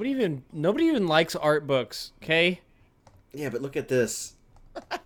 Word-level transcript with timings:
Nobody 0.00 0.12
even 0.12 0.44
nobody 0.50 0.84
even 0.86 1.06
likes 1.06 1.36
art 1.36 1.66
books. 1.66 2.12
Okay, 2.22 2.62
Yeah, 3.34 3.50
but 3.50 3.60
look 3.60 3.76
at 3.76 3.88
this. 3.88 4.32
I 4.90 4.98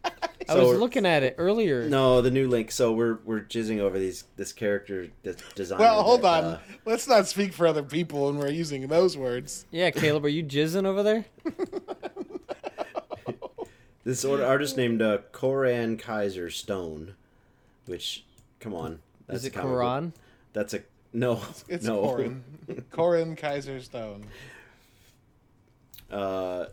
So 0.46 0.68
was 0.68 0.78
looking 0.78 1.04
at 1.04 1.24
it 1.24 1.34
earlier. 1.36 1.88
No, 1.88 2.22
the 2.22 2.30
new 2.30 2.46
link. 2.46 2.70
So 2.70 2.92
we're 2.92 3.18
we're 3.24 3.40
jizzing 3.40 3.80
over 3.80 3.98
these 3.98 4.22
this 4.36 4.52
character 4.52 5.08
that's 5.24 5.42
designed. 5.56 5.80
Well, 5.80 6.00
hold 6.04 6.22
that, 6.22 6.44
on. 6.44 6.50
uh, 6.52 6.60
Let's 6.84 7.08
not 7.08 7.26
speak 7.26 7.52
for 7.52 7.66
other 7.66 7.82
people 7.82 8.26
when 8.26 8.38
we're 8.38 8.50
using 8.50 8.86
those 8.86 9.16
words. 9.16 9.66
Yeah, 9.72 9.90
Caleb, 9.90 10.26
are 10.26 10.28
you 10.28 10.44
jizzing 10.44 10.86
over 10.86 11.02
there? 11.02 11.24
this 14.04 14.24
artist 14.24 14.76
named 14.76 15.02
uh, 15.02 15.18
Koran 15.32 15.96
Kaiser 15.96 16.50
Stone, 16.50 17.16
which, 17.86 18.24
come 18.60 18.74
on, 18.74 19.00
that's 19.26 19.40
Is 19.40 19.46
it 19.46 19.56
a 19.56 19.60
comic 19.60 20.12
That's 20.52 20.72
a 20.72 20.82
no. 21.12 21.42
It's 21.68 21.84
no. 21.84 22.00
Corin. 22.00 22.44
Corin 22.92 23.34
Kaiser 23.40 23.80
Stone. 23.80 24.26
Uh, 26.14 26.66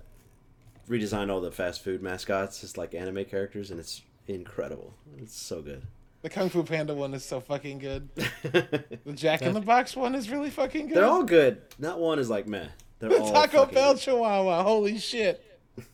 redesigned 0.90 1.30
all 1.32 1.42
the 1.42 1.52
fast 1.52 1.84
food 1.84 2.02
mascots 2.02 2.64
as 2.64 2.78
like 2.78 2.94
anime 2.94 3.26
characters, 3.26 3.72
and 3.72 3.80
it's 3.80 4.02
incredible. 4.28 4.94
It's 5.18 5.36
so 5.36 5.62
good. 5.62 5.84
The 6.22 6.30
Kung 6.30 6.50
Fu 6.50 6.64
Panda 6.64 6.94
one 6.94 7.14
is 7.16 7.26
so 7.26 7.40
fucking 7.40 7.80
good. 7.80 8.10
The 8.44 9.14
Jack 9.14 9.42
in 9.42 9.54
the 9.54 9.60
Box 9.62 9.96
one 9.96 10.14
is 10.14 10.30
really 10.30 10.52
fucking 10.52 10.88
good. 10.88 10.98
They're 10.98 11.06
all 11.06 11.24
good. 11.24 11.62
Not 11.80 12.00
one 12.00 12.20
is 12.20 12.30
like 12.30 12.48
meh. 12.48 12.68
They're 13.00 13.10
the 13.10 13.20
all 13.22 13.32
Taco 13.34 13.66
Bell 13.66 13.94
good. 13.94 14.02
Chihuahua. 14.04 14.62
Holy 14.64 15.00
shit. 15.00 15.44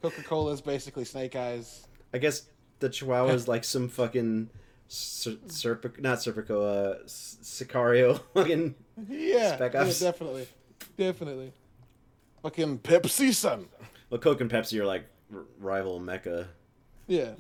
Coca 0.01 0.23
Cola 0.23 0.53
is 0.53 0.61
basically 0.61 1.05
Snake 1.05 1.35
Eyes. 1.35 1.87
I 2.13 2.17
guess 2.17 2.43
the 2.79 2.89
Chihuahua 2.89 3.31
is 3.33 3.47
like 3.47 3.63
some 3.63 3.89
fucking 3.89 4.49
Ser- 4.87 5.37
Serpico, 5.47 5.99
not 5.99 6.19
Serpico, 6.19 6.61
uh, 6.61 7.03
S- 7.03 7.37
Sicario 7.41 8.19
fucking. 8.33 8.75
Yeah, 9.09 9.57
yeah, 9.59 9.67
definitely, 9.67 10.47
definitely. 10.97 11.51
Fucking 12.43 12.79
Pepsi 12.79 13.33
son. 13.33 13.67
Well, 14.09 14.19
Coke 14.19 14.41
and 14.41 14.51
Pepsi 14.51 14.79
are 14.79 14.85
like 14.85 15.05
r- 15.33 15.45
rival 15.59 15.99
mecca. 15.99 16.49
Yeah, 17.07 17.31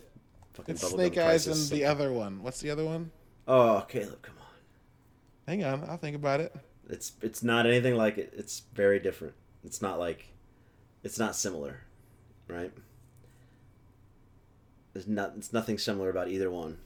Fucking 0.53 0.75
it's 0.75 0.87
Snake 0.87 1.17
Eyes 1.17 1.45
and 1.47 1.69
the 1.69 1.85
other 1.85 2.11
one. 2.11 2.41
What's 2.41 2.59
the 2.61 2.69
other 2.71 2.85
one? 2.85 3.11
Oh, 3.47 3.85
Caleb, 3.87 4.21
come 4.21 4.35
on. 4.39 4.47
Hang 5.47 5.63
on, 5.63 5.83
I'll 5.89 5.97
think 5.97 6.15
about 6.15 6.39
it. 6.39 6.55
It's 6.89 7.13
it's 7.21 7.43
not 7.43 7.65
anything 7.65 7.95
like 7.95 8.17
it. 8.17 8.33
It's 8.35 8.63
very 8.73 8.99
different. 8.99 9.35
It's 9.65 9.81
not 9.81 9.99
like, 9.99 10.25
it's 11.03 11.19
not 11.19 11.35
similar, 11.35 11.81
right? 12.47 12.71
There's 14.93 15.07
not. 15.07 15.33
It's 15.37 15.51
nothing 15.53 15.77
similar 15.77 16.09
about 16.09 16.29
either 16.29 16.49
one. 16.49 16.77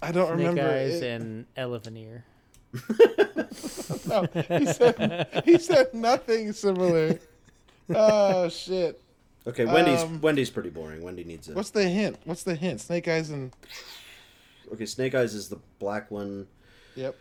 I 0.00 0.12
don't 0.12 0.26
Snake 0.28 0.38
remember. 0.38 0.60
Snake 0.62 0.92
Eyes 0.94 1.02
it. 1.02 1.20
and 1.20 1.46
Elephant 1.56 1.96
Ear. 1.98 2.24
No, 4.06 4.24
he 4.48 4.66
said 4.66 5.42
he 5.44 5.58
said 5.58 5.92
nothing 5.94 6.52
similar. 6.52 7.18
Oh 7.94 8.48
shit! 8.48 9.00
Okay, 9.46 9.64
Wendy's 9.64 10.02
Um, 10.02 10.20
Wendy's 10.20 10.50
pretty 10.50 10.70
boring. 10.70 11.02
Wendy 11.02 11.22
needs 11.24 11.48
a. 11.48 11.52
What's 11.52 11.70
the 11.70 11.88
hint? 11.88 12.18
What's 12.24 12.42
the 12.42 12.54
hint? 12.56 12.80
Snake 12.80 13.06
Eyes 13.08 13.30
and 13.30 13.52
Okay, 14.72 14.86
Snake 14.86 15.14
Eyes 15.14 15.34
is 15.34 15.48
the 15.48 15.60
black 15.78 16.10
one. 16.10 16.48
yep. 16.96 17.16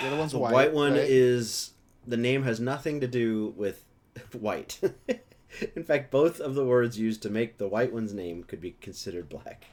The 0.00 0.06
other 0.06 0.16
one's 0.16 0.32
The 0.32 0.38
white. 0.38 0.52
white, 0.52 0.72
one 0.72 0.92
right? 0.92 1.02
is 1.04 1.72
the 2.06 2.16
name 2.16 2.44
has 2.44 2.60
nothing 2.60 3.00
to 3.00 3.08
do 3.08 3.52
with 3.56 3.84
white. 4.32 4.80
In 5.76 5.84
fact, 5.84 6.10
both 6.10 6.40
of 6.40 6.54
the 6.54 6.64
words 6.64 6.98
used 6.98 7.22
to 7.22 7.30
make 7.30 7.58
the 7.58 7.66
white 7.68 7.92
one's 7.92 8.12
name 8.14 8.44
could 8.44 8.60
be 8.60 8.76
considered 8.80 9.28
black. 9.28 9.66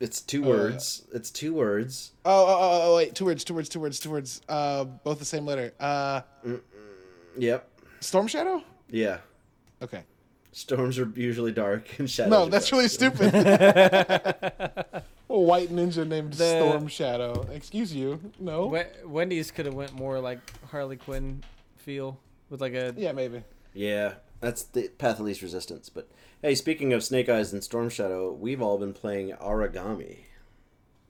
It's 0.00 0.20
two 0.20 0.44
Oh, 0.44 0.48
words. 0.48 1.04
It's 1.12 1.30
two 1.30 1.54
words. 1.54 2.12
Oh, 2.24 2.30
oh, 2.30 2.46
oh, 2.48 2.80
oh, 2.92 2.96
wait. 2.96 3.14
Two 3.14 3.24
words. 3.26 3.44
Two 3.44 3.54
words. 3.54 3.68
Two 3.68 3.80
words. 3.80 4.00
Two 4.00 4.10
words. 4.10 4.40
Uh, 4.48 4.84
both 4.84 5.18
the 5.20 5.24
same 5.24 5.46
letter. 5.46 5.72
Uh, 5.78 6.22
Yep. 7.38 7.68
Storm 8.00 8.26
Shadow. 8.26 8.62
Yeah. 8.90 9.18
Okay. 9.82 10.02
Storms 10.52 10.98
are 10.98 11.10
usually 11.16 11.50
dark 11.52 11.98
and 11.98 12.08
shadows. 12.08 12.30
No, 12.30 12.46
that's 12.46 12.68
dark. 12.70 12.78
really 12.78 12.88
stupid. 12.88 13.34
A 15.30 15.38
white 15.40 15.70
ninja 15.70 16.06
named 16.06 16.34
The- 16.34 16.50
Storm 16.60 16.86
Shadow. 16.86 17.48
Excuse 17.52 17.92
you. 17.94 18.20
No. 18.38 18.66
We- 18.66 18.82
Wendy's 19.04 19.50
could 19.50 19.66
have 19.66 19.74
went 19.74 19.92
more 19.94 20.20
like 20.20 20.38
Harley 20.70 20.96
Quinn 20.96 21.42
feel 21.76 22.18
with 22.50 22.60
like 22.60 22.74
a 22.74 22.94
Yeah, 22.96 23.12
maybe. 23.12 23.42
Yeah, 23.72 24.14
that's 24.40 24.62
the 24.62 24.88
path 24.98 25.18
of 25.18 25.24
least 25.26 25.42
resistance. 25.42 25.88
But 25.88 26.08
hey, 26.42 26.54
speaking 26.54 26.92
of 26.92 27.02
Snake 27.02 27.28
Eyes 27.28 27.52
and 27.52 27.64
Storm 27.64 27.88
Shadow, 27.88 28.32
we've 28.32 28.62
all 28.62 28.78
been 28.78 28.92
playing 28.92 29.30
Aragami. 29.32 30.18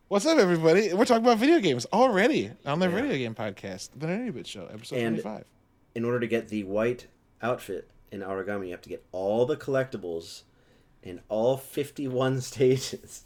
What's 0.09 0.25
up, 0.27 0.39
everybody? 0.39 0.93
We're 0.95 1.05
talking 1.05 1.25
about 1.25 1.39
video 1.39 1.61
games 1.61 1.87
already 1.93 2.51
on 2.65 2.79
the 2.79 2.89
Yeah. 2.89 2.95
video 2.95 3.17
game 3.17 3.35
podcast, 3.35 3.91
the 3.97 4.07
NerdyBits 4.07 4.47
Show, 4.47 4.67
episode 4.73 4.97
And- 4.97 5.17
twenty-five. 5.21 5.45
In 5.95 6.05
order 6.05 6.21
to 6.21 6.27
get 6.27 6.49
the 6.49 6.65
white 6.65 7.07
outfit 7.43 7.91
in 8.11 8.21
Aragami, 8.21 8.67
you 8.67 8.71
have 8.73 8.83
to 8.83 8.89
get 8.89 9.05
all 9.13 9.47
the 9.47 9.57
collectibles 9.57 10.43
in 11.03 11.21
all 11.29 11.57
51 11.57 12.41
stages. 12.41 13.25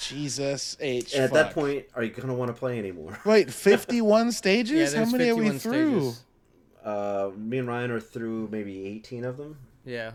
Jesus 0.00 0.76
H. 0.80 1.14
And 1.14 1.22
at 1.24 1.32
that 1.34 1.54
point, 1.54 1.84
are 1.94 2.02
you 2.02 2.10
going 2.10 2.26
to 2.28 2.34
want 2.34 2.48
to 2.48 2.52
play 2.52 2.78
anymore? 2.80 3.16
wait, 3.24 3.48
fifty-one 3.52 4.26
yeah. 4.26 4.30
stages? 4.32 4.92
How 4.94 5.04
many 5.04 5.30
are 5.30 5.36
we 5.36 5.50
through? 5.50 6.00
stages. 6.00 6.24
Uh, 6.84 7.30
me 7.36 7.58
and 7.58 7.68
Ryan 7.68 7.92
are 7.92 8.00
through 8.00 8.48
maybe 8.50 8.84
18 8.86 9.24
of 9.24 9.36
them, 9.36 9.56
Yeah, 9.84 10.10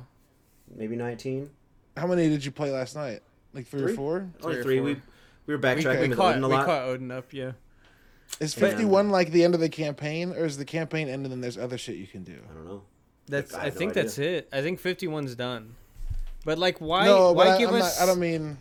maybe 0.75 0.97
19. 0.97 1.49
How 1.95 2.07
many 2.07 2.27
did 2.27 2.43
you 2.43 2.51
play 2.51 2.71
last 2.71 2.93
night? 2.93 3.21
Like 3.53 3.67
three, 3.67 3.79
Three? 3.83 3.93
or 3.93 3.95
four? 3.95 4.29
Only 4.43 4.57
or 4.57 4.63
three. 4.63 4.77
four. 4.79 4.85
We, 4.85 5.01
we 5.45 5.55
were 5.55 5.61
backtracking 5.61 6.01
we 6.01 6.07
with 6.09 6.17
caught 6.17 6.31
Odin 6.35 6.43
a 6.43 6.49
we 6.49 6.55
caught 6.55 6.81
Odin 6.83 7.11
up. 7.11 7.31
Yeah, 7.31 7.53
Is 8.39 8.53
fifty-one 8.53 9.09
like 9.09 9.31
the 9.31 9.43
end 9.43 9.55
of 9.55 9.59
the 9.59 9.69
campaign, 9.69 10.31
or 10.31 10.45
is 10.45 10.57
the 10.57 10.65
campaign 10.65 11.07
end 11.09 11.23
and 11.25 11.31
then 11.31 11.41
there's 11.41 11.57
other 11.57 11.77
shit 11.77 11.95
you 11.95 12.07
can 12.07 12.23
do? 12.23 12.37
I 12.49 12.53
don't 12.53 12.65
know. 12.65 12.83
that's. 13.27 13.53
I 13.53 13.61
I, 13.61 13.63
have 13.65 13.73
no 13.73 13.79
think 13.79 13.93
that's 13.93 14.17
it. 14.17 14.47
I 14.51 14.61
think 14.61 14.81
51's 14.81 15.35
done. 15.35 15.75
But 16.45 16.57
like, 16.57 16.79
why? 16.79 17.05
no, 17.05 17.31
why 17.33 17.45
but 17.45 17.53
I, 17.55 17.57
give 17.57 17.69
I'm 17.69 17.75
us? 17.75 17.99
not, 17.99 18.03
I 18.03 18.05
don't 18.05 18.19
mean. 18.19 18.57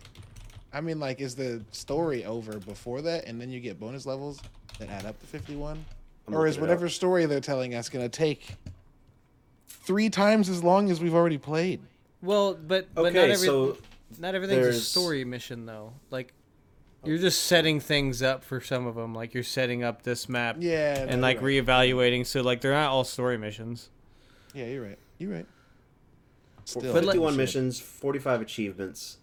I 0.73 0.81
mean, 0.81 0.99
like, 0.99 1.21
is 1.21 1.35
the 1.35 1.63
story 1.71 2.25
over 2.25 2.59
before 2.59 3.01
that, 3.03 3.25
and 3.25 3.39
then 3.39 3.49
you 3.49 3.59
get 3.59 3.79
bonus 3.79 4.05
levels 4.05 4.41
that 4.79 4.89
add 4.89 5.05
up 5.05 5.19
to 5.21 5.27
fifty-one, 5.27 5.85
or 6.31 6.47
is 6.47 6.59
whatever 6.59 6.87
up. 6.87 6.91
story 6.91 7.25
they're 7.25 7.39
telling 7.39 7.75
us 7.75 7.87
going 7.89 8.03
to 8.03 8.09
take 8.09 8.55
three 9.67 10.09
times 10.09 10.49
as 10.49 10.63
long 10.63 10.91
as 10.91 10.99
we've 10.99 11.15
already 11.15 11.37
played? 11.37 11.81
Well, 12.21 12.55
but 12.55 12.93
but 12.93 13.05
Okay, 13.05 13.13
not 13.13 13.29
every 13.29 13.45
so 13.45 13.77
not 14.19 14.35
everything's 14.35 14.67
a 14.67 14.73
story 14.73 15.23
mission 15.23 15.65
though. 15.65 15.93
Like, 16.09 16.33
you're 17.07 17.17
just 17.17 17.43
setting 17.43 17.79
things 17.79 18.21
up 18.21 18.43
for 18.43 18.59
some 18.61 18.85
of 18.87 18.95
them. 18.95 19.13
Like 19.15 19.33
you're 19.33 19.43
setting 19.43 19.83
up 19.83 20.03
this 20.03 20.27
map 20.29 20.57
Yeah, 20.59 21.05
and 21.07 21.21
like 21.21 21.41
you're 21.41 21.63
right. 21.63 21.65
reevaluating. 21.65 22.25
So 22.25 22.41
like 22.41 22.61
they're 22.61 22.73
not 22.73 22.89
all 22.89 23.03
story 23.03 23.37
missions. 23.37 23.89
yeah, 24.53 24.65
you're 24.65 24.83
right. 24.83 24.99
You're 25.17 25.31
right. 25.33 25.45
Still, 26.65 26.81
But 26.93 27.05
like- 27.05 27.13
51 27.15 27.37
missions, 27.37 27.79
45 27.79 28.41
achievements. 28.41 29.17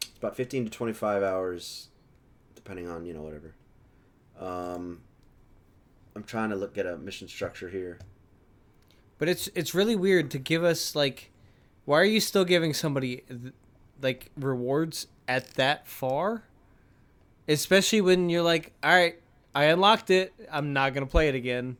It's 0.00 0.16
about 0.18 0.34
15 0.36 0.64
to 0.64 0.70
25 0.70 1.22
hours, 1.22 1.88
depending 2.54 2.88
on, 2.88 3.04
you 3.04 3.12
know, 3.14 3.22
whatever. 3.22 3.54
Um, 4.40 5.02
I'm 6.16 6.24
trying 6.24 6.50
to 6.50 6.56
look 6.56 6.78
at 6.78 6.86
a 6.86 6.96
mission 6.96 7.28
structure 7.28 7.68
here. 7.68 7.98
But 9.18 9.28
it's 9.28 9.48
it's 9.54 9.74
really 9.74 9.96
weird 9.96 10.30
to 10.30 10.38
give 10.38 10.62
us 10.64 10.94
like, 10.94 11.30
why 11.84 12.00
are 12.00 12.04
you 12.04 12.20
still 12.20 12.44
giving 12.44 12.72
somebody 12.72 13.24
th- 13.28 13.52
like 14.00 14.30
rewards 14.36 15.06
at 15.26 15.50
that 15.54 15.86
far? 15.88 16.44
Especially 17.48 18.00
when 18.00 18.28
you're 18.28 18.42
like, 18.42 18.72
all 18.82 18.94
right, 18.94 19.18
I 19.54 19.64
unlocked 19.64 20.10
it. 20.10 20.32
I'm 20.50 20.72
not 20.72 20.94
gonna 20.94 21.06
play 21.06 21.28
it 21.28 21.34
again. 21.34 21.76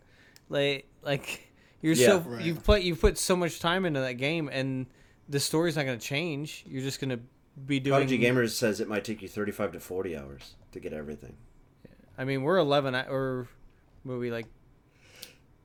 Like 0.49 0.87
like 1.03 1.53
you're 1.83 1.95
so 1.95 2.19
Right. 2.21 2.45
you've 2.45 2.65
put 2.65 2.83
you've 2.83 3.01
put 3.01 3.19
so 3.19 3.37
much 3.37 3.61
time 3.61 3.85
into 3.85 4.01
that 4.01 4.15
game 4.15 4.49
and 4.51 4.87
the 5.29 5.39
story's 5.39 5.77
not 5.77 5.85
gonna 5.85 5.99
change. 5.99 6.65
You're 6.67 6.83
just 6.83 7.01
gonna 7.01 7.21
be 7.67 7.81
doing. 7.81 7.93
Prodigy 7.93 8.19
Gamers 8.19 8.51
says 8.51 8.81
it 8.81 8.89
might 8.89 9.05
take 9.05 9.21
you 9.23 9.29
35 9.29 9.73
to 9.73 9.81
40 9.81 10.17
hours 10.17 10.55
to 10.73 10.81
get 10.81 10.93
everything. 10.93 11.37
I 12.17 12.25
mean, 12.25 12.43
we're 12.43 12.57
11 12.59 12.95
or 12.95 13.47
were 14.05 14.19
we 14.19 14.31
like? 14.31 14.47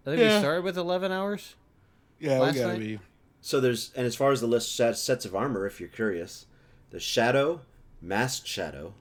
I 0.06 0.10
think 0.10 0.20
we 0.20 0.40
started 0.40 0.64
with 0.66 0.78
11 0.78 1.12
hours. 1.12 1.56
Yeah, 2.20 2.40
we 2.42 2.48
gotta 2.48 2.68
night? 2.68 2.80
be. 2.80 3.00
So 3.42 3.60
there's, 3.60 3.92
and 3.96 4.06
as 4.06 4.16
far 4.16 4.32
as 4.32 4.40
the 4.42 4.48
list 4.48 4.76
sets 4.76 5.26
of 5.26 5.36
armor, 5.36 5.66
if 5.66 5.80
you're 5.80 5.90
curious, 5.90 6.46
the 6.92 7.00
Shadow, 7.00 7.62
Masked 8.02 8.48
Shadow, 8.48 8.94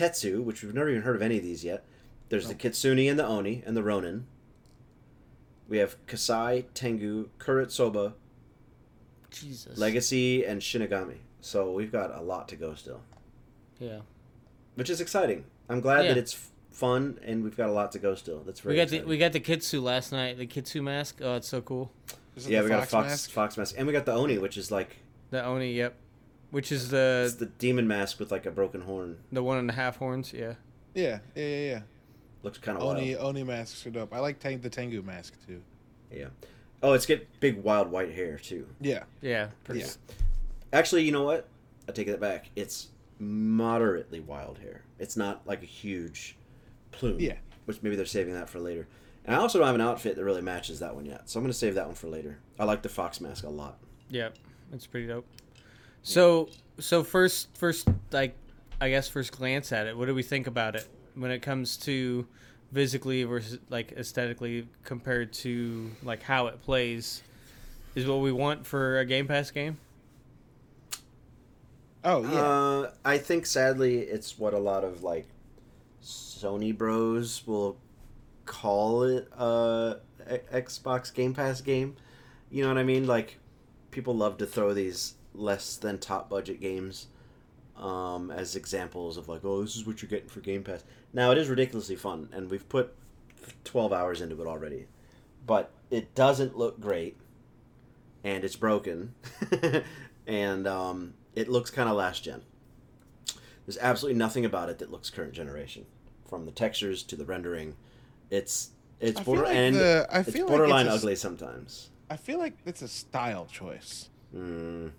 Tetsu, 0.00 0.42
which 0.42 0.62
we've 0.62 0.74
never 0.74 0.88
even 0.88 1.02
heard 1.02 1.16
of 1.16 1.22
any 1.22 1.36
of 1.36 1.42
these 1.42 1.62
yet. 1.62 1.84
There's 2.30 2.48
the 2.48 2.54
oh. 2.54 2.56
Kitsune 2.56 3.10
and 3.10 3.18
the 3.18 3.26
Oni 3.26 3.62
and 3.66 3.76
the 3.76 3.82
Ronin. 3.82 4.26
We 5.68 5.78
have 5.78 5.94
Kasai, 6.06 6.66
Tengu, 6.74 7.28
Kuretsoba, 7.38 8.14
Jesus. 9.30 9.76
Legacy, 9.78 10.44
and 10.44 10.60
Shinigami. 10.60 11.18
So 11.40 11.72
we've 11.72 11.92
got 11.92 12.14
a 12.14 12.20
lot 12.22 12.48
to 12.48 12.56
go 12.56 12.74
still, 12.74 13.02
Yeah. 13.78 14.00
which 14.74 14.90
is 14.90 15.00
exciting. 15.00 15.44
I'm 15.68 15.80
glad 15.80 16.04
Yeah. 16.04 16.14
that 16.14 16.18
it's 16.18 16.50
fun 16.70 17.18
and 17.22 17.44
we've 17.44 17.56
got 17.56 17.68
a 17.68 17.72
lot 17.72 17.92
to 17.92 17.98
go 17.98 18.14
still. 18.14 18.40
That's 18.40 18.60
very 18.60 18.74
We 18.74 18.80
got 18.80 18.88
the 18.88 19.02
we 19.02 19.18
got 19.18 19.32
the 19.32 19.40
Kitsu 19.40 19.82
last 19.82 20.12
night. 20.12 20.38
The 20.38 20.46
Kitsu 20.46 20.82
mask. 20.82 21.20
Oh, 21.22 21.36
it's 21.36 21.48
so 21.48 21.60
cool. 21.60 21.92
Is 22.36 22.46
it 22.46 22.52
yeah, 22.52 22.60
the 22.60 22.64
we 22.64 22.70
got 22.70 22.78
a 22.84 22.86
fox 22.86 22.90
fox 22.90 23.08
mask? 23.08 23.30
fox 23.30 23.58
mask, 23.58 23.74
and 23.78 23.86
we 23.86 23.92
got 23.92 24.06
the 24.06 24.12
Oni, 24.12 24.38
which 24.38 24.56
is 24.56 24.70
like 24.70 24.96
The 25.30 25.44
Oni. 25.44 25.72
Yep. 25.74 25.94
Which 26.50 26.70
is 26.72 26.92
It's 26.92 27.34
the 27.34 27.46
the 27.46 27.46
demon 27.58 27.86
mask 27.88 28.18
with 28.20 28.30
like 28.30 28.46
a 28.46 28.50
broken 28.50 28.82
horn. 28.82 29.18
the 29.32 29.42
one 29.42 29.58
and 29.58 29.70
a 29.70 29.74
half 29.74 29.96
horns. 29.96 30.32
Yeah. 30.32 30.54
Yeah, 30.94 31.20
yeah, 31.34 31.44
yeah, 31.46 31.66
yeah. 31.70 31.80
Looks 32.42 32.58
kind 32.58 32.76
of 32.78 32.82
Oni 32.84 33.14
wild. 33.14 33.26
Oni 33.36 33.44
masks 33.44 33.86
are 33.86 33.90
dope. 33.90 34.12
I 34.12 34.18
like 34.18 34.38
Tang, 34.40 34.60
the 34.60 34.70
Tengu 34.70 35.02
mask 35.02 35.34
too. 35.46 35.62
Yeah. 36.10 36.28
Oh, 36.82 36.94
it's 36.94 37.06
get 37.06 37.28
big 37.40 37.62
wild 37.62 37.90
white 37.90 38.12
hair 38.12 38.38
too. 38.38 38.66
Yeah, 38.80 39.04
Yeah. 39.20 39.48
Pretty. 39.64 39.80
Yeah. 39.82 39.86
Actually, 40.72 41.02
you 41.04 41.12
know 41.12 41.24
what? 41.24 41.46
I 41.88 41.92
take 41.92 42.06
that 42.06 42.20
back. 42.20 42.50
It's 42.56 42.88
moderately 43.18 44.20
wild 44.20 44.58
hair. 44.58 44.82
It's 44.98 45.16
not 45.16 45.46
like 45.46 45.62
a 45.62 45.66
huge 45.66 46.36
plume. 46.90 47.20
Yeah. 47.20 47.34
Which 47.66 47.82
maybe 47.82 47.96
they're 47.96 48.06
saving 48.06 48.34
that 48.34 48.48
for 48.48 48.58
later. 48.58 48.88
And 49.24 49.36
I 49.36 49.38
also 49.38 49.58
don't 49.58 49.66
have 49.66 49.74
an 49.74 49.80
outfit 49.82 50.16
that 50.16 50.24
really 50.24 50.40
matches 50.42 50.80
that 50.80 50.94
one 50.94 51.04
yet, 51.04 51.28
so 51.28 51.38
I'm 51.38 51.44
gonna 51.44 51.52
save 51.52 51.74
that 51.74 51.86
one 51.86 51.94
for 51.94 52.08
later. 52.08 52.38
I 52.58 52.64
like 52.64 52.82
the 52.82 52.88
fox 52.88 53.20
mask 53.20 53.44
a 53.44 53.50
lot. 53.50 53.78
Yeah, 54.08 54.30
it's 54.72 54.86
pretty 54.86 55.06
dope. 55.06 55.26
So, 56.02 56.48
so 56.78 57.04
first, 57.04 57.56
first, 57.56 57.88
like, 58.10 58.34
I 58.80 58.88
guess 58.88 59.08
first 59.08 59.32
glance 59.32 59.72
at 59.72 59.86
it, 59.86 59.96
what 59.96 60.06
do 60.06 60.14
we 60.14 60.22
think 60.22 60.46
about 60.46 60.74
it 60.74 60.88
when 61.14 61.30
it 61.30 61.40
comes 61.40 61.76
to 61.78 62.26
physically 62.72 63.24
versus 63.24 63.58
like 63.68 63.92
aesthetically 63.92 64.68
compared 64.84 65.32
to 65.32 65.90
like 66.02 66.22
how 66.22 66.46
it 66.46 66.62
plays? 66.62 67.22
Is 67.94 68.06
what 68.06 68.20
we 68.20 68.32
want 68.32 68.66
for 68.66 69.00
a 69.00 69.04
Game 69.04 69.26
Pass 69.26 69.50
game? 69.50 69.78
Oh 72.04 72.22
yeah. 72.22 72.40
Uh, 72.40 72.90
I 73.04 73.18
think 73.18 73.44
sadly 73.46 73.98
it's 73.98 74.38
what 74.38 74.54
a 74.54 74.58
lot 74.58 74.84
of 74.84 75.02
like 75.02 75.26
Sony 76.02 76.76
bros 76.76 77.46
will 77.46 77.76
call 78.46 79.02
it 79.02 79.28
a 79.36 79.96
X- 80.26 80.78
Xbox 80.78 81.12
Game 81.12 81.34
Pass 81.34 81.60
game. 81.60 81.96
You 82.50 82.62
know 82.62 82.68
what 82.68 82.78
I 82.78 82.84
mean? 82.84 83.06
Like 83.06 83.38
people 83.90 84.16
love 84.16 84.38
to 84.38 84.46
throw 84.46 84.72
these 84.72 85.14
less 85.34 85.76
than 85.76 85.98
top 85.98 86.28
budget 86.28 86.60
games 86.60 87.06
um, 87.76 88.30
as 88.30 88.56
examples 88.56 89.16
of 89.16 89.28
like, 89.28 89.44
oh, 89.44 89.62
this 89.62 89.76
is 89.76 89.86
what 89.86 90.02
you're 90.02 90.08
getting 90.10 90.28
for 90.28 90.40
Game 90.40 90.62
Pass. 90.62 90.84
Now 91.12 91.30
it 91.30 91.38
is 91.38 91.48
ridiculously 91.48 91.96
fun, 91.96 92.28
and 92.32 92.50
we've 92.50 92.68
put 92.68 92.94
12 93.64 93.92
hours 93.92 94.20
into 94.20 94.40
it 94.40 94.46
already, 94.46 94.86
but 95.46 95.70
it 95.90 96.14
doesn't 96.14 96.56
look 96.56 96.78
great, 96.80 97.16
and 98.22 98.44
it's 98.44 98.56
broken, 98.56 99.14
and 100.26 100.66
um, 100.66 101.14
it 101.34 101.48
looks 101.48 101.70
kind 101.70 101.88
of 101.88 101.96
last 101.96 102.22
gen. 102.24 102.42
There's 103.66 103.78
absolutely 103.78 104.18
nothing 104.18 104.44
about 104.44 104.68
it 104.68 104.78
that 104.80 104.90
looks 104.90 105.10
current 105.10 105.32
generation, 105.32 105.86
from 106.28 106.44
the 106.44 106.52
textures 106.52 107.02
to 107.04 107.16
the 107.16 107.24
rendering. 107.24 107.76
It's 108.30 108.70
it's 109.00 109.20
border 109.20 109.44
like 109.44 109.56
and 109.56 109.76
the- 109.76 110.06
I 110.10 110.20
it's 110.20 110.30
feel 110.30 110.46
like 110.46 110.56
borderline 110.56 110.86
it's 110.86 110.94
a- 110.94 110.98
ugly 110.98 111.16
sometimes. 111.16 111.90
I 112.10 112.16
feel 112.16 112.38
like 112.38 112.54
it's 112.66 112.82
a 112.82 112.88
style 112.88 113.46
choice. 113.46 114.08
Mm. 114.34 114.90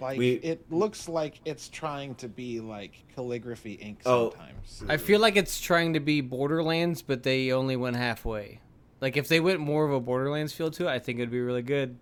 Like 0.00 0.18
We- 0.18 0.34
it 0.34 0.70
looks 0.70 1.08
like 1.08 1.40
it's 1.44 1.68
trying 1.68 2.14
to 2.16 2.28
be 2.28 2.60
like 2.60 2.92
calligraphy 3.14 3.72
ink 3.74 4.00
Oh. 4.06 4.30
sometimes. 4.30 4.84
I 4.88 4.96
feel 4.96 5.20
like 5.20 5.36
it's 5.36 5.60
trying 5.60 5.92
to 5.94 6.00
be 6.00 6.20
Borderlands, 6.20 7.02
but 7.02 7.22
they 7.22 7.52
only 7.52 7.76
went 7.76 7.96
halfway. 7.96 8.60
Like 9.00 9.16
if 9.16 9.28
they 9.28 9.40
went 9.40 9.60
more 9.60 9.84
of 9.86 9.92
a 9.92 10.00
Borderlands 10.00 10.52
feel 10.52 10.70
to 10.72 10.86
it, 10.86 10.90
I 10.90 10.98
think 10.98 11.18
it'd 11.18 11.30
be 11.30 11.40
really 11.40 11.62
good. 11.62 11.96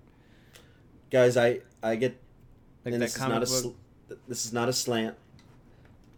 Guys, 1.11 1.37
I 1.37 1.61
I 1.83 1.97
get 1.97 2.17
Like 2.85 2.95
and 2.95 3.03
that 3.03 3.07
this 3.07 3.15
is 3.15 3.21
not 3.21 3.31
comic 3.31 3.49
a 3.49 3.51
book. 3.51 3.77
sl- 4.09 4.15
this 4.29 4.45
is 4.47 4.53
not 4.53 4.69
a 4.69 4.73
slant. 4.73 5.17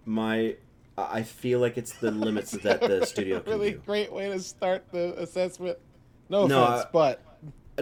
My 0.04 0.56
I 0.98 1.22
feel 1.24 1.58
like 1.60 1.76
it's 1.76 1.92
the 1.94 2.10
limits 2.10 2.52
that 2.52 2.80
the 2.80 3.04
studio 3.06 3.40
can 3.40 3.52
really 3.52 3.72
do. 3.72 3.82
great 3.84 4.10
way 4.12 4.30
to 4.30 4.40
start 4.40 4.84
the 4.92 5.14
assessment. 5.20 5.78
No 6.30 6.46
No, 6.46 6.64
offense, 6.64 6.84
I- 6.86 6.88
but 6.92 7.22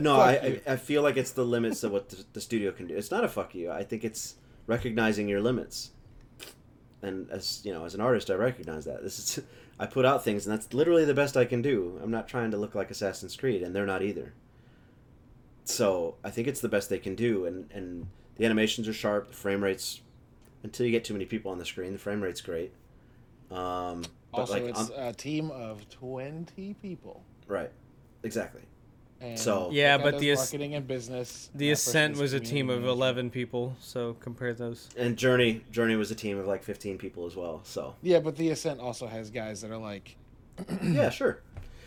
No, 0.01 0.17
I. 0.17 0.61
I 0.67 0.73
I 0.73 0.77
feel 0.77 1.03
like 1.03 1.17
it's 1.17 1.31
the 1.33 1.45
limits 1.45 1.85
of 1.85 1.93
what 1.93 2.09
the, 2.09 2.25
the 2.33 2.41
studio 2.41 2.73
can 2.73 2.87
do. 2.87 2.97
It's 2.97 3.11
not 3.11 3.25
a 3.25 3.29
fuck 3.29 3.55
you. 3.55 3.71
I 3.71 3.85
think 3.85 4.05
it's 4.05 4.35
recognizing 4.67 5.29
your 5.29 5.41
limits. 5.41 5.91
And 7.03 7.31
as 7.31 7.61
you 7.65 7.73
know, 7.73 7.85
as 7.85 7.95
an 7.95 8.01
artist, 8.01 8.31
I 8.31 8.35
recognize 8.35 8.85
that. 8.87 9.03
This 9.03 9.19
is 9.19 9.45
I 9.79 9.87
put 9.87 10.05
out 10.05 10.25
things, 10.25 10.47
and 10.47 10.53
that's 10.57 10.73
literally 10.73 11.05
the 11.05 11.15
best 11.15 11.37
I 11.37 11.45
can 11.45 11.61
do. 11.63 11.99
I'm 12.03 12.11
not 12.11 12.29
trying 12.29 12.51
to 12.53 12.57
look 12.57 12.75
like 12.75 12.91
Assassin's 12.91 13.37
Creed, 13.37 13.63
and 13.63 13.75
they're 13.75 13.87
not 13.87 14.03
either. 14.03 14.33
So 15.65 16.17
I 16.23 16.31
think 16.31 16.47
it's 16.49 16.61
the 16.61 16.69
best 16.69 16.91
they 16.91 16.99
can 16.99 17.15
do, 17.15 17.45
and 17.47 17.71
and 17.73 18.07
the 18.37 18.45
animations 18.45 18.89
are 18.89 18.93
sharp. 18.93 19.29
The 19.31 19.37
frame 19.37 19.63
rates, 19.63 20.01
until 20.63 20.87
you 20.87 20.93
get 20.93 21.05
too 21.05 21.15
many 21.15 21.25
people 21.25 21.51
on 21.51 21.59
the 21.59 21.65
screen, 21.65 21.93
the 21.93 21.99
frame 21.99 22.21
rate's 22.23 22.41
great. 22.41 22.73
Um, 23.51 24.03
but 24.33 24.41
also 24.41 24.55
like, 24.55 24.65
it's 24.65 24.91
on- 24.91 24.99
a 24.99 25.13
team 25.13 25.51
of 25.51 25.89
twenty 25.89 26.75
people. 26.83 27.23
right, 27.47 27.71
exactly. 28.23 28.63
And 29.25 29.39
So- 29.39 29.71
Yeah, 29.73 29.97
but 29.99 30.13
does 30.13 30.21
the 30.21 30.31
As- 30.33 30.39
marketing 30.39 30.75
and 30.75 30.87
business. 30.87 31.51
The 31.55 31.71
Ascent 31.71 32.17
was 32.19 32.33
a 32.33 32.41
team 32.41 32.69
of 32.69 32.77
management. 32.81 32.97
eleven 32.99 33.31
people, 33.31 33.77
so 33.81 34.15
compare 34.21 34.53
those. 34.55 34.89
And 34.97 35.17
Journey, 35.17 35.65
Journey 35.71 35.97
was 35.97 36.11
a 36.11 36.15
team 36.15 36.39
of 36.39 36.47
like 36.47 36.63
15 36.63 36.99
people 36.99 37.27
as 37.27 37.35
well. 37.37 37.61
So 37.65 37.95
Yeah, 38.03 38.21
but 38.21 38.37
the 38.37 38.51
Ascent 38.51 38.81
also 38.81 39.07
has 39.07 39.31
guys 39.31 39.63
that 39.63 39.71
are 39.71 39.79
like, 39.79 40.17
yeah, 40.83 41.11
sure. 41.11 41.41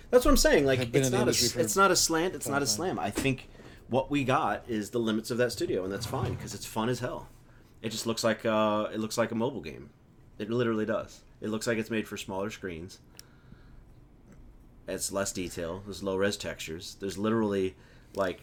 That's 0.10 0.24
what 0.26 0.32
I'm 0.32 0.38
saying. 0.38 0.66
Like 0.66 0.80
it's 0.94 1.10
not 1.10 1.28
a 1.28 1.32
it's 1.32 1.76
not 1.76 1.92
a 1.92 1.96
slant. 1.96 2.34
It's 2.34 2.48
not 2.48 2.62
a 2.62 2.68
slam. 2.68 2.98
I 2.98 3.10
think 3.12 3.50
what 3.90 4.10
we 4.10 4.24
got 4.24 4.64
is 4.68 4.90
the 4.90 5.00
limits 5.00 5.32
of 5.32 5.38
that 5.38 5.52
studio, 5.52 5.84
and 5.84 5.92
that's 5.92 6.06
fine 6.06 6.34
because 6.34 6.54
it's 6.56 6.66
fun 6.66 6.90
as 6.90 7.00
hell. 7.00 7.28
It 7.82 7.90
just 7.90 8.08
looks 8.08 8.24
like 8.24 8.46
uh, 8.46 8.88
it 8.94 9.00
looks 9.00 9.18
like 9.18 9.32
a 9.32 9.36
mobile 9.36 9.62
game. 9.62 9.90
It 10.40 10.50
literally 10.50 10.86
does. 10.86 11.22
It 11.42 11.50
looks 11.50 11.68
like 11.68 11.78
it's 11.78 11.90
made 11.92 12.08
for 12.08 12.16
smaller 12.18 12.50
screens. 12.50 13.00
It's 14.88 15.12
less 15.12 15.32
detail. 15.32 15.82
There's 15.86 16.02
low 16.04 16.16
res 16.16 16.38
textures. 16.38 16.96
There's 17.00 17.18
literally 17.18 17.76
like 18.16 18.42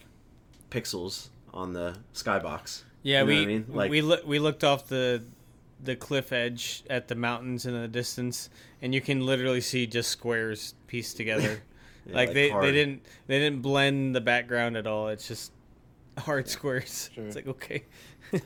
pixels 0.69 1.29
on 1.53 1.73
the 1.73 1.97
skybox. 2.13 2.83
Yeah, 3.03 3.19
You 3.21 3.25
know 3.25 3.27
we 3.29 3.41
I 3.41 3.45
mean? 3.45 3.65
Like- 3.69 3.91
we 3.91 4.01
loo- 4.01 4.23
we 4.25 4.39
looked 4.39 4.63
off 4.63 4.87
the 4.87 5.23
the 5.83 5.95
cliff 5.95 6.31
edge 6.31 6.83
at 6.89 7.07
the 7.09 7.15
mountains 7.15 7.65
in 7.65 7.73
the 7.79 7.87
distance, 7.87 8.49
and 8.81 8.93
you 8.95 9.01
can 9.01 9.25
literally 9.25 9.61
see 9.61 9.85
just 9.85 10.09
squares 10.09 10.73
pieced 10.87 11.17
together. 11.17 11.61
Yeah, 12.07 12.15
like, 12.15 12.33
they, 12.33 12.49
hard. 12.49 12.63
they 12.65 12.71
didn't 12.71 13.05
they 13.27 13.39
didn't 13.39 13.61
blend 13.61 14.15
the 14.15 14.21
background 14.21 14.77
at 14.77 14.85
all. 14.87 15.09
It's 15.09 15.27
just 15.27 15.51
hard 16.17 16.47
squares. 16.47 17.09
Sure. 17.13 17.25
It's 17.25 17.35
like 17.35 17.47
okay. 17.47 17.83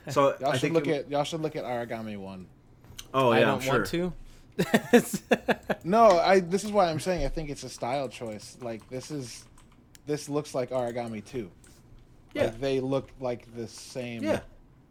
So 0.09 0.35
y'all 0.39 0.49
I 0.49 0.51
should 0.53 0.61
think 0.61 0.73
look 0.73 0.87
it- 0.87 1.05
at 1.05 1.11
y'all 1.11 1.23
should 1.23 1.41
look 1.41 1.55
at 1.55 1.63
Aragami 1.65 2.17
One. 2.17 2.47
Oh 3.13 3.31
yeah, 3.31 3.37
I 3.37 3.41
I'm 3.41 3.47
don't 3.47 3.61
sure. 3.61 3.73
want 3.73 3.85
to. 3.87 4.13
No, 5.83 6.19
I. 6.19 6.39
This 6.41 6.63
is 6.63 6.71
why 6.71 6.89
I'm 6.89 6.99
saying 6.99 7.25
I 7.25 7.29
think 7.29 7.49
it's 7.49 7.63
a 7.63 7.69
style 7.69 8.09
choice. 8.09 8.57
Like 8.61 8.87
this 8.89 9.11
is, 9.11 9.45
this 10.05 10.27
looks 10.29 10.53
like 10.53 10.71
Aragami 10.71 11.23
Two. 11.23 11.49
Yeah. 12.33 12.45
Like, 12.45 12.59
they 12.59 12.79
look 12.79 13.09
like 13.19 13.55
the 13.55 13.67
same 13.67 14.23
Yeah. 14.23 14.41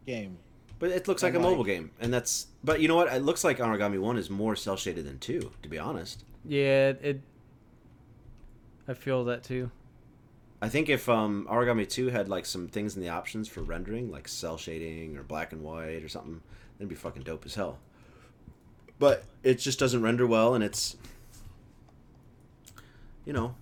game. 0.05 0.37
But 0.79 0.91
it 0.91 1.07
looks 1.07 1.21
like 1.23 1.35
And, 1.35 1.43
a 1.45 1.47
mobile 1.47 1.63
game, 1.63 1.91
and 1.99 2.13
that's. 2.13 2.47
But 2.63 2.81
you 2.81 2.87
know 2.87 2.95
what? 2.95 3.11
It 3.13 3.21
looks 3.21 3.43
like 3.43 3.59
Aragami 3.59 3.99
One 3.99 4.17
is 4.17 4.29
more 4.29 4.55
cell 4.55 4.77
shaded 4.77 5.05
than 5.05 5.19
two. 5.19 5.51
To 5.61 5.69
be 5.69 5.77
honest, 5.77 6.23
yeah, 6.45 6.93
it. 7.01 7.21
I 8.87 8.93
feel 8.93 9.25
that 9.25 9.43
too. 9.43 9.69
I 10.61 10.67
think 10.69 10.89
if 10.89 11.07
um, 11.07 11.47
Aragami 11.49 11.87
Two 11.87 12.07
had 12.09 12.27
like 12.27 12.45
some 12.45 12.67
things 12.67 12.95
in 12.95 13.01
the 13.01 13.09
options 13.09 13.47
for 13.47 13.61
rendering, 13.61 14.09
like 14.11 14.27
cell 14.27 14.57
shading 14.57 15.17
or 15.17 15.23
black 15.23 15.51
and 15.53 15.63
white 15.63 16.03
or 16.03 16.09
something, 16.09 16.41
that'd 16.77 16.89
be 16.89 16.95
fucking 16.95 17.23
dope 17.23 17.45
as 17.45 17.55
hell. 17.55 17.77
But 18.99 19.23
it 19.43 19.55
just 19.55 19.79
doesn't 19.79 20.01
render 20.01 20.27
well, 20.27 20.53
and 20.53 20.63
it's. 20.63 20.97
You 23.25 23.33
know, 23.33 23.55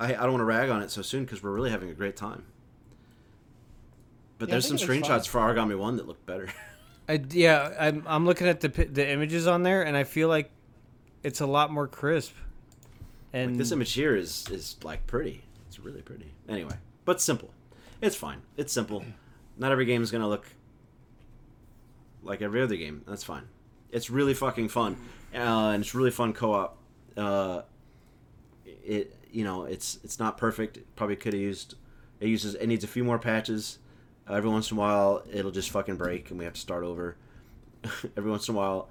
I 0.00 0.14
I 0.14 0.22
don't 0.22 0.32
want 0.32 0.40
to 0.40 0.44
rag 0.44 0.70
on 0.70 0.82
it 0.82 0.90
so 0.90 1.02
soon 1.02 1.24
because 1.24 1.42
we're 1.42 1.52
really 1.52 1.70
having 1.70 1.90
a 1.90 1.94
great 1.94 2.16
time. 2.16 2.44
But 4.38 4.48
Yeah, 4.48 4.54
there's 4.54 4.66
some 4.68 4.76
think 4.76 5.04
fun. 5.04 5.20
screenshots 5.20 5.26
for 5.28 5.40
Aragami 5.40 5.78
One 5.78 5.96
that 5.96 6.06
look 6.06 6.24
better. 6.26 6.48
I 7.08 7.22
yeah, 7.30 7.72
I'm 7.78 8.02
I'm 8.06 8.26
looking 8.26 8.46
at 8.48 8.60
the 8.60 8.68
the 8.68 9.08
images 9.08 9.46
on 9.46 9.62
there, 9.62 9.82
and 9.82 9.96
I 9.96 10.04
feel 10.04 10.28
like 10.28 10.50
it's 11.22 11.40
a 11.40 11.46
lot 11.46 11.70
more 11.70 11.86
crisp. 11.86 12.34
And 13.32 13.52
Like, 13.52 13.58
this 13.58 13.72
image 13.72 13.92
here 13.92 14.14
is 14.16 14.46
is 14.50 14.76
like 14.82 15.06
pretty. 15.06 15.44
It's 15.68 15.78
really 15.78 16.02
pretty. 16.02 16.32
Anyway, 16.48 16.76
but 17.04 17.20
simple. 17.20 17.50
It's 18.00 18.16
fine. 18.16 18.42
It's 18.56 18.72
simple. 18.72 19.04
Not 19.56 19.70
every 19.72 19.84
game 19.86 20.02
is 20.02 20.10
gonna 20.10 20.28
look 20.28 20.46
like 22.22 22.42
every 22.42 22.60
other 22.62 22.76
game. 22.76 23.02
That's 23.06 23.24
fine. 23.24 23.44
It's 23.94 24.10
really 24.10 24.34
fucking 24.34 24.68
fun, 24.68 24.96
uh, 25.34 25.70
and 25.70 25.82
it's 25.82 25.94
really 25.94 26.10
fun 26.10 26.32
co-op. 26.32 26.76
Uh, 27.16 27.62
it 28.66 29.16
you 29.30 29.44
know 29.44 29.64
it's 29.64 29.98
it's 30.04 30.18
not 30.18 30.36
perfect. 30.36 30.76
It 30.76 30.96
probably 30.96 31.16
could 31.16 31.32
have 31.32 31.40
used. 31.40 31.76
It 32.20 32.28
uses. 32.28 32.54
It 32.56 32.66
needs 32.66 32.84
a 32.84 32.88
few 32.88 33.04
more 33.04 33.18
patches. 33.18 33.78
Uh, 34.28 34.34
every 34.34 34.50
once 34.50 34.70
in 34.70 34.76
a 34.76 34.80
while, 34.80 35.22
it'll 35.32 35.50
just 35.50 35.70
fucking 35.70 35.96
break, 35.96 36.30
and 36.30 36.38
we 36.38 36.44
have 36.44 36.54
to 36.54 36.60
start 36.60 36.84
over. 36.84 37.16
every 38.16 38.30
once 38.30 38.48
in 38.48 38.54
a 38.54 38.58
while, 38.58 38.88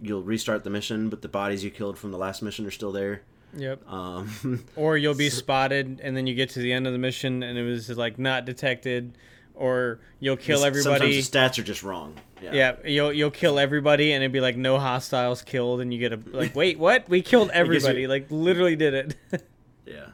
you'll 0.00 0.22
restart 0.22 0.64
the 0.64 0.70
mission, 0.70 1.08
but 1.10 1.22
the 1.22 1.28
bodies 1.28 1.62
you 1.62 1.70
killed 1.70 1.98
from 1.98 2.10
the 2.12 2.18
last 2.18 2.42
mission 2.42 2.64
are 2.66 2.70
still 2.70 2.92
there. 2.92 3.22
Yep. 3.56 3.90
Um, 3.90 4.64
Or 4.76 4.96
you'll 4.96 5.14
be 5.14 5.30
spotted, 5.42 6.00
and 6.02 6.16
then 6.16 6.26
you 6.26 6.34
get 6.34 6.50
to 6.50 6.60
the 6.60 6.72
end 6.72 6.86
of 6.86 6.92
the 6.92 6.98
mission, 6.98 7.42
and 7.42 7.58
it 7.58 7.62
was 7.62 7.90
like 7.90 8.18
not 8.18 8.44
detected, 8.44 9.16
or 9.56 9.98
you'll 10.20 10.36
kill 10.36 10.64
everybody. 10.64 10.82
Sometimes 11.22 11.30
the 11.30 11.38
stats 11.38 11.58
are 11.58 11.62
just 11.64 11.82
wrong. 11.82 12.14
Yeah. 12.42 12.52
Yeah, 12.52 12.76
you'll 12.84 13.12
you'll 13.12 13.30
kill 13.30 13.58
everybody, 13.58 14.12
and 14.12 14.22
it'd 14.22 14.32
be 14.32 14.40
like 14.40 14.56
no 14.56 14.78
hostiles 14.78 15.42
killed, 15.42 15.80
and 15.80 15.92
you 15.92 15.98
get 15.98 16.12
a 16.12 16.20
like, 16.26 16.54
wait, 16.56 16.78
what? 16.78 17.08
We 17.08 17.22
killed 17.22 17.50
everybody, 17.50 18.06
like 18.06 18.26
literally 18.30 18.76
did 18.76 18.94
it. 18.94 19.16
Yeah. 19.86 20.06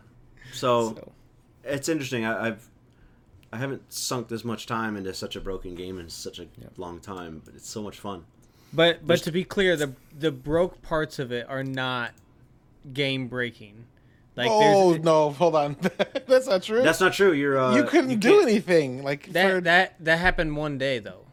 So, 0.52 0.94
So, 0.94 1.12
it's 1.64 1.88
interesting. 1.88 2.26
I, 2.26 2.48
I've 2.48 2.68
I 3.52 3.56
haven't 3.56 3.90
sunk 3.92 4.28
this 4.28 4.44
much 4.44 4.66
time 4.66 4.96
into 4.96 5.12
such 5.14 5.34
a 5.34 5.40
broken 5.40 5.74
game 5.74 5.98
in 5.98 6.08
such 6.10 6.38
a 6.38 6.46
long 6.76 7.00
time, 7.00 7.40
but 7.44 7.54
it's 7.54 7.68
so 7.70 7.82
much 7.82 7.98
fun. 7.98 8.24
But 8.72 9.00
but 9.00 9.06
There's- 9.08 9.20
to 9.22 9.32
be 9.32 9.44
clear, 9.44 9.76
the 9.76 9.94
the 10.18 10.30
broke 10.30 10.82
parts 10.82 11.18
of 11.18 11.32
it 11.32 11.46
are 11.48 11.64
not 11.64 12.12
game 12.92 13.28
breaking. 13.28 13.86
Like 14.34 14.48
oh 14.50 14.92
there's 14.92 15.04
no, 15.04 15.30
hold 15.30 15.54
on. 15.54 15.76
That's 16.26 16.46
not 16.46 16.62
true. 16.62 16.82
That's 16.82 17.00
not 17.00 17.12
true. 17.12 17.32
You're 17.32 17.58
uh, 17.58 17.74
you 17.76 17.84
couldn't 17.84 18.18
do 18.20 18.40
anything. 18.40 19.02
Like 19.02 19.30
that 19.32 19.50
for, 19.50 19.60
that 19.62 20.02
that 20.04 20.18
happened 20.18 20.56
one 20.56 20.78
day 20.78 20.98
though. 21.00 21.26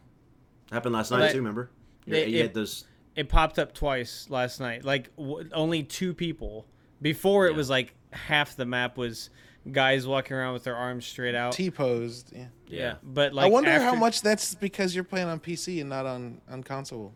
Happened 0.72 0.94
last 0.96 1.12
night 1.12 1.20
that- 1.20 1.32
too. 1.32 1.38
Remember? 1.38 1.70
You, 2.06 2.14
they- 2.14 2.28
you 2.28 2.40
it- 2.40 2.42
had 2.44 2.54
those. 2.54 2.86
It 3.16 3.28
popped 3.30 3.58
up 3.60 3.74
twice 3.74 4.28
last 4.30 4.60
night. 4.60 4.84
Like 4.86 5.16
w- 5.18 5.50
only 5.54 5.84
two 5.84 6.14
people. 6.14 6.66
Before 7.02 7.48
it 7.48 7.52
Yeah. 7.52 7.58
was 7.58 7.70
like 7.70 7.94
half 8.12 8.56
the 8.56 8.66
map 8.66 8.98
was 8.98 9.30
guys 9.72 10.06
walking 10.08 10.36
around 10.36 10.54
with 10.54 10.64
their 10.64 10.76
arms 10.76 11.06
straight 11.06 11.36
out. 11.36 11.54
T 11.54 11.72
posed. 11.72 12.32
Yeah. 12.36 12.46
yeah. 12.68 12.96
but 13.04 13.34
like 13.34 13.46
I 13.46 13.50
wonder 13.50 13.80
how 13.80 13.96
much 13.96 14.22
that's 14.22 14.56
because 14.56 14.94
you're 14.96 15.04
playing 15.04 15.28
on 15.28 15.40
PC 15.40 15.80
and 15.82 15.90
not 15.90 16.06
on 16.06 16.42
on 16.50 16.64
console. 16.64 17.14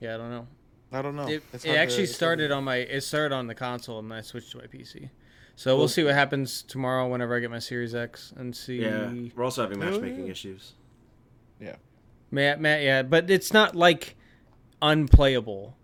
Yeah, 0.00 0.14
I 0.14 0.18
don't 0.18 0.30
know. 0.30 0.46
I 0.92 1.02
don't 1.02 1.16
know. 1.16 1.28
It, 1.28 1.42
It's 1.52 1.64
it 1.64 1.68
hard 1.68 1.76
to- 1.76 1.82
actually 1.82 2.06
started 2.06 2.50
on 2.50 2.64
my 2.64 2.76
it 2.76 3.02
started 3.02 3.34
on 3.34 3.46
the 3.46 3.54
console 3.54 3.98
and 3.98 4.12
I 4.12 4.20
switched 4.22 4.52
to 4.52 4.58
my 4.58 4.64
PC. 4.66 5.10
So 5.56 5.72
we'll 5.72 5.80
Well- 5.80 5.88
see 5.88 6.04
what 6.04 6.14
happens 6.14 6.62
tomorrow 6.62 7.06
whenever 7.08 7.36
I 7.36 7.40
get 7.40 7.50
my 7.50 7.58
Series 7.58 7.94
X 7.94 8.32
and 8.36 8.54
see. 8.56 8.80
Yeah, 8.82 9.12
we're 9.34 9.44
also 9.44 9.62
having 9.62 9.82
Oh, 9.82 9.90
matchmaking 9.90 10.26
yeah. 10.26 10.30
issues. 10.32 10.72
Yeah. 11.60 11.76
Matt, 12.30 12.60
Matt, 12.60 12.82
yeah, 12.82 13.02
but 13.02 13.30
it's 13.30 13.52
not 13.52 13.74
like 13.74 14.14
unplayable. 14.80 15.76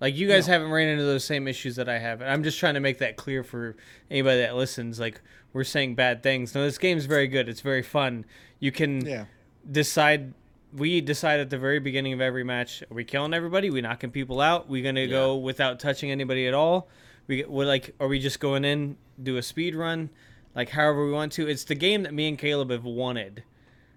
Like 0.00 0.14
you 0.16 0.28
guys 0.28 0.46
No. 0.46 0.54
haven't 0.54 0.70
ran 0.70 0.88
into 0.88 1.04
those 1.04 1.24
same 1.24 1.48
issues 1.48 1.76
that 1.76 1.88
I 1.88 1.98
have. 1.98 2.20
And 2.20 2.30
I'm 2.30 2.42
just 2.42 2.58
trying 2.58 2.74
to 2.74 2.80
make 2.80 2.98
that 2.98 3.16
clear 3.16 3.42
for 3.42 3.76
anybody 4.10 4.38
that 4.40 4.54
listens. 4.54 5.00
Like 5.00 5.20
we're 5.52 5.64
saying 5.64 5.94
bad 5.94 6.22
things. 6.22 6.54
No, 6.54 6.62
this 6.64 6.78
game's 6.78 7.06
very 7.06 7.26
good. 7.28 7.48
It's 7.48 7.60
very 7.60 7.82
fun. 7.82 8.24
You 8.60 8.72
can 8.72 9.04
Yeah. 9.04 9.24
decide. 9.70 10.34
We 10.72 11.00
decide 11.00 11.40
at 11.40 11.48
the 11.50 11.58
very 11.58 11.78
beginning 11.80 12.12
of 12.12 12.20
every 12.20 12.44
match: 12.44 12.82
are 12.82 12.94
we 12.94 13.04
killing 13.04 13.32
everybody? 13.34 13.70
we 13.70 13.80
knocking 13.80 14.10
people 14.10 14.40
out? 14.40 14.68
we 14.68 14.82
gonna 14.82 15.06
go 15.06 15.36
without 15.36 15.80
touching 15.80 16.10
anybody 16.10 16.46
at 16.46 16.54
all? 16.54 16.88
We 17.26 17.44
we're 17.44 17.64
like, 17.66 17.94
are 18.00 18.08
we 18.08 18.18
just 18.18 18.38
going 18.40 18.64
in 18.64 18.96
do 19.22 19.36
a 19.38 19.42
speed 19.42 19.74
run? 19.74 20.10
Like 20.54 20.70
however 20.70 21.04
we 21.06 21.12
want 21.12 21.32
to. 21.32 21.48
It's 21.48 21.64
the 21.64 21.74
game 21.74 22.02
that 22.02 22.12
me 22.12 22.28
and 22.28 22.38
Caleb 22.38 22.70
have 22.70 22.84
wanted. 22.84 23.44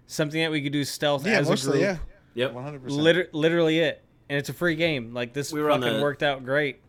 Something 0.06 0.40
that 0.42 0.50
we 0.50 0.62
could 0.62 0.72
do 0.72 0.84
stealth 0.84 1.26
Yeah, 1.26 1.38
as 1.40 1.48
a 1.66 1.70
group. 1.70 1.80
yeah. 1.80 1.96
Yep. 2.34 2.54
100%. 2.54 3.28
Literally 3.32 3.78
it, 3.78 4.02
and 4.28 4.38
it's 4.38 4.48
a 4.48 4.52
free 4.54 4.74
game. 4.74 5.12
Like 5.14 5.32
this 5.34 5.52
We 5.52 5.60
were 5.62 5.70
on 5.70 5.80
fucking 5.82 5.96
the- 5.96 6.02
worked 6.02 6.22
out 6.22 6.44
great. 6.44 6.80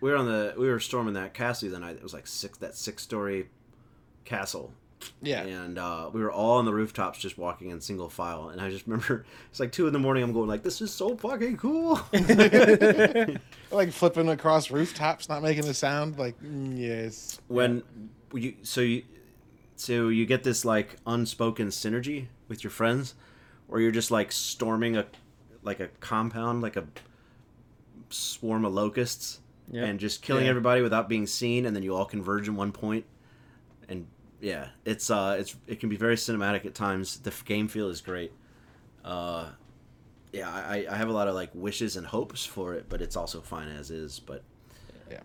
We 0.00 0.10
were 0.10 0.16
on 0.16 0.26
the 0.26 0.54
we 0.58 0.68
were 0.68 0.80
storming 0.80 1.14
that 1.14 1.32
castle 1.34 1.70
the 1.70 1.78
night. 1.78 1.96
It 1.96 2.02
was 2.02 2.12
like 2.14 2.26
six 2.26 2.56
that 2.58 2.74
six 2.74 3.02
story 3.02 3.48
castle, 4.24 4.72
yeah. 5.22 5.42
and 5.42 5.78
uh, 5.78 6.10
we 6.12 6.20
were 6.20 6.30
all 6.32 6.58
on 6.58 6.64
the 6.64 6.72
rooftops 6.72 7.18
just 7.18 7.36
walking 7.38 7.70
in 7.70 7.80
single 7.80 8.08
file. 8.08 8.48
And 8.48 8.60
I 8.60 8.70
just 8.70 8.86
remember 8.86 9.24
it's 9.50 9.60
like 9.60 9.72
two 9.72 9.86
in 9.86 9.92
the 9.92 9.98
morning. 9.98 10.22
I'm 10.22 10.32
going 10.32 10.48
like, 10.48 10.62
this 10.62 10.80
is 10.80 10.92
so 10.92 11.16
fucking 11.16 11.56
cool. 11.56 12.00
like 13.70 13.92
flipping 13.92 14.28
across 14.28 14.70
rooftops, 14.70 15.28
not 15.28 15.42
making 15.42 15.64
a 15.66 15.74
sound. 15.74 16.18
Like, 16.18 16.40
mm, 16.42 16.78
yes. 16.78 17.40
when 17.48 17.82
you 18.32 18.54
so 18.62 18.80
you 18.80 19.02
so 19.76 20.08
you 20.08 20.26
get 20.26 20.42
this 20.44 20.64
like 20.64 20.96
unspoken 21.06 21.68
synergy 21.68 22.26
with 22.48 22.64
your 22.64 22.70
friends, 22.70 23.14
or 23.68 23.80
you're 23.80 23.92
just 23.92 24.10
like 24.10 24.32
storming 24.32 24.96
a 24.96 25.06
like 25.62 25.80
a 25.80 25.88
compound 26.00 26.62
like 26.62 26.76
a 26.76 26.86
swarm 28.10 28.64
of 28.64 28.72
locusts 28.72 29.40
Yep. 29.72 29.84
and 29.88 29.98
just 29.98 30.22
killing 30.22 30.44
Yeah. 30.44 30.50
everybody 30.50 30.80
without 30.80 31.08
being 31.08 31.26
seen, 31.26 31.66
and 31.66 31.74
then 31.74 31.82
you 31.82 31.92
all 31.96 32.04
converge 32.04 32.46
in 32.46 32.54
one. 32.54 32.72
And 33.88 34.06
yeah, 34.46 34.68
it's 34.84 35.10
uh, 35.10 35.36
it's 35.40 35.56
it 35.66 35.80
can 35.80 35.88
be 35.88 35.96
very 35.96 36.14
cinematic 36.14 36.64
at 36.66 36.74
times. 36.74 37.18
The 37.18 37.30
f- 37.32 37.44
game 37.44 37.66
feel 37.66 37.88
is 37.88 38.00
great. 38.00 38.30
Uh, 39.04 39.48
yeah, 40.32 40.48
I, 40.48 40.86
I 40.88 40.96
have 40.96 41.08
a 41.08 41.12
lot 41.12 41.26
of 41.26 41.34
like 41.34 41.50
wishes 41.52 41.96
and 41.96 42.06
hopes 42.06 42.46
for 42.46 42.74
it, 42.74 42.86
but 42.88 43.02
it's 43.02 43.16
also 43.16 43.40
fine 43.40 43.66
as 43.68 43.90
is. 43.90 44.20
But 44.20 44.44
Yeah. 45.10 45.20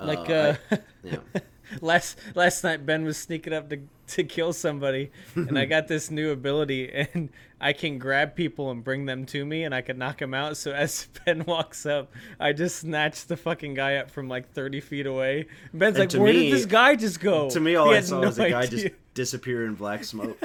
Like 0.00 0.28
uh, 0.28 0.32
uh, 0.32 0.56
I- 0.72 0.78
yeah. 1.04 1.18
last 1.80 2.18
last 2.34 2.64
night, 2.64 2.84
Ben 2.86 3.04
was 3.04 3.16
sneaking 3.16 3.52
up 3.52 3.68
to 3.70 3.78
to 4.08 4.22
kill 4.24 4.52
somebody, 4.52 5.10
and 5.34 5.58
I 5.58 5.64
got 5.74 5.88
this 5.88 6.10
new 6.10 6.30
ability, 6.30 6.92
and 6.92 7.28
I 7.60 7.72
can 7.72 7.98
grab 7.98 8.36
people 8.36 8.70
and 8.70 8.84
bring 8.84 9.06
them 9.06 9.26
to 9.26 9.44
me, 9.44 9.64
and 9.64 9.74
I 9.74 9.80
can 9.80 9.98
knock 9.98 10.18
them 10.18 10.32
out. 10.34 10.56
So 10.56 10.72
as 10.72 11.08
Ben 11.24 11.44
walks 11.44 11.86
up, 11.86 12.12
I 12.38 12.52
just 12.52 12.76
snatch 12.80 13.26
the 13.26 13.36
fucking 13.36 13.74
guy 13.74 13.96
up 13.96 14.10
from 14.10 14.28
like 14.28 14.52
thirty 14.52 14.80
feet 14.80 15.06
away. 15.06 15.46
Ben's 15.74 15.98
And 15.98 16.12
like, 16.12 16.20
"Where 16.22 16.32
me- 16.32 16.50
did 16.50 16.52
this 16.52 16.66
guy 16.66 16.94
just 16.96 17.20
go?" 17.20 17.50
To 17.50 17.60
me, 17.60 17.74
all 17.76 17.90
He 17.90 17.96
I 17.96 18.00
saw 18.00 18.20
no 18.20 18.28
was 18.28 18.38
a 18.38 18.50
guy 18.50 18.66
just 18.66 18.88
disappear 19.14 19.64
in 19.66 19.74
black 19.74 20.04
smoke. 20.04 20.38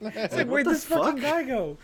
It's 0.00 0.34
like, 0.34 0.46
what 0.46 0.48
where'd 0.48 0.66
the 0.66 0.70
this 0.70 0.84
fucking 0.84 1.20
guy 1.20 1.44
go? 1.44 1.76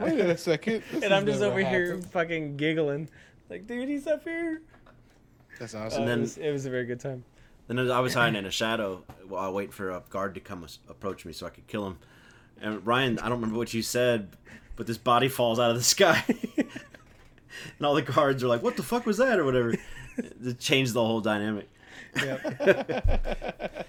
Wait 0.00 0.20
a 0.20 0.36
second. 0.38 0.82
This 0.90 1.02
And 1.02 1.12
I'm 1.12 1.26
just 1.26 1.40
never 1.40 1.52
over 1.52 1.60
here 1.68 2.00
fucking 2.12 2.56
giggling, 2.56 3.08
like, 3.50 3.66
dude, 3.66 3.88
he's 3.88 4.06
up 4.06 4.22
here. 4.24 4.62
That's 5.58 5.74
Uh, 5.74 5.80
awesome. 5.80 6.02
And 6.02 6.08
then- 6.08 6.18
it, 6.18 6.22
was, 6.22 6.38
it 6.38 6.50
was 6.50 6.66
a 6.66 6.70
very 6.70 6.86
good 6.86 7.00
time. 7.00 7.24
Then 7.68 7.78
I 7.90 8.00
was 8.00 8.14
hiding 8.14 8.36
in 8.36 8.44
a 8.46 8.50
shadow 8.62 9.04
while 9.26 9.44
I 9.44 9.48
wait 9.50 9.72
for 9.72 9.90
a 9.90 10.02
guard 10.10 10.34
to 10.34 10.40
come 10.40 10.66
approach 10.88 11.24
me 11.24 11.32
so 11.32 11.46
I 11.46 11.50
could 11.50 11.66
kill 11.66 11.86
him. 11.86 11.98
And 12.60 12.86
Ryan, 12.86 13.18
I 13.18 13.22
don't 13.28 13.38
remember 13.40 13.56
what 13.58 13.72
you 13.74 13.82
said, 13.82 14.36
but 14.76 14.86
this 14.86 14.98
body 14.98 15.28
falls 15.28 15.58
out 15.58 15.70
of 15.70 15.76
the 15.76 15.82
sky, 15.96 16.22
and 16.58 17.84
all 17.86 17.94
the 17.94 18.02
guards 18.02 18.42
are 18.44 18.48
like, 18.48 18.62
"What 18.62 18.76
the 18.76 18.82
fuck 18.82 19.04
was 19.06 19.16
that?" 19.18 19.38
or 19.40 19.44
whatever. 19.44 19.74
It 20.18 20.58
changed 20.58 20.92
the 20.94 21.04
whole 21.04 21.20
dynamic. 21.20 21.68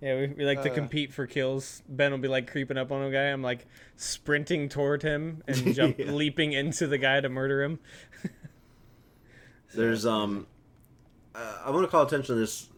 Yeah, 0.00 0.16
we, 0.16 0.26
we 0.36 0.44
like 0.44 0.62
to 0.64 0.70
Uh. 0.70 0.74
compete 0.74 1.12
for 1.12 1.28
kills. 1.28 1.80
Ben 1.88 2.10
will 2.10 2.18
be 2.18 2.26
like 2.26 2.50
creeping 2.50 2.76
up 2.76 2.90
on 2.90 3.02
a 3.04 3.10
guy. 3.12 3.26
I'm 3.26 3.40
like 3.40 3.66
sprinting 3.94 4.68
toward 4.68 5.04
him 5.04 5.44
and 5.46 5.72
jump, 5.76 5.96
Yeah. 5.96 6.10
leaping 6.10 6.52
into 6.52 6.88
the 6.88 6.98
guy 6.98 7.20
to 7.20 7.28
murder 7.28 7.62
him. 7.62 7.78
There's 9.72 10.04
um, 10.04 10.48
uh, 11.36 11.58
I 11.64 11.70
want 11.70 11.84
to 11.84 11.88
call 11.88 12.02
attention 12.02 12.34
to 12.34 12.40
this. 12.40 12.68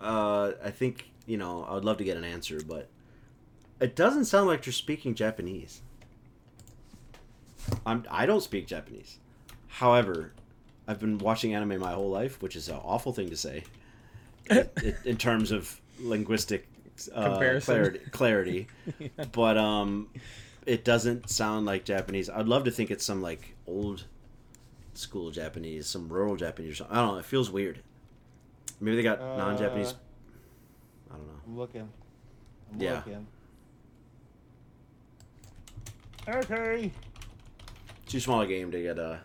Uh, 0.00 0.52
I 0.64 0.70
think 0.70 1.10
you 1.26 1.36
know 1.36 1.64
I 1.68 1.74
would 1.74 1.84
love 1.84 1.98
to 1.98 2.04
get 2.04 2.16
an 2.16 2.24
answer, 2.24 2.60
but 2.66 2.88
it 3.80 3.94
doesn't 3.96 4.26
sound 4.26 4.46
like 4.48 4.66
you're 4.66 4.72
speaking 4.72 5.14
Japanese. 5.14 5.82
I'm 7.84 8.04
I 8.10 8.26
don't 8.26 8.42
speak 8.42 8.66
Japanese. 8.66 9.18
However, 9.68 10.32
I've 10.88 10.98
been 10.98 11.18
watching 11.18 11.54
anime 11.54 11.78
my 11.78 11.92
whole 11.92 12.10
life, 12.10 12.42
which 12.42 12.56
is 12.56 12.68
an 12.68 12.76
awful 12.82 13.12
thing 13.12 13.30
to 13.30 13.36
say 13.36 13.64
it, 14.46 14.72
it, 14.82 14.96
in 15.04 15.16
terms 15.16 15.50
of 15.50 15.80
linguistic 16.00 16.66
uh, 17.14 17.30
Comparison. 17.30 17.74
clarity. 17.74 17.98
clarity. 18.10 18.66
But 19.32 19.56
um, 19.56 20.08
it 20.66 20.84
doesn't 20.84 21.30
sound 21.30 21.66
like 21.66 21.84
Japanese. 21.84 22.28
I'd 22.28 22.48
love 22.48 22.64
to 22.64 22.70
think 22.70 22.90
it's 22.90 23.04
some 23.04 23.22
like 23.22 23.54
old 23.66 24.04
school 24.94 25.30
Japanese, 25.30 25.86
some 25.86 26.08
rural 26.08 26.36
Japanese. 26.36 26.80
I 26.90 26.96
don't 26.96 27.12
know. 27.14 27.18
It 27.18 27.24
feels 27.24 27.50
weird. 27.50 27.80
Maybe 28.80 28.96
they 28.96 29.02
got 29.02 29.20
non-Japanese. 29.20 29.92
Uh, 29.92 29.94
I 31.12 31.16
don't 31.16 31.26
know. 31.26 31.32
I'm 31.46 31.58
looking. 31.58 31.88
I'm 32.72 32.80
Yeah. 32.80 32.94
looking. 32.96 33.26
Okay. 36.28 36.92
Too 38.06 38.20
small 38.20 38.40
a 38.40 38.46
game 38.46 38.70
to 38.70 38.82
get 38.82 38.98
a 38.98 39.20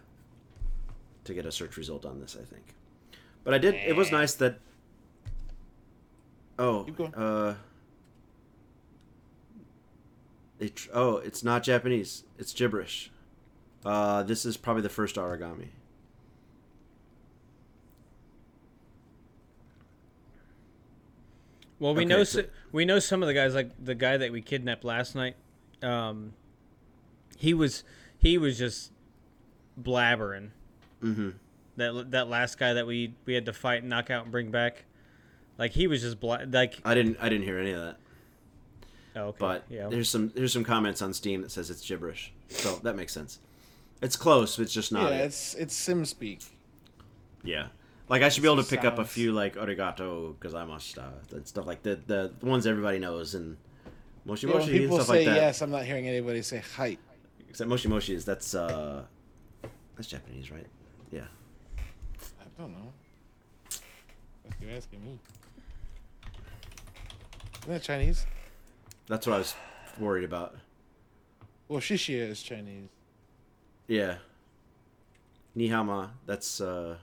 to 1.24 1.34
get 1.34 1.46
a 1.46 1.52
search 1.52 1.78
result 1.78 2.06
on 2.06 2.20
this. 2.20 2.36
I 2.40 2.44
think. 2.46 2.64
But 3.44 3.54
I 3.54 3.58
did. 3.58 3.76
It 3.76 3.96
was 3.96 4.12
nice 4.12 4.34
that. 4.36 4.60
Oh. 6.60 6.84
Keep 6.84 6.98
going. 6.98 7.16
Uh. 7.16 7.56
It, 10.58 10.88
oh, 10.94 11.18
it's 11.18 11.44
not 11.44 11.64
Japanese. 11.64 12.24
It's 12.40 12.54
gibberish. 12.54 13.12
Uh, 13.84 14.24
this 14.24 14.46
is 14.46 14.56
probably 14.56 14.82
the 14.84 14.90
first 14.90 15.18
Aragami. 15.18 15.68
Well, 21.80 21.94
we 21.94 22.02
Okay, 22.02 22.10
know 22.10 22.24
so- 22.24 22.42
so, 22.42 22.48
we 22.72 22.86
know 22.86 23.00
some 23.00 23.22
of 23.22 23.28
the 23.28 23.34
guys 23.34 23.54
like 23.54 23.72
the 23.84 23.96
guy 23.96 24.18
that 24.18 24.32
we 24.32 24.42
kidnapped 24.42 24.84
last 24.84 25.16
night. 25.16 25.36
Um, 25.84 26.34
he 27.38 27.54
was 27.54 27.84
he 28.18 28.38
was 28.38 28.58
just 28.58 28.92
blabbering. 29.82 30.50
Mm-hmm. 31.04 31.30
That 31.78 32.12
that 32.12 32.30
last 32.30 32.58
guy 32.58 32.74
that 32.74 32.88
we 32.88 33.14
we 33.26 33.34
had 33.34 33.46
to 33.48 33.54
fight 33.54 33.82
and 33.82 33.90
knock 33.90 34.10
out 34.10 34.24
and 34.24 34.32
bring 34.32 34.52
back, 34.52 34.86
like 35.58 35.72
he 35.72 35.88
was 35.88 36.02
just 36.02 36.20
bla- 36.20 36.46
like 36.50 36.80
I 36.86 36.94
didn't. 36.96 37.18
I 37.20 37.28
didn't 37.28 37.44
hear 37.46 37.60
any 37.60 37.72
of 37.72 37.82
that. 37.82 37.98
oh, 39.18 39.22
okay 39.28 39.38
But 39.40 39.64
yeah 39.70 39.88
there's 39.90 40.10
some 40.10 40.32
there's 40.34 40.54
some 40.54 40.64
comments 40.64 41.02
on 41.02 41.14
Steam 41.14 41.42
that 41.42 41.52
says 41.52 41.70
it's 41.70 41.86
gibberish, 41.86 42.32
so 42.48 42.76
that 42.84 42.96
makes 42.96 43.12
sense. 43.12 43.40
It's 44.02 44.16
close. 44.16 44.58
It's 44.60 44.74
just 44.74 44.94
not. 44.94 45.12
yeah, 45.12 45.18
it. 45.20 45.26
it's 45.26 45.54
it's 45.56 45.76
sim 45.76 46.06
speak. 46.06 46.40
Yeah. 47.44 47.68
Like 48.08 48.22
I 48.22 48.30
should 48.30 48.44
be 48.44 48.50
able 48.52 48.64
to 48.64 48.70
pick 48.70 48.84
up 48.86 49.00
a 49.00 49.06
few 49.06 49.32
like 49.32 49.56
arigato 49.56 50.36
gozaimashita 50.36 51.32
and 51.34 51.48
stuff 51.48 51.66
like 51.66 51.82
the 51.84 52.00
the 52.06 52.32
ones 52.42 52.68
everybody 52.68 53.00
knows 53.00 53.34
and 53.34 53.58
moshi 54.26 54.46
You 54.48 54.54
know, 54.54 54.60
when 54.60 54.68
moshi 54.68 54.84
and 54.84 54.94
stuff 54.94 55.08
say 55.08 55.18
like 55.18 55.26
that. 55.26 55.36
yes, 55.36 55.62
I'm 55.62 55.72
not 55.72 55.86
hearing 55.86 56.08
anybody 56.08 56.42
say 56.44 56.62
hi. 56.76 56.98
Except 57.50 57.68
moshi 57.70 57.88
moshi 57.88 58.14
is 58.14 58.24
that's 58.26 58.54
uh 58.54 59.04
that's 59.96 60.08
Japanese, 60.08 60.52
right? 60.52 60.68
Yeah. 61.12 61.22
I 62.20 62.62
don't 62.62 62.72
know. 62.74 62.94
If 63.70 64.54
you're 64.62 64.72
asking 64.76 65.04
me. 65.04 65.18
Isn't 67.64 67.74
that 67.74 67.82
Chinese? 67.82 68.26
That's 69.08 69.26
what 69.26 69.34
I 69.36 69.38
was 69.40 69.56
worried 70.00 70.24
about. 70.26 70.56
Well, 71.68 71.80
Shishia 71.80 72.30
is 72.30 72.44
Chinese. 72.44 72.90
Yeah. 73.88 74.18
Nihama, 75.58 76.10
that's 76.28 76.62
uh 76.62 76.98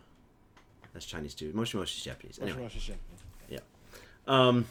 that's 0.93 1.07
Chinese 1.07 1.35
too. 1.35 1.53
Moshi 1.55 1.77
Moshi 1.79 1.99
is 1.99 2.05
Japanese. 2.05 2.39
Moshi 2.41 2.51
Anyway. 2.53 2.63
Moshi 2.65 2.79
Japanese. 2.79 3.61
Um 4.27 4.67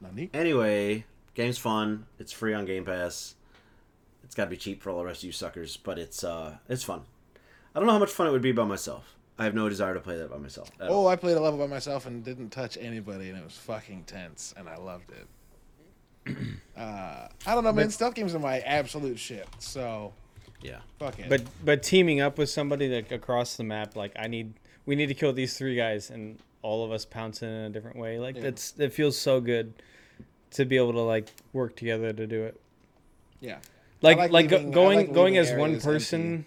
Nani? 0.00 0.28
anyway, 0.34 1.04
game's 1.34 1.56
fun. 1.58 2.06
It's 2.18 2.32
free 2.32 2.52
on 2.54 2.66
Game 2.66 2.84
Pass. 2.84 3.36
It's 4.24 4.34
gotta 4.34 4.50
be 4.50 4.56
cheap 4.56 4.82
for 4.82 4.90
all 4.90 4.98
the 4.98 5.04
rest 5.04 5.20
of 5.20 5.24
you 5.24 5.32
suckers, 5.32 5.76
but 5.76 5.98
it's 5.98 6.22
uh 6.24 6.56
it's 6.68 6.82
fun. 6.82 7.02
I 7.74 7.78
don't 7.78 7.86
know 7.86 7.94
how 7.94 7.98
much 7.98 8.10
fun 8.10 8.26
it 8.26 8.32
would 8.32 8.42
be 8.42 8.52
by 8.52 8.64
myself. 8.64 9.16
I 9.38 9.44
have 9.44 9.54
no 9.54 9.68
desire 9.68 9.94
to 9.94 10.00
play 10.00 10.18
that 10.18 10.30
by 10.30 10.36
myself. 10.36 10.70
at 10.78 10.88
all. 10.88 11.06
Oh, 11.06 11.08
I 11.08 11.16
played 11.16 11.36
a 11.36 11.40
level 11.40 11.58
by 11.58 11.66
myself 11.66 12.04
and 12.06 12.22
didn't 12.22 12.50
touch 12.50 12.76
anybody, 12.78 13.30
and 13.30 13.38
it 13.38 13.42
was 13.42 13.56
fucking 13.56 14.04
tense, 14.04 14.52
and 14.58 14.68
I 14.68 14.76
loved 14.76 15.10
it. 16.26 16.36
uh, 16.76 17.28
I 17.46 17.54
don't 17.54 17.64
know, 17.64 17.72
man. 17.72 17.88
Stealth 17.90 18.14
games 18.14 18.34
are 18.34 18.38
my 18.38 18.60
absolute 18.60 19.18
shit. 19.18 19.48
So 19.58 20.12
Yeah. 20.60 20.80
fuck 20.98 21.18
it. 21.18 21.28
But 21.30 21.42
but 21.64 21.82
teaming 21.82 22.20
up 22.20 22.36
with 22.36 22.50
somebody 22.50 22.88
like 22.88 23.10
across 23.10 23.56
the 23.56 23.64
map, 23.64 23.96
like 23.96 24.12
I 24.16 24.26
need 24.28 24.52
we 24.86 24.94
need 24.96 25.06
to 25.06 25.14
kill 25.14 25.32
these 25.32 25.56
three 25.56 25.76
guys, 25.76 26.10
and 26.10 26.38
all 26.62 26.84
of 26.84 26.92
us 26.92 27.04
pounce 27.04 27.42
in 27.42 27.48
in 27.48 27.64
a 27.64 27.70
different 27.70 27.96
way. 27.96 28.18
Like 28.18 28.36
Yeah. 28.36 28.42
that's 28.42 28.74
it 28.78 28.92
feels 28.92 29.16
so 29.18 29.40
good 29.40 29.74
to 30.52 30.64
be 30.64 30.76
able 30.76 30.92
to 30.92 31.00
like 31.00 31.28
work 31.52 31.76
together 31.76 32.12
to 32.12 32.26
do 32.26 32.42
it. 32.44 32.60
yeah, 33.40 33.58
Like 34.02 34.18
like 34.18 34.30
like, 34.30 34.50
leaving- 34.50 34.70
going 34.70 34.98
like 34.98 35.12
going 35.12 35.36
as 35.38 35.50
one 35.52 35.70
areas 35.70 35.84
person, 35.84 36.44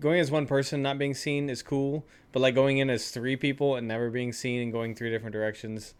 going 0.00 0.18
as 0.20 0.30
one 0.30 0.46
person 0.46 0.82
not 0.82 0.98
being 0.98 1.14
seen 1.14 1.48
is 1.50 1.62
cool. 1.62 2.04
But 2.32 2.40
like 2.40 2.54
going 2.54 2.78
in 2.78 2.88
as 2.88 3.10
three 3.10 3.36
people 3.36 3.76
and 3.76 3.86
never 3.86 4.08
being 4.08 4.32
seen 4.32 4.62
and 4.62 4.72
going 4.72 4.94
three 4.94 5.10
different 5.10 5.34
directions, 5.34 5.92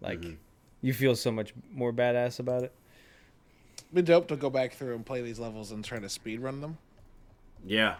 like 0.00 0.18
Mhm. 0.22 0.36
you 0.80 0.94
feel 0.94 1.14
so 1.14 1.30
much 1.30 1.52
more 1.70 1.92
badass 1.92 2.38
about 2.40 2.62
it. 2.64 2.72
be 3.92 4.00
dope 4.02 4.26
to 4.28 4.34
go 4.36 4.48
back 4.50 4.72
through 4.72 4.94
and 4.96 5.04
play 5.06 5.20
these 5.22 5.38
levels 5.38 5.70
and 5.70 5.84
try 5.84 5.98
to 6.00 6.08
speed 6.08 6.40
run 6.40 6.60
them. 6.62 6.78
Yeah. 7.64 7.96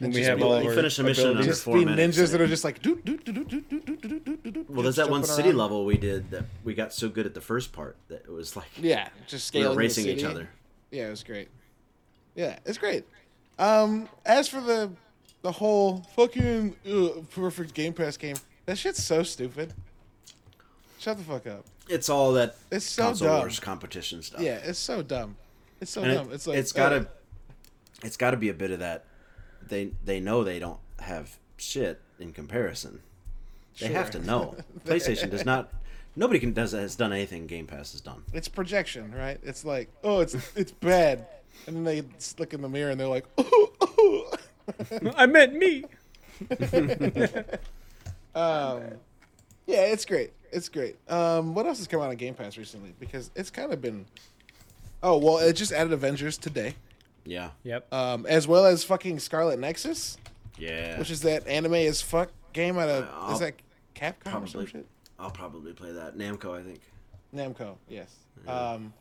And 0.00 0.12
we 0.12 0.20
just 0.20 0.28
have 0.30 0.38
be 0.38 0.44
all 0.44 0.50
like- 0.50 0.58
of 0.58 0.64
You 0.64 0.70
our 0.70 0.74
finish 0.76 0.98
a 0.98 1.02
mission 1.04 1.24
in 1.24 1.30
abilities. 1.30 1.40
under 1.46 1.52
Just 1.52 1.64
four 1.64 1.78
be 1.78 1.84
minutes. 1.84 2.18
ninjas 2.18 2.32
that 2.32 2.40
are 2.40 2.46
just 2.46 2.64
like 2.64 2.82
do 2.82 2.96
do 3.04 3.16
do 3.18 3.32
do 3.32 3.44
do 3.44 3.60
do 3.60 3.80
do 3.80 3.96
do 3.96 4.18
do 4.20 4.36
do 4.36 4.50
do. 4.50 4.66
Well, 4.68 4.82
there's 4.82 4.96
just 4.96 5.06
that 5.06 5.10
one 5.10 5.20
jumping 5.22 5.36
city 5.36 5.48
around. 5.50 5.58
level 5.58 5.84
we 5.84 5.96
did 5.96 6.30
that 6.32 6.44
we 6.64 6.74
got 6.74 6.92
so 6.92 7.08
good 7.08 7.26
at 7.26 7.34
the 7.34 7.40
first 7.40 7.72
part 7.72 7.96
that 8.08 8.24
it 8.24 8.30
was 8.30 8.56
like 8.56 8.66
Yeah, 8.80 9.08
just 9.26 9.52
we 9.54 9.60
scaling 9.60 9.68
were 9.68 9.74
the 9.74 9.78
racing 9.78 10.06
each 10.06 10.20
city. 10.20 10.24
other. 10.30 10.48
Yeah, 10.90 11.06
it 11.06 11.10
was 11.10 11.22
great. 11.22 11.48
Yeah, 12.34 12.58
it's 12.64 12.78
great. 12.78 13.04
Um, 13.58 14.08
as 14.26 14.48
for 14.48 14.60
the 14.60 14.90
the 15.42 15.52
whole 15.52 15.98
fucking 16.16 16.74
ugh, 16.90 17.24
perfect 17.30 17.74
Game 17.74 17.92
Pass 17.92 18.16
game, 18.16 18.36
that 18.66 18.78
shit's 18.78 19.02
so 19.04 19.22
stupid. 19.22 19.72
Shut 20.98 21.18
the 21.18 21.22
fuck 21.24 21.46
up. 21.46 21.64
It's 21.88 22.08
all 22.08 22.32
that 22.32 22.56
It's 22.72 22.86
so 22.86 23.02
console 23.04 23.28
dumb. 23.28 23.38
wars 23.40 23.60
competition 23.60 24.22
stuff. 24.22 24.40
Yeah, 24.40 24.56
it's 24.56 24.78
so 24.78 25.02
dumb. 25.02 25.36
It's 25.80 25.90
so 25.90 26.02
and 26.02 26.12
it, 26.12 26.14
dumb. 26.14 26.32
it's 26.32 26.46
like 26.46 26.56
it's 26.58 26.72
gotta 26.72 26.96
uh, 26.96 27.04
it's 28.02 28.16
gotta 28.16 28.36
be 28.38 28.48
a 28.48 28.54
bit 28.54 28.70
of 28.70 28.78
that. 28.80 29.04
They 29.68 29.90
they 30.04 30.20
know 30.20 30.44
they 30.44 30.58
don't 30.58 30.80
have 31.00 31.38
shit 31.56 32.00
in 32.18 32.32
comparison. 32.32 33.00
They 33.80 33.88
have 33.88 34.10
to 34.12 34.20
know. 34.20 34.56
PlayStation 34.84 35.30
does 35.30 35.44
not. 35.44 35.72
Nobody 36.16 36.38
can 36.38 36.52
does 36.52 36.72
has 36.72 36.94
done 36.94 37.12
anything 37.12 37.46
Game 37.48 37.66
Pass 37.66 37.92
has 37.92 38.00
done. 38.00 38.22
it's 38.32 38.46
projection, 38.46 39.12
right? 39.12 39.40
It's 39.42 39.64
like, 39.64 39.88
oh, 40.04 40.20
it's 40.20 40.36
it's 40.54 40.70
bad, 40.72 41.26
and 41.66 41.74
then 41.76 41.84
they 41.84 42.02
s- 42.16 42.36
look 42.38 42.54
in 42.54 42.62
the 42.62 42.68
mirror 42.68 42.90
and 42.92 43.00
they're 43.00 43.08
like, 43.08 43.26
oh, 43.38 43.72
oh. 43.80 44.32
I 45.16 45.26
meant 45.26 45.54
me. 45.54 45.84
Um, 48.34 48.82
yeah, 49.66 49.82
it's 49.86 50.04
great. 50.04 50.32
It's 50.52 50.68
great. 50.68 50.96
Um, 51.10 51.54
what 51.54 51.66
else 51.66 51.78
has 51.78 51.86
come 51.86 52.00
out 52.00 52.10
on 52.10 52.16
Game 52.16 52.34
Pass 52.34 52.56
recently? 52.56 52.94
Because 52.98 53.30
it's 53.34 53.50
kind 53.50 53.72
of 53.72 53.80
been. 53.80 54.06
Oh 55.02 55.18
well, 55.18 55.38
it 55.38 55.52
just 55.54 55.72
added 55.72 55.92
Avengers 55.92 56.38
today, 56.38 56.74
Yeah, 57.24 57.50
Yep. 57.62 57.92
um, 57.92 58.26
as 58.26 58.46
well 58.46 58.66
as 58.66 58.84
fucking 58.84 59.18
Scarlet 59.18 59.58
Nexus, 59.58 60.18
yeah. 60.58 60.98
which 60.98 61.10
is 61.10 61.22
that 61.22 61.46
anime 61.46 61.74
as 61.74 62.02
fuck 62.02 62.30
game 62.52 62.78
out 62.78 62.88
of 62.88 63.08
I'll 63.14 63.32
is 63.32 63.40
that 63.40 63.54
Capcom 63.94 64.42
or 64.44 64.46
some 64.46 64.66
shit? 64.66 64.86
I'll 65.18 65.30
probably 65.30 65.72
play 65.72 65.92
that 65.92 66.16
Namco. 66.16 66.58
I 66.58 66.62
think. 66.62 66.80
Namco, 67.34 67.76
yes. 67.88 68.14
Um, 68.46 68.92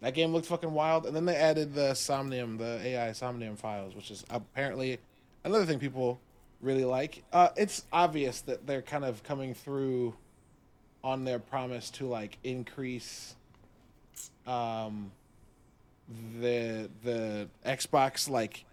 that 0.00 0.14
game 0.14 0.32
looked 0.32 0.46
fucking 0.46 0.72
wild, 0.72 1.06
and 1.06 1.14
then 1.14 1.24
they 1.24 1.36
added 1.36 1.74
the 1.74 1.94
Somnium, 1.94 2.56
the 2.56 2.80
AI 2.86 3.12
Somnium 3.12 3.56
files, 3.56 3.94
which 3.94 4.10
is 4.10 4.24
apparently 4.30 4.98
another 5.44 5.66
thing 5.66 5.78
people 5.78 6.20
really 6.60 6.84
like. 6.84 7.22
Uh, 7.32 7.48
it's 7.56 7.84
obvious 7.92 8.40
that 8.42 8.66
they're 8.66 8.82
kind 8.82 9.04
of 9.04 9.22
coming 9.24 9.54
through 9.54 10.14
on 11.04 11.24
their 11.24 11.38
promise 11.38 11.90
to 11.90 12.06
like 12.06 12.38
increase 12.44 13.34
um, 14.46 15.10
the 16.40 16.88
the 17.02 17.48
Xbox 17.64 18.28
like. 18.28 18.64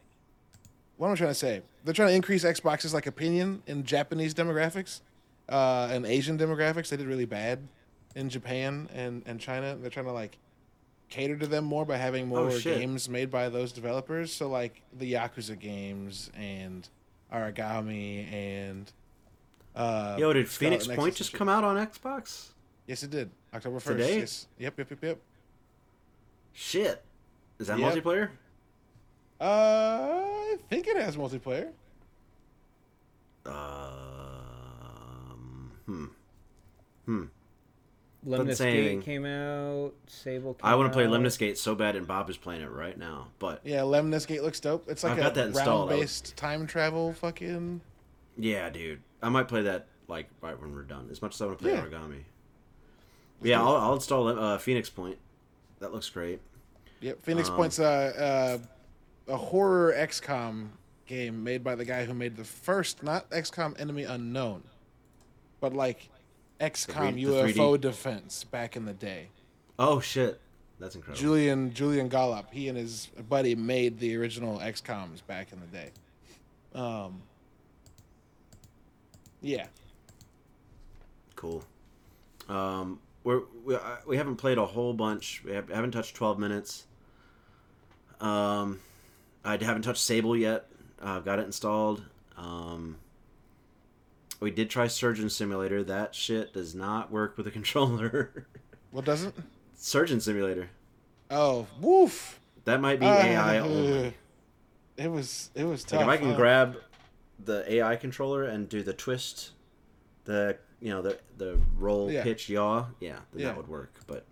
What 0.97 1.07
am 1.07 1.13
I 1.13 1.15
trying 1.17 1.31
to 1.31 1.35
say? 1.35 1.61
They're 1.83 1.93
trying 1.93 2.09
to 2.09 2.15
increase 2.15 2.45
Xbox's 2.45 2.93
like 2.93 3.05
opinion 3.05 3.61
in 3.67 3.83
Japanese 3.83 4.33
demographics, 4.33 5.01
uh, 5.49 5.89
and 5.91 6.05
Asian 6.05 6.37
demographics. 6.37 6.87
They 6.89 6.95
did 6.97 7.07
really 7.07 7.25
bad 7.25 7.59
in 8.15 8.29
Japan 8.29 8.87
and, 8.93 9.21
and 9.25 9.39
China. 9.39 9.75
They're 9.75 9.89
trying 9.89 10.05
to 10.05 10.13
like 10.13 10.37
cater 11.09 11.35
to 11.37 11.47
them 11.47 11.65
more 11.65 11.85
by 11.85 11.97
having 11.97 12.27
more 12.27 12.49
Oh, 12.49 12.59
games 12.59 13.09
made 13.09 13.29
by 13.29 13.49
those 13.49 13.71
developers. 13.71 14.33
So 14.33 14.47
like 14.47 14.81
the 14.97 15.13
Yakuza 15.13 15.59
games 15.59 16.31
and 16.35 16.87
Aragami 17.31 18.31
and 18.31 18.91
uh 19.75 20.15
Yo, 20.17 20.31
did 20.33 20.47
Scarlet 20.47 20.71
Phoenix 20.71 20.87
Nexus 20.87 21.03
Point 21.03 21.15
just 21.15 21.33
come 21.33 21.49
out 21.49 21.63
on 21.63 21.75
Xbox? 21.75 22.49
Yes, 22.87 23.03
it 23.03 23.09
did. 23.09 23.29
October 23.53 23.79
first. 23.79 23.97
Today? 23.97 24.19
Yes. 24.19 24.47
Yep. 24.59 24.77
Yep. 24.77 24.89
Yep. 24.91 25.03
Yep. 25.03 25.19
Shit. 26.53 27.03
Is 27.59 27.67
that 27.67 27.77
Yep. 27.79 27.93
multiplayer? 27.93 28.29
Uh, 29.39 29.43
I 29.43 30.57
think 30.69 30.87
it 30.87 30.97
has 30.97 31.15
multiplayer. 31.17 31.71
Um. 33.45 33.53
Hmm. 35.85 36.05
Hmm. 37.05 37.23
Lemnis 38.23 38.57
Gate 38.59 39.03
came 39.03 39.25
out. 39.25 39.93
Sable. 40.07 40.55
Came 40.55 40.65
I 40.67 40.73
want 40.75 40.91
to 40.91 40.95
play 40.95 41.05
out. 41.05 41.11
Lemnis 41.11 41.37
Gate 41.37 41.57
so 41.59 41.75
bad, 41.75 41.95
and 41.95 42.07
Bob 42.07 42.27
is 42.29 42.37
playing 42.37 42.61
it 42.63 42.71
right 42.71 42.97
now. 42.97 43.27
But 43.37 43.61
Yeah, 43.63 43.83
Lemnis 43.83 44.25
Gate 44.25 44.41
looks 44.41 44.59
dope. 44.59 44.89
It's 44.89 45.03
like 45.03 45.13
I've 45.13 45.19
a 45.19 45.21
got 45.21 45.33
that 45.35 45.47
installed. 45.49 45.91
round-based 45.91 46.35
time 46.35 46.65
travel 46.65 47.13
fucking. 47.13 47.81
yeah, 48.37 48.69
dude, 48.71 49.01
I 49.21 49.29
might 49.29 49.47
play 49.47 49.61
that 49.63 49.85
like 50.07 50.27
right 50.41 50.59
when 50.59 50.73
we're 50.73 50.81
done. 50.83 51.09
As 51.11 51.21
much 51.21 51.35
as 51.35 51.41
I 51.41 51.45
want 51.45 51.59
to 51.59 51.63
play 51.65 51.73
Yeah. 51.73 51.85
Aragami. 51.85 52.23
But 53.41 53.49
yeah, 53.49 53.61
I'll, 53.61 53.75
I'll 53.75 53.93
install 53.93 54.27
uh, 54.27 54.57
Phoenix 54.57 54.89
Point. 54.89 55.17
That 55.79 55.93
looks 55.93 56.09
great. 56.09 56.39
Yep, 57.01 57.23
Phoenix 57.23 57.49
Um, 57.49 57.55
Point's 57.55 57.79
a, 57.79 58.61
a 59.27 59.33
a 59.33 59.37
horror 59.37 59.93
XCOM 59.93 60.69
game 61.07 61.43
made 61.43 61.63
by 61.63 61.75
the 61.75 61.85
guy 61.85 62.05
who 62.05 62.13
made 62.13 62.35
the 62.35 62.43
first, 62.43 63.03
not 63.03 63.29
XCOM 63.31 63.79
Enemy 63.79 64.03
Unknown, 64.03 64.63
but 65.59 65.73
like 65.73 66.09
XCOM 66.59 67.15
The 67.15 67.25
the 67.25 67.53
UFO 67.53 67.77
3D. 67.77 67.81
Defense 67.81 68.43
back 68.43 68.75
in 68.75 68.85
the 68.85 68.93
day. 68.93 69.29
Oh 69.77 69.99
shit, 69.99 70.39
that's 70.79 70.95
incredible. 70.95 71.21
Julian 71.21 71.73
Julian 71.73 72.07
Gollop, 72.07 72.51
he 72.51 72.69
and 72.69 72.77
his 72.77 73.07
buddy 73.29 73.55
made 73.55 73.99
the 73.99 74.15
original 74.15 74.59
XComs 74.59 75.25
back 75.25 75.51
in 75.51 75.59
the 75.59 75.67
day. 75.67 75.91
Um, 76.73 77.21
yeah, 79.41 79.67
Cool. 81.35 81.63
Um, 82.49 82.99
we're, 83.25 83.41
we 83.65 83.75
we 84.05 84.17
haven't 84.17 84.37
played 84.37 84.57
a 84.57 84.65
whole 84.65 84.93
bunch. 84.93 85.41
We 85.43 85.51
have, 85.51 85.67
haven't 85.69 85.91
touched 85.91 86.15
twelve 86.15 86.39
minutes. 86.39 86.85
Um, 88.21 88.79
I 89.43 89.57
haven't 89.57 89.81
touched 89.81 90.01
Sable 90.01 90.37
yet. 90.37 90.67
I've 91.01 91.17
uh, 91.17 91.19
got 91.19 91.39
it 91.39 91.45
installed. 91.45 92.03
Um, 92.37 92.97
we 94.39 94.51
did 94.51 94.69
try 94.69 94.87
Surgeon 94.87 95.29
Simulator. 95.29 95.83
That 95.83 96.15
shit 96.15 96.53
does 96.53 96.73
not 96.73 97.11
work 97.11 97.35
with 97.35 97.47
a 97.47 97.51
controller. 97.59 98.45
what 98.91 99.03
doesn't? 99.03 99.35
Surgeon 99.75 100.21
Simulator. 100.21 100.69
Oh, 101.29 101.67
woof! 101.81 102.39
That 102.65 102.79
might 102.79 102.99
be 102.99 103.05
Uh, 103.07 103.13
AI 103.15 103.59
only. 103.59 104.13
It 104.97 105.11
was 105.11 105.49
it 105.53 105.65
was 105.65 105.83
tough. 105.83 106.07
Like 106.07 106.19
if 106.19 106.21
I 106.21 106.23
can 106.23 106.33
uh, 106.35 106.37
grab 106.37 106.77
the 107.43 107.69
AI 107.69 107.97
controller 107.97 108.45
and 108.45 108.69
do 108.69 108.81
the 108.81 108.93
twist, 108.93 109.51
the 110.23 110.57
you 110.81 110.89
know 110.89 111.01
the 111.01 111.19
the 111.37 111.59
roll 111.77 112.11
Yeah. 112.11 112.23
pitch 112.23 112.49
yaw, 112.49 112.85
yeah, 112.99 113.19
then 113.33 113.41
Yeah. 113.41 113.47
that 113.47 113.57
would 113.57 113.67
work. 113.67 113.93
But 114.07 114.25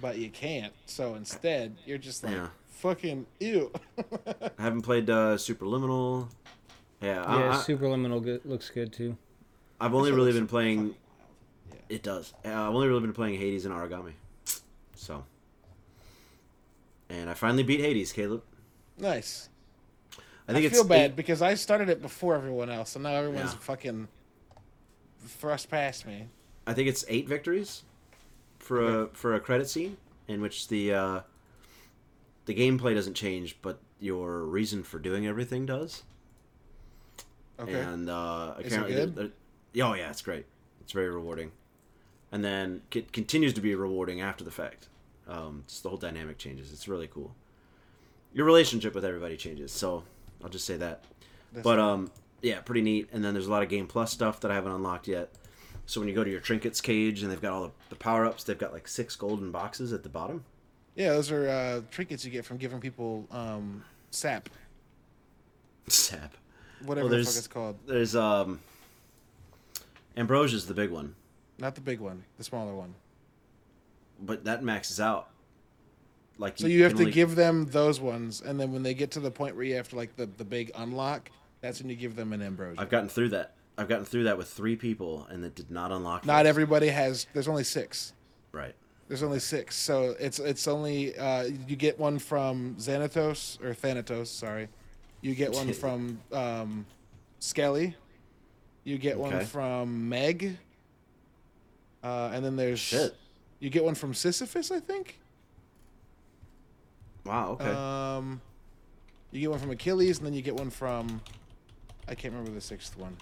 but 0.00 0.18
you 0.18 0.30
can't. 0.30 0.72
So 0.86 1.14
instead, 1.14 1.76
you're 1.86 1.98
just 1.98 2.22
like 2.24 2.34
Yeah. 2.34 2.48
fucking 2.68 3.26
ew. 3.40 3.72
I 4.26 4.62
haven't 4.62 4.82
played 4.82 5.08
uh, 5.10 5.36
Superliminal. 5.36 6.28
Yeah, 7.00 7.14
Yeah, 7.38 7.50
I, 7.50 7.62
Superliminal 7.62 8.22
good, 8.22 8.44
looks 8.44 8.70
good 8.70 8.92
too. 8.92 9.16
I've 9.80 9.94
only 9.94 10.12
really 10.12 10.32
been 10.32 10.46
playing. 10.46 10.78
fucking 10.78 10.88
wild. 11.70 11.82
It 11.88 12.02
does. 12.02 12.34
Uh, 12.44 12.48
I've 12.48 12.74
only 12.74 12.88
really 12.88 13.00
been 13.02 13.12
playing 13.12 13.38
Hades 13.38 13.64
and 13.66 13.74
Aragami. 13.74 14.12
So, 14.94 15.24
and 17.08 17.28
I 17.30 17.34
finally 17.34 17.62
beat 17.62 17.80
Hades, 17.80 18.12
Caleb. 18.12 18.42
Nice. 18.98 19.48
I 20.48 20.52
I, 20.52 20.52
think 20.54 20.66
it's 20.66 20.74
feel 20.74 20.84
bad 20.84 21.10
eight- 21.12 21.16
because 21.16 21.42
I 21.42 21.54
started 21.54 21.88
it 21.88 22.00
before 22.02 22.34
everyone 22.34 22.70
else, 22.70 22.96
and 22.96 23.02
now 23.02 23.10
everyone's 23.14 23.52
Yeah. 23.52 23.58
fucking 23.58 24.08
thrust 25.26 25.70
past 25.70 26.06
me. 26.06 26.28
I 26.66 26.74
think 26.74 26.88
it's 26.88 27.04
eight 27.08 27.28
victories 27.28 27.82
for 28.58 29.02
a 29.02 29.06
for 29.08 29.34
a 29.34 29.40
credit 29.40 29.68
scene 29.68 29.96
in 30.28 30.40
which 30.40 30.68
the 30.68 30.92
uh, 30.92 31.20
the 32.46 32.54
gameplay 32.54 32.94
doesn't 32.94 33.14
change, 33.14 33.56
but 33.62 33.78
your 34.00 34.40
reason 34.44 34.82
for 34.82 34.98
doing 34.98 35.26
everything 35.26 35.66
does. 35.66 36.02
Okay. 37.58 37.80
And 37.80 38.10
uh, 38.10 38.54
Is 38.58 38.72
it 38.72 38.76
apparently, 38.76 39.12
good? 39.12 39.32
oh 39.82 39.94
yeah, 39.94 40.10
it's 40.10 40.22
great. 40.22 40.46
It's 40.80 40.92
very 40.92 41.10
rewarding, 41.10 41.52
and 42.30 42.44
then 42.44 42.82
it 42.92 43.12
continues 43.12 43.54
to 43.54 43.60
be 43.60 43.74
rewarding 43.74 44.20
after 44.20 44.44
the 44.44 44.50
fact. 44.50 44.88
Um, 45.28 45.64
just 45.66 45.82
the 45.82 45.88
whole 45.88 45.98
dynamic 45.98 46.38
changes. 46.38 46.72
It's 46.72 46.86
really 46.86 47.08
cool. 47.08 47.34
Your 48.32 48.44
relationship 48.44 48.94
with 48.94 49.04
everybody 49.04 49.36
changes. 49.36 49.72
So 49.72 50.04
I'll 50.44 50.50
just 50.50 50.66
say 50.66 50.76
that. 50.76 51.04
That's 51.52 51.64
But 51.64 51.78
um, 51.80 52.10
yeah, 52.42 52.60
pretty 52.60 52.82
neat. 52.82 53.08
And 53.12 53.24
then 53.24 53.34
there's 53.34 53.46
a 53.46 53.50
lot 53.50 53.62
of 53.62 53.68
Game 53.68 53.86
Plus 53.86 54.12
stuff 54.12 54.40
that 54.40 54.50
I 54.50 54.54
haven't 54.54 54.72
unlocked 54.72 55.08
yet. 55.08 55.30
So 55.86 56.00
when 56.00 56.08
you 56.08 56.14
go 56.14 56.24
to 56.24 56.30
your 56.30 56.40
trinkets 56.40 56.80
cage 56.80 57.22
and 57.22 57.30
they've 57.30 57.40
got 57.40 57.52
all 57.52 57.62
the, 57.64 57.70
the 57.90 57.96
power 57.96 58.24
ups, 58.26 58.42
they've 58.44 58.58
got 58.58 58.72
like 58.72 58.88
six 58.88 59.14
golden 59.16 59.50
boxes 59.52 59.92
at 59.92 60.02
the 60.02 60.08
bottom. 60.08 60.44
yeah, 60.96 61.10
those 61.10 61.30
are 61.30 61.48
uh, 61.48 61.80
trinkets 61.90 62.24
you 62.24 62.30
get 62.30 62.44
from 62.44 62.56
giving 62.56 62.80
people 62.80 63.26
um, 63.30 63.84
sap, 64.10 64.48
Sap. 65.88 66.34
whatever 66.84 67.08
Well, 67.08 67.18
the 67.18 67.24
fuck 67.24 67.36
it's 67.36 67.46
called. 67.46 67.76
There's 67.86 68.16
um, 68.16 68.58
Ambrosia's 70.16 70.66
the 70.66 70.74
big 70.74 70.90
one, 70.90 71.14
Not 71.58 71.74
the 71.74 71.80
big 71.80 72.00
one, 72.00 72.24
the 72.38 72.44
smaller 72.44 72.74
one. 72.74 72.94
but 74.20 74.44
that 74.44 74.62
maxes 74.64 74.98
out. 75.00 75.28
Like 76.38 76.58
So 76.58 76.66
you 76.66 76.82
have 76.82 76.94
to 76.94 77.00
only- 77.00 77.12
give 77.12 77.34
them 77.36 77.66
those 77.66 78.00
ones, 78.00 78.40
and 78.40 78.58
then 78.58 78.72
when 78.72 78.82
they 78.82 78.92
get 78.94 79.10
to 79.12 79.20
the 79.20 79.30
point 79.30 79.54
where 79.56 79.64
you 79.64 79.76
have 79.76 79.88
to 79.90 79.96
like 79.96 80.16
the, 80.16 80.26
the 80.26 80.44
big 80.44 80.70
unlock, 80.74 81.30
that's 81.66 81.80
when 81.80 81.90
you 81.90 81.96
give 81.96 82.16
them 82.16 82.32
an 82.32 82.42
ambrosia. 82.42 82.80
I've 82.80 82.88
gotten 82.88 83.08
through 83.08 83.30
that. 83.30 83.54
I've 83.78 83.88
gotten 83.88 84.04
through 84.04 84.24
that 84.24 84.38
with 84.38 84.48
three 84.48 84.76
people, 84.76 85.26
and 85.30 85.44
it 85.44 85.54
did 85.54 85.70
not 85.70 85.92
unlock. 85.92 86.24
Not 86.24 86.44
those. 86.44 86.48
everybody 86.48 86.88
has. 86.88 87.26
There's 87.32 87.48
only 87.48 87.64
six. 87.64 88.12
Right. 88.52 88.74
There's 89.08 89.22
only 89.22 89.38
six, 89.38 89.76
so 89.76 90.16
it's 90.18 90.38
it's 90.38 90.66
only 90.66 91.16
uh, 91.16 91.44
you 91.68 91.76
get 91.76 91.98
one 91.98 92.18
from 92.18 92.76
Xanatos 92.78 93.62
or 93.62 93.74
Thanatos. 93.74 94.30
Sorry, 94.30 94.68
you 95.20 95.34
get 95.34 95.52
one 95.52 95.72
from 95.72 96.20
um, 96.32 96.86
Skelly. 97.38 97.94
You 98.84 98.98
get 98.98 99.18
one 99.18 99.44
from 99.44 100.08
Meg. 100.08 100.58
Uh, 102.02 102.30
and 102.32 102.44
then 102.44 102.54
there's 102.54 102.78
Shit. 102.78 103.16
you 103.58 103.68
get 103.68 103.84
one 103.84 103.96
from 103.96 104.14
Sisyphus, 104.14 104.70
I 104.70 104.78
think. 104.78 105.18
Wow. 107.24 107.58
Okay. 107.60 107.68
Um, 107.68 108.40
you 109.32 109.40
get 109.40 109.50
one 109.50 109.58
from 109.58 109.70
Achilles, 109.72 110.18
and 110.18 110.26
then 110.26 110.34
you 110.34 110.42
get 110.42 110.54
one 110.54 110.70
from 110.70 111.20
I 112.08 112.14
can't 112.14 112.32
remember 112.32 112.52
the 112.52 112.60
sixth 112.60 112.96
one. 112.96 113.16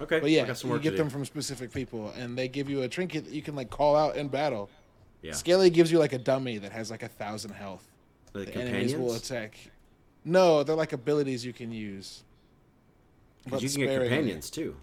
okay. 0.00 0.20
But 0.20 0.30
yeah, 0.30 0.52
you 0.64 0.78
get 0.78 0.96
them 0.96 1.08
do. 1.08 1.12
from 1.12 1.24
specific 1.24 1.72
people, 1.72 2.12
and 2.16 2.36
they 2.36 2.48
give 2.48 2.68
you 2.68 2.82
a 2.82 2.88
trinket 2.88 3.24
that 3.24 3.32
you 3.32 3.42
can 3.42 3.54
like 3.54 3.70
call 3.70 3.96
out 3.96 4.16
in 4.16 4.28
battle. 4.28 4.68
Yeah. 5.22 5.32
Skelly 5.32 5.70
gives 5.70 5.92
you 5.92 5.98
like 5.98 6.12
a 6.12 6.18
dummy 6.18 6.58
that 6.58 6.72
has 6.72 6.90
like 6.90 7.02
a 7.02 7.08
thousand 7.08 7.52
health. 7.52 7.88
The 8.32 8.40
The 8.40 8.56
enemies 8.56 8.96
will 8.96 9.14
attack. 9.14 9.56
No, 10.24 10.62
they're 10.62 10.76
like 10.76 10.92
abilities 10.92 11.44
you 11.44 11.52
can 11.52 11.72
use. 11.72 12.24
Because 13.44 13.62
you 13.62 13.70
can 13.70 13.80
get 13.80 14.00
companions 14.00 14.50
too. 14.50 14.76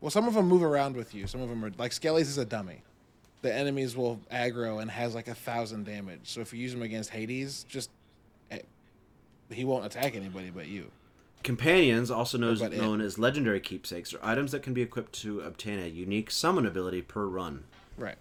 Well, 0.00 0.10
some 0.10 0.28
of 0.28 0.34
them 0.34 0.46
move 0.48 0.62
around 0.62 0.96
with 0.96 1.14
you. 1.14 1.26
Some 1.26 1.40
of 1.40 1.48
them 1.48 1.64
are 1.64 1.72
like 1.78 1.92
Skelly's 1.92 2.28
is 2.28 2.38
a 2.38 2.44
dummy. 2.44 2.82
The 3.42 3.54
enemies 3.54 3.96
will 3.96 4.20
aggro 4.32 4.80
and 4.82 4.90
has 4.90 5.14
like 5.14 5.28
a 5.28 5.34
thousand 5.34 5.84
damage. 5.84 6.20
So 6.24 6.40
if 6.40 6.52
you 6.52 6.60
use 6.60 6.74
him 6.74 6.82
against 6.82 7.10
Hades, 7.10 7.64
just 7.68 7.90
eh, 8.50 8.60
he 9.50 9.64
won't 9.64 9.84
attack 9.84 10.16
anybody 10.16 10.50
but 10.50 10.66
you. 10.66 10.90
Companions, 11.44 12.10
also 12.10 12.38
knows, 12.38 12.60
known 12.62 13.00
as 13.02 13.18
legendary 13.18 13.60
keepsakes, 13.60 14.12
are 14.14 14.18
items 14.22 14.50
that 14.52 14.62
can 14.62 14.72
be 14.74 14.80
equipped 14.82 15.12
to 15.20 15.40
obtain 15.40 15.78
a 15.78 15.86
unique 15.86 16.30
summon 16.30 16.64
ability 16.66 17.02
per 17.02 17.26
run. 17.26 17.64
Right. 17.98 18.16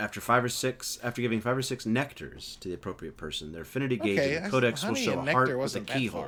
After 0.00 0.20
five 0.20 0.42
or 0.42 0.48
six, 0.48 0.98
after 1.02 1.22
giving 1.22 1.40
five 1.40 1.56
or 1.56 1.62
six 1.62 1.84
nectars 1.84 2.58
to 2.58 2.68
the 2.68 2.74
appropriate 2.74 3.16
person, 3.16 3.52
their 3.52 3.62
affinity 3.62 3.96
gauge 3.96 4.18
Okay. 4.18 4.40
the 4.40 4.50
codex 4.50 4.84
will 4.84 4.96
show 4.96 5.20
and 5.20 5.28
a 5.28 5.32
heart 5.32 5.56
with 5.56 5.76
a 5.76 5.80
keyhole. 5.80 6.24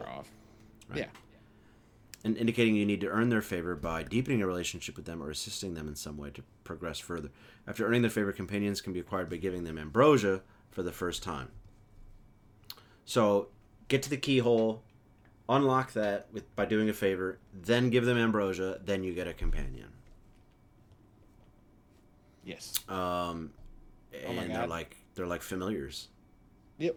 Right. 0.88 0.98
Yeah. 0.98 1.06
and 2.22 2.36
indicating 2.36 2.74
you 2.76 2.86
need 2.86 3.00
to 3.00 3.08
earn 3.08 3.28
their 3.28 3.42
favor 3.42 3.74
by 3.76 4.02
deepening 4.04 4.40
a 4.42 4.46
relationship 4.46 4.96
with 4.96 5.04
them 5.04 5.20
or 5.22 5.30
assisting 5.30 5.74
them 5.74 5.86
in 5.88 5.94
some 5.96 6.16
way 6.16 6.30
to 6.30 6.42
progress 6.64 6.98
further. 7.00 7.30
After 7.68 7.84
earning 7.86 8.02
their 8.02 8.10
favor, 8.10 8.32
companions 8.32 8.80
can 8.80 8.92
be 8.92 9.00
acquired 9.00 9.28
by 9.30 9.36
giving 9.36 9.64
them 9.64 9.78
ambrosia 9.78 10.42
for 10.70 10.82
the 10.84 10.92
first 10.92 11.22
time. 11.24 11.48
So, 13.04 13.48
get 13.88 14.02
to 14.04 14.10
the 14.10 14.16
keyhole, 14.16 14.82
unlock 15.48 15.92
that 15.92 16.26
with 16.32 16.54
by 16.56 16.64
doing 16.66 16.88
a 16.88 16.92
favor, 16.92 17.38
then 17.52 17.90
give 17.90 18.04
them 18.04 18.16
ambrosia, 18.18 18.80
then 18.84 19.02
you 19.04 19.12
get 19.12 19.26
a 19.28 19.32
companion. 19.32 19.88
Yes. 22.44 22.74
Um, 22.88 23.50
Oh 24.26 24.30
and 24.30 24.50
they're 24.50 24.66
like 24.66 24.96
they're 25.14 25.26
like 25.26 25.42
familiars, 25.42 26.08
Yep. 26.78 26.96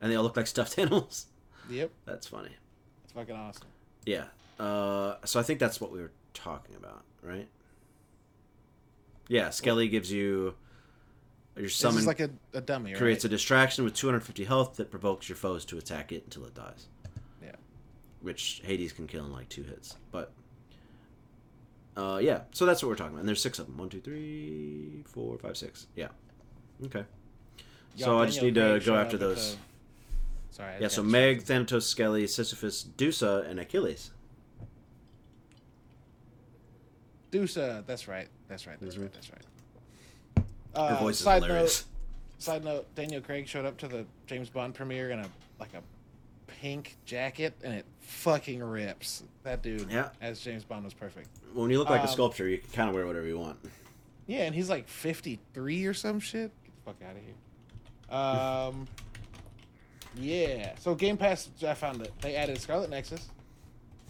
and 0.00 0.10
they 0.10 0.16
all 0.16 0.24
look 0.24 0.36
like 0.36 0.46
stuffed 0.48 0.76
animals. 0.78 1.26
Yep. 1.70 1.90
That's 2.04 2.26
funny. 2.26 2.50
It's 3.04 3.12
fucking 3.12 3.34
awesome. 3.36 3.68
Yeah. 4.04 4.24
Uh, 4.58 5.16
so 5.24 5.38
I 5.38 5.44
think 5.44 5.60
that's 5.60 5.80
what 5.80 5.92
we 5.92 6.00
were 6.00 6.10
talking 6.34 6.74
about, 6.74 7.04
right? 7.22 7.46
Yeah, 9.28 9.50
Skelly 9.50 9.88
gives 9.88 10.10
you 10.10 10.54
your 11.56 11.68
summon 11.68 11.98
is 12.00 12.06
like 12.06 12.20
a, 12.20 12.30
a 12.54 12.60
dummy, 12.60 12.90
right? 12.92 12.98
creates 12.98 13.24
a 13.24 13.28
distraction 13.28 13.84
with 13.84 13.94
250 13.94 14.44
health 14.44 14.76
that 14.76 14.90
provokes 14.90 15.28
your 15.28 15.36
foes 15.36 15.64
to 15.66 15.78
attack 15.78 16.10
it 16.10 16.24
until 16.24 16.44
it 16.46 16.54
dies. 16.54 16.86
Which 18.20 18.60
Hades 18.64 18.92
can 18.92 19.06
kill 19.06 19.24
in 19.26 19.32
like 19.32 19.48
two 19.48 19.62
hits. 19.62 19.96
But 20.10 20.32
uh, 21.96 22.18
yeah, 22.22 22.42
so 22.52 22.66
that's 22.66 22.82
what 22.82 22.88
we're 22.88 22.96
talking 22.96 23.12
about. 23.12 23.20
And 23.20 23.28
there's 23.28 23.40
six 23.42 23.58
of 23.58 23.66
them. 23.66 23.76
One, 23.78 23.88
two, 23.88 24.00
three, 24.00 25.04
four, 25.06 25.38
five, 25.38 25.56
six. 25.56 25.86
Yeah. 25.94 26.08
Okay. 26.86 27.04
So 27.96 28.18
I 28.18 28.26
just 28.26 28.42
need 28.42 28.54
to 28.54 28.80
go 28.84 28.94
after 28.94 29.16
those. 29.16 29.56
Sorry. 30.50 30.74
I 30.74 30.78
Yeah, 30.78 30.88
so 30.88 31.02
Meg. 31.02 31.42
Thanatos, 31.42 31.86
Skelly, 31.86 32.26
Sisyphus, 32.26 32.84
Dusa, 32.96 33.48
and 33.48 33.58
Achilles. 33.60 34.10
Dusa. 37.30 37.84
That's 37.86 38.08
right. 38.08 38.28
That's 38.48 38.66
right. 38.66 38.76
That's 38.80 38.96
right. 38.96 39.12
That's 39.12 39.30
right. 39.30 39.42
Her 40.76 40.94
Uh, 40.96 41.00
voice 41.00 41.16
is 41.18 41.24
side 41.24 41.42
hilarious. 41.42 41.84
note. 41.84 42.42
Side 42.42 42.64
note: 42.64 42.94
Daniel 42.94 43.20
Craig 43.20 43.46
showed 43.48 43.64
up 43.66 43.76
to 43.78 43.88
the 43.88 44.06
James 44.26 44.48
Bond 44.48 44.74
premiere 44.74 45.10
in 45.10 45.18
a 45.18 45.28
like 45.58 45.74
a 45.74 45.82
pink 46.60 46.96
jacket, 47.04 47.54
and 47.62 47.72
it 47.74 47.86
fucking 48.00 48.62
rips. 48.62 49.22
That 49.44 49.62
dude, 49.62 49.90
Yeah. 49.90 50.10
as 50.20 50.40
James 50.40 50.64
Bond, 50.64 50.84
was 50.84 50.94
perfect. 50.94 51.28
When 51.54 51.70
you 51.70 51.78
look 51.78 51.88
like 51.90 52.00
a 52.00 52.04
Um, 52.04 52.10
sculpture, 52.10 52.48
you 52.48 52.58
can 52.58 52.70
kind 52.70 52.88
of 52.88 52.94
wear 52.94 53.06
whatever 53.06 53.26
you 53.26 53.38
want. 53.38 53.58
Yeah, 54.26 54.40
and 54.44 54.54
he's 54.54 54.68
like 54.68 54.88
53 54.88 55.86
or 55.86 55.94
some 55.94 56.20
shit. 56.20 56.50
Get 56.64 56.72
the 56.74 56.80
fuck 56.82 57.02
out 57.08 57.16
of 57.16 57.22
here. 57.22 58.16
Um, 58.16 58.88
yeah. 60.16 60.74
So 60.78 60.94
Game 60.94 61.16
Pass, 61.16 61.48
I 61.66 61.74
found 61.74 62.02
it. 62.02 62.12
They 62.20 62.34
added 62.34 62.58
Scarlet 62.60 62.90
Nexus, 62.90 63.28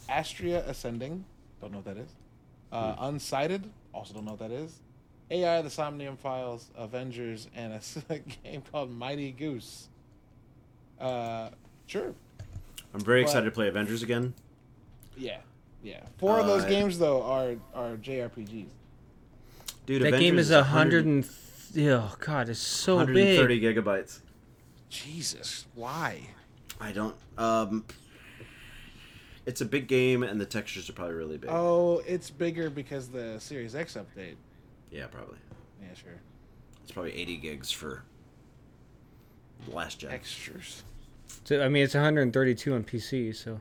Astria 0.09 0.65
Ascending. 0.69 1.25
Don't 1.61 1.71
know 1.73 1.79
what 1.79 1.85
that 1.87 1.99
is. 1.99 2.09
Uh, 2.73 2.97
Unsighted. 3.07 3.65
Also 3.93 4.15
don't 4.15 4.25
know 4.25 4.33
what 4.33 4.41
that 4.41 4.51
is. 4.53 4.79
AI, 5.31 5.61
the 5.61 5.69
Somnium 5.71 6.17
Files, 6.17 6.71
Avengers, 6.77 7.49
and 7.55 7.75
a 8.09 8.19
game 8.45 8.63
called 8.73 8.91
Mighty 8.91 9.33
Goose. 9.33 9.89
Uh, 10.99 11.51
sure. 11.87 12.15
I'm 12.95 13.01
very 13.01 13.23
But- 13.23 13.29
excited 13.29 13.45
to 13.47 13.51
play 13.51 13.69
Avengers 13.69 14.03
again. 14.03 14.35
Yeah. 15.17 15.39
Yeah. 15.83 16.05
Four 16.19 16.41
of 16.41 16.47
those 16.47 16.65
Uh, 16.65 16.69
games 16.69 16.99
though 16.99 17.23
are 17.23 17.57
are 17.75 17.97
JRPGs. 17.97 18.69
Dude, 19.87 20.03
that 20.03 20.09
Avengers 20.09 20.21
game 20.21 20.39
is 20.39 20.51
a 20.51 20.61
a 20.61 20.63
hundred 20.65 21.07
and 21.07 21.29
oh 21.79 22.17
god, 22.21 22.49
it's 22.49 22.59
so 22.61 22.97
130 22.97 23.59
big. 23.61 23.77
gigabytes. 23.77 24.21
Jesus, 24.91 25.67
why? 25.75 26.21
I 26.81 26.93
don't. 26.93 27.15
Um, 27.37 27.85
it's 29.47 29.61
a 29.61 29.65
big 29.67 29.87
game, 29.89 30.23
and 30.23 30.41
the 30.41 30.47
textures 30.47 30.89
are 30.89 30.93
probably 30.93 31.15
really 31.15 31.39
big. 31.39 31.51
Oh, 31.53 32.03
it's 32.07 32.31
bigger 32.31 32.71
because 32.71 33.09
the 33.09 33.39
Series 33.39 33.75
X 33.75 33.95
update. 33.95 34.37
Yeah, 34.91 35.07
probably. 35.09 35.39
Yeah, 35.83 35.95
sure. 35.95 36.21
It's 36.83 36.93
probably 36.93 37.13
80 37.15 37.37
gigs 37.37 37.71
for 37.71 38.03
the 39.69 39.75
last 39.75 39.99
gen. 40.01 40.11
Extras. 40.11 40.83
So, 41.45 41.63
I 41.63 41.69
mean, 41.69 41.85
it's 41.85 41.95
132 41.95 42.75
on 42.75 42.85
PC. 42.85 43.35
So 43.35 43.61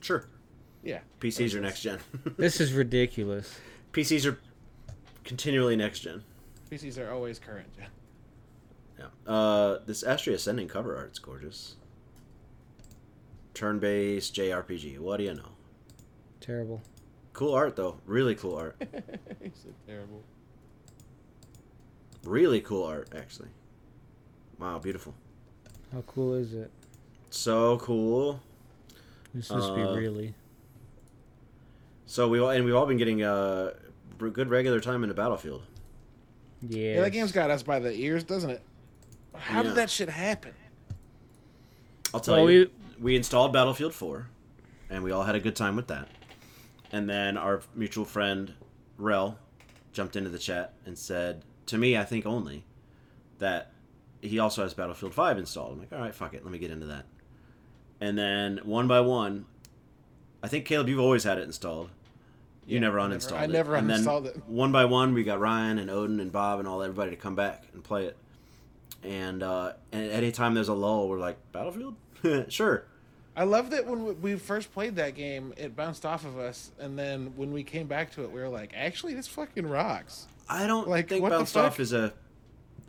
Sure. 0.00 0.26
Yeah. 0.82 1.00
PCs 1.20 1.54
are 1.54 1.60
next 1.60 1.82
gen. 1.82 1.98
this 2.36 2.60
is 2.60 2.72
ridiculous. 2.72 3.58
PCs 3.92 4.24
are 4.30 4.38
continually 5.24 5.76
next 5.76 6.00
gen. 6.00 6.22
PCs 6.70 6.98
are 6.98 7.10
always 7.12 7.38
current. 7.38 7.68
Yeah. 7.78 7.86
Yeah. 8.98 9.32
Uh, 9.32 9.78
this 9.86 10.02
Astria 10.02 10.36
Ascending 10.36 10.68
cover 10.68 10.96
art's 10.96 11.18
gorgeous. 11.18 11.76
Turn-based 13.54 14.34
JRPG. 14.34 14.98
What 14.98 15.18
do 15.18 15.24
you 15.24 15.34
know? 15.34 15.50
Terrible. 16.40 16.80
Cool 17.32 17.52
art 17.54 17.76
though. 17.76 17.98
Really 18.06 18.34
cool 18.34 18.54
art. 18.56 18.76
He 19.42 19.50
said 19.54 19.74
terrible. 19.86 20.22
Really 22.24 22.60
cool 22.60 22.84
art, 22.84 23.08
actually. 23.16 23.48
Wow, 24.58 24.78
beautiful. 24.78 25.14
How 25.92 26.02
cool 26.02 26.34
is 26.34 26.54
it? 26.54 26.70
So 27.30 27.78
cool. 27.78 28.40
This 29.34 29.50
must 29.50 29.70
Uh, 29.70 29.74
be 29.74 29.82
really. 29.82 30.34
So 32.06 32.28
we 32.28 32.38
all 32.40 32.50
and 32.50 32.64
we've 32.64 32.74
all 32.74 32.86
been 32.86 32.96
getting 32.96 33.22
uh 33.22 33.72
good 34.18 34.50
regular 34.50 34.80
time 34.80 35.02
in 35.02 35.08
the 35.08 35.14
battlefield. 35.14 35.62
Yeah. 36.60 36.94
Yeah, 36.94 37.00
that 37.02 37.10
game's 37.10 37.32
got 37.32 37.50
us 37.50 37.62
by 37.62 37.78
the 37.78 37.92
ears, 37.94 38.22
doesn't 38.24 38.50
it? 38.50 38.62
How 39.34 39.58
Yeah. 39.58 39.68
did 39.68 39.74
that 39.76 39.88
shit 39.90 40.08
happen? 40.10 40.52
I'll 42.12 42.20
tell 42.20 42.34
Well, 42.44 42.50
you, 42.50 42.70
we... 42.98 43.16
installed 43.16 43.52
Battlefield 43.52 43.94
4, 43.94 44.26
and 44.90 45.02
we 45.04 45.10
all 45.12 45.22
had 45.22 45.36
a 45.36 45.40
good 45.40 45.54
time 45.56 45.76
with 45.76 45.86
that. 45.86 46.08
And 46.92 47.08
then 47.08 47.38
our 47.38 47.62
mutual 47.74 48.04
friend, 48.04 48.52
Rel, 48.98 49.38
jumped 49.92 50.16
into 50.16 50.28
the 50.28 50.38
chat 50.38 50.74
and 50.84 50.98
said, 50.98 51.44
to 51.66 51.78
me, 51.78 51.96
I 51.96 52.04
think 52.04 52.26
only, 52.26 52.64
that 53.38 53.69
he 54.20 54.38
also 54.38 54.62
has 54.62 54.74
Battlefield 54.74 55.14
5 55.14 55.38
installed. 55.38 55.72
I'm 55.74 55.78
like, 55.80 55.92
all 55.92 55.98
right, 56.00 56.14
fuck 56.14 56.34
it, 56.34 56.42
let 56.44 56.52
me 56.52 56.58
get 56.58 56.70
into 56.70 56.86
that. 56.86 57.06
And 58.00 58.16
then 58.18 58.60
one 58.64 58.86
by 58.88 59.00
one, 59.00 59.46
I 60.42 60.48
think 60.48 60.64
Caleb, 60.64 60.88
you've 60.88 61.00
always 61.00 61.24
had 61.24 61.38
it 61.38 61.42
installed. 61.44 61.90
You 62.66 62.74
Yeah, 62.74 62.80
never 62.80 63.00
I 63.00 63.08
never- 63.08 63.18
uninstalled 63.20 63.32
I 63.38 63.44
it. 63.44 63.50
never 63.50 63.74
and 63.76 63.90
then 63.90 64.00
uninstalled 64.04 64.26
it. 64.26 64.36
One 64.46 64.72
by 64.72 64.84
one, 64.84 65.12
we 65.14 65.22
got 65.24 65.40
Ryan 65.40 65.78
and 65.78 65.90
Odin 65.90 66.20
and 66.20 66.30
Bob 66.32 66.58
and 66.60 66.68
all 66.68 66.82
everybody 66.82 67.10
to 67.10 67.16
come 67.16 67.34
back 67.34 67.64
and 67.74 67.82
play 67.82 68.06
it. 68.06 68.16
And 69.02 69.42
uh, 69.42 69.72
and 69.92 70.10
anytime 70.10 70.54
there's 70.54 70.68
a 70.68 70.74
lull, 70.74 71.08
we're 71.08 71.18
like, 71.18 71.36
Battlefield, 71.52 71.94
sure. 72.48 72.84
I 73.36 73.44
love 73.44 73.70
that 73.70 73.86
when 73.86 74.20
we- 74.20 74.36
first 74.36 74.72
played 74.74 74.96
that 74.96 75.14
game, 75.14 75.54
it 75.56 75.74
bounced 75.74 76.04
off 76.04 76.24
of 76.26 76.38
us, 76.38 76.70
and 76.78 76.98
then 76.98 77.32
when 77.36 77.52
we 77.52 77.62
came 77.62 77.86
back 77.86 78.12
to 78.12 78.24
it, 78.24 78.30
we 78.32 78.40
were 78.40 78.48
like, 78.48 78.72
actually, 78.74 79.14
this 79.14 79.26
fucking 79.28 79.66
rocks. 79.66 80.26
I 80.48 80.66
don't 80.66 80.88
Like, 80.88 81.08
think 81.08 81.22
what 81.22 81.30
the 81.30 81.36
bounced 81.38 81.56
off 81.56 81.80
is 81.80 81.92
a. 81.92 82.12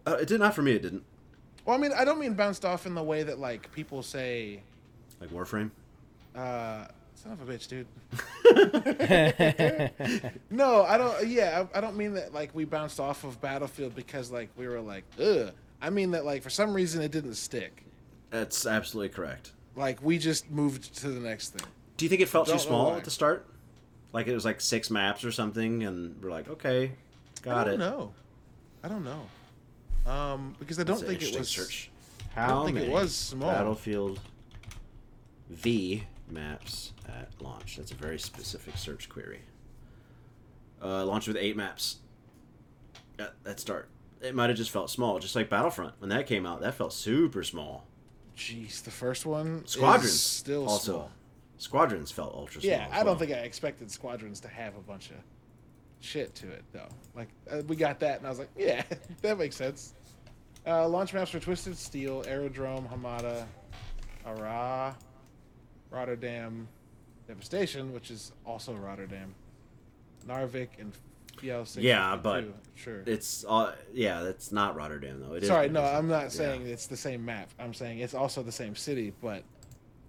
Uh, 0.05 0.17
it 0.19 0.27
did 0.27 0.39
not 0.39 0.53
for 0.55 0.61
me. 0.63 0.73
It 0.73 0.81
didn't. 0.81 1.03
Well, 1.65 1.75
I 1.75 1.79
mean, 1.79 1.91
I 1.93 2.03
don't 2.05 2.19
mean 2.19 2.33
bounced 2.33 2.65
off 2.65 2.85
in 2.85 2.95
the 2.95 3.03
way 3.03 3.23
that 3.23 3.39
like 3.39 3.71
people 3.71 4.01
say, 4.03 4.61
Like 5.19 5.29
Warframe. 5.29 5.69
uh, 6.35 6.85
son 7.15 7.31
of 7.33 7.47
a 7.47 7.53
bitch, 7.53 7.67
dude. 7.67 7.87
no, 10.49 10.83
I 10.83 10.97
don't. 10.97 11.27
Yeah, 11.27 11.65
I, 11.73 11.77
I 11.77 11.81
don't 11.81 11.95
mean 11.97 12.13
that 12.15 12.33
like 12.33 12.53
we 12.53 12.65
bounced 12.65 12.99
off 12.99 13.23
of 13.23 13.39
Battlefield 13.41 13.95
because 13.95 14.31
like 14.31 14.49
we 14.57 14.67
were 14.67 14.81
like, 14.81 15.03
ugh. 15.21 15.51
I 15.81 15.89
mean 15.89 16.11
that 16.11 16.25
like 16.25 16.43
for 16.43 16.49
some 16.49 16.73
reason 16.73 17.01
it 17.01 17.11
didn't 17.11 17.35
stick. 17.35 17.83
That's 18.29 18.65
absolutely 18.65 19.09
correct. 19.09 19.51
Like 19.75 20.01
we 20.03 20.17
just 20.17 20.49
moved 20.51 20.95
to 20.97 21.09
the 21.09 21.19
next 21.19 21.49
thing. 21.49 21.67
Do 21.97 22.05
you 22.05 22.09
think 22.09 22.21
it 22.21 22.29
felt 22.29 22.45
too 22.47 22.51
Don't 22.53 22.59
know 22.63 22.67
small 22.67 22.95
at 22.95 23.03
the 23.03 23.11
start? 23.11 23.45
Like 24.13 24.27
it 24.27 24.33
was 24.33 24.45
like 24.45 24.61
six 24.61 24.89
maps 24.89 25.23
or 25.23 25.31
something, 25.31 25.83
and 25.83 26.21
we're 26.23 26.31
like, 26.31 26.49
okay, 26.49 26.91
got 27.41 27.67
it. 27.67 27.71
I 27.71 27.71
don't 27.71 27.73
it. 27.75 27.77
know. 27.79 28.13
I 28.83 28.87
don't 28.89 29.03
know. 29.03 29.21
Um, 30.05 30.55
because 30.59 30.79
I 30.79 30.83
don't 30.83 30.97
That's 30.97 31.07
think 31.07 31.21
it 31.21 31.27
interesting 31.35 31.39
was. 31.39 31.49
Search. 31.49 31.91
How 32.35 32.45
I 32.45 32.47
don't 32.49 32.65
think 32.65 32.77
it 32.77 32.81
many 32.81 32.93
was 32.93 33.13
small. 33.15 33.51
Battlefield 33.51 34.19
V 35.49 36.03
maps 36.29 36.93
at 37.07 37.29
launch. 37.41 37.77
That's 37.77 37.91
a 37.91 37.95
very 37.95 38.17
specific 38.19 38.77
search 38.77 39.09
query. 39.09 39.41
Uh, 40.81 41.05
launch 41.05 41.27
with 41.27 41.37
eight 41.37 41.55
maps. 41.57 41.97
At, 43.19 43.33
at 43.45 43.59
start, 43.59 43.89
it 44.21 44.33
might 44.33 44.49
have 44.49 44.57
just 44.57 44.71
felt 44.71 44.89
small, 44.89 45.19
just 45.19 45.35
like 45.35 45.49
Battlefront 45.49 45.93
when 45.99 46.09
that 46.09 46.25
came 46.25 46.45
out. 46.45 46.61
That 46.61 46.73
felt 46.73 46.93
super 46.93 47.43
small. 47.43 47.85
Jeez, 48.35 48.81
the 48.83 48.91
first 48.91 49.25
one. 49.25 49.63
is 49.65 49.71
Squadrons 49.71 50.19
still 50.19 50.67
also. 50.67 50.91
small. 50.93 51.11
Squadrons 51.57 52.09
felt 52.11 52.33
ultra 52.33 52.61
small. 52.61 52.71
Yeah, 52.71 52.87
I 52.91 52.97
don't 52.97 53.05
well. 53.07 53.15
think 53.17 53.31
I 53.31 53.35
expected 53.35 53.91
Squadrons 53.91 54.39
to 54.39 54.47
have 54.47 54.75
a 54.75 54.79
bunch 54.81 55.11
of 55.11 55.17
shit 56.01 56.35
to 56.35 56.51
it 56.51 56.63
though. 56.73 56.89
Like 57.15 57.29
uh, 57.49 57.61
we 57.67 57.75
got 57.75 57.99
that, 58.01 58.17
and 58.17 58.27
I 58.27 58.29
was 58.29 58.39
like, 58.39 58.49
yeah, 58.57 58.83
that 59.21 59.37
makes 59.37 59.55
sense. 59.55 59.93
Uh, 60.67 60.87
launch 60.87 61.13
maps 61.13 61.31
for 61.31 61.39
Twisted 61.39 61.77
Steel, 61.77 62.23
Aerodrome, 62.27 62.87
Hamada, 62.87 63.45
Ara, 64.25 64.95
Rotterdam, 65.89 66.67
Devastation, 67.27 67.93
which 67.93 68.11
is 68.11 68.31
also 68.45 68.73
Rotterdam, 68.73 69.33
Narvik, 70.27 70.69
and 70.79 70.93
Fjell. 71.37 71.65
Yeah, 71.81 72.15
but 72.21 72.43
652, 72.43 72.53
sure. 72.75 73.03
It's 73.07 73.45
uh, 73.47 73.73
yeah, 73.93 74.21
that's 74.21 74.51
not 74.51 74.75
Rotterdam 74.75 75.19
though. 75.21 75.33
It 75.33 75.43
is 75.43 75.49
Sorry, 75.49 75.69
no, 75.69 75.81
I'm 75.83 76.07
not 76.07 76.23
Yeah. 76.23 76.27
saying 76.29 76.67
it's 76.67 76.87
the 76.87 76.97
same 76.97 77.23
map. 77.25 77.49
I'm 77.57 77.73
saying 77.73 77.99
it's 77.99 78.13
also 78.13 78.43
the 78.43 78.51
same 78.51 78.75
city, 78.75 79.13
but 79.21 79.43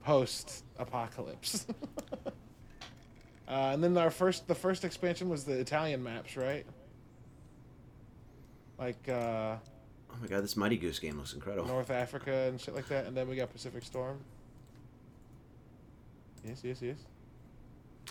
post 0.04 0.64
apocalypse. 0.78 1.66
uh, 3.52 3.70
and 3.74 3.84
then 3.84 3.96
our 3.98 4.10
first, 4.10 4.48
the 4.48 4.54
first 4.54 4.84
expansion 4.84 5.28
was 5.28 5.44
the 5.44 5.52
Italian 5.58 6.02
maps, 6.02 6.36
right? 6.36 6.64
Like 8.78 9.08
uh, 9.08 9.56
Oh 10.10 10.16
my 10.20 10.26
god, 10.26 10.42
this 10.42 10.56
Mighty 10.56 10.76
Goose 10.76 10.98
game 10.98 11.16
looks 11.18 11.32
incredible. 11.34 11.68
North 11.68 11.90
Africa 11.90 12.32
and 12.48 12.60
shit 12.60 12.74
like 12.74 12.88
that. 12.88 13.06
And 13.06 13.16
then 13.16 13.28
we 13.28 13.36
got 13.36 13.52
Pacific 13.52 13.82
Storm. 13.84 14.18
Yes, 16.44 16.60
yes, 16.64 16.82
yes. 16.82 16.96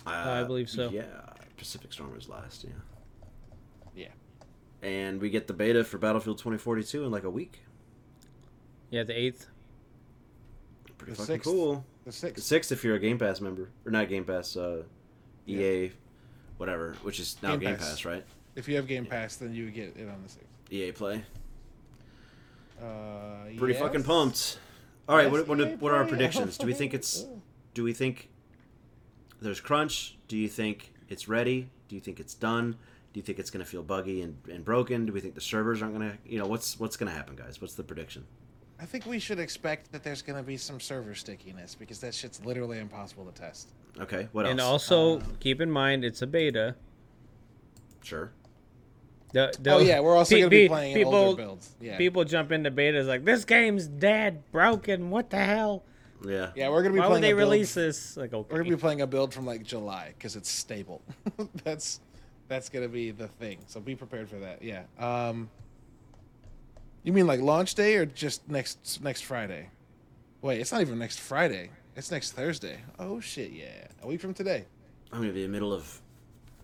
Uh, 0.06 0.10
I 0.10 0.44
believe 0.44 0.70
so. 0.70 0.88
Yeah, 0.90 1.04
Pacific 1.56 1.92
Storm 1.92 2.14
was 2.14 2.28
last. 2.28 2.64
Yeah, 2.64 2.70
Yeah. 3.94 4.08
and 4.88 5.20
we 5.20 5.28
get 5.30 5.46
the 5.46 5.52
beta 5.52 5.84
for 5.84 5.98
Battlefield 5.98 6.38
2042 6.38 7.04
in 7.04 7.10
like 7.10 7.24
a 7.24 7.30
week. 7.30 7.60
Yeah, 8.90 9.02
the 9.04 9.18
eighth. 9.18 9.48
Pretty 10.98 11.12
The 11.12 11.16
fucking 11.18 11.34
sixth. 11.34 11.50
cool. 11.50 11.84
The 12.04 12.10
The 12.10 12.12
sixth. 12.12 12.44
sixth 12.44 12.72
if 12.72 12.82
you're 12.84 12.96
a 12.96 12.98
Game 12.98 13.18
Pass 13.18 13.40
member, 13.40 13.68
or 13.84 13.92
not 13.92 14.08
Game 14.08 14.24
Pass, 14.24 14.56
uh, 14.56 14.84
EA, 15.46 15.90
whatever, 16.56 16.94
which 17.02 17.20
is 17.20 17.36
now 17.42 17.50
Game 17.52 17.60
Game, 17.60 17.76
Pass. 17.76 17.90
Pass. 17.90 18.04
right? 18.04 18.24
If 18.54 18.68
you 18.68 18.76
have 18.76 18.86
Game 18.86 19.06
Pass, 19.06 19.36
then 19.36 19.54
you 19.54 19.64
would 19.64 19.74
get 19.74 19.96
it 19.96 20.08
on 20.08 20.22
the 20.22 20.28
sixth. 20.28 20.48
EA 20.70 20.92
Play. 20.92 21.24
Uh, 22.80 23.44
Pretty 23.56 23.74
yes. 23.74 23.82
fucking 23.82 24.02
pumped. 24.04 24.58
All 25.08 25.16
right, 25.16 25.24
Yes, 25.24 25.32
what, 25.32 25.48
what, 25.48 25.60
EA 25.60 25.74
what 25.76 25.92
are 25.92 25.96
our 25.96 26.04
predictions? 26.04 26.56
Do 26.58 26.66
we 26.66 26.74
think 26.74 26.94
it's? 26.94 27.26
Do 27.74 27.82
we 27.84 27.92
think 27.94 28.28
there's 29.40 29.60
crunch? 29.60 30.18
Do 30.28 30.36
you 30.36 30.48
think 30.48 30.92
it's 31.08 31.26
ready? 31.26 31.70
Do 31.88 31.94
you 31.94 32.00
think 32.00 32.20
it's 32.20 32.34
done? 32.34 32.76
Do 33.12 33.18
you 33.18 33.22
think 33.22 33.38
it's 33.38 33.50
going 33.50 33.64
to 33.64 33.70
feel 33.70 33.82
buggy 33.82 34.22
and, 34.22 34.36
and 34.50 34.64
broken? 34.64 35.06
Do 35.06 35.12
we 35.12 35.20
think 35.20 35.34
the 35.34 35.40
servers 35.40 35.82
aren't 35.82 35.96
going 35.96 36.10
to? 36.10 36.18
You 36.26 36.38
know, 36.38 36.46
what's 36.46 36.78
what's 36.78 36.96
going 36.96 37.10
to 37.10 37.16
happen, 37.16 37.36
guys? 37.36 37.60
What's 37.60 37.74
the 37.74 37.82
prediction? 37.82 38.24
I 38.80 38.84
think 38.84 39.06
we 39.06 39.18
should 39.18 39.38
expect 39.38 39.92
that 39.92 40.02
there's 40.02 40.22
going 40.22 40.36
to 40.38 40.42
be 40.42 40.56
some 40.56 40.80
server 40.80 41.14
stickiness 41.14 41.74
because 41.74 42.00
that 42.00 42.14
shit's 42.14 42.44
literally 42.44 42.78
impossible 42.78 43.24
to 43.24 43.32
test. 43.32 43.70
Okay, 44.00 44.28
what 44.32 44.46
else? 44.46 44.50
And 44.52 44.60
also 44.60 45.18
Uh, 45.18 45.22
keep 45.40 45.60
in 45.60 45.70
mind 45.70 46.04
it's 46.04 46.22
a 46.22 46.26
beta. 46.26 46.76
sure. 48.02 48.32
The, 49.32 49.50
the, 49.60 49.72
oh 49.72 49.78
yeah, 49.78 50.00
we're 50.00 50.14
also 50.14 50.34
pe- 50.34 50.40
going 50.40 50.50
to 50.50 50.56
be 50.56 50.68
playing 50.68 50.94
people, 50.94 51.14
older 51.14 51.42
builds. 51.42 51.70
Yeah, 51.80 51.96
People 51.96 52.22
jump 52.24 52.52
into 52.52 52.70
betas 52.70 53.06
like 53.06 53.24
this 53.24 53.46
game's 53.46 53.86
dead, 53.86 54.42
broken. 54.52 55.08
What 55.08 55.30
the 55.30 55.38
hell? 55.38 55.84
Yeah. 56.22 56.50
yeah, 56.54 56.68
we're 56.68 56.82
going 56.82 56.92
to 56.92 56.96
be 56.96 57.00
Why 57.00 57.06
playing. 57.06 57.12
would 57.12 57.22
they 57.22 57.32
a 57.32 57.36
build- 57.36 57.50
release 57.50 57.72
this? 57.74 58.16
Like 58.18 58.34
okay. 58.34 58.46
We're 58.50 58.58
going 58.58 58.70
to 58.70 58.76
be 58.76 58.80
playing 58.80 59.00
a 59.00 59.06
build 59.06 59.32
from 59.32 59.46
like 59.46 59.62
July 59.64 60.12
because 60.18 60.36
it's 60.36 60.50
stable. 60.50 61.00
that's 61.64 62.00
that's 62.48 62.68
going 62.68 62.84
to 62.84 62.90
be 62.90 63.10
the 63.10 63.28
thing. 63.28 63.58
So 63.68 63.80
be 63.80 63.96
prepared 63.96 64.28
for 64.28 64.36
that. 64.40 64.62
Yeah. 64.62 64.82
Um, 64.98 65.48
you 67.02 67.12
mean 67.14 67.26
like 67.26 67.40
launch 67.40 67.74
day 67.74 67.96
or 67.96 68.04
just 68.04 68.46
next 68.50 69.02
next 69.02 69.22
Friday? 69.22 69.70
Wait, 70.42 70.60
it's 70.60 70.72
not 70.72 70.82
even 70.82 70.98
next 70.98 71.20
Friday. 71.20 71.70
It's 71.96 72.10
next 72.10 72.32
Thursday. 72.32 72.78
Oh 72.98 73.20
shit! 73.20 73.52
Yeah, 73.52 73.86
a 74.02 74.06
week 74.06 74.20
from 74.20 74.34
today. 74.34 74.64
I'm 75.12 75.18
going 75.18 75.28
to 75.28 75.34
be 75.34 75.44
in 75.44 75.50
the 75.50 75.52
middle 75.54 75.72
of 75.74 76.00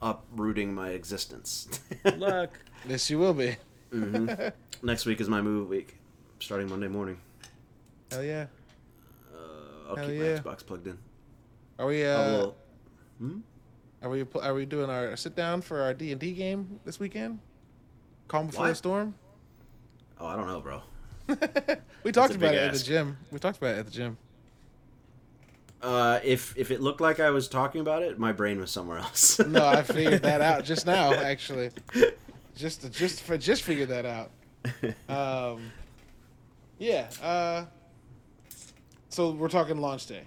uprooting 0.01 0.75
my 0.75 0.91
existence. 0.91 1.69
Look, 2.17 2.59
Yes, 2.89 3.11
you 3.11 3.19
will 3.19 3.35
be. 3.35 3.57
mm-hmm. 3.93 4.49
Next 4.87 5.05
week 5.05 5.21
is 5.21 5.29
my 5.29 5.43
move 5.43 5.69
week, 5.69 5.97
starting 6.41 6.69
Monday 6.71 6.89
morning. 6.89 7.19
Hell 8.11 8.25
yeah. 8.25 8.47
Uh, 9.35 9.39
I'll 9.91 9.97
Hell 9.97 10.07
keep 10.09 10.19
yeah. 10.19 10.41
my 10.45 10.53
Xbox 10.55 10.65
plugged 10.65 10.87
in. 10.87 10.97
Are 11.79 11.87
we? 11.87 12.07
I 12.07 12.11
Uh, 12.15 12.31
will- 12.33 12.57
Hmm? 13.19 13.39
Are 14.01 14.09
we 14.11 14.23
pl- 14.23 14.41
are 14.43 14.55
we 14.55 14.65
doing 14.65 14.89
our 14.89 15.17
sit 15.17 15.35
down 15.35 15.61
for 15.61 15.83
our 15.83 15.93
D 15.93 16.13
and 16.13 16.21
D 16.21 16.33
game 16.33 16.79
this 16.85 17.01
weekend? 17.01 17.41
Calm 18.29 18.47
before 18.47 18.63
What? 18.63 18.69
the 18.69 18.75
storm. 18.77 19.15
Oh, 20.21 20.27
I 20.27 20.37
don't 20.37 20.47
know, 20.47 20.61
bro. 20.61 20.83
we 22.05 22.13
talked 22.13 22.35
about 22.37 22.53
big 22.53 22.55
it 22.55 22.69
at 22.69 22.73
the 22.75 22.79
gym. 22.79 23.17
We 23.33 23.41
talked 23.41 23.59
about 23.59 23.75
it 23.75 23.79
at 23.81 23.85
the 23.87 23.91
gym. 23.91 24.17
Uh, 25.81 26.19
if 26.25 26.57
if 26.57 26.71
it 26.71 26.81
looked 26.81 27.01
like 27.01 27.21
I 27.21 27.31
was 27.31 27.47
talking 27.49 27.81
about 27.81 28.03
it, 28.03 28.19
my 28.19 28.33
brain 28.33 28.59
was 28.59 28.71
somewhere 28.71 28.99
else. 28.99 29.39
No, 29.47 29.65
I 29.67 29.83
figured 29.83 30.23
that 30.23 30.41
out 30.41 30.65
just 30.65 30.87
now. 30.87 31.13
Actually, 31.15 31.71
just 32.57 32.91
just 32.93 33.23
for 33.23 33.39
just 33.39 33.63
figured 33.63 33.89
that 33.91 34.05
out. 34.05 34.31
Um, 35.09 35.71
yeah. 36.79 37.09
Uh, 37.23 37.65
so 39.09 39.31
we're 39.31 39.49
talking 39.49 39.79
launch 39.81 40.07
day. 40.07 40.23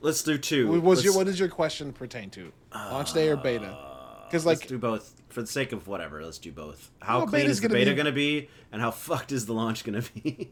Let's 0.00 0.22
do 0.22 0.38
two. 0.38 0.68
What 0.70 0.82
was 0.82 1.04
your 1.04 1.14
what 1.14 1.26
does 1.26 1.38
your 1.38 1.48
question 1.48 1.92
pertain 1.92 2.30
to? 2.30 2.52
Launch 2.74 3.12
day 3.12 3.28
or 3.28 3.36
beta? 3.36 3.66
Uh, 3.66 4.28
'Cause, 4.30 4.46
let's 4.46 4.60
like- 4.62 4.68
do 4.68 4.78
both 4.78 5.12
for 5.28 5.40
the 5.42 5.46
sake 5.48 5.72
of 5.72 5.86
whatever. 5.88 6.24
Let's 6.24 6.38
do 6.38 6.52
both. 6.52 6.90
How 7.00 7.18
Well, 7.18 7.26
clean 7.28 7.46
is 7.46 7.60
the 7.60 7.68
gonna 7.68 7.78
beta 7.78 7.90
be- 7.90 7.96
going 7.96 8.06
to 8.06 8.12
be, 8.12 8.48
and 8.72 8.80
how 8.80 8.90
fucked 8.92 9.32
is 9.32 9.46
the 9.46 9.52
launch 9.54 9.84
going 9.84 10.00
to 10.00 10.12
be? 10.12 10.50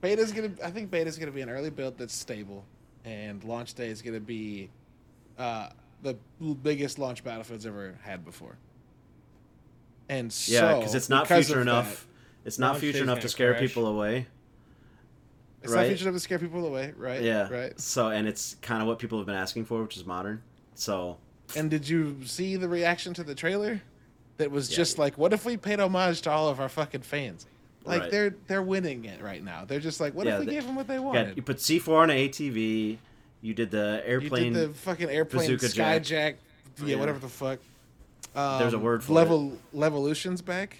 Beta's 0.00 0.32
gonna. 0.32 0.50
I 0.64 0.70
think 0.70 0.90
beta's 0.90 1.18
gonna 1.18 1.32
be 1.32 1.40
an 1.40 1.50
early 1.50 1.70
build 1.70 1.98
that's 1.98 2.14
stable, 2.14 2.64
and 3.04 3.42
launch 3.44 3.74
day 3.74 3.88
is 3.88 4.02
gonna 4.02 4.20
be 4.20 4.70
uh, 5.38 5.70
the 6.02 6.16
biggest 6.62 6.98
launch 6.98 7.24
Battlefield's 7.24 7.66
ever 7.66 7.98
had 8.02 8.24
before. 8.24 8.56
And 10.08 10.32
so, 10.32 10.52
yeah, 10.52 10.76
because 10.76 10.94
it's 10.94 11.08
not 11.08 11.24
because 11.24 11.46
future 11.46 11.60
enough. 11.60 12.06
it's 12.44 12.58
not 12.58 12.78
future 12.78 13.02
enough 13.02 13.18
gonna 13.18 13.28
scare 13.28 13.52
crash. 13.52 13.68
people 13.68 13.86
away. 13.86 14.26
it's 15.62 15.72
right. 15.72 15.82
not 15.82 15.88
future 15.88 16.04
enough 16.04 16.14
to 16.14 16.20
scare 16.20 16.38
people 16.38 16.64
away, 16.66 16.94
right? 16.96 17.20
Yeah. 17.22 17.48
right. 17.48 17.78
So, 17.78 18.10
and 18.10 18.26
it's 18.28 18.56
kind 18.62 18.80
of 18.80 18.88
what 18.88 18.98
people 18.98 19.18
have 19.18 19.26
been 19.26 19.34
asking 19.34 19.64
for, 19.64 19.82
which 19.82 19.96
is 19.96 20.06
modern. 20.06 20.42
So, 20.74 21.18
And 21.56 21.70
did 21.70 21.88
you 21.88 22.24
see 22.24 22.56
the 22.56 22.68
reaction 22.68 23.12
to 23.14 23.24
the 23.24 23.34
trailer? 23.34 23.82
that 24.38 24.50
was 24.50 24.70
Yeah. 24.70 24.76
just 24.76 24.98
like, 24.98 25.18
what 25.18 25.32
if 25.32 25.44
we 25.44 25.56
paid 25.56 25.80
homage 25.80 26.22
to 26.22 26.30
all 26.30 26.48
of 26.48 26.58
our 26.60 26.68
fucking 26.68 27.02
fans? 27.02 27.46
Like 27.88 28.02
Right. 28.02 28.10
they're 28.10 28.34
they're 28.46 28.62
winning 28.62 29.04
it 29.06 29.22
right 29.22 29.42
now. 29.42 29.64
They're 29.64 29.80
just 29.80 30.00
like, 30.00 30.14
what 30.14 30.26
Yeah, 30.26 30.34
if 30.34 30.40
we 30.40 30.46
they- 30.46 30.52
gave 30.52 30.66
them 30.66 30.76
what 30.76 30.86
they 30.86 30.94
Yeah, 30.94 31.00
wanted? 31.00 31.36
you 31.36 31.42
put 31.42 31.56
C4 31.58 32.02
on 32.02 32.10
an 32.10 32.16
ATV. 32.18 32.98
You 33.40 33.54
did 33.54 33.70
the 33.70 34.02
airplane. 34.04 34.46
You 34.46 34.60
did 34.60 34.70
the 34.70 34.74
fucking 34.74 35.08
airplane 35.08 35.48
bazooka 35.50 35.72
jack. 35.74 36.02
skyjack, 36.02 36.34
yeah, 36.80 36.86
Yeah. 36.86 36.96
whatever 36.96 37.18
the 37.18 37.28
fuck. 37.28 37.60
Um, 38.34 38.58
There's 38.58 38.74
a 38.74 38.78
word 38.78 39.02
for 39.02 39.12
level 39.12 39.58
Levolution's 39.72 40.42
back. 40.42 40.76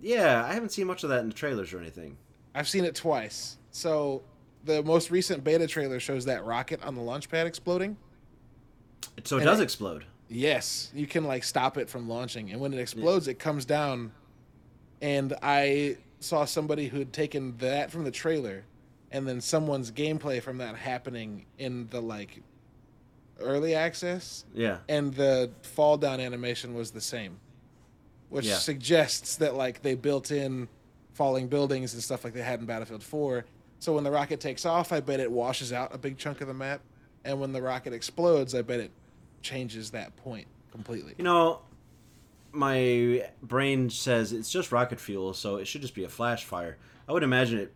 Yeah, 0.00 0.44
I 0.44 0.52
haven't 0.54 0.70
seen 0.70 0.86
much 0.86 1.02
of 1.04 1.10
that 1.10 1.20
in 1.20 1.28
the 1.28 1.34
trailers 1.34 1.72
or 1.72 1.78
anything. 1.78 2.16
I've 2.54 2.68
seen 2.68 2.84
it 2.84 2.94
twice. 2.94 3.56
So 3.70 4.22
the 4.64 4.82
most 4.82 5.10
recent 5.10 5.42
beta 5.44 5.66
trailer 5.66 6.00
shows 6.00 6.24
that 6.26 6.44
rocket 6.44 6.82
on 6.82 6.94
the 6.94 7.00
launch 7.02 7.28
pad 7.28 7.46
exploding. 7.46 7.96
So 9.24 9.36
it 9.36 9.40
And 9.40 9.46
does 9.46 9.60
I- 9.60 9.64
explode. 9.64 10.04
Yes, 10.28 10.90
you 10.94 11.06
can 11.06 11.24
like 11.24 11.44
stop 11.44 11.76
it 11.76 11.90
from 11.90 12.08
launching, 12.08 12.50
and 12.50 12.60
when 12.60 12.72
it 12.72 12.78
explodes, 12.78 13.28
it 13.28 13.38
comes 13.38 13.64
down. 13.64 14.12
And 15.02 15.34
I 15.42 15.98
saw 16.20 16.44
somebody 16.46 16.86
who 16.88 16.98
had 17.00 17.12
taken 17.12 17.56
that 17.58 17.90
from 17.90 18.04
the 18.04 18.10
trailer, 18.10 18.64
and 19.10 19.28
then 19.28 19.40
someone's 19.42 19.90
gameplay 19.90 20.40
from 20.40 20.58
that 20.58 20.76
happening 20.76 21.44
in 21.58 21.88
the 21.88 22.00
like 22.00 22.40
early 23.40 23.74
access, 23.74 24.44
Yeah. 24.54 24.78
and 24.88 25.12
the 25.14 25.50
fall 25.62 25.96
down 25.98 26.20
animation 26.20 26.74
was 26.74 26.92
the 26.92 27.00
same, 27.00 27.40
which 28.30 28.46
Yeah. 28.46 28.58
suggests 28.58 29.36
that 29.36 29.54
like 29.56 29.82
they 29.82 29.96
built 29.96 30.30
in 30.30 30.68
falling 31.12 31.48
buildings 31.48 31.92
and 31.92 32.02
stuff 32.02 32.24
like 32.24 32.32
they 32.32 32.42
had 32.42 32.60
in 32.60 32.66
Battlefield 32.66 33.02
4. 33.02 33.44
So 33.80 33.94
when 33.94 34.04
the 34.04 34.12
rocket 34.12 34.38
takes 34.38 34.64
off, 34.64 34.92
I 34.92 35.00
bet 35.00 35.18
it 35.18 35.30
washes 35.30 35.72
out 35.72 35.92
a 35.92 35.98
big 35.98 36.16
chunk 36.16 36.40
of 36.40 36.46
the 36.46 36.54
map, 36.54 36.80
and 37.24 37.40
when 37.40 37.52
the 37.52 37.60
rocket 37.60 37.92
explodes, 37.92 38.54
I 38.54 38.62
bet 38.62 38.78
it 38.78 38.92
changes 39.42 39.90
that 39.90 40.14
point 40.16 40.46
completely. 40.70 41.14
You 41.18 41.24
know, 41.24 41.60
my 42.52 43.26
brain 43.42 43.90
says 43.90 44.32
it's 44.32 44.50
just 44.50 44.72
rocket 44.72 45.00
fuel, 45.00 45.32
so 45.34 45.56
it 45.56 45.66
should 45.66 45.80
just 45.82 45.94
be 45.94 46.04
a 46.04 46.08
flash 46.08 46.44
fire. 46.44 46.78
I 47.08 47.12
would 47.12 47.22
imagine 47.22 47.58
it 47.58 47.74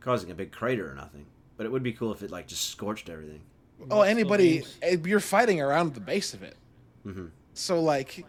causing 0.00 0.30
a 0.30 0.34
big 0.34 0.52
crater 0.52 0.90
or 0.90 0.94
nothing. 0.94 1.26
But 1.56 1.66
it 1.66 1.72
would 1.72 1.82
be 1.82 1.92
cool 1.92 2.12
if 2.12 2.22
it 2.22 2.30
like 2.30 2.46
just 2.46 2.68
scorched 2.70 3.08
everything. 3.08 3.42
Oh, 3.90 4.02
anybody, 4.02 4.64
you're 5.04 5.20
fighting 5.20 5.60
around 5.60 5.94
the 5.94 6.00
base 6.00 6.34
of 6.34 6.42
it, 6.42 6.56
hmm 7.02 7.26
so 7.54 7.80
like, 7.82 8.24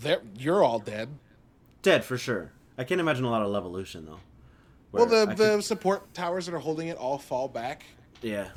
they're- 0.00 0.22
you're 0.36 0.64
all 0.64 0.78
dead. 0.80 1.08
Dead 1.82 2.04
for 2.04 2.18
sure. 2.18 2.50
I 2.76 2.84
can't 2.84 3.00
imagine 3.00 3.24
a 3.24 3.30
lot 3.30 3.42
of 3.42 3.48
Levolution 3.48 4.06
though. 4.06 4.18
Well, 4.92 5.06
the 5.06 5.22
I 5.30 5.34
the 5.34 5.56
could- 5.56 5.64
support 5.64 6.12
towers 6.14 6.46
that 6.46 6.54
are 6.54 6.58
holding 6.58 6.88
it 6.88 6.96
all 6.96 7.18
fall 7.18 7.48
back. 7.48 7.84
yeah. 8.22 8.48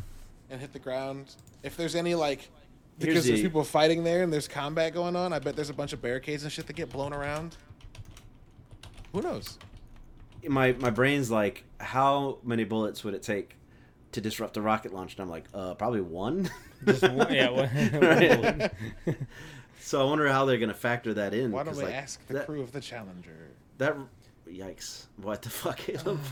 and 0.49 0.59
hit 0.61 0.71
the 0.73 0.79
ground. 0.79 1.35
If 1.63 1.77
there's 1.77 1.95
any 1.95 2.15
like 2.15 2.49
Here's 2.99 3.13
because 3.13 3.25
there's 3.27 3.41
people 3.41 3.63
fighting 3.63 4.03
there 4.03 4.23
and 4.23 4.31
there's 4.31 4.47
combat 4.47 4.93
going 4.93 5.15
on, 5.15 5.33
I 5.33 5.39
bet 5.39 5.55
there's 5.55 5.69
a 5.69 5.73
bunch 5.73 5.93
of 5.93 6.01
barricades 6.01 6.43
and 6.43 6.51
shit 6.51 6.67
that 6.67 6.75
get 6.75 6.89
blown 6.89 7.13
around. 7.13 7.57
Who 9.13 9.21
knows? 9.21 9.57
my 10.47 10.73
my 10.73 10.89
brain's 10.89 11.31
like, 11.31 11.63
how 11.79 12.37
many 12.43 12.63
bullets 12.65 13.03
would 13.03 13.13
it 13.13 13.23
take 13.23 13.55
to 14.11 14.19
disrupt 14.21 14.57
a 14.57 14.61
rocket 14.61 14.93
launch? 14.93 15.13
And 15.15 15.21
I'm 15.21 15.29
like, 15.29 15.45
uh, 15.53 15.73
probably 15.75 16.01
one. 16.01 16.49
Just 16.85 17.03
one- 17.03 17.33
yeah, 17.33 17.49
one- 17.49 17.69
Right. 18.01 18.71
so 19.79 20.01
I 20.01 20.09
wonder 20.09 20.27
how 20.27 20.45
they're 20.45 20.57
gonna 20.57 20.73
factor 20.73 21.13
that 21.15 21.33
in. 21.33 21.51
Why 21.51 21.63
don't 21.63 21.73
'cause, 21.73 21.77
we 21.79 21.85
like, 21.85 21.93
ask 21.95 22.25
the 22.27 22.33
that, 22.35 22.45
crew 22.45 22.61
of 22.61 22.71
the 22.73 22.81
Challenger? 22.81 23.49
That, 23.77 23.95
yikes! 24.49 25.05
What 25.17 25.41
the 25.41 25.49
fuck, 25.49 25.77
Caleb? 25.77 26.19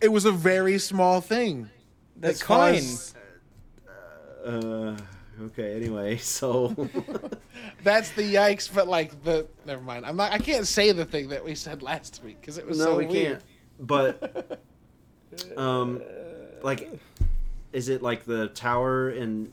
It 0.00 0.08
was 0.08 0.24
a 0.24 0.32
very 0.32 0.76
small 0.78 1.20
thing. 1.20 1.70
that 2.16 2.28
That's 2.28 2.42
fine. 2.42 2.74
caused- 2.74 3.16
uh, 4.44 4.96
okay. 5.40 5.74
Anyway, 5.76 6.16
so 6.18 6.68
That's 7.82 8.10
the 8.10 8.22
yikes, 8.22 8.72
but 8.72 8.88
like 8.88 9.22
the 9.24 9.46
never 9.64 9.82
mind. 9.82 10.06
I'm 10.06 10.16
not. 10.16 10.32
I 10.32 10.38
can't 10.38 10.66
say 10.66 10.92
the 10.92 11.04
thing 11.04 11.28
that 11.28 11.44
we 11.44 11.54
said 11.54 11.82
last 11.82 12.22
week 12.24 12.40
because 12.40 12.58
it 12.58 12.66
was 12.66 12.78
no, 12.78 12.84
so 12.84 12.96
we 12.96 13.06
weird. 13.06 13.38
can't. 13.40 13.42
But 13.80 14.60
um, 15.56 16.02
like, 16.62 16.90
is 17.72 17.88
it 17.88 18.02
like 18.02 18.24
the 18.24 18.48
tower 18.48 19.10
in 19.10 19.52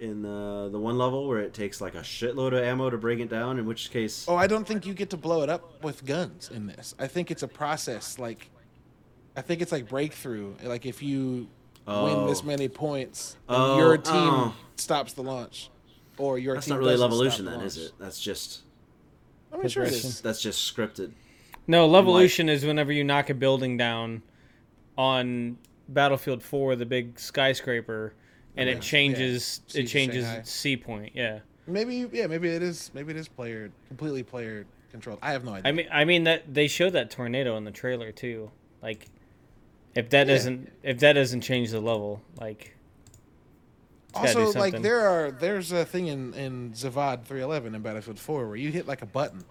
in 0.00 0.22
the 0.22 0.68
the 0.70 0.78
one 0.78 0.98
level 0.98 1.26
where 1.28 1.40
it 1.40 1.54
takes 1.54 1.80
like 1.80 1.94
a 1.94 2.00
shitload 2.00 2.48
of 2.56 2.64
ammo 2.64 2.90
to 2.90 2.98
bring 2.98 3.20
it 3.20 3.28
down? 3.28 3.58
In 3.58 3.66
which 3.66 3.90
case, 3.90 4.26
Oh, 4.28 4.36
I 4.36 4.46
don't 4.46 4.66
think 4.66 4.86
you 4.86 4.94
get 4.94 5.10
to 5.10 5.16
blow 5.16 5.42
it 5.42 5.48
up 5.48 5.82
with 5.82 6.04
guns 6.04 6.50
in 6.52 6.66
this. 6.66 6.94
I 6.98 7.06
think 7.06 7.30
it's 7.30 7.42
a 7.42 7.48
process. 7.48 8.18
Like, 8.18 8.50
I 9.36 9.42
think 9.42 9.62
it's 9.62 9.72
like 9.72 9.88
breakthrough. 9.88 10.54
Like 10.62 10.86
if 10.86 11.02
you 11.02 11.48
win 11.86 12.26
this 12.26 12.42
Oh. 12.42 12.46
many 12.46 12.68
points, 12.68 13.36
then 13.48 13.56
Oh, 13.60 13.78
your 13.78 13.96
team 13.96 14.14
oh. 14.14 14.56
stops 14.76 15.12
the 15.12 15.22
launch, 15.22 15.70
or 16.18 16.38
your 16.38 16.54
that's 16.54 16.66
team 16.66 16.76
not 16.76 16.80
really 16.80 16.96
Levolution 16.96 17.44
the 17.44 17.50
then, 17.50 17.60
is 17.60 17.76
it? 17.76 17.92
That's 17.98 18.20
just 18.20 18.62
I 19.52 19.56
mean, 19.58 19.68
sure 19.68 19.84
it 19.84 20.20
that's 20.22 20.40
just 20.42 20.74
scripted. 20.74 21.12
No, 21.66 21.88
Levolution 21.88 22.48
is 22.48 22.64
whenever 22.64 22.92
you 22.92 23.04
knock 23.04 23.30
a 23.30 23.34
building 23.34 23.76
down 23.76 24.22
on 24.98 25.58
Battlefield 25.88 26.42
4, 26.42 26.76
the 26.76 26.86
big 26.86 27.18
skyscraper, 27.18 28.14
and 28.56 28.68
Yeah. 28.68 28.76
it 28.76 28.82
changes 28.82 29.60
Yeah. 29.68 29.80
it 29.82 29.86
changes 29.86 30.26
C 30.44 30.76
point. 30.76 31.12
Yeah. 31.14 31.40
Maybe 31.66 32.08
yeah, 32.12 32.26
maybe 32.26 32.48
it 32.48 32.62
is. 32.62 32.90
Maybe 32.94 33.10
it 33.12 33.16
is 33.16 33.28
player 33.28 33.70
completely 33.88 34.22
player 34.22 34.66
controlled. 34.90 35.20
I 35.22 35.32
have 35.32 35.44
no 35.44 35.52
idea. 35.54 35.68
I 35.68 35.72
mean 35.72 35.86
I 35.92 36.04
mean 36.04 36.24
that 36.24 36.52
they 36.52 36.66
showed 36.68 36.92
that 36.94 37.10
tornado 37.10 37.56
in 37.56 37.64
the 37.64 37.70
trailer 37.70 38.10
too. 38.12 38.50
Like 38.82 39.06
if 39.94 40.10
that 40.10 40.26
Yeah. 40.26 40.34
doesn't 40.34 40.72
if 40.82 40.98
that 41.00 41.14
doesn't 41.14 41.40
change 41.42 41.70
the 41.70 41.80
level, 41.80 42.20
like 42.40 42.74
it's 44.10 44.12
gotta 44.20 44.32
do 44.34 44.40
also, 44.46 44.58
like 44.58 44.80
there 44.82 45.00
are 45.00 45.30
there's 45.30 45.72
a 45.72 45.84
thing 45.84 46.06
in 46.08 46.34
in 46.34 46.72
Zavad 46.72 47.24
311 47.24 47.74
in 47.74 47.82
Battlefield 47.82 48.18
4 48.18 48.46
where 48.46 48.56
you 48.56 48.70
hit 48.70 48.86
like 48.86 49.02
a 49.02 49.06
button 49.06 49.44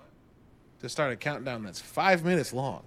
to 0.82 0.90
start 0.90 1.12
a 1.12 1.16
countdown 1.16 1.64
that's 1.64 1.80
five 1.80 2.24
minutes 2.24 2.54
long, 2.54 2.84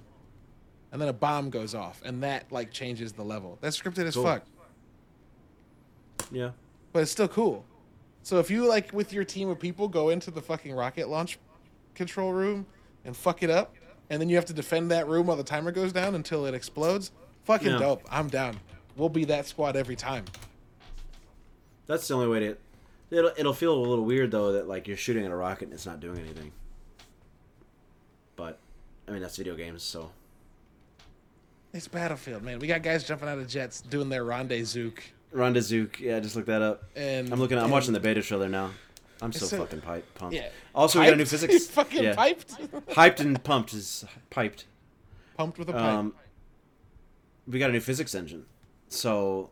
and 0.93 1.01
then 1.01 1.09
a 1.09 1.13
bomb 1.13 1.51
goes 1.51 1.75
off, 1.75 2.03
and 2.05 2.23
that 2.23 2.51
like 2.51 2.71
changes 2.73 3.13
the 3.13 3.25
level. 3.25 3.59
That's 3.61 3.81
scripted 3.81 4.05
as 4.05 4.15
Cool. 4.15 4.25
fuck, 4.25 4.45
Yeah. 6.31 6.51
but 6.93 7.03
it's 7.03 7.11
still 7.13 7.29
cool. 7.29 7.65
So 8.23 8.39
if 8.39 8.51
you 8.51 8.67
like 8.67 8.93
with 8.93 9.13
your 9.13 9.25
team 9.25 9.49
of 9.49 9.59
people 9.61 9.87
go 9.89 10.09
into 10.09 10.31
the 10.31 10.41
fucking 10.41 10.73
rocket 10.75 11.09
launch 11.09 11.39
control 11.95 12.33
room 12.33 12.67
and 13.05 13.17
fuck 13.17 13.43
it 13.43 13.51
up, 13.51 13.75
and 14.11 14.21
then 14.21 14.29
you 14.29 14.37
have 14.37 14.47
to 14.47 14.53
defend 14.55 14.91
that 14.91 15.07
room 15.07 15.27
while 15.27 15.37
the 15.37 15.45
timer 15.45 15.71
goes 15.73 15.93
down 15.93 16.15
until 16.15 16.47
it 16.47 16.55
explodes, 16.55 17.13
fucking 17.45 17.69
Yeah. 17.73 17.79
dope. 17.79 18.03
I'm 18.11 18.29
down. 18.29 18.59
We'll 18.97 19.09
be 19.09 19.25
that 19.27 19.47
squad 19.47 19.77
every 19.77 19.97
time. 19.97 20.25
That's 21.87 22.07
the 22.09 22.15
only 22.15 22.29
way 22.29 22.41
to. 22.41 22.57
It'll 23.11 23.33
it'll 23.37 23.53
feel 23.55 23.75
a 23.75 23.79
little 23.79 24.05
weird 24.05 24.31
though 24.31 24.53
that 24.53 24.67
like 24.69 24.89
you're 24.89 24.97
shooting 24.97 25.25
at 25.25 25.31
a 25.31 25.37
rocket 25.37 25.65
and 25.65 25.73
it's 25.75 25.87
not 25.87 26.01
doing 26.01 26.19
anything. 26.19 26.53
But, 28.37 28.59
I 29.07 29.13
mean 29.13 29.21
that's 29.23 29.37
video 29.37 29.55
games, 29.55 29.83
so 29.83 30.11
It's 31.73 31.87
Battlefield, 31.89 32.43
man. 32.43 32.59
We 32.59 32.67
got 32.67 32.83
guys 32.83 33.05
jumping 33.05 33.29
out 33.29 33.39
of 33.39 33.47
jets 33.49 33.81
doing 33.81 34.09
their 34.09 34.25
rendezvous. 34.25 34.93
Rendezvous, 35.33 35.89
yeah, 36.01 36.21
just 36.21 36.37
look 36.37 36.47
that 36.47 36.63
up. 36.63 36.85
And 36.97 37.33
I'm 37.33 37.39
looking. 37.41 37.59
I'm 37.59 37.71
watching 37.71 37.93
the 37.93 38.01
beta 38.01 38.23
trailer 38.23 38.49
now. 38.49 38.71
I'm 39.23 39.33
so 39.33 39.55
a- 39.55 39.59
fucking 39.61 39.81
pipe, 39.83 40.05
pumped. 40.15 40.35
Yeah. 40.35 40.49
Also, 40.75 40.99
we 41.01 41.07
got 41.07 41.15
a 41.15 41.17
new 41.17 41.25
physics. 41.27 41.67
fucking 41.69 42.03
yeah. 42.03 42.15
piped. 42.15 42.51
Hyped 42.91 43.21
and 43.21 43.43
pumped 43.43 43.73
is 43.73 44.05
piped. 44.31 44.67
Pumped 45.37 45.59
with 45.59 45.69
a 45.69 45.73
pipe. 45.73 45.83
Um, 45.83 46.15
we 47.47 47.59
got 47.59 47.71
a 47.71 47.73
new 47.73 47.81
physics 47.81 48.15
engine. 48.15 48.47
So, 48.89 49.51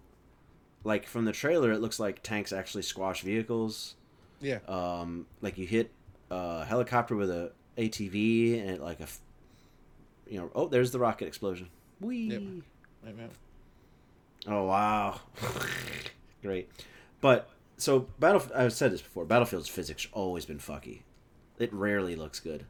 like 0.84 1.07
from 1.07 1.24
the 1.24 1.32
trailer, 1.32 1.72
it 1.72 1.80
looks 1.80 1.99
like 2.01 2.22
tanks 2.22 2.53
actually 2.53 2.82
squash 2.82 3.22
vehicles. 3.22 3.95
yeah. 4.40 4.59
Um, 4.68 5.26
like 5.40 5.59
you 5.59 5.66
hit 5.66 5.90
a 6.30 6.64
helicopter 6.64 7.16
with 7.16 7.30
a 7.30 7.53
ATV 7.78 8.61
and 8.61 8.70
it 8.70 8.80
like 8.80 9.01
a, 9.01 9.07
you 10.28 10.38
know, 10.38 10.51
oh, 10.55 10.68
there's 10.68 10.90
the 10.90 10.99
rocket 10.99 11.26
explosion. 11.26 11.68
Whee! 12.01 12.62
Yep. 13.05 13.22
Oh 14.49 14.64
wow, 14.64 15.20
great. 16.43 16.68
But 17.20 17.49
so 17.76 18.01
battle. 18.18 18.43
I've 18.55 18.72
said 18.72 18.93
this 18.93 19.03
before. 19.03 19.24
Battlefield's 19.24 19.68
physics 19.68 20.07
always 20.12 20.45
been 20.45 20.59
fucky. 20.59 21.01
It 21.59 21.72
rarely 21.72 22.16
looks 22.16 22.40
good. 22.40 22.64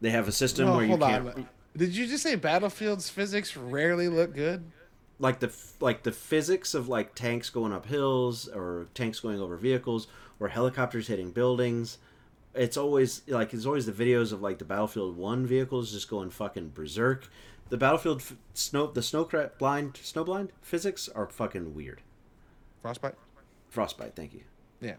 They 0.00 0.10
have 0.10 0.26
a 0.26 0.32
system 0.32 0.68
Oh, 0.68 0.76
where 0.76 0.84
you 0.84 0.96
can't 0.96 1.28
on. 1.28 1.48
Did 1.80 1.96
you 1.96 2.06
just 2.06 2.22
say 2.22 2.34
Battlefield's 2.34 3.08
physics 3.08 3.56
rarely 3.56 4.06
look 4.06 4.34
good? 4.34 4.70
like 5.18 5.38
the 5.38 5.50
like 5.80 6.02
the 6.02 6.12
physics 6.12 6.74
of 6.74 6.88
like 6.88 7.14
tanks 7.14 7.48
going 7.48 7.72
up 7.72 7.86
hills 7.86 8.48
or 8.48 8.88
tanks 8.94 9.18
going 9.20 9.40
over 9.40 9.56
vehicles 9.56 10.08
or 10.38 10.48
helicopters 10.48 11.06
hitting 11.06 11.30
buildings. 11.30 11.96
It's 12.54 12.76
always 12.76 13.22
like 13.26 13.54
it's 13.54 13.64
always 13.64 13.86
the 13.86 13.92
videos 13.92 14.30
of 14.30 14.42
like 14.42 14.58
the 14.58 14.66
Battlefield 14.66 15.16
One 15.16 15.46
vehicles 15.46 15.90
just 15.92 16.10
going 16.10 16.28
fucking 16.28 16.72
berserk. 16.74 17.28
The 17.70 17.78
Battlefield 17.78 18.20
f- 18.20 18.36
snow 18.52 18.88
the 18.88 19.02
snow 19.02 19.24
cra- 19.24 19.52
blind 19.58 19.94
snowblind 19.94 20.50
physics 20.60 21.08
are 21.08 21.28
fucking 21.28 21.74
weird. 21.74 22.02
Frostbite. 22.82 23.14
Frostbite, 23.70 24.16
thank 24.16 24.34
you. 24.34 24.42
Yeah. 24.82 24.96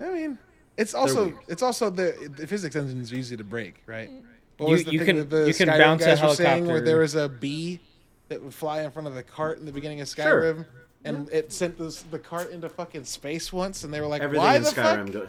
I 0.00 0.10
mean, 0.10 0.38
it's 0.76 0.94
also 0.94 1.38
it's 1.46 1.62
also 1.62 1.88
the 1.88 2.32
the 2.36 2.48
physics 2.48 2.74
engines 2.74 3.12
are 3.12 3.16
easy 3.16 3.36
to 3.36 3.44
break, 3.44 3.82
right? 3.86 4.10
Mm. 4.10 4.22
What 4.60 4.68
You- 4.68 4.72
was 4.74 4.84
the 4.84 4.92
you 4.92 4.98
thing 4.98 5.06
can- 5.06 5.16
that 5.16 5.30
the 5.30 5.46
you 5.48 5.54
can 5.54 5.68
Skyrim 5.68 5.78
bounce 5.78 6.02
a 6.02 6.06
guys 6.06 6.22
were 6.22 6.34
saying 6.34 6.48
where 6.66 6.76
helicopter. 6.76 6.84
there 6.84 6.98
was 6.98 7.14
a 7.14 7.28
bee 7.28 7.80
that 8.28 8.42
would 8.42 8.54
fly 8.54 8.82
in 8.82 8.90
front 8.90 9.08
of 9.08 9.14
the 9.14 9.22
cart 9.22 9.58
in 9.58 9.66
the 9.66 9.72
beginning 9.72 10.00
of 10.00 10.08
Sure. 10.08 10.24
Skyrim, 10.54 10.66
and 11.04 11.28
it 11.32 11.52
sent 11.52 11.78
this, 11.78 12.02
the 12.02 12.18
cart 12.18 12.50
into 12.50 12.68
fucking 12.68 13.04
space 13.04 13.52
once, 13.52 13.82
and 13.84 13.92
they 13.92 14.00
were 14.00 14.06
like, 14.06 14.22
Everything 14.22 14.44
"Why 14.46 14.56
in 14.56 14.62
the 14.62 14.68
Skyrim 14.70 15.04
fuck?" 15.06 15.12
go- 15.12 15.28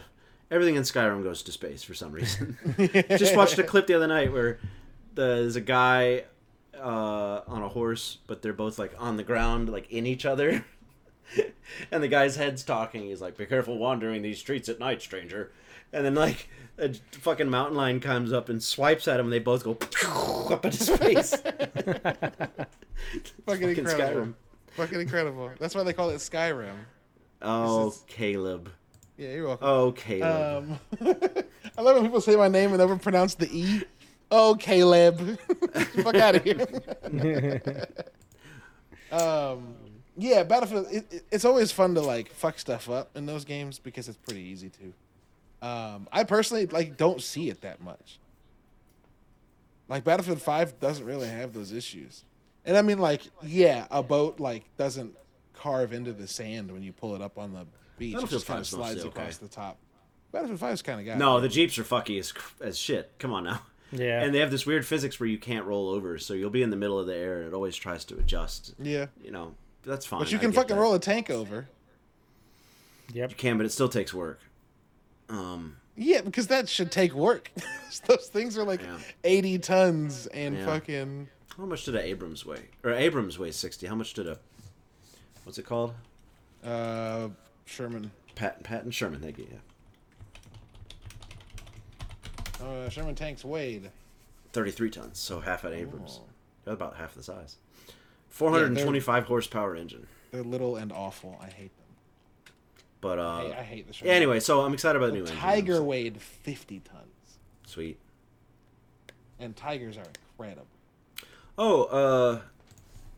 Everything 0.50 0.74
in 0.76 0.82
Skyrim 0.82 1.22
goes 1.22 1.42
to 1.44 1.52
space 1.52 1.82
for 1.82 1.94
some 1.94 2.12
reason. 2.12 2.58
Just 3.16 3.34
watched 3.34 3.58
a 3.58 3.62
clip 3.64 3.86
the 3.86 3.94
other 3.94 4.06
night 4.06 4.30
where 4.32 4.58
there's 5.14 5.56
a 5.56 5.60
guy 5.62 6.24
uh, 6.78 7.40
on 7.46 7.62
a 7.62 7.68
horse, 7.68 8.18
but 8.26 8.42
they're 8.42 8.52
both 8.52 8.78
like 8.78 8.92
on 8.98 9.16
the 9.16 9.22
ground, 9.22 9.68
like 9.70 9.90
in 9.90 10.04
each 10.06 10.26
other. 10.26 10.64
and 11.90 12.02
the 12.02 12.08
guy's 12.08 12.36
head's 12.36 12.62
talking. 12.64 13.02
He's 13.04 13.20
like, 13.20 13.36
"Be 13.36 13.46
careful 13.46 13.78
wandering 13.78 14.22
these 14.22 14.38
streets 14.38 14.68
at 14.68 14.78
night, 14.78 15.02
stranger." 15.02 15.52
And 15.92 16.04
then 16.04 16.14
like 16.14 16.48
a 16.78 16.94
fucking 17.12 17.50
mountain 17.50 17.76
lion 17.76 18.00
comes 18.00 18.32
up 18.32 18.48
and 18.48 18.62
swipes 18.62 19.06
at 19.08 19.20
him. 19.20 19.26
and 19.26 19.32
They 19.32 19.38
both 19.38 19.62
go 19.64 19.72
up 20.50 20.64
his 20.64 20.88
face 20.88 21.34
Fucking 23.46 23.68
incredible. 23.70 23.84
Skyrim. 23.86 24.34
Fucking 24.76 25.00
incredible. 25.00 25.50
That's 25.58 25.74
why 25.74 25.82
they 25.82 25.92
call 25.92 26.10
it 26.10 26.16
Skyrim. 26.16 26.74
Oh, 27.42 27.94
Caleb. 28.06 28.70
Yeah, 29.18 29.32
you're 29.34 29.46
welcome. 29.48 29.68
Oh, 29.68 29.92
Caleb. 29.92 30.78
Um, 31.00 31.18
I 31.76 31.82
love 31.82 31.96
when 31.96 32.04
people 32.04 32.20
say 32.22 32.36
my 32.36 32.48
name 32.48 32.70
and 32.70 32.78
never 32.78 32.96
pronounce 32.96 33.34
the 33.34 33.48
E. 33.54 33.82
Oh, 34.30 34.54
Caleb. 34.58 35.38
Fuck 36.02 36.14
out 36.14 36.36
of 36.36 36.44
here. 36.44 37.86
um, 39.10 39.74
yeah, 40.16 40.42
Battlefield. 40.42 40.86
It, 40.90 41.06
it- 41.10 41.24
it's 41.30 41.44
always 41.44 41.72
fun 41.72 41.94
to 41.94 42.00
like 42.00 42.30
fuck 42.32 42.58
stuff 42.58 42.88
up 42.90 43.16
in 43.16 43.26
those 43.26 43.44
games 43.44 43.78
because 43.78 44.08
it's 44.08 44.18
pretty 44.18 44.40
easy 44.42 44.70
to. 44.70 45.66
Um, 45.66 46.08
I 46.12 46.24
personally 46.24 46.66
like 46.66 46.96
don't 46.96 47.22
see 47.22 47.48
it 47.48 47.60
that 47.60 47.80
much. 47.80 48.18
Like 49.88 50.04
Battlefield 50.04 50.40
Five 50.40 50.78
doesn't 50.80 51.04
really 51.04 51.28
have 51.28 51.52
those 51.52 51.72
issues, 51.72 52.24
and 52.64 52.76
I 52.76 52.82
mean 52.82 52.98
like 52.98 53.22
yeah, 53.42 53.86
a 53.90 54.02
boat 54.02 54.40
like 54.40 54.64
doesn't 54.76 55.14
carve 55.54 55.92
into 55.92 56.12
the 56.12 56.26
sand 56.26 56.72
when 56.72 56.82
you 56.82 56.92
pull 56.92 57.14
it 57.14 57.22
up 57.22 57.38
on 57.38 57.52
the 57.52 57.66
beach. 57.98 58.16
It 58.16 58.28
just 58.28 58.46
kind 58.46 58.60
of 58.60 58.66
5 58.66 58.66
's 58.66 58.72
mostly 58.72 58.78
slides 58.94 59.00
okay. 59.00 59.08
across 59.08 59.36
the 59.38 59.48
top. 59.48 59.76
Battlefield 60.32 60.60
Five 60.60 60.72
is 60.74 60.82
kind 60.82 60.98
of 61.00 61.06
got 61.06 61.18
no, 61.18 61.36
it. 61.38 61.42
the 61.42 61.48
jeeps 61.48 61.78
are 61.78 61.84
fucky 61.84 62.18
as, 62.18 62.32
as 62.60 62.78
shit. 62.78 63.12
Come 63.18 63.32
on 63.32 63.44
now. 63.44 63.62
Yeah. 63.92 64.22
And 64.22 64.34
they 64.34 64.38
have 64.38 64.50
this 64.50 64.64
weird 64.64 64.86
physics 64.86 65.20
where 65.20 65.28
you 65.28 65.36
can't 65.36 65.66
roll 65.66 65.90
over, 65.90 66.16
so 66.18 66.32
you'll 66.32 66.48
be 66.48 66.62
in 66.62 66.70
the 66.70 66.76
middle 66.76 66.98
of 66.98 67.06
the 67.06 67.14
air 67.14 67.38
and 67.40 67.48
it 67.48 67.52
always 67.52 67.76
tries 67.76 68.04
to 68.06 68.16
adjust. 68.16 68.74
yeah. 68.78 69.06
You 69.22 69.30
know, 69.30 69.54
that's 69.84 70.06
fine. 70.06 70.20
But 70.20 70.32
you 70.32 70.38
can 70.38 70.52
fucking 70.52 70.76
that. 70.76 70.82
roll 70.82 70.94
a 70.94 70.98
tank 70.98 71.30
over. 71.30 71.68
yep. 73.12 73.30
You 73.30 73.36
can, 73.36 73.56
but 73.56 73.66
it 73.66 73.72
still 73.72 73.88
takes 73.88 74.12
work. 74.14 74.40
Um, 75.28 75.76
Yeah, 75.96 76.20
because 76.22 76.46
that 76.48 76.68
should 76.68 76.90
take 76.92 77.14
work. 77.14 77.50
Those 78.06 78.28
things 78.28 78.56
are 78.58 78.64
like 78.64 78.82
Yeah. 78.82 78.98
80 79.24 79.58
tons 79.58 80.26
and 80.28 80.56
Yeah. 80.56 80.64
fucking. 80.66 81.28
how 81.56 81.64
much 81.66 81.84
did 81.84 81.94
a 81.96 82.02
Abrams 82.02 82.44
weigh? 82.46 82.68
Or 82.82 82.92
Abrams 82.92 83.38
weighs 83.38 83.56
sixty. 83.56 83.86
How 83.86 83.94
much 83.94 84.14
did 84.14 84.26
a 84.26 84.38
what's 85.44 85.58
it 85.58 85.66
called? 85.66 85.94
Uh, 86.64 87.28
Sherman. 87.66 88.10
Pat 88.34 88.62
Patton 88.62 88.90
Sherman. 88.90 89.20
Thank 89.20 89.38
you. 89.38 89.46
Yeah. 89.50 89.58
Uh, 92.66 92.88
Sherman 92.88 93.14
tanks 93.14 93.44
weighed. 93.44 93.90
33 94.52 94.90
tons, 94.90 95.18
so 95.18 95.40
half 95.40 95.64
an 95.64 95.72
Abrams. 95.72 96.20
Oh. 96.66 96.72
About 96.72 96.96
half 96.96 97.14
the 97.14 97.22
size. 97.22 97.56
425 98.32 99.24
horsepower 99.26 99.76
engine. 99.76 100.06
They're 100.30 100.42
little 100.42 100.76
and 100.76 100.90
awful. 100.90 101.38
I 101.40 101.46
hate 101.48 101.70
them. 101.76 102.52
But 103.02 103.18
uh 103.18 103.40
hate, 103.42 103.52
I 103.52 103.62
hate 103.62 103.94
Sherman. 103.94 104.14
anyway, 104.14 104.40
so 104.40 104.62
I'm 104.62 104.72
excited 104.72 104.96
about 104.96 105.08
the 105.08 105.12
new 105.18 105.20
engine. 105.20 105.36
Tiger 105.36 105.82
weighed 105.82 106.20
50 106.20 106.80
tons. 106.80 107.38
Sweet. 107.66 107.98
And 109.38 109.54
Tigers 109.54 109.98
are 109.98 110.06
incredible. 110.38 110.66
Oh, 111.58 111.82
uh 111.84 112.40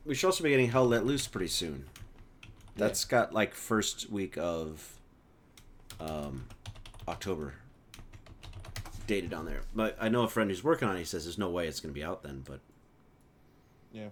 we 0.04 0.14
should 0.16 0.26
also 0.26 0.42
be 0.42 0.50
getting 0.50 0.70
Hell 0.70 0.86
Let 0.88 1.06
Loose 1.06 1.28
pretty 1.28 1.46
soon. 1.48 1.84
That's 2.76 3.04
got 3.04 3.32
like 3.32 3.54
first 3.54 4.10
week 4.10 4.36
of 4.36 4.98
um 6.00 6.46
October 7.06 7.54
dated 9.06 9.32
on 9.32 9.44
there. 9.44 9.60
But 9.76 9.96
I 10.00 10.08
know 10.08 10.24
a 10.24 10.28
friend 10.28 10.50
who's 10.50 10.64
working 10.64 10.88
on 10.88 10.96
it. 10.96 11.00
He 11.00 11.04
says 11.04 11.24
there's 11.24 11.38
no 11.38 11.50
way 11.50 11.68
it's 11.68 11.78
going 11.78 11.94
to 11.94 11.98
be 11.98 12.04
out 12.04 12.24
then, 12.24 12.42
but 12.44 12.58
Yeah. 13.92 14.08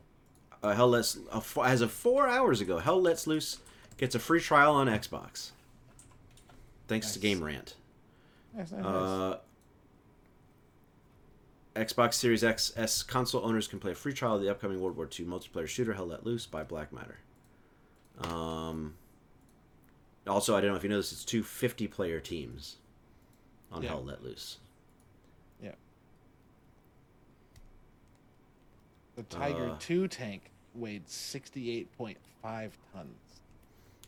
Uh, 0.63 0.75
Hell 0.75 0.89
Let's 0.89 1.19
uh, 1.31 1.61
as 1.63 1.81
of 1.81 1.91
four 1.91 2.29
hours 2.29 2.61
ago, 2.61 2.79
Hell 2.79 3.01
Let's 3.01 3.27
Loose 3.27 3.59
gets 3.97 4.15
a 4.15 4.19
free 4.19 4.41
trial 4.41 4.75
on 4.75 4.87
Xbox. 4.87 5.51
Thanks 6.89 7.13
to 7.13 7.19
Game 7.19 7.43
Rant. 7.43 7.75
Nice, 8.55 8.71
nice, 8.71 8.83
nice. 8.83 8.93
Uh, 8.93 9.39
Xbox 11.75 12.15
Series 12.15 12.45
X 12.45 12.73
S 12.77 13.03
console 13.03 13.45
owners 13.45 13.67
can 13.67 13.79
play 13.79 13.93
a 13.93 13.95
free 13.95 14.13
trial 14.13 14.37
of 14.37 14.43
the 14.43 14.51
upcoming 14.51 14.81
World 14.81 14.97
War 14.97 15.09
II 15.19 15.27
multiplayer 15.27 15.67
shooter 15.67 15.95
Hell 15.95 16.07
Let 16.07 16.25
Loose 16.27 16.47
by 16.47 16.63
Black 16.63 16.93
Matter. 16.93 17.19
Um, 18.23 18.95
also, 20.27 20.55
I 20.55 20.61
don't 20.61 20.71
know 20.71 20.77
if 20.77 20.85
you 20.85 20.91
know 20.91 20.99
this, 20.99 21.13
it's 21.13 21.25
two 21.25 21.43
50 21.43 21.87
player 21.89 22.21
teams 22.21 22.77
on 23.73 23.83
Yeah. 23.83 23.89
Hell 23.89 24.05
Let 24.05 24.23
Loose. 24.23 24.59
Yeah. 25.63 25.73
The 29.17 29.23
Tiger 29.25 29.71
uh, 29.71 29.77
2 29.81 30.09
tank 30.09 30.52
weighed 30.75 31.07
68.5 31.07 32.17
tons. 32.43 33.07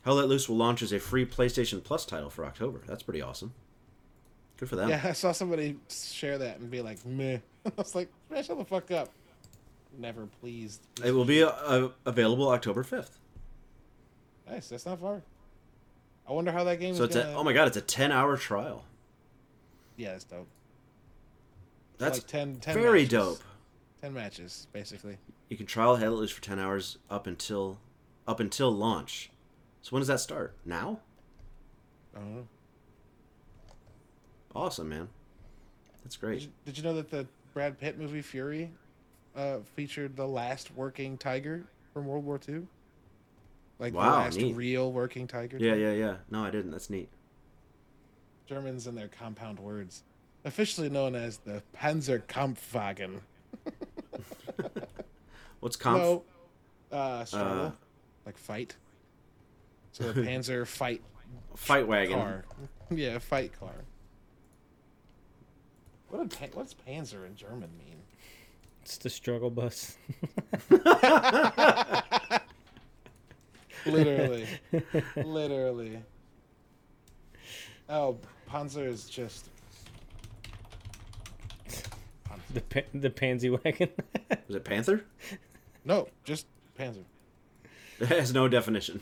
Hell 0.03 0.15
Let 0.15 0.27
Loose 0.27 0.47
will 0.47 0.57
launch 0.57 0.81
as 0.81 0.91
a 0.91 0.99
free 0.99 1.25
PlayStation 1.25 1.83
Plus 1.83 2.05
title 2.05 2.29
for 2.29 2.45
October. 2.45 2.81
That's 2.85 3.03
pretty 3.03 3.21
awesome. 3.21 3.53
Good 4.57 4.69
for 4.69 4.75
them. 4.75 4.89
Yeah, 4.89 5.01
I 5.05 5.13
saw 5.13 5.31
somebody 5.31 5.77
share 5.89 6.37
that 6.37 6.59
and 6.59 6.69
be 6.69 6.81
like, 6.81 7.03
meh. 7.05 7.39
I 7.65 7.71
was 7.75 7.95
like, 7.95 8.09
man, 8.29 8.43
shut 8.43 8.57
the 8.57 8.65
fuck 8.65 8.91
up. 8.91 9.09
Never 9.97 10.27
pleased. 10.41 10.81
It 11.03 11.11
will 11.11 11.25
be 11.25 11.43
uh, 11.43 11.89
available 12.05 12.49
October 12.49 12.83
5th. 12.83 13.17
Nice, 14.47 14.69
that's 14.69 14.85
not 14.85 14.99
far. 14.99 15.23
I 16.27 16.33
wonder 16.33 16.51
how 16.51 16.63
that 16.65 16.79
game 16.79 16.95
So 16.95 17.03
it's 17.05 17.15
gonna... 17.15 17.31
a, 17.31 17.35
oh 17.35 17.43
my 17.43 17.53
god, 17.53 17.67
it's 17.67 17.77
a 17.77 17.81
10 17.81 18.11
hour 18.11 18.37
trial. 18.37 18.83
Yeah, 19.95 20.11
that's 20.11 20.25
dope. 20.25 20.47
That's 21.97 22.19
like 22.19 22.27
10, 22.27 22.57
10 22.57 22.73
very 22.73 23.03
matches. 23.03 23.09
dope. 23.09 23.43
10 24.05 24.13
matches, 24.13 24.67
basically. 24.71 25.17
You 25.49 25.57
can 25.57 25.65
trial 25.65 25.95
Hell 25.95 26.11
Let 26.11 26.19
Loose 26.19 26.31
for 26.31 26.41
10 26.43 26.59
hours 26.59 26.99
up 27.09 27.25
until 27.25 27.79
up 28.27 28.39
until 28.39 28.69
launch. 28.71 29.31
So 29.81 29.89
when 29.91 30.01
does 30.01 30.07
that 30.09 30.19
start? 30.19 30.53
Now? 30.63 30.99
I 32.15 32.19
don't 32.19 32.35
know. 32.35 32.47
Awesome, 34.55 34.89
man. 34.89 35.09
That's 36.03 36.15
Did 36.17 36.21
great. 36.21 36.41
you, 36.41 36.47
did 36.65 36.77
you 36.77 36.83
know 36.83 36.93
that 36.93 37.09
the 37.09 37.25
Brad 37.55 37.79
Pitt 37.79 37.97
movie 37.97 38.21
Fury 38.21 38.69
uh, 39.35 39.57
featured 39.75 40.15
the 40.15 40.27
last 40.27 40.69
working 40.75 41.17
tiger 41.17 41.63
from 41.91 42.05
World 42.05 42.25
War 42.25 42.39
II? 42.47 42.61
Like 43.79 43.93
the 43.93 43.97
Wow, 43.97 44.17
last 44.17 44.37
neat. 44.37 44.55
real 44.55 44.91
working 44.91 45.25
tiger? 45.25 45.57
Yeah, 45.59 45.73
yeah, 45.73 45.93
yeah. 45.93 46.15
No, 46.29 46.43
I 46.45 46.51
didn't. 46.51 46.69
That's 46.69 46.91
neat. 46.91 47.09
Germans 48.47 48.85
and 48.85 48.95
their 48.95 49.07
compound 49.07 49.59
words. 49.59 50.03
Officially 50.45 50.89
known 50.89 51.15
as 51.15 51.37
the 51.37 51.63
Panzerkampfwagen. 51.75 53.21
What's 55.59 55.75
comp? 55.75 55.97
No, 55.97 56.23
uh, 56.91 57.25
struggle. 57.25 57.65
Uh, 57.65 57.71
like 58.25 58.37
fight. 58.37 58.75
So 59.91 60.11
the 60.11 60.21
Panzer 60.27 60.65
fight 60.67 61.01
Fight 61.55 61.87
wagon. 61.87 62.15
car. 62.17 62.45
yeah, 62.91 63.17
fight 63.19 63.57
car. 63.59 63.73
What 66.09 66.29
did 66.29 66.55
what's 66.55 66.73
Panzer 66.73 67.25
in 67.25 67.35
German 67.35 67.69
mean? 67.77 67.97
It's 68.83 68.97
the 68.97 69.09
struggle 69.09 69.49
bus. 69.49 69.97
Literally. 73.85 74.47
Literally. 75.15 75.99
Oh, 77.89 78.17
Panzer 78.49 78.87
is 78.87 79.05
just. 79.05 79.49
The 82.55 82.61
pa- 82.61 82.87
the 82.93 83.09
pansy 83.11 83.49
wagon. 83.49 83.89
Was 84.47 84.55
it 84.55 84.63
Panther? 84.65 85.03
No, 85.83 86.07
just 86.23 86.47
Panzer. 86.79 87.03
It 87.99 88.07
has 88.07 88.33
no 88.33 88.47
definition. 88.47 89.01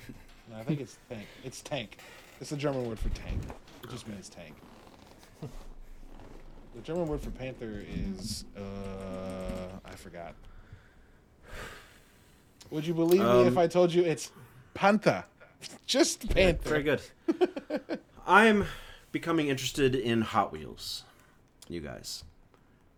No, 0.51 0.58
I 0.58 0.64
think 0.64 0.82
it's 0.82 0.97
tank. 1.10 1.26
It's 1.43 1.62
tank. 1.62 1.97
It's 2.41 2.49
the 2.49 2.58
German 2.58 2.88
word 2.88 2.99
for 2.99 3.10
tank. 3.10 3.41
It 3.84 3.89
just 3.89 4.08
means 4.08 4.28
tank. 4.30 4.56
The 5.41 6.82
German 6.82 7.08
word 7.08 7.22
for 7.22 7.30
panther 7.32 7.84
is 7.88 8.45
uh 8.58 8.62
I 9.86 9.91
forgot. 9.95 10.34
Would 12.72 12.86
you 12.88 12.93
believe 12.93 13.22
me 13.22 13.41
if 13.43 13.54
Um, 13.54 13.58
I 13.58 13.68
told 13.68 13.93
you 13.93 14.04
it's 14.04 14.32
panther? 14.74 15.24
Just 15.86 16.28
panther. 16.34 16.70
Very 16.70 16.84
good. 16.84 17.01
I'm 18.28 18.66
becoming 19.12 19.47
interested 19.47 19.95
in 19.95 20.22
Hot 20.22 20.51
Wheels. 20.51 21.04
You 21.70 21.80
guys. 21.82 22.24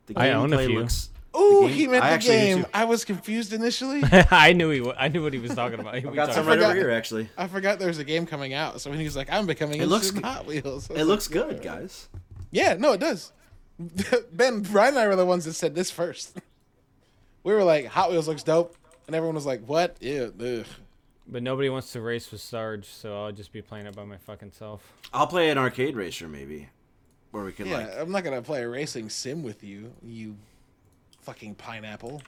The 0.08 0.18
I 0.18 0.32
own 0.32 0.54
a 0.54 0.58
gameplay 0.58 0.66
few. 0.68 0.80
looks. 0.80 1.10
Ooh, 1.38 1.68
he 1.68 1.88
meant 1.88 2.04
I 2.04 2.10
the 2.10 2.14
actually 2.14 2.38
do 2.38 2.44
game. 2.56 2.64
too. 2.64 2.70
I 2.74 2.86
was 2.86 3.04
confused 3.04 3.52
initially. 3.52 4.02
I 4.32 4.54
knew 4.54 4.70
he. 4.70 4.80
wa- 4.82 4.96
I 4.98 5.10
knew 5.10 5.22
what 5.22 5.34
he 5.34 5.40
was 5.40 5.54
talking 5.54 5.80
about. 5.80 5.96
He 6.00 6.08
I've 6.08 6.16
got 6.16 6.28
talking 6.28 6.34
some 6.36 6.44
about- 6.48 6.50
right 6.60 6.60
over 6.60 6.74
forgot. 6.74 6.78
here, 6.78 6.92
actually. 6.92 7.30
I 7.38 7.48
forgot 7.48 7.78
there 7.80 7.90
was 7.90 8.00
a 8.00 8.04
game 8.06 8.26
coming 8.26 8.54
out, 8.54 8.80
so 8.80 8.90
when 8.90 9.00
he 9.00 9.06
was 9.06 9.16
like, 9.18 9.30
"I'm 9.32 9.46
becoming 9.46 9.82
It 9.82 9.88
looks 9.88 10.10
interested 10.10 10.18
in 10.18 10.22
good. 10.22 10.28
Hot 10.38 10.46
Wheels," 10.46 10.90
I 10.90 10.94
was 10.94 11.02
It 11.02 11.06
looks 11.06 11.30
like, 11.30 11.50
good, 11.50 11.62
guys. 11.62 12.08
Yeah, 12.52 12.76
no, 12.76 12.94
it 12.94 13.00
does. 13.02 13.34
ben, 14.32 14.62
Brian, 14.62 14.94
and 14.94 15.00
I 15.00 15.08
were 15.08 15.16
the 15.18 15.26
ones 15.26 15.44
that 15.46 15.54
said 15.54 15.76
this 15.76 15.92
first. 15.92 16.38
We 17.44 17.54
were 17.54 17.64
like, 17.64 17.88
"Hot 17.88 18.12
Wheels 18.12 18.28
looks 18.30 18.44
dope," 18.44 18.76
and 19.08 19.16
everyone 19.16 19.36
was 19.36 19.46
like, 19.46 19.66
"What? 19.66 19.98
Ew, 20.02 20.34
ugh." 20.40 20.66
But 21.28 21.44
nobody 21.44 21.70
wants 21.70 21.92
to 21.94 22.02
race 22.02 22.32
with 22.32 22.40
Sarge, 22.40 22.86
so 22.86 23.26
I'll 23.26 23.32
just 23.32 23.52
be 23.52 23.62
playing 23.62 23.88
it 23.88 23.96
by 23.96 24.06
my 24.06 24.18
fucking 24.18 24.52
self. 24.52 24.94
I'll 25.14 25.28
play 25.28 25.50
an 25.50 25.58
arcade 25.58 25.96
racer, 25.96 26.28
maybe. 26.30 26.70
Where 27.36 27.44
we 27.44 27.52
can 27.52 27.68
Yeah, 27.68 27.78
like. 27.80 27.90
I'm 28.00 28.12
not 28.12 28.24
gonna 28.24 28.42
play 28.42 28.64
a 28.64 28.70
racing 28.70 29.10
sim 29.10 29.44
with 29.44 29.62
you, 29.64 29.92
you 30.02 30.38
fucking 31.22 31.56
pineapple. 31.56 32.22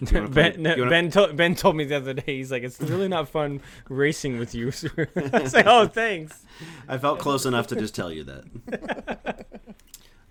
You 0.00 0.06
play- 0.08 0.26
Ben, 0.26 0.60
no, 0.62 0.70
wanna- 0.76 0.90
ben, 0.90 1.10
to, 1.12 1.32
ben 1.32 1.54
told 1.54 1.76
me 1.76 1.84
the 1.84 1.94
other 1.96 2.14
day. 2.14 2.38
He's 2.38 2.50
like, 2.50 2.64
"It's 2.64 2.80
really 2.80 3.06
not 3.06 3.28
fun 3.28 3.60
racing 3.88 4.38
with 4.40 4.52
you." 4.52 4.72
I 5.32 5.38
was 5.38 5.54
like, 5.54 5.66
"Oh, 5.66 5.86
thanks." 5.86 6.42
I 6.88 6.98
felt 6.98 7.20
close 7.20 7.46
enough 7.46 7.68
to 7.68 7.76
just 7.76 7.94
tell 7.94 8.10
you 8.12 8.24
that. 8.24 9.46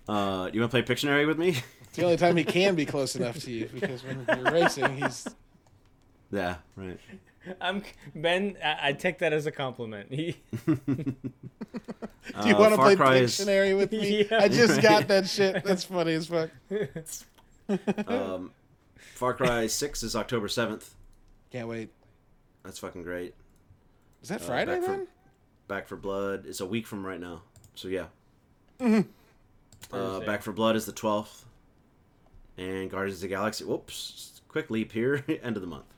Uh, 0.06 0.50
you 0.52 0.60
want 0.60 0.70
to 0.70 0.82
play 0.82 0.94
Pictionary 0.94 1.26
with 1.26 1.38
me? 1.38 1.56
It's 1.84 1.96
the 1.96 2.04
only 2.04 2.18
time 2.18 2.36
he 2.36 2.44
can 2.44 2.74
be 2.74 2.84
close 2.84 3.16
enough 3.16 3.38
to 3.44 3.50
you 3.50 3.70
because 3.72 4.04
when 4.04 4.26
you're 4.28 4.52
racing, 4.52 4.98
he's 5.02 5.26
yeah, 6.30 6.56
right. 6.76 7.00
I'm 7.58 7.82
Ben. 8.14 8.58
I, 8.62 8.88
I 8.88 8.92
take 8.92 9.20
that 9.20 9.32
as 9.32 9.46
a 9.46 9.50
compliment. 9.50 10.12
He, 10.12 10.36
Do 12.42 12.48
you 12.48 12.54
Uh, 12.54 12.58
want 12.58 12.72
to 12.72 12.76
Far 12.76 12.86
play 12.86 12.96
Cry 12.96 13.16
is- 13.16 13.38
with 13.38 13.92
me? 13.92 14.26
Yeah. 14.30 14.38
I 14.42 14.48
just 14.48 14.80
got 14.82 15.08
that 15.08 15.26
shit. 15.28 15.62
That's 15.64 15.84
funny 15.84 16.14
as 16.14 16.26
fuck. 16.26 16.50
um, 18.08 18.52
Far 18.96 19.34
Cry 19.34 19.66
Six 19.66 20.02
is 20.02 20.16
October 20.16 20.48
seventh. 20.48 20.94
Can't 21.50 21.68
wait. 21.68 21.90
That's 22.64 22.78
fucking 22.78 23.02
great. 23.02 23.34
Is 24.22 24.28
that 24.30 24.40
Uh, 24.40 24.44
Friday 24.44 24.72
back 24.78 24.80
then? 24.86 24.96
from- 25.00 25.08
Back 25.66 25.88
4 25.88 25.96
Blood 25.96 26.44
is 26.46 26.60
a 26.60 26.66
week 26.66 26.86
from 26.86 27.06
right 27.06 27.20
now. 27.20 27.40
So 27.74 27.88
yeah. 27.88 28.06
Mm-hmm. 28.80 29.08
Uh, 29.94 29.98
Thursday. 29.98 30.26
Back 30.26 30.42
4 30.42 30.52
Blood 30.52 30.76
is 30.76 30.84
the 30.86 30.92
twelfth, 30.92 31.46
and 32.58 32.90
Guardians 32.90 33.18
of 33.18 33.22
the 33.22 33.28
Galaxy. 33.28 33.64
Whoops! 33.64 34.40
Quick 34.48 34.70
leap 34.70 34.92
here. 34.92 35.24
End 35.42 35.56
of 35.56 35.62
the 35.62 35.66
month. 35.68 35.94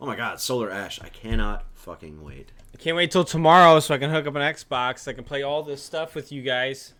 Oh 0.00 0.06
my 0.06 0.14
God! 0.16 0.40
Solar 0.40 0.70
Ash. 0.70 1.00
I 1.02 1.08
cannot 1.08 1.64
fucking 1.74 2.22
wait. 2.22 2.52
I 2.78 2.80
can't 2.80 2.96
wait 2.96 3.10
till 3.10 3.24
tomorrow 3.24 3.80
so 3.80 3.92
I 3.92 3.98
can 3.98 4.08
hook 4.10 4.26
up 4.28 4.36
an 4.36 4.42
Xbox. 4.42 5.08
I 5.08 5.12
can 5.12 5.24
play 5.24 5.42
all 5.42 5.64
this 5.64 5.82
stuff 5.82 6.14
with 6.14 6.30
you 6.30 6.42
guys. 6.42 6.94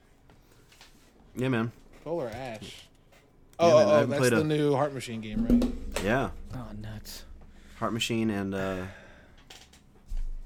Yeah, 1.37 1.49
man. 1.49 1.71
Solar 2.03 2.29
Ash. 2.29 2.63
Yeah, 3.61 3.67
Oh, 3.67 3.79
man, 3.79 3.87
oh, 3.87 3.91
oh 3.91 4.07
that's 4.07 4.31
the 4.31 4.41
a- 4.41 4.45
new 4.45 4.75
Heart 4.75 4.93
Machine 4.95 5.21
game, 5.21 5.47
right? 5.47 6.05
Yeah. 6.05 6.31
Oh, 6.55 6.67
nuts! 6.81 7.25
Heart 7.79 7.93
Machine 7.93 8.31
and 8.31 8.55
uh, 8.55 8.87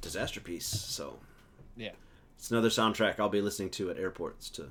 Disasterpeace. 0.03 0.65
So 0.65 1.19
Yeah. 1.77 1.93
it's 2.37 2.51
another 2.51 2.69
soundtrack 2.69 3.19
I'll 3.19 3.29
be 3.31 3.41
listening 3.41 3.71
to 3.71 3.91
at 3.91 3.97
airports 3.99 4.51
to 4.51 4.69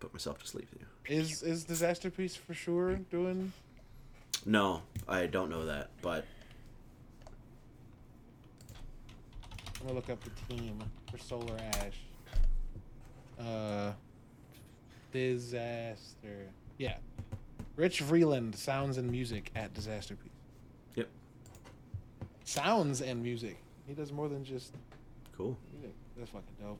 put 0.00 0.12
myself 0.12 0.38
to 0.42 0.46
sleep. 0.46 0.68
Is 1.06 1.42
is 1.42 1.64
Disasterpeace 1.64 2.36
for 2.36 2.52
sure 2.52 2.96
doing? 2.96 3.52
No, 4.44 4.82
I 5.08 5.24
don't 5.26 5.48
know 5.50 5.64
that, 5.66 5.90
but 6.02 6.26
I'm 9.80 9.86
gonna 9.86 9.94
look 9.94 10.10
up 10.10 10.18
the 10.24 10.54
team 10.54 10.78
for 11.10 11.18
Solar 11.18 11.56
Ash. 11.58 12.00
Uh, 13.38 13.92
Disaster. 15.12 16.48
Yeah. 16.78 16.96
Rich 17.76 18.02
Vreeland, 18.02 18.54
sounds 18.56 18.96
and 18.96 19.10
music 19.10 19.50
at 19.54 19.74
Disasterpeace. 19.74 20.30
Yep. 20.94 21.08
Sounds 22.44 23.02
and 23.02 23.22
music. 23.22 23.58
He 23.86 23.94
does 23.94 24.12
more 24.12 24.28
than 24.28 24.44
just 24.44 24.72
cool. 25.36 25.56
music. 25.72 25.94
That's 26.16 26.30
fucking 26.30 26.46
dope. 26.60 26.78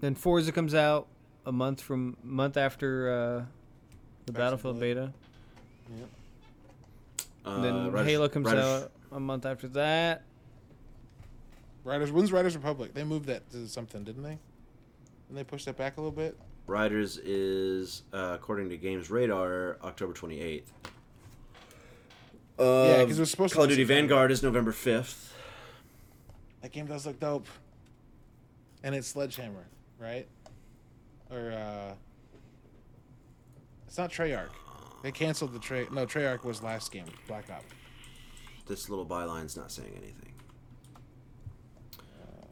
Then 0.00 0.14
Forza 0.14 0.52
comes 0.52 0.74
out 0.74 1.06
a 1.46 1.52
month 1.52 1.80
from 1.82 2.16
month 2.22 2.56
after 2.56 3.10
uh, 3.12 3.44
the 4.26 4.32
Back 4.32 4.40
Battlefield 4.40 4.80
beta. 4.80 5.12
Yep. 5.98 6.08
Uh, 7.46 7.50
And 7.50 7.64
then 7.64 7.92
Riders- 7.92 8.06
Halo 8.08 8.28
comes 8.30 8.46
Riders- 8.46 8.64
out 8.84 8.92
a 9.12 9.20
month 9.20 9.44
after 9.46 9.68
that. 9.68 10.22
Riders. 11.84 12.10
When's 12.10 12.32
Riders 12.32 12.56
Republic? 12.56 12.94
They 12.94 13.04
moved 13.04 13.26
that 13.26 13.48
to 13.50 13.68
something, 13.68 14.04
didn't 14.04 14.22
they? 14.22 14.38
And 15.28 15.38
they 15.38 15.44
pushed 15.44 15.66
that 15.66 15.76
back 15.76 15.96
a 15.96 16.00
little 16.00 16.12
bit. 16.16 16.36
Riders 16.66 17.18
is, 17.18 18.02
uh, 18.12 18.32
according 18.34 18.70
to 18.70 18.76
Games 18.76 19.10
Radar, 19.10 19.76
October 19.82 20.14
28th. 20.14 20.62
Yeah, 22.58 23.02
because 23.02 23.18
it 23.18 23.20
was 23.20 23.30
supposed 23.30 23.52
to 23.52 23.56
Call 23.56 23.64
of 23.64 23.70
Duty 23.70 23.84
Vanguard 23.84 24.30
is 24.30 24.42
November 24.42 24.72
5th. 24.72 25.30
That 26.62 26.72
game 26.72 26.86
does 26.86 27.04
look 27.04 27.20
dope. 27.20 27.46
And 28.82 28.94
it's 28.94 29.08
Sledgehammer, 29.08 29.66
right? 29.98 30.26
Or 31.30 31.50
uh 31.52 31.94
It's 33.86 33.98
not 33.98 34.10
Treyarch. 34.10 34.50
They 35.02 35.10
canceled 35.10 35.52
the 35.52 35.58
Trey 35.58 35.86
No, 35.90 36.06
Treyarch 36.06 36.44
was 36.44 36.62
last 36.62 36.92
game, 36.92 37.06
Black 37.26 37.50
Ops. 37.50 37.64
This 38.66 38.88
little 38.88 39.04
byline's 39.04 39.56
not 39.56 39.70
saying 39.72 39.92
anything. 39.96 40.33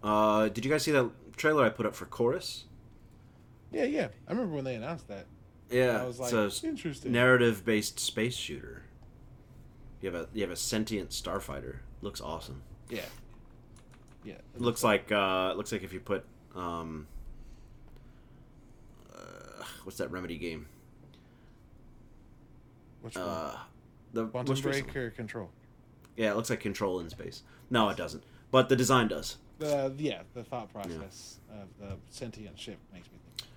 Uh, 0.02 0.48
did 0.48 0.64
you 0.64 0.70
guys 0.70 0.82
see 0.82 0.90
that 0.92 1.10
trailer 1.36 1.64
I 1.64 1.68
put 1.68 1.86
up 1.86 1.94
for 1.94 2.06
Chorus? 2.06 2.64
Yeah, 3.70 3.84
yeah. 3.84 4.08
I 4.28 4.32
remember 4.32 4.54
when 4.54 4.64
they 4.64 4.74
announced 4.74 5.08
that. 5.08 5.26
Yeah, 5.70 6.02
I 6.02 6.04
was 6.04 6.20
like, 6.20 6.32
it's 6.32 6.62
a 6.62 6.66
interesting. 6.68 7.12
narrative-based 7.12 7.98
space 7.98 8.34
shooter. 8.34 8.82
You 10.00 10.10
have 10.12 10.20
a 10.22 10.28
you 10.34 10.42
have 10.42 10.50
a 10.50 10.56
sentient 10.56 11.10
starfighter. 11.10 11.76
Looks 12.02 12.20
awesome. 12.20 12.62
Yeah. 12.90 13.00
Yeah. 14.24 14.34
it 14.54 14.60
looks 14.60 14.84
like 14.84 15.10
uh 15.10 15.54
looks 15.56 15.72
like 15.72 15.82
if 15.82 15.92
you 15.92 15.98
put 16.00 16.24
um 16.54 17.06
uh, 19.12 19.64
what's 19.84 19.98
that 19.98 20.10
remedy 20.12 20.38
game 20.38 20.66
Which 23.00 23.16
one? 23.16 23.24
uh 23.26 23.56
the 24.12 24.26
Quantum 24.26 24.60
Break 24.60 24.94
or 24.96 25.10
Control? 25.10 25.50
yeah 26.16 26.30
it 26.30 26.36
looks 26.36 26.50
like 26.50 26.60
control 26.60 27.00
in 27.00 27.08
space 27.10 27.42
no 27.70 27.88
it 27.88 27.96
doesn't 27.96 28.22
but 28.52 28.68
the 28.68 28.76
design 28.76 29.08
does 29.08 29.38
Uh, 29.62 29.90
yeah, 29.98 30.22
the 30.34 30.42
thought 30.44 30.72
process 30.72 31.38
of 31.50 31.68
the 31.80 31.96
sentient 32.10 32.58
ship 32.58 32.78
makes 32.92 33.06
me 33.12 33.18
think 33.38 33.48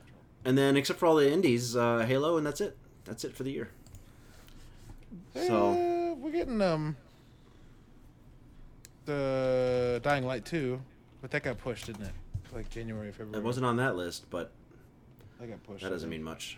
and 0.46 0.58
then 0.58 0.78
except 0.78 1.00
for 1.00 1.08
all 1.08 1.16
the 1.16 1.32
indies 1.32 1.76
uh 1.76 2.00
halo 2.08 2.38
and 2.38 2.46
that's 2.46 2.62
it 2.62 2.78
that's 3.06 3.24
it 3.24 3.36
for 3.36 3.44
the 3.44 3.52
year 3.52 3.70
so 5.34 5.70
Uh, 5.72 6.16
we're 6.16 6.32
getting 6.32 6.62
um 6.62 6.96
the 9.06 10.00
Dying 10.04 10.26
Light 10.26 10.46
2, 10.46 10.82
but 11.22 11.30
that 11.32 11.44
got 11.44 11.60
pushed, 11.60 11.86
didn't 11.86 12.06
it? 12.06 12.12
Like 12.54 12.70
January, 12.72 13.12
February. 13.12 13.38
it 13.38 13.44
wasn't 13.44 13.66
on 13.66 13.78
that 13.78 13.96
list 13.96 14.26
but 14.30 14.52
That 15.40 15.50
got 15.50 15.64
pushed. 15.64 15.84
that 15.84 15.90
doesn't 15.90 16.10
mean 16.10 16.24
much 16.24 16.58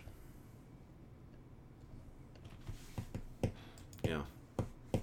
yeah 4.04 4.22
i 4.94 4.98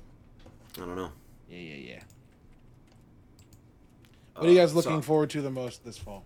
don't 0.78 0.96
know 0.96 1.12
Yeah, 1.50 1.58
yeah, 1.60 1.76
yeah. 1.76 1.85
What 4.36 4.46
are 4.48 4.52
you 4.52 4.60
Uh, 4.60 4.64
guys 4.64 4.74
looking 4.76 5.02
so- 5.02 5.02
forward 5.02 5.30
to 5.32 5.42
the 5.42 5.50
most 5.52 5.84
this 5.86 5.98
fall? 5.98 6.26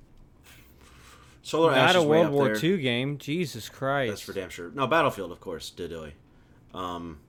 solar 1.41 1.71
Ash 1.73 1.93
Not 1.93 2.03
a 2.03 2.07
World 2.07 2.29
War 2.31 2.53
there. 2.55 2.65
II 2.65 2.77
game. 2.81 3.17
Jesus 3.17 3.69
Christ. 3.69 4.09
That's 4.11 4.21
for 4.21 4.33
damn 4.33 4.49
sure. 4.49 4.71
No, 4.73 4.87
Battlefield, 4.87 5.31
of 5.31 5.39
course, 5.39 5.71
Didoy. 5.75 6.11
Um, 6.73 7.19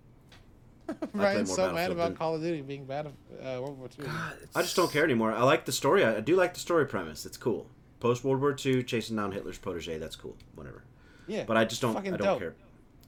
Ryan's 1.14 1.55
so 1.55 1.72
mad 1.72 1.91
about 1.91 2.09
than- 2.09 2.16
Call 2.16 2.35
of 2.35 2.43
Duty 2.43 2.62
being 2.62 2.85
bad 2.85 3.07
of 3.07 3.12
uh, 3.41 3.61
World 3.62 3.78
War 3.78 3.89
II. 3.99 4.07
I 4.55 4.62
just 4.62 4.76
don't 4.76 4.91
care 4.93 5.05
anymore. 5.05 5.33
I 5.33 5.43
like 5.43 5.64
the 5.64 5.72
story. 5.72 6.05
I, 6.05 6.16
I 6.16 6.20
do 6.20 6.37
like 6.37 6.55
the 6.55 6.61
story 6.61 6.85
premise. 6.87 7.24
It's 7.24 7.37
cool. 7.37 7.66
Post 8.01 8.24
World 8.24 8.41
War 8.41 8.57
II, 8.64 8.83
chasing 8.83 9.16
down 9.16 9.33
Hitler's 9.33 9.59
protege. 9.59 9.99
That's 9.99 10.16
cool. 10.16 10.37
Whatever. 10.55 10.83
Yeah, 11.26 11.45
But 11.47 11.57
I 11.57 11.64
just 11.64 11.81
don't. 11.81 11.97
I 11.97 12.03
don't 12.03 12.18
dope. 12.18 12.39
care. 12.41 12.55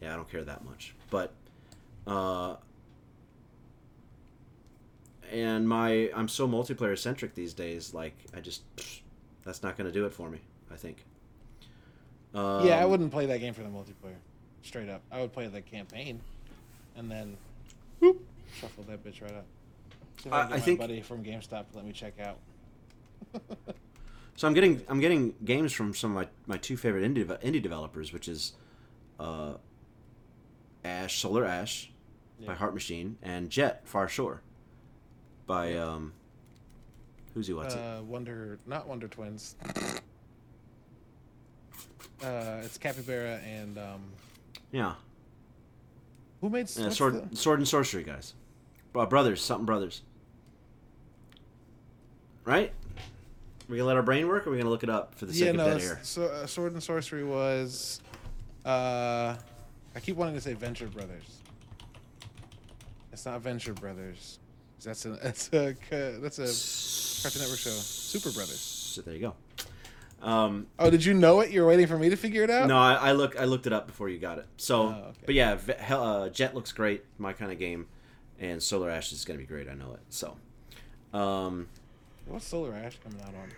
Yeah, 0.01 0.13
I 0.13 0.17
don't 0.17 0.31
care 0.31 0.45
that 0.45 0.65
much. 0.65 0.95
But, 1.11 1.33
uh, 2.07 2.57
and 5.33 5.69
my 5.69 6.11
I'm 6.15 6.29
so 6.29 6.47
multiplayer 6.47 6.99
centric 6.99 7.35
these 7.35 7.55
days. 7.55 7.95
Like 7.95 8.15
I 8.37 8.41
just 8.41 8.63
that's 9.45 9.63
not 9.63 9.77
going 9.77 9.87
to 9.87 9.93
do 9.93 10.05
it 10.07 10.13
for 10.13 10.29
me. 10.31 10.41
I 10.71 10.77
think. 10.77 11.05
Um, 12.35 12.67
yeah, 12.67 12.77
I 12.79 12.85
wouldn't 12.87 13.11
play 13.13 13.27
that 13.27 13.41
game 13.41 13.53
for 13.55 13.63
the 13.63 13.69
multiplayer. 13.69 14.17
Straight 14.63 14.89
up, 14.89 15.03
I 15.11 15.21
would 15.21 15.33
play 15.33 15.47
the 15.49 15.61
campaign, 15.61 16.21
and 16.97 17.11
then 17.11 17.37
whoop, 18.01 18.25
shuffle 18.61 18.85
that 18.85 19.05
bitch 19.05 19.21
right 19.23 19.35
up. 19.35 19.45
See 20.23 20.29
if 20.29 20.33
I, 20.33 20.39
I- 20.39 20.43
can 20.43 20.49
get 20.49 20.55
I 20.55 20.57
my 20.57 20.61
think- 20.65 20.81
buddy 20.81 21.01
from 21.03 21.25
GameStop 21.25 21.71
to 21.71 21.77
let 21.77 21.85
me 21.85 21.93
check 21.93 22.15
out. 22.21 22.39
So 24.35 24.49
I'm 24.49 24.55
getting 24.55 24.83
I'm 24.89 24.99
getting 24.99 25.35
games 25.45 25.73
from 25.75 25.93
some 25.95 26.17
of 26.17 26.25
my, 26.25 26.29
my 26.47 26.57
two 26.57 26.79
favorite 26.79 27.05
indie 27.05 27.25
indie 27.43 27.63
developers, 27.63 28.15
which 28.15 28.29
is 28.29 28.55
uh, 29.21 29.53
Ash 30.85 31.21
Solar 31.21 31.45
Ash 31.45 31.91
by 32.45 32.55
Heart 32.55 32.73
Machine 32.73 33.19
and 33.23 33.51
Jett 33.51 33.87
Far 33.87 34.09
Shore 34.09 34.41
by 35.47 35.75
um, 35.77 36.13
who's 37.35 37.47
he 37.47 37.53
what's 37.53 37.75
it? 37.75 37.81
uh, 37.81 38.03
Wonder, 38.03 38.59
not 38.67 38.87
Wonder 38.89 39.09
Twins. 39.09 39.57
Uh, 42.23 42.61
it's 42.63 42.79
Capybara 42.79 43.41
and 43.45 43.77
um, 43.79 44.03
Yeah, 44.71 44.95
who 46.41 46.49
made 46.49 46.71
yeah 46.77 46.91
sword 46.91 47.31
the- 47.31 47.37
sword 47.37 47.59
and 47.59 47.67
sorcery 47.67 48.05
guys, 48.05 48.35
uh, 48.95 49.07
brothers 49.07 49.43
something 49.43 49.67
brothers. 49.67 50.03
Right? 52.45 52.73
We 53.69 53.77
gonna 53.77 53.87
let 53.87 53.97
our 53.97 54.03
brain 54.03 54.29
work, 54.29 54.47
or 54.47 54.51
we 54.51 54.59
gonna 54.59 54.71
look 54.71 54.83
it 54.83 54.91
up 54.91 55.15
for 55.17 55.27
the 55.27 55.33
sake 55.33 55.45
yeah, 55.45 55.51
of 55.51 55.57
no, 55.57 55.65
dead 55.65 55.77
it's- 55.79 55.91
air? 55.91 56.01
so, 56.03 56.23
uh, 56.25 56.47
Sword 56.47 56.73
and 56.73 56.83
Sorcery 56.83 57.25
was. 57.25 58.01
Uh, 58.65 59.37
I 59.95 60.01
keep 60.01 60.17
wanting 60.17 60.35
to 60.35 60.41
say 60.41 60.53
Venture 60.55 60.87
Brothers. 60.87 61.39
It's 63.13 63.27
not 63.27 63.41
Venture 63.41 63.75
Brothers. 63.75 64.39
That's 64.85 65.05
a 65.07 65.11
that's 65.11 65.49
a 65.53 65.75
that's 66.21 66.39
a 66.39 67.23
Cartoon 67.23 67.43
Network 67.43 67.59
show. 67.59 67.71
Superbrothers. 67.71 68.57
So 68.95 69.03
there 69.03 69.15
you 69.15 69.21
go. 69.21 69.35
Um, 70.27 70.67
Oh, 70.79 70.89
did 70.91 71.05
you 71.05 71.15
know 71.15 71.41
it? 71.41 71.51
You 71.51 71.63
were 71.63 71.69
waiting 71.69 71.87
for 71.87 71.99
me 71.99 72.09
to 72.11 72.17
figure 72.17 72.43
it 72.45 72.51
out. 72.51 72.69
no, 72.69 72.79
I, 72.79 72.95
I 72.95 73.13
look 73.13 73.39
I 73.41 73.45
looked 73.45 73.67
it 73.67 73.73
up 73.73 73.87
before 73.87 74.09
you 74.09 74.19
got 74.19 74.39
it. 74.39 74.47
So, 74.57 74.83
Oh, 74.83 74.89
okay. 75.09 75.19
but 75.27 75.35
yeah, 75.35 75.55
V- 75.57 75.73
uh, 75.89 76.29
Jett 76.29 76.55
looks 76.55 76.71
great, 76.73 77.05
my 77.19 77.33
kind 77.33 77.51
of 77.51 77.59
game, 77.59 77.87
and 78.39 78.63
Solar 78.63 78.89
Ash 78.91 79.13
is 79.13 79.25
gonna 79.25 79.39
be 79.41 79.47
great. 79.47 79.69
I 79.69 79.75
know 79.75 79.93
it. 79.95 80.01
So, 80.11 80.37
um, 81.17 81.69
What's 82.27 82.47
Solar 82.47 82.73
Ash 82.75 82.99
coming 83.03 83.21
out 83.21 83.29
on? 83.35 83.49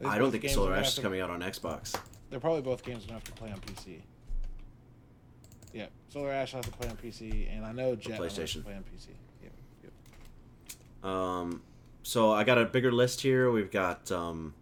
These 0.00 0.08
I 0.10 0.18
don't 0.18 0.30
think 0.30 0.48
Solar 0.48 0.74
Ash 0.74 0.96
is 0.96 0.98
coming 0.98 1.20
out 1.20 1.30
on 1.30 1.40
Xbox. 1.40 1.98
They're 2.30 2.40
probably 2.40 2.62
both 2.62 2.84
games 2.84 3.06
have 3.10 3.24
to 3.24 3.32
play 3.32 3.50
on 3.50 3.60
PC. 3.60 4.00
Yeah, 5.72 5.86
Solar 6.08 6.32
Ash 6.32 6.54
I 6.54 6.58
have 6.58 6.66
to 6.66 6.72
play 6.72 6.88
on 6.88 6.96
PC, 6.96 7.54
and 7.54 7.64
I 7.64 7.72
know 7.72 7.94
Jett 7.94 8.20
I'm 8.20 8.28
gonna 8.28 8.40
have 8.40 8.50
to 8.50 8.60
play 8.60 8.74
on 8.74 8.84
PC. 8.84 9.08
Yep, 9.42 9.52
yep. 9.84 11.04
Um, 11.10 11.62
so 12.02 12.32
I 12.32 12.44
got 12.44 12.58
a 12.58 12.64
bigger 12.64 12.90
list 12.92 13.20
here. 13.20 13.50
We've 13.50 13.70
got 13.70 14.10
um, 14.10 14.54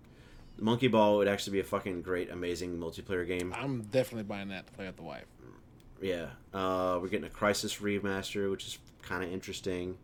Monkey 0.59 0.89
Ball 0.89 1.17
would 1.19 1.29
actually 1.29 1.55
be 1.55 1.61
a 1.61 1.65
fucking 1.65 2.03
great, 2.03 2.31
amazing 2.31 2.79
multiplayer 2.79 3.27
game. 3.27 3.55
I'm 3.57 3.83
definitely 3.83 4.25
buying 4.25 4.49
that 4.49 4.67
to 4.67 4.73
play 4.73 4.87
with 4.87 4.97
the 4.97 5.03
wife. 5.03 5.25
Yeah. 6.01 6.27
Uh, 6.53 6.99
we're 7.01 7.09
getting 7.09 7.27
a 7.27 7.33
Crysis 7.33 7.81
remaster, 7.81 8.51
which 8.51 8.67
is 8.67 8.79
kind 9.03 9.25
of 9.25 9.33
interesting. 9.33 9.97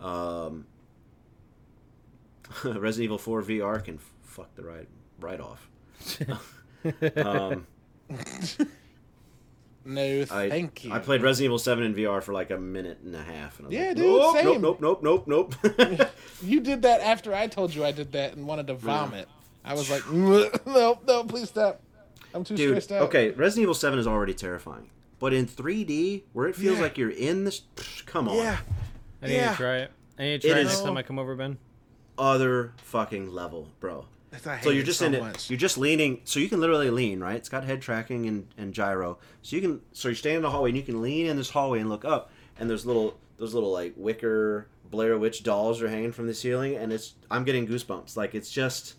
Um, 0.00 0.66
Resident 2.64 3.04
Evil 3.04 3.18
4 3.18 3.42
VR 3.42 3.84
can 3.84 3.96
f- 3.96 4.10
fuck 4.22 4.54
the 4.56 4.62
right 4.62 4.88
right 5.20 5.40
off. 5.40 5.68
Um, 7.16 7.66
No, 9.84 10.02
I, 10.30 10.50
thank 10.50 10.84
you. 10.84 10.92
I 10.92 10.98
played 10.98 11.22
Resident 11.22 11.46
Evil 11.46 11.58
7 11.58 11.84
in 11.84 11.94
VR 11.94 12.22
for 12.22 12.32
like 12.34 12.50
a 12.50 12.58
minute 12.58 12.98
and 13.02 13.14
a 13.16 13.22
half. 13.22 13.58
And 13.58 13.66
I 13.66 13.68
was 13.68 13.74
Yeah, 13.78 13.86
like, 13.88 13.96
dude, 13.96 14.06
nope, 14.06 14.36
same. 14.36 14.44
nope, 14.62 14.80
nope, 14.80 15.02
nope, 15.02 15.26
nope, 15.26 15.54
nope. 15.58 16.10
You 16.42 16.60
did 16.60 16.82
that 16.82 17.00
after 17.00 17.34
I 17.34 17.46
told 17.46 17.74
you 17.74 17.84
I 17.84 17.92
did 17.92 18.12
that 18.12 18.34
and 18.34 18.46
wanted 18.46 18.66
to 18.66 18.74
vomit. 18.74 19.26
I 19.64 19.74
was 19.74 19.90
like, 19.90 20.10
no, 20.12 20.98
no, 21.06 21.24
please 21.24 21.48
stop. 21.48 21.80
I'm 22.34 22.44
too 22.44 22.56
Dude, 22.56 22.70
stressed 22.70 22.92
out. 22.92 23.02
okay, 23.08 23.30
Resident 23.30 23.62
Evil 23.64 23.74
7 23.74 23.98
is 23.98 24.06
already 24.06 24.34
terrifying. 24.34 24.90
But 25.18 25.32
in 25.32 25.46
3D, 25.46 26.22
where 26.32 26.46
it 26.46 26.56
feels 26.56 26.76
Yeah. 26.76 26.82
like 26.82 26.96
you're 26.98 27.10
in 27.10 27.44
this. 27.44 27.62
Come 28.06 28.28
on. 28.28 28.36
Yeah. 28.36 28.58
I 29.22 29.26
need 29.26 29.34
Yeah. 29.34 29.50
to 29.50 29.56
try 29.56 29.76
it. 29.78 29.92
I 30.18 30.22
need 30.22 30.42
to 30.42 30.48
try 30.48 30.56
It 30.58 30.60
it, 30.60 30.66
is- 30.66 30.72
next 30.72 30.82
time 30.82 30.96
I 30.96 31.02
come 31.02 31.18
over, 31.18 31.34
Ben. 31.34 31.58
Other 32.18 32.72
fucking 32.78 33.32
level, 33.32 33.68
bro. 33.80 34.04
I 34.32 34.60
So 34.60 34.70
you're 34.70 34.84
just 34.84 35.00
so 35.00 35.06
in 35.06 35.14
it. 35.14 35.20
much. 35.22 35.50
You're 35.50 35.58
just 35.58 35.76
leaning. 35.76 36.20
So 36.24 36.38
you 36.38 36.48
can 36.48 36.60
literally 36.60 36.90
lean, 36.90 37.20
right? 37.20 37.34
It's 37.36 37.48
got 37.48 37.64
head 37.64 37.82
tracking 37.82 38.26
and, 38.26 38.46
and 38.56 38.72
gyro. 38.72 39.18
So 39.42 39.56
you 39.56 39.62
can. 39.62 39.80
So 39.92 40.08
you're 40.08 40.14
standing 40.14 40.36
in 40.38 40.42
the 40.42 40.50
hallway 40.50 40.70
and 40.70 40.76
you 40.76 40.84
can 40.84 41.02
lean 41.02 41.26
in 41.26 41.36
this 41.36 41.50
hallway 41.50 41.80
and 41.80 41.88
look 41.88 42.04
up. 42.04 42.30
And 42.58 42.68
there's 42.70 42.86
little 42.86 43.18
those 43.38 43.54
little 43.54 43.72
like 43.72 43.94
wicker 43.96 44.68
Blair 44.90 45.18
Witch 45.18 45.42
dolls 45.42 45.80
are 45.82 45.88
hanging 45.88 46.12
from 46.12 46.26
the 46.26 46.34
ceiling, 46.34 46.76
and 46.76 46.92
it's 46.92 47.14
I'm 47.30 47.44
getting 47.44 47.66
goosebumps. 47.66 48.16
Like 48.16 48.34
it's 48.34 48.50
just 48.50 48.94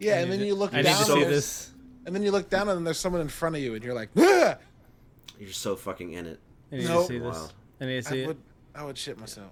Yeah, 0.00 0.14
I 0.14 0.16
and 0.18 0.32
then 0.32 0.40
to- 0.40 0.46
you 0.46 0.54
look 0.54 0.74
I 0.74 0.82
down. 0.82 0.92
need 0.92 0.98
to 1.06 1.12
see 1.12 1.22
and 1.22 1.32
this. 1.32 1.70
And 2.06 2.14
then 2.14 2.22
you 2.22 2.30
look 2.30 2.48
down 2.50 2.68
and 2.68 2.76
then 2.78 2.84
there's 2.84 2.98
someone 2.98 3.20
in 3.20 3.28
front 3.28 3.56
of 3.56 3.62
you 3.62 3.74
and 3.74 3.84
you're 3.84 3.94
like, 3.94 4.08
ah! 4.18 4.56
you're 5.38 5.52
so 5.52 5.76
fucking 5.76 6.12
in 6.12 6.24
it. 6.26 6.40
I 6.72 6.76
need 6.76 6.88
Nope. 6.88 7.06
to 7.06 7.12
see 7.12 7.18
this. 7.18 7.36
Wild. 7.36 7.52
I 7.80 7.84
need 7.86 8.02
to 8.04 8.08
see 8.10 8.20
I 8.20 8.22
it. 8.24 8.26
would, 8.28 8.36
I 8.74 8.84
would 8.84 8.96
shit 8.98 9.18
myself. 9.18 9.50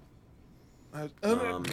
I 0.93 1.03
would, 1.03 1.11
Um, 1.23 1.65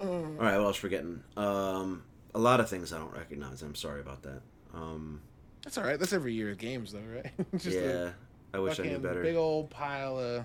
uh, 0.00 0.04
all 0.06 0.16
right, 0.38 0.56
what 0.58 0.64
else 0.66 0.76
forgetting? 0.76 1.22
Um, 1.36 2.02
a 2.34 2.38
lot 2.38 2.60
of 2.60 2.68
things 2.68 2.92
I 2.92 2.98
don't 2.98 3.12
recognize. 3.12 3.62
I'm 3.62 3.74
sorry 3.74 4.00
about 4.00 4.22
that. 4.22 4.40
Um, 4.74 5.20
that's 5.62 5.78
all 5.78 5.84
right. 5.84 5.98
That's 5.98 6.12
every 6.12 6.32
year 6.32 6.50
of 6.50 6.58
games, 6.58 6.92
though, 6.92 7.00
right? 7.00 7.30
Just 7.56 7.78
yeah, 7.78 8.10
I 8.52 8.58
wish 8.58 8.78
I 8.80 8.84
knew 8.84 8.88
fucking 8.90 9.02
better. 9.02 9.22
Big 9.22 9.36
old 9.36 9.70
pile 9.70 10.18
of. 10.18 10.44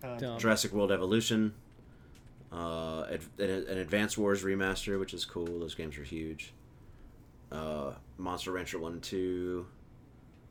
content. 0.00 0.20
Dumb. 0.20 0.38
Jurassic 0.38 0.72
World 0.72 0.92
Evolution, 0.92 1.54
uh, 2.52 3.04
an, 3.10 3.20
an 3.38 3.78
Advanced 3.78 4.16
Wars 4.18 4.42
remaster, 4.42 4.98
which 4.98 5.14
is 5.14 5.24
cool. 5.24 5.46
Those 5.60 5.74
games 5.74 5.96
are 5.98 6.04
huge. 6.04 6.52
Uh, 7.50 7.92
Monster 8.18 8.52
Rancher 8.52 8.78
One 8.78 8.92
and 8.94 9.02
Two. 9.02 9.66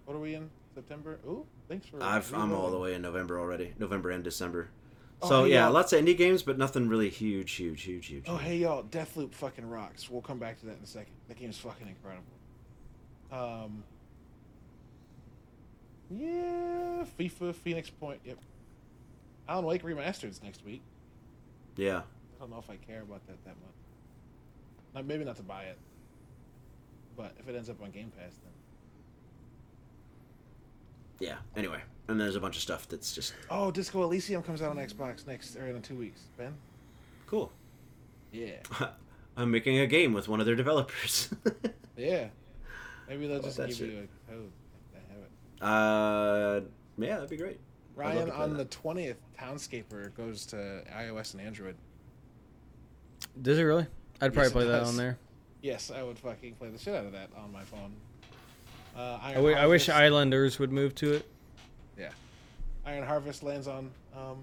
What 0.05 0.15
are 0.15 0.19
we 0.19 0.35
in 0.35 0.49
September? 0.73 1.19
Ooh, 1.25 1.45
thanks 1.69 1.87
for. 1.87 2.01
I've, 2.01 2.33
I'm 2.33 2.51
all 2.51 2.71
the 2.71 2.79
way 2.79 2.93
in 2.93 3.01
November 3.01 3.39
already. 3.39 3.73
November 3.77 4.09
and 4.09 4.23
December. 4.23 4.69
Oh, 5.21 5.27
So 5.29 5.43
hey, 5.43 5.51
yeah, 5.51 5.65
y'all. 5.65 5.73
lots 5.73 5.91
of 5.93 6.03
indie 6.03 6.15
games, 6.17 6.43
but 6.43 6.57
nothing 6.57 6.87
really 6.87 7.09
huge, 7.09 7.51
huge, 7.51 7.81
huge, 7.83 8.07
huge. 8.07 8.25
Oh 8.27 8.37
hey 8.37 8.57
y'all, 8.57 8.83
Deathloop 8.83 9.33
fucking 9.33 9.69
rocks. 9.69 10.09
We'll 10.09 10.21
come 10.21 10.39
back 10.39 10.59
to 10.61 10.65
that 10.67 10.77
in 10.77 10.83
a 10.83 10.87
second. 10.87 11.13
That 11.27 11.37
game's 11.37 11.57
fucking 11.57 11.87
incredible. 11.87 12.23
Um. 13.31 13.83
Yeah, 16.11 17.05
FIFA, 17.19 17.53
Phoenix 17.53 17.89
Point. 17.89 18.19
Yep. 18.25 18.39
Alan 19.47 19.65
Wake 19.65 19.83
remastered 19.83 20.29
is 20.29 20.41
next 20.41 20.65
week. 20.65 20.81
Yeah. 21.75 21.99
I 22.37 22.39
don't 22.39 22.49
know 22.49 22.57
if 22.59 22.69
I 22.69 22.77
care 22.77 23.01
about 23.01 23.25
that 23.27 23.43
that 23.45 23.55
much. 23.55 23.75
Not, 24.95 25.05
maybe 25.05 25.23
not 25.23 25.35
to 25.35 25.43
buy 25.43 25.63
it, 25.65 25.77
but 27.15 27.33
if 27.39 27.47
it 27.47 27.55
ends 27.55 27.69
up 27.69 27.81
on 27.83 27.91
Game 27.91 28.11
Pass, 28.17 28.33
then 28.43 28.51
Yeah. 31.19 31.35
Anyway, 31.55 31.81
and 32.07 32.19
there's 32.19 32.35
a 32.35 32.39
bunch 32.39 32.55
of 32.55 32.61
stuff 32.61 32.87
that's 32.87 33.13
just 33.13 33.33
oh, 33.49 33.71
Disco 33.71 34.03
Elysium 34.03 34.43
comes 34.43 34.61
out 34.61 34.71
on 34.71 34.77
Xbox 34.77 35.27
next 35.27 35.55
or 35.55 35.67
in 35.67 35.81
two 35.81 35.95
weeks. 35.95 36.21
Ben, 36.37 36.55
cool. 37.27 37.51
yeah, 38.31 38.57
I'm 39.37 39.51
making 39.51 39.79
a 39.79 39.87
game 39.87 40.13
with 40.13 40.27
one 40.27 40.39
of 40.39 40.45
their 40.45 40.55
developers. 40.55 41.29
yeah. 41.97 42.27
Maybe 43.07 43.27
they'll 43.27 43.41
just 43.41 43.57
that 43.57 43.69
give 43.69 43.77
shit. 43.77 43.89
you 43.89 44.07
a 44.29 44.31
code. 44.31 44.51
I 44.93 45.13
have 45.13 46.61
it. 46.61 46.63
uh, 46.63 46.69
yeah, 46.97 47.15
that'd 47.15 47.29
be 47.29 47.37
great. 47.37 47.59
Ryan, 47.95 48.27
to 48.27 48.31
play 48.31 48.43
on 48.43 48.57
the 48.57 48.65
twentieth, 48.65 49.17
Townscaper 49.37 50.13
goes 50.15 50.45
to 50.47 50.83
iOS 50.95 51.33
and 51.33 51.41
Android. 51.41 51.75
Does 53.41 53.57
it 53.57 53.63
really? 53.63 53.87
I'd 54.21 54.33
probably 54.33 54.43
Yes, 54.43 54.49
it 54.49 54.53
play 54.53 54.65
that 54.65 54.83
on 54.83 54.97
there. 54.97 55.17
Yes, 55.61 55.91
I 55.93 56.03
would 56.03 56.19
fucking 56.19 56.55
play 56.55 56.69
the 56.69 56.77
shit 56.77 56.95
out 56.95 57.05
of 57.05 57.11
that 57.13 57.29
on 57.37 57.51
my 57.51 57.63
phone. 57.63 57.93
Uh, 58.99 59.17
Iron 59.23 59.31
I, 59.31 59.33
w- 59.35 59.55
I 59.55 59.65
wish 59.67 59.87
Islanders 59.87 60.59
would 60.59 60.73
move 60.73 60.93
to 60.95 61.13
it. 61.13 61.25
Yeah, 61.97 62.09
Iron 62.85 63.05
Harvest 63.05 63.43
lands 63.43 63.65
on 63.67 63.89
um, 64.13 64.39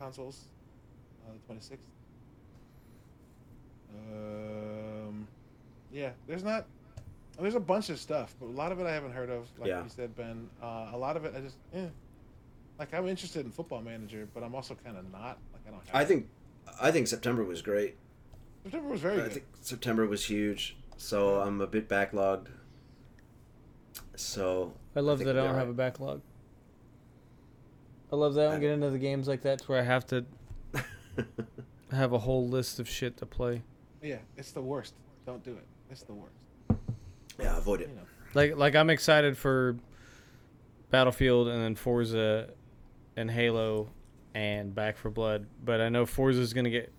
consoles 0.00 0.40
on 1.28 1.34
the 1.34 1.40
twenty 1.46 1.60
sixth. 1.60 1.86
Um, 3.94 5.28
yeah, 5.92 6.10
there's 6.26 6.42
not. 6.42 6.66
There's 7.40 7.54
a 7.54 7.60
bunch 7.60 7.90
of 7.90 8.00
stuff, 8.00 8.34
but 8.40 8.46
a 8.46 8.50
lot 8.56 8.72
of 8.72 8.80
it 8.80 8.86
I 8.86 8.92
haven't 8.92 9.12
heard 9.12 9.30
of. 9.30 9.46
Like 9.58 9.68
Yeah. 9.68 9.84
you 9.84 9.88
said, 9.88 10.16
Ben. 10.16 10.48
Uh, 10.60 10.88
a 10.92 10.96
lot 10.98 11.16
of 11.16 11.24
it 11.24 11.34
I 11.36 11.40
just, 11.40 11.56
eh. 11.74 11.86
Like 12.78 12.92
I'm 12.92 13.06
interested 13.06 13.44
in 13.44 13.52
Football 13.52 13.82
Manager, 13.82 14.26
but 14.34 14.42
I'm 14.42 14.54
also 14.54 14.74
kind 14.84 14.96
of 14.96 15.04
not. 15.12 15.38
Like 15.52 15.62
I 15.68 15.70
don't. 15.70 15.86
Have 15.86 15.94
I 15.94 16.04
think, 16.04 16.28
I 16.80 16.90
think 16.90 17.06
September 17.06 17.44
was 17.44 17.62
great. 17.62 17.94
September 18.64 18.88
was 18.88 19.00
very 19.00 19.20
I 19.20 19.24
good. 19.24 19.32
think 19.32 19.44
September 19.60 20.06
was 20.06 20.24
huge, 20.24 20.76
so 20.96 21.40
I'm 21.40 21.60
a 21.60 21.66
bit 21.68 21.88
backlogged. 21.88 22.46
So 24.16 24.72
I 24.94 25.00
love 25.00 25.18
think 25.18 25.26
that 25.28 25.38
I 25.38 25.44
don't 25.44 25.54
have 25.54 25.68
a 25.68 25.72
backlog. 25.74 26.20
I 28.12 28.16
love 28.16 28.34
that 28.34 28.44
I 28.44 28.48
I- 28.48 28.50
don't 28.52 28.60
get 28.60 28.70
into 28.72 28.90
the 28.90 28.98
games 28.98 29.28
like 29.28 29.42
that 29.42 29.60
to 29.60 29.64
where 29.66 29.80
I 29.80 29.84
have 29.84 30.06
to 30.08 30.24
have 31.90 32.12
a 32.12 32.18
whole 32.18 32.48
list 32.48 32.78
of 32.80 32.88
shit 32.88 33.16
to 33.18 33.26
play. 33.26 33.62
Yeah, 34.02 34.18
it's 34.36 34.52
the 34.52 34.62
worst. 34.62 34.94
Don't 35.24 35.42
do 35.44 35.52
it. 35.52 35.64
It's 35.90 36.02
the 36.02 36.14
worst. 36.14 36.34
yeah, 37.40 37.56
avoid 37.56 37.80
it. 37.80 37.88
You 37.88 37.96
know. 37.96 38.02
Like 38.34 38.56
like 38.56 38.74
I'm 38.74 38.90
excited 38.90 39.36
for 39.36 39.76
Battlefield 40.90 41.48
and 41.48 41.62
then 41.62 41.74
Forza 41.74 42.50
and 43.16 43.30
Halo 43.30 43.90
and 44.34 44.74
Back 44.74 44.98
4 44.98 45.10
Blood, 45.10 45.46
but 45.64 45.80
I 45.80 45.88
know 45.88 46.04
Forza 46.04 46.40
is 46.40 46.52
going 46.52 46.64
to 46.64 46.70
get 46.70 46.92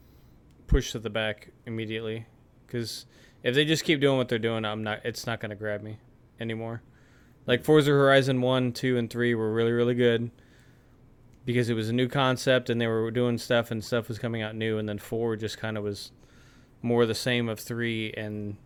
pushed 0.65 0.91
to 0.93 0.99
the 0.99 1.09
back 1.09 1.51
immediately 1.65 2.26
cuz 2.68 3.05
if 3.43 3.53
they 3.55 3.63
just 3.63 3.84
keep 3.86 4.01
doing 4.01 4.18
what 4.18 4.28
they're 4.28 4.39
doing, 4.39 4.65
I'm 4.65 4.84
not 4.84 5.01
it's 5.05 5.26
not 5.26 5.39
going 5.39 5.51
to 5.51 5.55
grab 5.55 5.82
me 5.82 5.99
anymore. 6.39 6.82
Like 7.47 7.63
Forza 7.63 7.91
Horizon 7.91 8.41
1, 8.41 8.73
2 8.73 8.97
and 8.97 9.09
3 9.09 9.33
were 9.35 9.51
really 9.53 9.71
really 9.71 9.95
good 9.95 10.29
because 11.45 11.69
it 11.69 11.73
was 11.73 11.87
a 11.89 11.93
new 11.93 12.07
concept 12.09 12.69
and 12.69 12.79
they 12.79 12.87
were 12.87 13.09
doing 13.09 13.37
stuff 13.37 13.71
and 13.71 13.83
stuff 13.83 14.09
was 14.09 14.19
coming 14.19 14.41
out 14.41 14.53
new 14.55 14.77
and 14.77 14.87
then 14.87 14.97
4 14.99 15.35
just 15.37 15.57
kind 15.57 15.77
of 15.77 15.83
was 15.83 16.11
more 16.81 17.05
the 17.05 17.15
same 17.15 17.47
of 17.49 17.59
3 17.59 18.13
and 18.17 18.57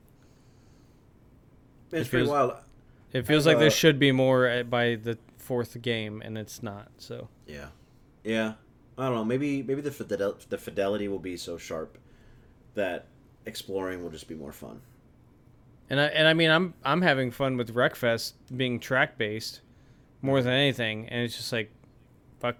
It's 1.92 2.08
It 2.08 2.10
pretty 2.10 2.26
feels- 2.26 2.30
wild. 2.30 2.54
It 3.14 3.28
feels 3.28 3.46
like 3.46 3.58
there 3.58 3.68
uh, 3.68 3.72
should 3.72 4.00
be 4.00 4.14
more 4.14 4.64
by 4.64 4.96
the 4.96 5.18
fourth 5.38 5.82
game, 5.82 6.22
and 6.24 6.38
it's 6.38 6.64
not. 6.64 6.88
So 6.98 7.28
Yeah, 7.46 7.68
yeah. 8.24 8.54
I 8.98 9.08
don't 9.08 9.16
know. 9.16 9.26
Maybe 9.26 9.62
maybe 9.62 9.82
the 9.82 9.92
fidel- 9.92 10.38
the 10.48 10.58
fidelity 10.58 11.10
will 11.10 11.20
be 11.20 11.36
so 11.36 11.58
sharp 11.58 11.98
that 12.76 13.08
exploring 13.46 14.02
will 14.02 14.12
just 14.12 14.30
be 14.30 14.36
more 14.36 14.54
fun. 14.54 14.80
And 15.92 16.00
I 16.00 16.06
and 16.08 16.28
I 16.28 16.34
mean 16.34 16.50
I'm 16.50 16.74
I'm 16.84 17.02
having 17.04 17.30
fun 17.30 17.58
with 17.58 17.76
Wreckfest 17.76 18.34
being 18.56 18.80
track 18.80 19.18
based 19.20 19.62
more 20.24 20.42
than 20.42 20.54
anything, 20.54 21.08
and 21.10 21.22
it's 21.24 21.36
just 21.38 21.52
like, 21.52 21.72
fuck, 22.40 22.56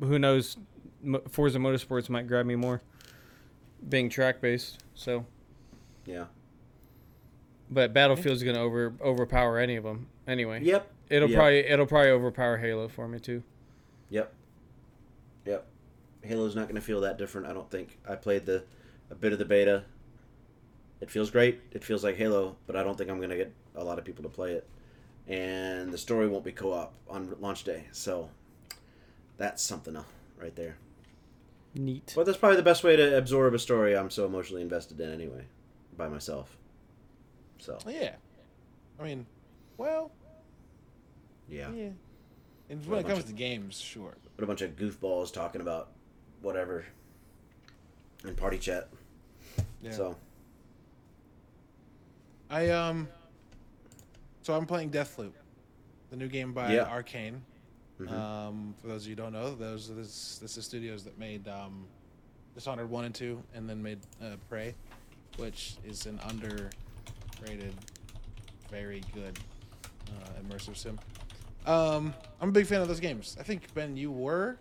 who 0.00 0.18
knows? 0.18 0.56
Mo- 1.02 1.22
Forza 1.30 1.58
Motorsports 1.58 2.08
might 2.08 2.26
grab 2.26 2.44
me 2.46 2.56
more, 2.56 2.82
being 3.88 4.08
track 4.10 4.40
based. 4.40 4.82
So, 4.94 5.24
Yeah. 6.04 6.24
but 7.70 7.92
Battlefield's 7.92 8.42
gonna 8.42 8.60
over 8.60 8.94
overpower 9.02 9.58
any 9.58 9.76
of 9.76 9.84
them 9.84 10.08
anyway. 10.26 10.62
Yep. 10.62 10.90
It'll 11.08 11.30
Yep. 11.30 11.36
probably 11.36 11.58
it'll 11.60 11.86
probably 11.86 12.10
overpower 12.10 12.56
Halo 12.58 12.88
for 12.88 13.06
me 13.08 13.18
too. 13.20 13.42
Yep. 14.10 14.32
Yep. 15.44 15.66
Halo's 16.24 16.56
not 16.56 16.64
going 16.64 16.74
to 16.74 16.80
feel 16.80 17.00
that 17.02 17.18
different, 17.18 17.46
I 17.46 17.52
don't 17.52 17.70
think. 17.70 17.98
I 18.08 18.16
played 18.16 18.46
the 18.46 18.64
a 19.10 19.14
bit 19.14 19.32
of 19.32 19.38
the 19.38 19.44
beta. 19.44 19.84
It 21.00 21.10
feels 21.10 21.30
great. 21.30 21.60
It 21.72 21.84
feels 21.84 22.02
like 22.02 22.16
Halo, 22.16 22.56
but 22.66 22.76
I 22.76 22.82
don't 22.82 22.96
think 22.96 23.10
I'm 23.10 23.20
gonna 23.20 23.36
get 23.36 23.52
a 23.74 23.84
lot 23.84 23.98
of 23.98 24.04
people 24.04 24.22
to 24.24 24.30
play 24.30 24.52
it. 24.54 24.66
And 25.28 25.92
the 25.92 25.98
story 25.98 26.28
won't 26.28 26.44
be 26.44 26.52
co-op 26.52 26.94
on 27.08 27.34
launch 27.40 27.64
day, 27.64 27.84
so 27.92 28.30
that's 29.36 29.62
something 29.62 29.96
uh, 29.96 30.04
right 30.40 30.54
there. 30.56 30.76
Neat. 31.74 32.12
But 32.16 32.24
that's 32.26 32.38
probably 32.38 32.56
the 32.56 32.62
best 32.62 32.82
way 32.84 32.96
to 32.96 33.18
absorb 33.18 33.52
a 33.52 33.58
story 33.58 33.96
I'm 33.96 34.08
so 34.08 34.24
emotionally 34.24 34.62
invested 34.62 34.98
in 35.00 35.12
anyway, 35.12 35.44
by 35.96 36.08
myself. 36.08 36.56
So 37.58 37.78
Yeah. 37.86 38.14
I 38.98 39.02
mean, 39.04 39.26
well, 39.76 40.10
yeah, 41.48 41.70
yeah. 41.72 41.88
And 42.70 42.84
when 42.86 42.98
a 42.98 43.02
it 43.02 43.06
comes 43.06 43.20
of- 43.24 43.26
to 43.26 43.32
games, 43.34 43.78
sure. 43.78 44.14
but 44.36 44.44
a 44.44 44.46
bunch 44.46 44.62
of 44.62 44.74
goofballs 44.76 45.32
talking 45.32 45.60
about 45.60 45.90
whatever 46.40 46.84
in 48.24 48.34
party 48.34 48.58
chat. 48.58 48.88
Yeah. 49.82 49.90
So 49.92 50.16
I 52.50 52.70
um. 52.70 53.08
So 54.42 54.54
I'm 54.54 54.66
playing 54.66 54.90
Deathloop, 54.90 55.32
the 56.10 56.16
new 56.16 56.28
game 56.28 56.52
by 56.52 56.72
Yeah. 56.74 56.84
Arkane. 56.84 57.40
mhm. 58.00 58.12
Um, 58.12 58.74
for 58.80 58.86
those 58.88 59.02
of 59.02 59.08
you 59.08 59.16
who 59.16 59.22
don't 59.22 59.32
know, 59.32 59.54
those 59.54 59.90
are 59.90 59.94
this 59.94 60.38
this 60.38 60.56
is 60.56 60.64
studios 60.64 61.02
that 61.04 61.18
made 61.18 61.48
um, 61.48 61.86
Dishonored 62.54 62.88
one 62.88 63.04
and 63.06 63.14
two, 63.14 63.42
and 63.54 63.68
then 63.68 63.82
made 63.82 63.98
uh, 64.22 64.36
Prey, 64.48 64.74
which 65.36 65.76
is 65.84 66.06
an 66.06 66.20
underrated, 66.28 67.74
very 68.70 69.02
good 69.12 69.38
uh, 70.08 70.40
immersive 70.42 70.76
sim. 70.76 70.98
Um, 71.66 72.14
I'm 72.40 72.50
a 72.50 72.52
big 72.52 72.66
fan 72.66 72.80
of 72.80 72.86
those 72.88 73.00
games. 73.00 73.36
I 73.40 73.42
think 73.42 73.74
Ben, 73.74 73.96
you 73.96 74.12
were 74.12 74.58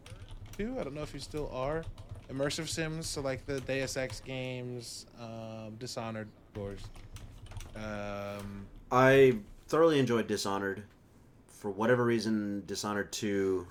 too. 0.58 0.76
I 0.80 0.84
don't 0.84 0.96
know 0.96 1.04
if 1.04 1.14
you 1.14 1.20
still 1.20 1.50
are. 1.54 1.84
Immersive 2.32 2.68
sims, 2.68 3.06
so 3.08 3.22
like 3.22 3.46
the 3.46 3.62
Deus 3.62 3.96
Ex 3.98 4.20
games, 4.20 5.06
um, 5.22 5.76
Dishonored, 5.78 6.28
of 6.48 6.54
course. 6.60 6.82
Um, 7.76 8.68
I 8.92 9.38
thoroughly 9.68 10.00
enjoyed 10.00 10.28
Dishonored. 10.28 10.84
For 11.48 11.70
whatever 11.72 12.06
reason, 12.06 12.64
Dishonored 12.68 13.12
two 13.12 13.68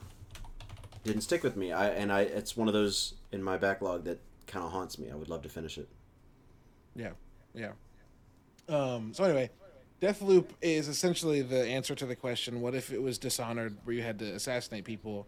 didn't 1.05 1.22
stick 1.22 1.42
with 1.42 1.57
me. 1.57 1.72
I 1.72 1.88
and 1.90 2.12
I 2.12 2.22
it's 2.22 2.57
one 2.57 2.68
of 2.68 2.74
those 2.74 3.14
in 3.32 3.42
my 3.42 3.57
backlog 3.57 4.05
that 4.05 4.20
kind 4.46 4.64
of 4.64 4.72
haunts 4.72 4.98
me. 4.98 5.11
I 5.11 5.14
would 5.14 5.28
love 5.28 5.42
to 5.42 5.48
finish 5.48 5.78
it. 5.78 5.88
Yeah, 6.96 7.11
yeah. 7.55 7.72
Um, 8.68 9.12
so 9.12 9.24
anyway, 9.24 9.50
Deathloop 10.00 10.46
is 10.62 10.88
essentially 10.88 11.42
the 11.42 11.64
answer 11.66 11.94
to 11.94 12.07
the 12.07 12.16
question: 12.16 12.61
What 12.61 12.74
if 12.74 12.92
it 12.92 13.02
was 13.02 13.18
Dishonored, 13.18 13.76
where 13.84 13.94
you 13.94 14.02
had 14.02 14.18
to 14.20 14.32
assassinate 14.32 14.84
people, 14.84 15.26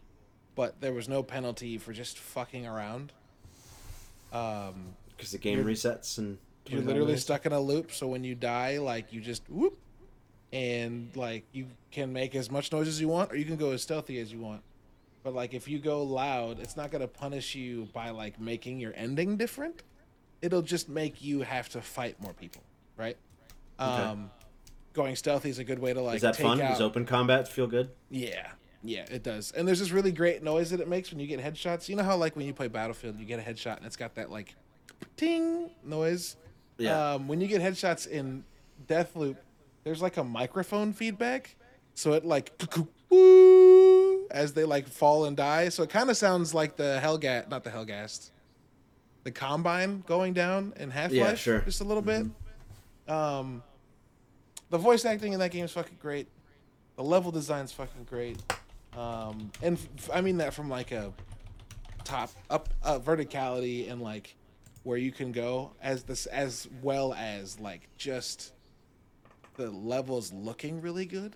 but 0.55 0.81
there 0.81 0.93
was 0.93 1.09
no 1.09 1.23
penalty 1.23 1.79
for 1.79 1.93
just 1.93 2.19
fucking 2.19 2.67
around? 2.67 3.13
Um, 4.33 4.95
Because 5.17 5.33
the 5.33 5.39
game 5.39 5.63
resets 5.65 6.19
and 6.19 6.39
you're 6.69 6.83
literally 6.83 7.17
stuck 7.17 7.47
in 7.47 7.53
a 7.53 7.61
loop. 7.61 7.93
So 7.93 8.07
when 8.09 8.25
you 8.25 8.35
die, 8.35 8.79
like 8.79 9.13
you 9.13 9.21
just 9.21 9.49
whoop, 9.49 9.79
and 10.53 11.11
like 11.15 11.45
you 11.53 11.67
can 11.91 12.13
make 12.13 12.35
as 12.35 12.51
much 12.51 12.73
noise 12.73 12.89
as 12.89 13.01
you 13.01 13.09
want, 13.09 13.33
or 13.33 13.37
you 13.37 13.45
can 13.45 13.57
go 13.57 13.71
as 13.73 13.83
stealthy 13.83 14.19
as 14.21 14.33
you 14.33 14.39
want. 14.41 14.63
But 15.23 15.35
like 15.35 15.55
if 15.55 15.69
you 15.69 15.79
go 15.79 16.03
loud, 16.03 16.61
it's 16.61 16.77
not 16.77 16.91
gonna 16.91 17.09
punish 17.09 17.55
you 17.55 17.89
by 17.93 18.11
like 18.11 18.41
making 18.41 18.79
your 18.81 18.93
ending 18.97 19.37
different. 19.37 19.83
It'll 20.43 20.63
just 20.63 20.89
make 20.89 21.23
you 21.23 21.41
have 21.41 21.69
to 21.71 21.81
fight 21.81 22.21
more 22.23 22.33
people, 22.33 22.63
right? 22.97 23.17
Okay. 23.81 24.03
Um, 24.03 24.31
going 24.93 25.17
stealthy 25.17 25.51
is 25.51 25.59
a 25.59 25.65
good 25.65 25.79
way 25.79 25.93
to 25.93 26.01
like 26.01 26.17
Is 26.17 26.23
that 26.23 26.35
take 26.35 26.47
fun? 26.47 26.61
out. 26.61 26.71
Does 26.73 26.81
open 26.81 27.05
combat 27.05 27.49
feel 27.49 27.67
good? 27.67 27.91
Yeah, 28.11 28.49
yeah, 28.83 29.05
it 29.11 29.23
does. 29.23 29.53
And 29.53 29.67
there's 29.67 29.81
this 29.81 29.91
really 29.91 30.13
great 30.13 30.43
noise 30.43 30.71
that 30.71 30.81
it 30.81 30.89
makes 30.89 31.11
when 31.11 31.21
you 31.21 31.27
get 31.27 31.41
headshots. 31.41 31.89
You 31.89 31.97
know 31.97 32.03
how 32.05 32.17
like 32.17 32.37
when 32.37 32.47
you 32.47 32.55
play 32.55 32.69
Battlefield, 32.69 33.19
you 33.19 33.27
get 33.27 33.39
a 33.39 33.43
headshot 33.43 33.79
and 33.79 33.87
it's 33.87 33.97
got 33.97 34.15
that 34.15 34.31
like 34.31 34.55
ting 35.17 35.71
noise. 35.85 36.37
Yeah. 36.79 37.15
Um, 37.15 37.29
when 37.29 37.41
you 37.41 37.47
get 37.49 37.63
headshots 37.63 38.07
in 38.07 38.45
Deathloop, 38.87 39.37
there's 39.85 40.03
like 40.03 40.17
a 40.17 40.25
microphone 40.25 40.93
feedback, 40.93 41.57
so 41.95 42.13
it 42.13 42.25
like 42.25 42.53
as 44.31 44.53
they 44.53 44.65
like 44.65 44.89
fall 44.89 45.25
and 45.25 45.37
die. 45.37 45.69
So 45.69 45.83
it 45.83 45.91
kind 45.91 46.11
of 46.11 46.17
sounds 46.17 46.53
like 46.55 46.77
the 46.77 47.01
Hellgat, 47.03 47.49
not 47.49 47.65
the 47.65 47.71
Helghast, 47.71 48.31
the 49.25 49.31
Combine 49.31 50.03
going 50.07 50.33
down 50.33 50.73
in 50.77 50.91
Half 50.91 51.13
Life, 51.13 51.39
sure. 51.39 51.61
just 51.61 51.81
a 51.81 51.85
little 51.85 52.03
bit. 52.03 52.27
Um, 53.09 53.63
the 54.71 54.79
voice 54.79 55.05
acting 55.05 55.33
in 55.33 55.39
that 55.39 55.53
game 55.53 55.65
is 55.65 55.73
fucking 55.73 55.99
great. 56.01 56.29
The 56.97 57.03
level 57.05 57.31
design's 57.31 57.73
fucking 57.73 58.05
great. 58.05 58.39
Um, 58.97 59.51
and 59.63 59.79
f- 59.99 60.11
I 60.13 60.21
mean 60.23 60.39
that 60.39 60.55
from 60.55 60.69
like 60.69 60.91
a 60.91 61.13
top 62.05 62.31
up 62.51 62.69
uh, 62.83 62.99
verticality 62.99 63.91
and 63.91 64.01
like 64.01 64.35
where 64.87 64.97
you 64.97 65.11
can 65.11 65.33
go 65.33 65.73
as 65.83 66.05
this 66.05 66.27
as 66.27 66.69
well 66.81 67.13
as 67.15 67.59
like 67.59 67.89
just 67.99 68.53
the 69.57 69.69
levels 69.69 70.33
looking 70.33 70.81
really 70.81 71.05
good. 71.05 71.35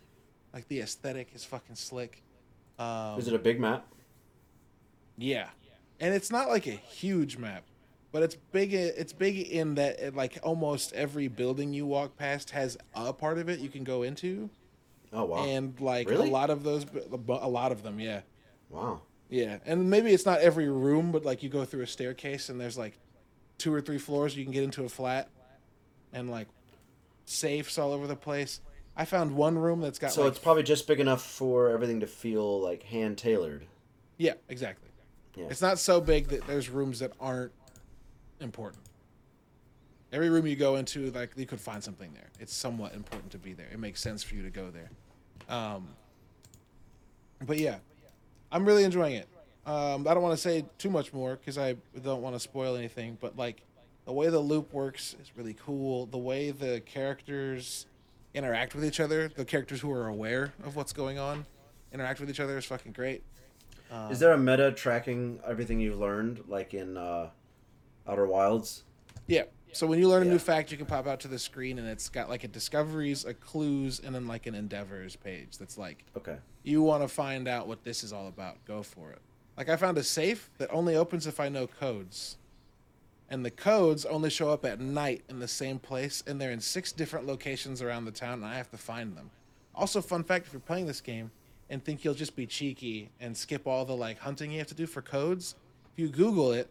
Like 0.54 0.68
the 0.68 0.78
aesthetic 0.78 1.30
is 1.34 1.42
fucking 1.44 1.74
slick. 1.74 2.22
Um, 2.78 3.18
Is 3.18 3.26
it 3.26 3.34
a 3.34 3.40
big 3.40 3.58
map? 3.58 3.84
yeah, 5.18 5.48
and 5.98 6.14
it's 6.14 6.30
not 6.30 6.48
like 6.48 6.68
a 6.68 6.70
huge 6.70 7.38
map, 7.38 7.64
but 8.12 8.22
it's 8.22 8.36
big. 8.52 8.72
It's 8.72 9.12
big 9.12 9.36
in 9.38 9.74
that 9.74 9.98
it, 9.98 10.14
like 10.14 10.38
almost 10.44 10.92
every 10.92 11.26
building 11.26 11.72
you 11.72 11.86
walk 11.86 12.16
past 12.16 12.50
has 12.50 12.78
a 12.94 13.12
part 13.12 13.38
of 13.38 13.48
it 13.48 13.58
you 13.58 13.68
can 13.68 13.82
go 13.82 14.04
into, 14.04 14.48
Oh 15.12 15.24
wow. 15.24 15.44
and 15.44 15.78
like 15.80 16.08
Really? 16.08 16.28
a 16.28 16.32
lot 16.32 16.50
of 16.50 16.62
those, 16.62 16.86
a 17.28 17.48
lot 17.48 17.72
of 17.72 17.82
them, 17.82 17.98
yeah, 17.98 18.20
wow. 18.70 19.02
yeah. 19.28 19.58
And 19.66 19.90
maybe 19.90 20.12
it's 20.12 20.24
not 20.24 20.40
every 20.40 20.68
room, 20.68 21.10
but 21.10 21.24
like 21.24 21.42
you 21.42 21.48
go 21.48 21.64
through 21.64 21.82
a 21.82 21.86
staircase 21.88 22.48
and 22.48 22.60
there's 22.60 22.78
like 22.78 22.96
two 23.60 23.72
or 23.72 23.80
three 23.80 23.98
floors 23.98 24.36
you 24.36 24.42
can 24.44 24.52
get 24.52 24.64
into 24.64 24.84
a 24.84 24.88
flat, 24.88 25.28
and 26.12 26.30
like 26.30 26.48
safes 27.26 27.78
all 27.78 27.92
over 27.92 28.06
the 28.08 28.16
place. 28.16 28.60
I 28.96 29.04
found 29.04 29.36
one 29.36 29.56
room 29.56 29.80
that's 29.80 29.98
got 29.98 30.12
So 30.12 30.22
like 30.22 30.30
it's 30.32 30.38
probably 30.40 30.64
just 30.64 30.86
big 30.88 30.98
enough 31.00 31.22
for 31.24 31.70
everything 31.70 32.00
to 32.00 32.06
feel 32.06 32.60
like 32.60 32.82
hand 32.82 33.16
tailored. 33.18 33.66
yeah, 34.18 34.34
exactly. 34.48 34.88
Yeah. 35.36 35.46
It's 35.48 35.62
not 35.62 35.78
so 35.78 36.00
big 36.00 36.28
that 36.28 36.44
there's 36.48 36.68
rooms 36.68 36.98
that 36.98 37.12
aren't 37.20 37.52
important. 38.40 38.82
Every 40.12 40.28
room 40.28 40.44
you 40.46 40.56
go 40.56 40.74
into, 40.74 41.10
like 41.12 41.30
you 41.36 41.46
could 41.46 41.60
find 41.60 41.82
something 41.82 42.12
there. 42.14 42.30
It's 42.40 42.52
somewhat 42.52 42.94
important 42.94 43.30
to 43.30 43.38
be 43.38 43.52
there. 43.52 43.68
It 43.72 43.78
makes 43.78 44.00
sense 44.02 44.24
for 44.24 44.34
you 44.34 44.42
to 44.42 44.50
go 44.50 44.70
there. 44.70 44.90
Um, 45.48 45.86
but 47.46 47.58
yeah, 47.58 47.76
I'm 48.50 48.66
really 48.66 48.82
enjoying 48.82 49.14
it. 49.14 49.28
Um, 49.66 50.06
I 50.08 50.14
don't 50.14 50.22
want 50.22 50.34
to 50.34 50.40
say 50.40 50.64
too 50.78 50.90
much 50.90 51.12
more 51.12 51.36
because 51.36 51.58
I 51.58 51.76
don't 52.02 52.22
want 52.22 52.34
to 52.34 52.40
spoil 52.40 52.76
anything. 52.76 53.18
But 53.20 53.36
like 53.36 53.62
the 54.04 54.12
way 54.12 54.28
the 54.28 54.38
loop 54.40 54.72
works 54.72 55.14
is 55.20 55.30
really 55.36 55.54
cool. 55.54 56.06
The 56.06 56.18
way 56.18 56.50
the 56.50 56.80
characters 56.80 57.86
interact 58.34 58.74
with 58.74 58.84
each 58.84 59.00
other, 59.00 59.28
the 59.28 59.44
characters 59.44 59.80
who 59.80 59.90
are 59.92 60.06
aware 60.08 60.52
of 60.64 60.76
what's 60.76 60.92
going 60.92 61.18
on, 61.18 61.46
interact 61.92 62.20
with 62.20 62.30
each 62.30 62.40
other 62.40 62.56
is 62.56 62.64
fucking 62.64 62.92
great. 62.92 63.22
Um, 63.90 64.10
Is 64.12 64.20
there 64.20 64.32
a 64.32 64.38
meta 64.38 64.70
tracking 64.70 65.40
everything 65.46 65.80
you've 65.80 65.98
learned, 65.98 66.44
like 66.46 66.74
in 66.74 66.96
uh, 66.96 67.30
Outer 68.08 68.26
Wilds? 68.26 68.84
Yeah. 69.26 69.44
So 69.72 69.86
when 69.86 69.98
you 69.98 70.08
learn 70.08 70.22
a 70.22 70.26
Yeah. 70.26 70.32
new 70.32 70.38
fact, 70.38 70.70
you 70.72 70.76
can 70.76 70.86
pop 70.86 71.06
out 71.06 71.20
to 71.20 71.28
the 71.28 71.38
screen 71.38 71.78
and 71.78 71.86
it's 71.88 72.08
got 72.08 72.28
like 72.28 72.42
a 72.44 72.48
discoveries, 72.48 73.24
a 73.24 73.34
clues, 73.34 74.00
and 74.00 74.14
then 74.14 74.26
like 74.26 74.46
an 74.46 74.54
endeavors 74.54 75.16
page 75.16 75.58
that's 75.58 75.76
like 75.76 76.04
Okay. 76.16 76.36
you 76.62 76.82
want 76.82 77.02
to 77.02 77.08
find 77.08 77.46
out 77.48 77.66
what 77.68 77.82
this 77.84 78.02
is 78.04 78.12
all 78.12 78.26
about. 78.28 78.64
Go 78.64 78.82
for 78.82 79.10
it. 79.10 79.20
Like 79.60 79.68
I 79.68 79.76
found 79.76 79.98
a 79.98 80.02
safe 80.02 80.48
that 80.56 80.70
only 80.72 80.96
opens 80.96 81.26
if 81.26 81.38
I 81.38 81.50
know 81.50 81.66
codes. 81.66 82.38
And 83.28 83.44
the 83.44 83.50
codes 83.50 84.06
only 84.06 84.30
show 84.30 84.48
up 84.48 84.64
at 84.64 84.80
night 84.80 85.22
in 85.28 85.38
the 85.38 85.48
same 85.48 85.78
place, 85.78 86.24
and 86.26 86.40
they're 86.40 86.50
in 86.50 86.60
six 86.60 86.92
different 86.92 87.26
locations 87.26 87.82
around 87.82 88.06
the 88.06 88.10
town, 88.10 88.42
and 88.42 88.46
I 88.46 88.56
have 88.56 88.70
to 88.70 88.78
find 88.78 89.14
them. 89.14 89.30
Also, 89.74 90.00
fun 90.00 90.24
fact: 90.24 90.46
if 90.46 90.54
you're 90.54 90.60
playing 90.60 90.86
this 90.86 91.02
game 91.02 91.30
and 91.68 91.84
think 91.84 92.04
you'll 92.06 92.14
just 92.14 92.34
be 92.36 92.46
cheeky 92.46 93.10
and 93.20 93.36
skip 93.36 93.66
all 93.66 93.84
the 93.84 93.94
like 93.94 94.18
hunting 94.18 94.50
you 94.50 94.56
have 94.60 94.66
to 94.68 94.74
do 94.74 94.86
for 94.86 95.02
codes, 95.02 95.56
if 95.92 95.98
you 95.98 96.08
Google 96.08 96.52
it, 96.52 96.70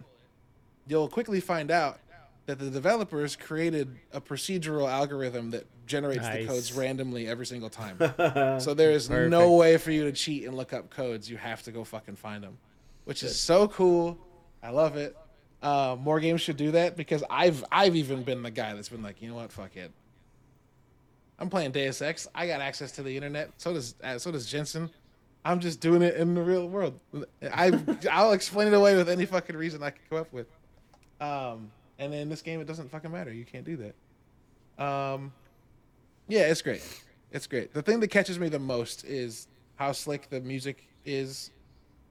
you'll 0.88 1.10
quickly 1.10 1.40
find 1.40 1.70
out 1.70 2.00
that 2.48 2.58
the 2.58 2.72
developers 2.72 3.36
created 3.36 4.00
a 4.14 4.20
procedural 4.20 4.90
algorithm 4.90 5.52
that 5.52 5.68
generates 5.86 6.28
the 6.28 6.48
codes 6.48 6.74
randomly 6.74 7.28
every 7.28 7.46
single 7.46 7.70
time. 7.70 8.00
so 8.60 8.74
there 8.74 8.90
is 8.90 9.08
Perfect. 9.08 9.30
no 9.30 9.54
way 9.54 9.78
for 9.78 9.92
you 9.92 10.06
to 10.06 10.12
cheat 10.12 10.46
and 10.46 10.58
look 10.58 10.74
up 10.74 10.90
codes. 10.90 11.30
You 11.30 11.38
have 11.38 11.62
to 11.64 11.72
go 11.72 11.84
fucking 11.84 12.16
find 12.16 12.44
them, 12.44 12.58
which 13.10 13.24
is 13.24 13.40
so 13.40 13.68
cool. 13.68 14.20
I 14.62 14.70
love 14.70 14.96
it. 14.96 15.18
Uh, 15.64 15.98
more 16.00 16.20
games 16.20 16.42
should 16.42 16.58
do 16.58 16.70
that 16.74 16.96
because 16.96 17.24
I've 17.28 17.66
I've 17.72 17.96
even 17.96 18.22
been 18.22 18.44
the 18.44 18.52
guy 18.52 18.76
that's 18.76 18.90
been 18.90 19.02
like, 19.02 19.20
you 19.20 19.30
know 19.30 19.34
what, 19.34 19.52
fuck 19.52 19.76
it. 19.76 19.92
I'm 21.40 21.50
playing 21.50 21.72
Deus 21.72 22.04
Ex. 22.04 22.28
I 22.36 22.46
got 22.46 22.62
access 22.62 22.92
to 22.94 23.04
the 23.04 23.16
internet. 23.16 23.50
So 23.58 23.74
does 23.74 23.96
uh, 24.04 24.20
so 24.20 24.32
does 24.32 24.46
Jensen. 24.46 24.92
I'm 25.44 25.60
just 25.60 25.80
doing 25.80 26.04
it 26.04 26.18
in 26.18 26.36
the 26.36 26.44
real 26.44 26.70
world. 26.70 27.00
I 27.52 27.72
I'll 28.12 28.34
explain 28.34 28.68
it 28.68 28.76
away 28.76 28.96
with 28.96 29.10
any 29.10 29.26
fucking 29.26 29.58
reason 29.58 29.82
I 29.82 29.90
can 29.90 30.02
come 30.08 30.20
up 30.20 30.32
with. 30.32 30.46
Um, 31.20 31.72
and 31.98 32.14
in 32.14 32.30
this 32.30 32.44
game, 32.44 32.62
it 32.62 32.68
doesn't 32.68 32.92
fucking 32.92 33.12
matter. 33.12 33.34
You 33.34 33.44
can't 33.44 33.66
do 33.66 33.92
that. 34.78 34.86
Um, 34.86 35.34
yeah, 36.28 36.42
it's 36.42 36.62
great. 36.62 36.84
It's 37.32 37.48
great. 37.48 37.74
The 37.74 37.82
thing 37.82 38.02
that 38.02 38.10
catches 38.10 38.38
me 38.38 38.50
the 38.50 38.60
most 38.60 39.04
is 39.04 39.48
how 39.78 39.94
slick 39.94 40.30
the 40.30 40.42
music 40.42 40.88
is 41.06 41.50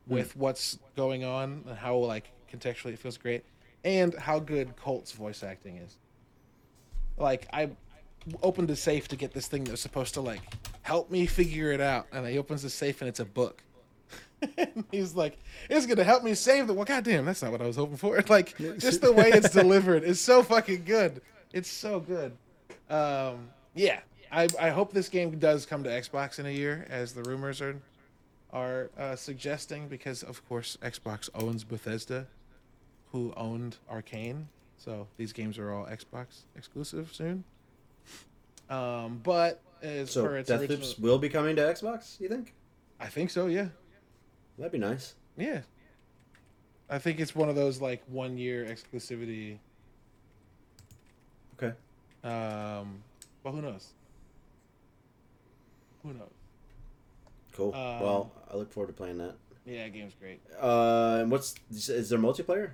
with 0.08 0.36
what's 0.36 0.78
going 0.96 1.24
on 1.24 1.64
and 1.68 1.76
how 1.78 1.96
like 1.96 2.30
contextually 2.52 2.92
it 2.94 2.98
feels 2.98 3.16
great, 3.18 3.44
and 3.84 4.14
how 4.14 4.38
good 4.38 4.74
Colt's 4.76 5.12
voice 5.12 5.42
acting 5.42 5.76
is. 5.78 5.96
like 7.16 7.46
I 7.52 7.70
opened 8.42 8.70
a 8.70 8.76
safe 8.76 9.08
to 9.08 9.16
get 9.16 9.32
this 9.32 9.46
thing 9.48 9.64
that 9.64 9.70
was 9.70 9.80
supposed 9.80 10.14
to 10.14 10.20
like 10.20 10.40
help 10.82 11.10
me 11.10 11.26
figure 11.26 11.72
it 11.72 11.80
out, 11.80 12.06
and 12.12 12.26
he 12.26 12.38
opens 12.38 12.62
the 12.62 12.70
safe 12.70 13.00
and 13.00 13.08
it's 13.08 13.20
a 13.20 13.24
book. 13.24 13.62
and 14.56 14.84
he's 14.90 15.14
like, 15.14 15.38
"It's 15.68 15.86
gonna 15.86 16.04
help 16.04 16.22
me 16.22 16.34
save 16.34 16.66
the." 16.66 16.74
Well, 16.74 16.84
goddamn, 16.84 17.24
that's 17.24 17.42
not 17.42 17.52
what 17.52 17.60
I 17.62 17.66
was 17.66 17.76
hoping 17.76 17.96
for. 17.96 18.20
Like, 18.28 18.56
just 18.78 19.00
the 19.00 19.12
way 19.12 19.30
it's 19.30 19.50
delivered 19.62 20.04
is 20.04 20.20
so 20.20 20.42
fucking 20.42 20.84
good. 20.84 21.20
It's 21.52 21.70
so 21.70 22.00
good. 22.00 22.32
Um, 22.90 23.48
yeah, 23.74 24.00
I 24.30 24.46
I 24.60 24.70
hope 24.70 24.92
this 24.92 25.08
game 25.08 25.38
does 25.38 25.66
come 25.66 25.82
to 25.84 25.90
Xbox 25.90 26.38
in 26.38 26.46
a 26.46 26.50
year, 26.50 26.86
as 26.88 27.12
the 27.14 27.22
rumors 27.22 27.60
are 27.60 27.76
are 28.52 28.90
uh, 28.98 29.16
suggesting, 29.16 29.88
because 29.88 30.22
of 30.22 30.46
course 30.48 30.78
Xbox 30.82 31.28
owns 31.34 31.64
Bethesda, 31.64 32.26
who 33.12 33.32
owned 33.36 33.76
Arkane. 33.90 34.44
So 34.76 35.06
these 35.16 35.32
games 35.32 35.58
are 35.58 35.72
all 35.72 35.86
Xbox 35.86 36.42
exclusive 36.56 37.10
soon. 37.12 37.44
Um, 38.70 39.20
but 39.22 39.60
as 39.82 40.10
So 40.10 40.24
per 40.24 40.36
its 40.36 40.50
Deathloops 40.50 40.70
original, 40.70 40.94
will 41.00 41.18
be 41.18 41.28
coming 41.28 41.56
to 41.56 41.62
Xbox. 41.62 42.20
You 42.20 42.28
think? 42.28 42.54
I 43.00 43.06
think 43.06 43.30
so. 43.30 43.46
Yeah, 43.46 43.68
That'd 44.58 44.72
be 44.72 44.78
nice. 44.78 45.14
yeah. 45.36 45.60
I 46.90 46.98
think 46.98 47.20
it's 47.20 47.34
one 47.34 47.48
of 47.50 47.54
those 47.54 47.80
like 47.82 48.02
one 48.08 48.38
year 48.38 48.64
exclusivity. 48.64 49.58
Okay. 51.62 51.74
Um, 52.24 53.02
but 53.42 53.52
who 53.52 53.60
knows? 53.62 53.88
Who 56.02 56.14
knows? 56.14 56.30
Cool. 57.58 57.74
Um, 57.74 58.00
well, 58.00 58.32
I 58.52 58.56
look 58.56 58.72
forward 58.72 58.86
to 58.86 58.92
playing 58.92 59.18
that. 59.18 59.34
Yeah, 59.66 59.88
game's 59.88 60.14
great. 60.14 60.40
Uh, 60.62 61.18
and 61.22 61.30
what's 61.30 61.56
is 61.70 62.08
there 62.08 62.18
multiplayer? 62.18 62.70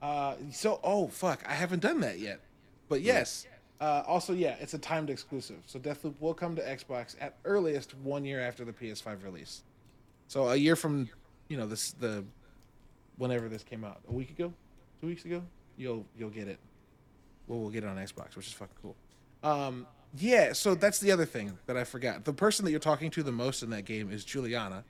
Uh, 0.00 0.36
so 0.52 0.78
oh 0.84 1.08
fuck, 1.08 1.42
I 1.46 1.54
haven't 1.54 1.80
done 1.80 2.00
that 2.00 2.20
yet. 2.20 2.40
But 2.88 3.02
yes. 3.02 3.46
Uh, 3.80 4.04
also, 4.06 4.34
yeah, 4.34 4.56
it's 4.60 4.74
a 4.74 4.78
timed 4.78 5.10
exclusive. 5.10 5.56
So 5.66 5.78
Deathloop 5.78 6.14
will 6.20 6.34
come 6.34 6.54
to 6.56 6.62
Xbox 6.62 7.16
at 7.18 7.36
earliest 7.44 7.96
one 7.96 8.24
year 8.24 8.40
after 8.40 8.64
the 8.64 8.72
PS5 8.72 9.24
release. 9.24 9.62
So 10.28 10.48
a 10.48 10.56
year 10.56 10.76
from, 10.76 11.08
you 11.48 11.56
know, 11.56 11.66
this 11.66 11.92
the, 11.92 12.24
whenever 13.16 13.48
this 13.48 13.62
came 13.64 13.84
out, 13.84 14.00
a 14.08 14.12
week 14.12 14.30
ago, 14.30 14.52
two 15.00 15.08
weeks 15.08 15.24
ago, 15.24 15.42
you'll 15.76 16.06
you'll 16.16 16.30
get 16.30 16.46
it. 16.46 16.58
Well, 17.48 17.58
we'll 17.58 17.70
get 17.70 17.82
it 17.82 17.88
on 17.88 17.96
Xbox, 17.96 18.36
which 18.36 18.46
is 18.46 18.52
fucking 18.52 18.76
cool. 18.80 18.96
Um, 19.42 19.86
yeah. 20.18 20.52
So 20.52 20.74
that's 20.74 20.98
the 20.98 21.12
other 21.12 21.24
thing 21.26 21.58
that 21.66 21.76
I 21.76 21.84
forgot. 21.84 22.24
The 22.24 22.32
person 22.32 22.64
that 22.64 22.70
you're 22.70 22.80
talking 22.80 23.10
to 23.12 23.22
the 23.22 23.32
most 23.32 23.62
in 23.62 23.70
that 23.70 23.84
game 23.84 24.10
is 24.10 24.24
Juliana, 24.24 24.84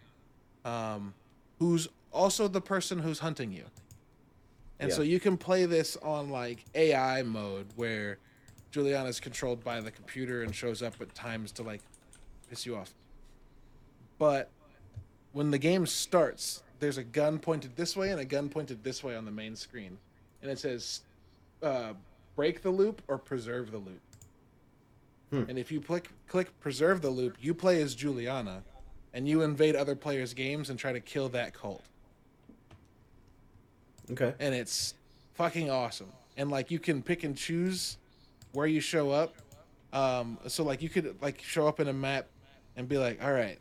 um, 0.64 1.14
who's 1.58 1.88
also 2.12 2.48
the 2.48 2.60
person 2.60 2.98
who's 2.98 3.18
hunting 3.20 3.52
you. 3.52 3.64
And 4.78 4.90
Yeah. 4.90 4.96
so 4.96 5.02
you 5.02 5.20
can 5.20 5.36
play 5.36 5.66
this 5.66 5.96
on 5.98 6.30
like 6.30 6.64
AI 6.74 7.22
mode 7.22 7.66
where 7.76 8.18
Juliana 8.70 9.08
is 9.08 9.20
controlled 9.20 9.62
by 9.62 9.80
the 9.80 9.90
computer 9.90 10.42
and 10.42 10.54
shows 10.54 10.82
up 10.82 11.00
at 11.00 11.14
times 11.14 11.52
to 11.52 11.62
like 11.62 11.82
piss 12.48 12.64
you 12.64 12.76
off. 12.76 12.94
But 14.18 14.50
when 15.32 15.50
the 15.50 15.58
game 15.58 15.86
starts, 15.86 16.62
there's 16.78 16.96
a 16.98 17.04
gun 17.04 17.38
pointed 17.38 17.76
this 17.76 17.96
way 17.96 18.10
and 18.10 18.20
a 18.20 18.24
gun 18.24 18.48
pointed 18.48 18.82
this 18.82 19.04
way 19.04 19.14
on 19.16 19.24
the 19.24 19.30
main 19.30 19.54
screen. 19.54 19.98
And 20.42 20.50
it 20.50 20.58
says 20.58 21.02
uh, 21.62 21.92
break 22.36 22.62
the 22.62 22.70
loop 22.70 23.02
or 23.06 23.18
preserve 23.18 23.70
the 23.70 23.78
loop. 23.78 24.00
Hmm. 25.30 25.44
And 25.48 25.58
if 25.58 25.70
you 25.70 25.80
click 25.80 26.08
click 26.28 26.58
preserve 26.60 27.02
the 27.02 27.10
loop, 27.10 27.36
you 27.40 27.54
play 27.54 27.80
as 27.82 27.94
Juliana 27.94 28.62
and 29.12 29.28
you 29.28 29.42
invade 29.42 29.76
other 29.76 29.94
players' 29.96 30.34
games 30.34 30.70
and 30.70 30.78
try 30.78 30.92
to 30.92 31.00
kill 31.00 31.28
that 31.30 31.52
cult 31.54 31.82
Okay. 34.10 34.34
and 34.40 34.54
it's 34.54 34.94
fucking 35.34 35.70
awesome. 35.70 36.12
And 36.36 36.50
like 36.50 36.70
you 36.70 36.78
can 36.78 37.02
pick 37.02 37.22
and 37.24 37.36
choose 37.36 37.96
where 38.52 38.66
you 38.66 38.80
show 38.80 39.10
up. 39.10 39.34
Um, 39.92 40.38
so 40.46 40.64
like 40.64 40.82
you 40.82 40.88
could 40.88 41.16
like 41.20 41.42
show 41.42 41.66
up 41.68 41.80
in 41.80 41.88
a 41.88 41.92
map 41.92 42.26
and 42.76 42.88
be 42.88 42.98
like, 42.98 43.22
all 43.22 43.32
right, 43.32 43.58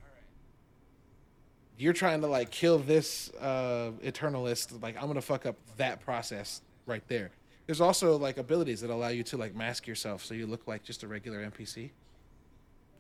you're 1.78 1.94
trying 1.94 2.22
to 2.22 2.28
like 2.28 2.52
kill 2.52 2.80
this 2.80 3.30
uh, 3.40 3.92
eternalist. 4.04 4.82
Like 4.82 4.96
I'm 4.98 5.08
gonna 5.08 5.22
fuck 5.22 5.46
up 5.46 5.56
that 5.78 6.00
process 6.02 6.62
right 6.86 7.04
there. 7.08 7.32
There's 7.70 7.82
also 7.82 8.18
like 8.18 8.40
abilities 8.40 8.82
that 8.82 8.90
allow 8.90 9.10
you 9.10 9.22
to 9.26 9.38
like 9.38 9.54
mask 9.54 9.86
yourself 9.86 10.26
so 10.26 10.34
you 10.34 10.48
look 10.48 10.66
like 10.66 10.82
just 10.82 11.04
a 11.04 11.08
regular 11.08 11.48
NPC. 11.48 11.92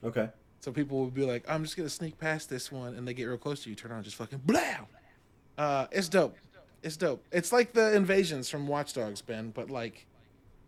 Okay. 0.03 0.29
So 0.59 0.71
people 0.71 0.99
will 0.99 1.09
be 1.09 1.25
like, 1.25 1.43
I'm 1.49 1.63
just 1.63 1.75
gonna 1.75 1.89
sneak 1.89 2.19
past 2.19 2.51
this 2.51 2.71
one, 2.71 2.93
and 2.93 3.07
they 3.07 3.15
get 3.15 3.23
real 3.23 3.39
close 3.39 3.63
to 3.63 3.71
you, 3.71 3.75
turn 3.75 3.91
on, 3.91 4.03
just 4.03 4.15
fucking 4.15 4.41
blow. 4.45 4.61
Uh, 5.57 5.87
it's 5.91 6.07
dope. 6.07 6.37
It's 6.83 6.97
dope. 6.97 7.25
It's 7.31 7.51
like 7.51 7.73
the 7.73 7.95
invasions 7.95 8.47
from 8.47 8.67
Watch 8.67 8.93
Dogs, 8.93 9.23
Ben, 9.23 9.49
but 9.49 9.71
like 9.71 10.05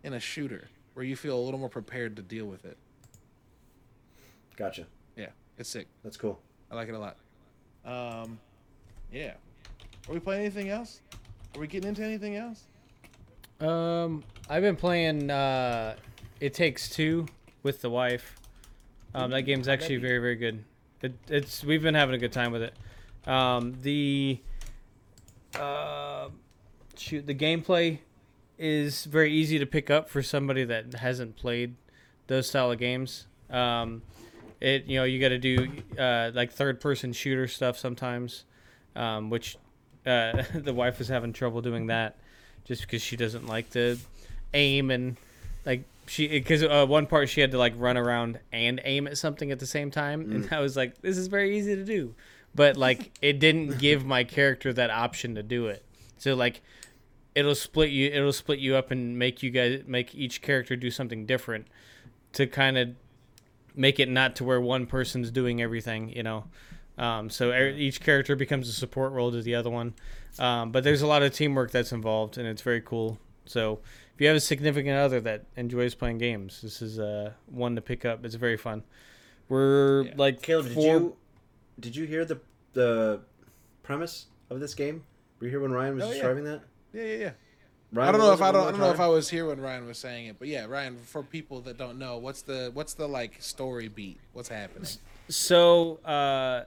in 0.03 0.13
a 0.13 0.19
shooter 0.19 0.67
where 0.95 1.05
you 1.05 1.15
feel 1.15 1.37
a 1.37 1.43
little 1.43 1.59
more 1.59 1.69
prepared 1.69 2.15
to 2.15 2.23
deal 2.23 2.47
with 2.47 2.65
it. 2.65 2.77
Gotcha. 4.55 4.87
Yeah, 5.15 5.29
it's 5.59 5.69
sick. 5.69 5.85
That's 6.03 6.17
cool. 6.17 6.39
I 6.71 6.75
like 6.75 6.89
it 6.89 6.95
a 6.95 6.97
lot. 6.97 7.17
Um, 7.85 8.39
yeah. 9.13 9.33
Are 10.09 10.13
we 10.15 10.19
playing 10.19 10.41
anything 10.41 10.69
else? 10.69 11.01
Are 11.53 11.59
we 11.59 11.67
getting 11.67 11.89
into 11.89 12.03
anything 12.03 12.35
else? 12.35 12.65
Um, 13.61 14.23
I've 14.49 14.63
been 14.63 14.75
playing 14.75 15.29
uh, 15.29 15.95
It 16.39 16.55
Takes 16.55 16.89
Two 16.89 17.27
with 17.61 17.81
the 17.81 17.91
wife. 17.91 18.35
Um, 19.13 19.29
that 19.31 19.43
game's 19.43 19.67
actually 19.67 19.97
very 19.97 20.17
very 20.17 20.35
good. 20.35 20.63
It, 21.01 21.13
it's 21.27 21.63
we've 21.63 21.83
been 21.83 21.93
having 21.93 22.15
a 22.15 22.17
good 22.17 22.31
time 22.31 22.51
with 22.51 22.63
it. 22.63 22.73
Um, 23.29 23.77
the 23.83 24.39
uh, 25.59 26.29
shoot 26.97 27.27
the 27.27 27.35
gameplay 27.35 27.99
is 28.57 29.05
very 29.05 29.31
easy 29.31 29.59
to 29.59 29.67
pick 29.67 29.91
up 29.91 30.09
for 30.09 30.23
somebody 30.23 30.63
that 30.63 30.95
hasn't 30.95 31.35
played 31.35 31.75
those 32.27 32.49
style 32.49 32.71
of 32.71 32.79
games. 32.79 33.27
Um, 33.51 34.01
it 34.59 34.85
you 34.85 34.97
know 34.97 35.03
you 35.03 35.19
got 35.19 35.29
to 35.29 35.37
do 35.37 35.71
uh, 35.99 36.31
like 36.33 36.51
third 36.51 36.81
person 36.81 37.13
shooter 37.13 37.47
stuff 37.47 37.77
sometimes, 37.77 38.43
um, 38.95 39.29
which 39.29 39.55
uh, 40.07 40.41
the 40.55 40.73
wife 40.73 40.99
is 40.99 41.09
having 41.09 41.31
trouble 41.31 41.61
doing 41.61 41.85
that 41.87 42.17
just 42.65 42.81
because 42.81 43.01
she 43.01 43.15
doesn't 43.15 43.47
like 43.47 43.69
to 43.71 43.97
aim 44.53 44.91
and 44.91 45.17
like 45.65 45.83
she 46.07 46.27
because 46.27 46.63
uh, 46.63 46.85
one 46.85 47.05
part 47.05 47.29
she 47.29 47.41
had 47.41 47.51
to 47.51 47.57
like 47.57 47.73
run 47.77 47.97
around 47.97 48.39
and 48.51 48.81
aim 48.83 49.07
at 49.07 49.17
something 49.17 49.51
at 49.51 49.59
the 49.59 49.65
same 49.65 49.91
time 49.91 50.31
and 50.31 50.49
I 50.51 50.59
was 50.59 50.75
like 50.75 51.01
this 51.01 51.17
is 51.17 51.27
very 51.27 51.57
easy 51.57 51.75
to 51.75 51.85
do. 51.85 52.13
But 52.53 52.77
like 52.77 53.11
it 53.21 53.39
didn't 53.39 53.77
give 53.77 54.05
my 54.05 54.23
character 54.23 54.73
that 54.73 54.89
option 54.89 55.35
to 55.35 55.43
do 55.43 55.67
it. 55.67 55.83
So 56.17 56.35
like 56.35 56.61
it'll 57.33 57.55
split 57.55 57.91
you 57.91 58.09
it'll 58.09 58.33
split 58.33 58.59
you 58.59 58.75
up 58.75 58.91
and 58.91 59.17
make 59.17 59.41
you 59.41 59.51
guys 59.51 59.83
make 59.87 60.13
each 60.13 60.41
character 60.41 60.75
do 60.75 60.91
something 60.91 61.25
different 61.25 61.67
to 62.33 62.47
kind 62.47 62.77
of 62.77 62.89
make 63.73 63.99
it 63.99 64.09
not 64.09 64.35
to 64.35 64.43
where 64.43 64.59
one 64.59 64.85
person's 64.85 65.31
doing 65.31 65.61
everything 65.61 66.09
you 66.09 66.23
know? 66.23 66.45
Um, 66.97 67.29
so 67.29 67.51
er- 67.51 67.69
each 67.69 68.01
character 68.01 68.35
becomes 68.35 68.67
a 68.67 68.73
support 68.73 69.13
role 69.13 69.31
to 69.31 69.41
the 69.41 69.55
other 69.55 69.69
one 69.69 69.93
um, 70.39 70.71
but 70.71 70.83
there's 70.83 71.01
a 71.01 71.07
lot 71.07 71.21
of 71.23 71.33
teamwork 71.33 71.71
that's 71.71 71.91
involved 71.91 72.37
and 72.37 72.47
it's 72.47 72.61
very 72.61 72.81
cool 72.81 73.17
so 73.45 73.79
if 74.15 74.21
you 74.21 74.27
have 74.27 74.35
a 74.35 74.39
significant 74.39 74.97
other 74.97 75.19
that 75.19 75.45
enjoys 75.55 75.93
playing 75.95 76.17
games 76.17 76.61
this 76.61 76.81
is 76.81 76.99
uh, 76.99 77.31
one 77.47 77.75
to 77.75 77.81
pick 77.81 78.05
up 78.05 78.23
it's 78.25 78.35
very 78.35 78.57
fun 78.57 78.83
we're 79.49 80.03
Yeah. 80.03 80.13
like 80.17 80.41
Caleb, 80.41 80.67
did 80.67 80.77
you 80.83 81.15
did 81.79 81.95
you 81.95 82.05
hear 82.05 82.23
the 82.25 82.39
the 82.73 83.21
premise 83.83 84.27
of 84.49 84.59
this 84.59 84.73
game? 84.73 85.03
Were 85.39 85.47
you 85.47 85.51
here 85.51 85.59
when 85.59 85.71
Ryan 85.71 85.95
was 85.95 86.03
Oh, 86.03 86.07
yeah. 86.07 86.13
describing 86.13 86.43
that? 86.45 86.61
Yeah, 86.93 87.03
yeah, 87.03 87.15
yeah. 87.17 87.31
Ryan, 87.91 88.07
I 88.07 88.11
don't 88.17 88.21
know 88.21 88.33
if 88.33 88.41
I 88.41 88.51
don't, 88.53 88.67
I 88.67 88.71
don't 88.71 88.79
know 88.79 88.91
if? 88.91 88.99
I 89.01 89.07
was 89.09 89.29
here 89.29 89.47
when 89.47 89.59
Ryan 89.59 89.85
was 89.85 89.97
saying 89.97 90.27
it, 90.27 90.37
but 90.39 90.47
yeah, 90.47 90.65
Ryan. 90.65 90.97
For 90.97 91.21
people 91.23 91.59
that 91.61 91.77
don't 91.77 91.99
know, 91.99 92.17
what's 92.17 92.43
the 92.43 92.71
what's 92.73 92.93
the 92.93 93.07
like 93.07 93.41
story 93.41 93.89
beat? 93.89 94.19
What's 94.31 94.47
happening? 94.47 94.87
So, 95.27 95.97
uh, 96.05 96.63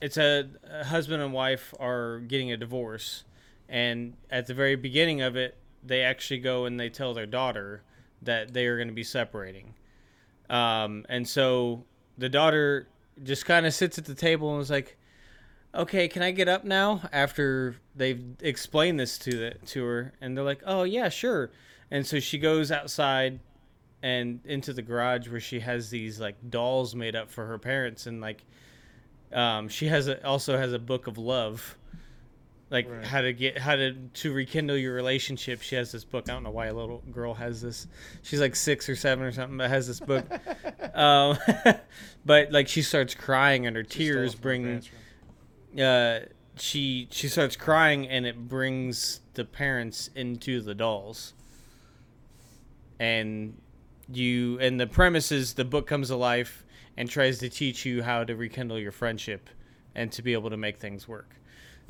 it's 0.00 0.16
a, 0.16 0.48
a 0.70 0.84
husband 0.84 1.22
and 1.22 1.32
wife 1.32 1.74
are 1.78 2.20
getting 2.20 2.52
a 2.52 2.56
divorce, 2.56 3.24
and 3.68 4.14
at 4.30 4.46
the 4.46 4.54
very 4.54 4.76
beginning 4.76 5.20
of 5.20 5.36
it, 5.36 5.56
they 5.84 6.02
actually 6.02 6.40
go 6.40 6.64
and 6.64 6.78
they 6.78 6.88
tell 6.88 7.14
their 7.14 7.26
daughter 7.26 7.82
that 8.22 8.52
they 8.52 8.66
are 8.66 8.76
going 8.76 8.88
to 8.88 8.94
be 8.94 9.04
separating. 9.04 9.74
Um, 10.48 11.06
and 11.08 11.26
so 11.28 11.84
the 12.18 12.28
daughter 12.28 12.88
just 13.22 13.46
kind 13.46 13.66
of 13.66 13.72
sits 13.72 13.98
at 13.98 14.04
the 14.04 14.14
table 14.14 14.52
and 14.52 14.60
is 14.60 14.70
like, 14.70 14.96
"Okay, 15.74 16.08
can 16.08 16.22
I 16.22 16.30
get 16.32 16.48
up 16.48 16.64
now?" 16.64 17.02
After 17.12 17.76
they've 17.94 18.24
explained 18.40 18.98
this 18.98 19.18
to 19.18 19.30
the, 19.30 19.54
to 19.66 19.84
her, 19.84 20.12
and 20.20 20.36
they're 20.36 20.44
like, 20.44 20.62
"Oh 20.66 20.82
yeah, 20.82 21.08
sure." 21.08 21.50
And 21.90 22.06
so 22.06 22.20
she 22.20 22.38
goes 22.38 22.70
outside 22.70 23.40
and 24.02 24.40
into 24.44 24.72
the 24.72 24.82
garage 24.82 25.28
where 25.28 25.40
she 25.40 25.60
has 25.60 25.90
these 25.90 26.20
like 26.20 26.36
dolls 26.48 26.94
made 26.94 27.14
up 27.14 27.30
for 27.30 27.46
her 27.46 27.58
parents 27.58 28.06
and 28.06 28.20
like 28.20 28.44
um, 29.32 29.68
she 29.68 29.86
has 29.86 30.08
a, 30.08 30.24
also 30.26 30.56
has 30.56 30.72
a 30.72 30.78
book 30.78 31.06
of 31.06 31.18
love. 31.18 31.76
Like 32.70 32.88
Right. 32.88 33.04
how 33.04 33.20
to 33.22 33.32
get 33.32 33.58
how 33.58 33.74
to 33.74 33.94
to 33.94 34.32
rekindle 34.32 34.76
your 34.76 34.94
relationship. 34.94 35.60
She 35.60 35.74
has 35.74 35.90
this 35.90 36.04
book. 36.04 36.28
I 36.28 36.32
don't 36.34 36.44
know 36.44 36.50
why 36.50 36.66
a 36.66 36.72
little 36.72 37.02
girl 37.10 37.34
has 37.34 37.60
this. 37.60 37.88
She's 38.22 38.40
like 38.40 38.54
six 38.54 38.88
or 38.88 38.94
seven 38.94 39.24
or 39.24 39.32
something 39.32 39.58
but 39.58 39.68
has 39.70 39.86
this 39.86 40.00
book. 40.00 40.24
Um, 40.94 41.38
but 42.26 42.50
like 42.52 42.66
she 42.68 42.82
starts 42.82 43.14
crying 43.14 43.64
and 43.66 43.76
her 43.76 43.84
She 43.84 43.98
tears 43.98 44.34
it 44.34 44.40
from 44.40 44.42
her 44.42 44.80
bring 45.72 45.80
uh 45.80 46.20
she 46.56 47.08
she 47.10 47.28
starts 47.28 47.56
crying 47.56 48.08
and 48.08 48.26
it 48.26 48.48
brings 48.48 49.20
the 49.34 49.44
parents 49.44 50.10
into 50.14 50.60
the 50.60 50.74
dolls. 50.74 51.32
And 52.98 53.60
you 54.12 54.58
and 54.60 54.80
the 54.80 54.86
premise 54.86 55.32
is 55.32 55.54
the 55.54 55.64
book 55.64 55.86
comes 55.86 56.08
to 56.08 56.16
life 56.16 56.64
and 56.96 57.08
tries 57.08 57.38
to 57.38 57.48
teach 57.48 57.84
you 57.84 58.02
how 58.02 58.24
to 58.24 58.36
rekindle 58.36 58.78
your 58.78 58.92
friendship 58.92 59.48
and 59.94 60.12
to 60.12 60.22
be 60.22 60.32
able 60.32 60.50
to 60.50 60.56
make 60.56 60.78
things 60.78 61.08
work. 61.08 61.34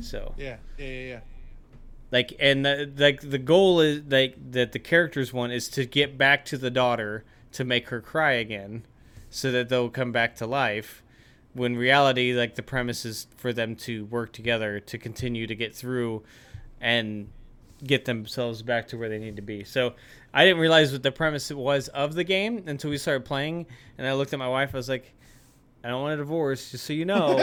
So 0.00 0.34
Yeah, 0.36 0.56
yeah, 0.78 0.86
yeah, 0.86 1.06
yeah. 1.08 1.20
like 2.10 2.34
and 2.40 2.64
the, 2.64 2.90
like 2.96 3.20
the 3.20 3.38
goal 3.38 3.80
is 3.80 4.02
like 4.08 4.36
that 4.52 4.72
the 4.72 4.78
characters 4.78 5.32
want 5.32 5.52
is 5.52 5.68
to 5.70 5.84
get 5.84 6.16
back 6.16 6.44
to 6.46 6.56
the 6.58 6.70
daughter 6.70 7.24
to 7.52 7.64
make 7.64 7.88
her 7.88 8.00
cry 8.00 8.32
again 8.32 8.84
so 9.28 9.52
that 9.52 9.68
they'll 9.68 9.90
come 9.90 10.12
back 10.12 10.36
to 10.36 10.46
life 10.46 11.02
when 11.52 11.76
reality 11.76 12.32
like 12.32 12.54
the 12.54 12.62
premise 12.62 13.04
is 13.04 13.26
for 13.36 13.52
them 13.52 13.74
to 13.74 14.04
work 14.06 14.32
together 14.32 14.80
to 14.80 14.98
continue 14.98 15.46
to 15.46 15.54
get 15.54 15.74
through 15.74 16.22
and 16.80 17.28
get 17.84 18.04
themselves 18.04 18.62
back 18.62 18.86
to 18.88 18.96
where 18.96 19.08
they 19.08 19.18
need 19.18 19.36
to 19.36 19.42
be 19.42 19.64
so 19.64 19.94
i 20.34 20.44
didn't 20.44 20.60
realize 20.60 20.92
what 20.92 21.02
the 21.02 21.12
premise 21.12 21.50
was 21.50 21.88
of 21.88 22.14
the 22.14 22.24
game 22.24 22.62
until 22.66 22.90
we 22.90 22.98
started 22.98 23.24
playing 23.24 23.66
and 23.98 24.06
i 24.06 24.12
looked 24.12 24.32
at 24.32 24.38
my 24.38 24.48
wife 24.48 24.74
i 24.74 24.76
was 24.76 24.88
like 24.88 25.12
i 25.84 25.88
don't 25.88 26.02
want 26.02 26.14
a 26.14 26.16
divorce 26.18 26.70
just 26.70 26.84
so 26.84 26.92
you 26.92 27.04
know 27.04 27.38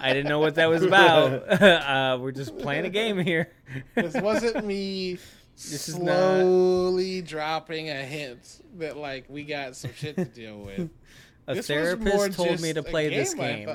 i 0.00 0.12
didn't 0.12 0.28
know 0.28 0.38
what 0.40 0.54
that 0.56 0.68
was 0.68 0.82
about 0.82 1.32
uh, 1.62 2.18
we're 2.20 2.32
just 2.32 2.56
playing 2.58 2.84
a 2.84 2.90
game 2.90 3.18
here 3.18 3.50
This 3.94 4.14
wasn't 4.14 4.64
me 4.64 5.18
This 5.56 5.88
is 5.88 5.98
not- 5.98 6.40
slowly 6.40 7.22
dropping 7.22 7.88
a 7.88 8.02
hint 8.02 8.60
that 8.78 8.96
like 8.96 9.26
we 9.28 9.44
got 9.44 9.76
some 9.76 9.92
shit 9.94 10.16
to 10.16 10.24
deal 10.24 10.58
with. 10.58 10.90
A 11.46 11.54
This 11.54 11.68
therapist 11.68 12.32
told 12.32 12.60
me 12.60 12.72
to 12.72 12.82
play 12.82 13.08
this 13.08 13.34
game. 13.34 13.68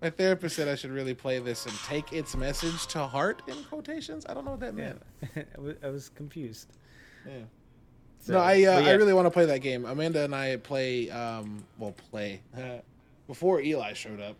My 0.00 0.10
therapist 0.10 0.54
said 0.56 0.68
I 0.68 0.76
should 0.76 0.92
really 0.92 1.14
play 1.14 1.40
this 1.40 1.66
and 1.66 1.74
take 1.86 2.12
its 2.12 2.36
message 2.36 2.86
to 2.88 3.00
heart 3.00 3.42
in 3.48 3.56
quotations. 3.64 4.24
I 4.28 4.34
don't 4.34 4.44
know 4.44 4.52
what 4.52 4.60
that 4.60 4.74
meant. 4.74 5.02
I 5.36 5.60
was, 5.60 5.76
I 5.82 5.88
was 5.88 6.08
confused. 6.10 6.68
Yeah. 7.26 7.32
So, 8.20 8.34
no, 8.34 8.38
I 8.40 8.52
uh, 8.52 8.56
yeah, 8.56 8.78
I 8.78 8.92
really 8.92 9.12
want 9.12 9.26
to 9.26 9.30
play 9.30 9.46
that 9.46 9.60
game. 9.60 9.84
Amanda 9.84 10.24
and 10.24 10.34
I 10.34 10.56
play 10.56 11.10
um 11.10 11.64
well 11.78 11.94
play 12.10 12.42
before 13.26 13.60
Eli 13.60 13.92
showed 13.92 14.20
up, 14.20 14.36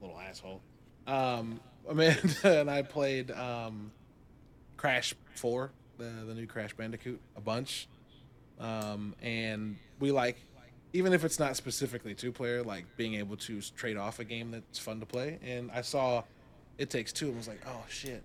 little 0.00 0.18
asshole. 0.18 0.60
Um, 1.06 1.60
Amanda 1.88 2.60
and 2.60 2.70
I 2.70 2.82
played 2.82 3.30
um 3.30 3.90
Crash 4.76 5.14
Four, 5.34 5.72
the 5.98 6.10
the 6.26 6.34
new 6.34 6.46
Crash 6.46 6.74
Bandicoot, 6.74 7.20
a 7.36 7.40
bunch. 7.40 7.88
Um, 8.60 9.14
and 9.22 9.76
we 9.98 10.12
like 10.12 10.36
even 10.92 11.12
if 11.12 11.24
it's 11.24 11.38
not 11.38 11.56
specifically 11.56 12.14
two 12.14 12.32
player, 12.32 12.62
like 12.62 12.84
being 12.96 13.14
able 13.14 13.36
to 13.38 13.60
trade 13.76 13.96
off 13.96 14.18
a 14.18 14.24
game 14.24 14.50
that's 14.50 14.78
fun 14.78 15.00
to 15.00 15.06
play. 15.06 15.38
And 15.44 15.70
I 15.72 15.80
saw 15.82 16.22
It 16.78 16.90
Takes 16.90 17.12
Two 17.12 17.28
and 17.28 17.36
was 17.36 17.48
like, 17.48 17.60
oh 17.66 17.84
shit, 17.88 18.22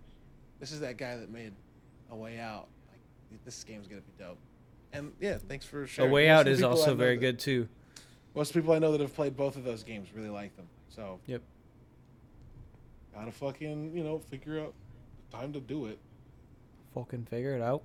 this 0.59 0.71
is 0.71 0.79
that 0.81 0.97
guy 0.97 1.15
that 1.17 1.29
made 1.31 1.53
A 2.11 2.15
Way 2.15 2.39
Out. 2.39 2.67
Like 3.31 3.43
this 3.45 3.63
game's 3.63 3.87
gonna 3.87 4.01
be 4.01 4.23
dope. 4.23 4.37
And 4.93 5.11
yeah, 5.19 5.37
thanks 5.37 5.65
for 5.65 5.85
sharing. 5.87 6.11
A. 6.11 6.13
Way 6.13 6.27
Most 6.27 6.39
Out 6.39 6.47
is 6.47 6.63
also 6.63 6.95
very 6.95 7.15
that- 7.15 7.21
good 7.21 7.39
too. 7.39 7.67
Most 8.35 8.53
people 8.53 8.71
I 8.73 8.79
know 8.79 8.91
that 8.91 9.01
have 9.01 9.15
played 9.15 9.35
both 9.35 9.55
of 9.55 9.63
those 9.63 9.83
games 9.83 10.09
really 10.13 10.29
like 10.29 10.55
them. 10.57 10.67
So 10.89 11.19
Yep. 11.25 11.41
gotta 13.13 13.31
fucking 13.31 13.95
you 13.95 14.03
know 14.03 14.19
figure 14.19 14.59
out 14.59 14.73
time 15.31 15.53
to 15.53 15.59
do 15.59 15.85
it. 15.87 15.97
Fucking 16.93 17.25
figure 17.25 17.55
it 17.55 17.61
out. 17.61 17.83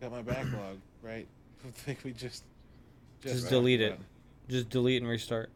Got 0.00 0.12
my 0.12 0.22
backlog 0.22 0.78
right. 1.02 1.26
I 1.66 1.70
think 1.70 2.00
we 2.04 2.12
just 2.12 2.44
Just 3.22 3.34
talked 3.42 3.50
delete 3.50 3.80
it. 3.80 3.92
about 3.92 4.04
Just 4.48 4.68
delete 4.68 5.02
and 5.02 5.10
restart. 5.10 5.50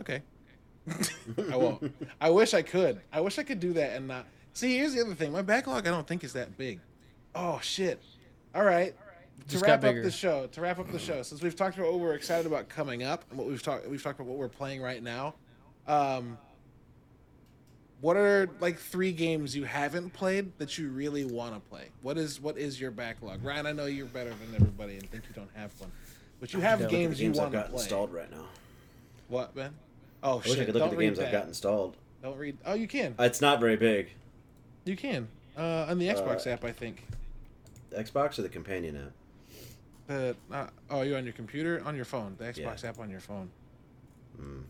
Okay. 0.00 0.22
I 1.50 1.56
won't. 1.56 1.94
I 2.20 2.30
wish 2.30 2.54
I 2.54 2.62
could. 2.62 3.00
I 3.12 3.20
wish 3.20 3.38
I 3.38 3.42
could 3.42 3.60
do 3.60 3.72
that 3.74 3.96
and 3.96 4.08
not. 4.08 4.26
See, 4.52 4.76
here's 4.76 4.94
the 4.94 5.00
other 5.00 5.14
thing. 5.14 5.32
My 5.32 5.42
backlog, 5.42 5.86
I 5.86 5.90
don't 5.90 6.06
think 6.06 6.24
is 6.24 6.32
that 6.34 6.56
big. 6.56 6.80
Oh 7.34 7.58
shit! 7.62 8.02
All 8.54 8.64
right. 8.64 8.94
To 9.46 9.48
Just 9.48 9.64
got 9.64 9.82
wrap 9.82 9.96
up 9.96 10.02
the 10.02 10.10
show, 10.10 10.46
to 10.46 10.60
wrap 10.60 10.78
up 10.78 10.90
the 10.92 10.98
show, 10.98 11.22
since 11.22 11.42
we've 11.42 11.56
talked 11.56 11.76
about 11.76 11.90
what 11.90 12.00
we're 12.00 12.14
excited 12.14 12.46
about 12.46 12.68
coming 12.68 13.02
up 13.02 13.24
and 13.30 13.38
what 13.38 13.48
we've 13.48 13.62
talked, 13.62 13.88
we've 13.88 14.02
talked 14.02 14.20
about 14.20 14.28
what 14.28 14.38
we're 14.38 14.48
playing 14.48 14.80
right 14.80 15.02
now. 15.02 15.34
Um, 15.88 16.38
what 18.00 18.16
are 18.16 18.48
like 18.60 18.78
three 18.78 19.12
games 19.12 19.56
you 19.56 19.64
haven't 19.64 20.10
played 20.12 20.56
that 20.58 20.76
you 20.78 20.88
really 20.90 21.24
want 21.24 21.54
to 21.54 21.60
play? 21.70 21.88
What 22.02 22.18
is 22.18 22.40
what 22.40 22.58
is 22.58 22.80
your 22.80 22.90
backlog? 22.90 23.42
Ryan, 23.44 23.66
I 23.66 23.72
know 23.72 23.86
you're 23.86 24.06
better 24.06 24.30
than 24.30 24.54
everybody 24.54 24.94
and 24.96 25.08
think 25.10 25.24
you 25.28 25.34
don't 25.34 25.50
have 25.54 25.72
one, 25.80 25.90
but 26.40 26.52
you 26.52 26.60
have 26.60 26.80
don't. 26.80 26.86
Look 26.90 26.92
at 26.92 26.96
games, 26.98 27.18
the 27.18 27.24
games 27.24 27.36
you 27.36 27.42
I've 27.42 27.50
want 27.50 27.52
to 27.52 27.58
got 27.58 27.70
play. 27.70 27.80
installed 27.80 28.12
right 28.12 28.30
now. 28.30 28.44
What, 29.28 29.54
Ben? 29.54 29.72
Oh 30.22 30.32
I 30.32 30.36
wish 30.36 30.46
shit! 30.46 30.58
I 30.60 30.64
could 30.66 30.74
look 30.74 30.82
don't 30.82 30.92
at 30.92 30.96
the 30.98 31.04
games 31.04 31.18
that. 31.18 31.26
I've 31.26 31.32
got 31.32 31.46
installed. 31.46 31.96
Don't 32.22 32.36
read. 32.38 32.56
Oh, 32.64 32.74
you 32.74 32.88
can. 32.88 33.14
It's 33.18 33.40
not 33.40 33.60
very 33.60 33.76
big. 33.76 34.10
You 34.84 34.96
can. 34.96 35.28
Uh, 35.56 35.86
on 35.88 35.98
the 35.98 36.08
Xbox 36.08 36.46
Uh, 36.46 36.50
app, 36.50 36.64
I 36.64 36.72
think. 36.72 37.04
The 37.90 38.02
Xbox 38.02 38.38
or 38.38 38.42
the 38.42 38.48
companion 38.48 38.96
app? 38.96 39.12
The 40.08 40.36
uh, 40.52 40.66
oh, 40.90 41.02
you 41.02 41.16
on 41.16 41.24
your 41.24 41.32
computer, 41.32 41.80
on 41.84 41.96
your 41.96 42.04
phone. 42.04 42.34
The 42.38 42.44
Xbox 42.44 42.82
Yeah. 42.82 42.88
app 42.90 42.98
on 42.98 43.08
your 43.10 43.20
phone. 43.20 43.50
Mm. 44.40 44.62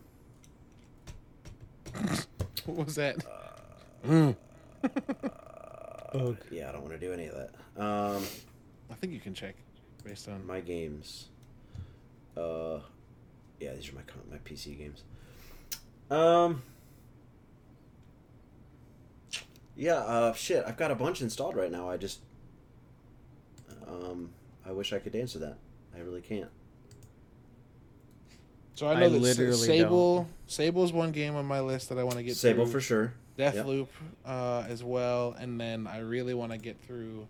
What 2.75 2.85
was 2.85 2.95
that? 2.95 3.23
Ugh. 4.09 4.35
Yeah, 6.49 6.69
I 6.69 6.71
don't 6.71 6.81
want 6.81 6.93
to 6.93 6.99
do 6.99 7.11
any 7.11 7.25
of 7.25 7.35
that. 7.35 7.49
Um, 7.81 8.23
I 8.89 8.93
think 8.95 9.11
you 9.11 9.19
can 9.19 9.33
check 9.33 9.55
based 10.03 10.29
on. 10.29 10.45
my 10.47 10.61
games. 10.61 11.27
Uh, 12.37 12.79
yeah, 13.59 13.73
these 13.73 13.89
are 13.91 13.95
my 13.95 14.01
my 14.31 14.37
PC 14.37 14.77
games. 14.77 15.03
Um. 16.09 16.61
Yeah, 19.75 19.95
uh, 19.95 20.33
shit, 20.33 20.63
I've 20.65 20.77
got 20.77 20.91
a 20.91 20.95
bunch 20.95 21.21
installed 21.21 21.57
right 21.57 21.69
now. 21.71 21.89
I 21.89 21.97
just, 21.97 22.19
um, 23.85 24.29
I 24.65 24.71
wish 24.71 24.93
I 24.93 24.99
could 24.99 25.15
answer 25.15 25.37
that. 25.39 25.57
I 25.93 25.99
really 25.99 26.21
can't. 26.21 26.49
So 28.75 28.87
I 28.87 28.93
I 28.95 28.99
know 28.99 29.09
that 29.09 29.19
literally 29.19 29.53
Sable. 29.53 30.27
Sable's 30.47 30.91
one 30.93 31.11
game 31.11 31.35
on 31.35 31.45
my 31.45 31.61
list 31.61 31.89
that 31.89 31.97
I 31.97 32.03
want 32.03 32.17
to 32.17 32.23
get 32.23 32.35
Sable 32.35 32.65
through. 32.65 32.73
for 32.73 32.81
sure. 32.81 33.13
Yep. 33.37 33.55
Deathloop 33.55 33.87
uh, 34.25 34.63
as 34.69 34.83
well, 34.83 35.35
and 35.39 35.59
then 35.59 35.87
I 35.87 35.99
really 35.99 36.33
want 36.33 36.51
to 36.51 36.57
get 36.57 36.77
through. 36.85 37.27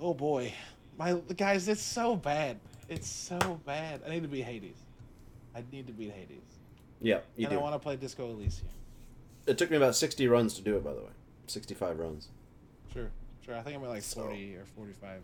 Oh 0.00 0.14
boy, 0.14 0.52
my 0.98 1.14
guys, 1.36 1.68
it's 1.68 1.82
so 1.82 2.16
bad. 2.16 2.58
It's 2.88 3.08
so 3.08 3.60
bad. 3.64 4.02
I 4.06 4.10
need 4.10 4.22
to 4.22 4.28
beat 4.28 4.42
Hades. 4.44 4.76
I 5.54 5.62
need 5.70 5.86
to 5.86 5.92
beat 5.92 6.12
Hades, 6.12 6.42
Yeah, 7.00 7.20
you 7.36 7.46
and 7.46 7.54
I 7.54 7.60
want 7.60 7.74
to 7.74 7.78
play 7.78 7.96
Disco 7.96 8.30
Elysium. 8.30 8.68
It 9.46 9.58
took 9.58 9.70
me 9.70 9.76
about 9.76 9.94
sixty 9.96 10.26
runs 10.28 10.54
to 10.54 10.62
do 10.62 10.76
it, 10.76 10.84
by 10.84 10.92
the 10.92 11.00
way. 11.00 11.10
Sixty-five 11.46 11.98
runs. 11.98 12.28
Sure, 12.92 13.10
sure. 13.44 13.56
I 13.56 13.60
think 13.62 13.76
I'm 13.76 13.84
at 13.84 13.90
like 13.90 14.02
So- 14.02 14.22
40 14.22 14.56
or 14.56 14.64
45. 14.76 15.20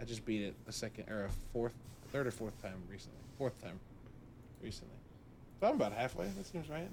I 0.00 0.04
just 0.04 0.24
beat 0.24 0.42
it 0.42 0.54
a 0.66 0.72
second 0.72 1.08
or 1.10 1.24
a 1.24 1.30
fourth, 1.52 1.74
third 2.12 2.26
or 2.26 2.30
fourth 2.30 2.60
time 2.62 2.82
recently. 2.90 3.18
Fourth 3.38 3.60
time 3.62 3.78
recently. 4.62 4.94
So 5.60 5.66
I'm 5.66 5.74
about 5.74 5.92
halfway. 5.92 6.26
That 6.26 6.46
seems 6.46 6.68
right. 6.68 6.88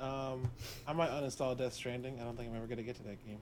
Um, 0.00 0.50
I 0.86 0.92
might 0.92 1.10
uninstall 1.10 1.56
Death 1.56 1.74
Stranding. 1.74 2.18
I 2.20 2.24
don't 2.24 2.36
think 2.36 2.50
I'm 2.50 2.56
ever 2.56 2.66
gonna 2.66 2.82
get 2.82 2.96
to 2.96 3.02
that 3.04 3.24
game. 3.26 3.38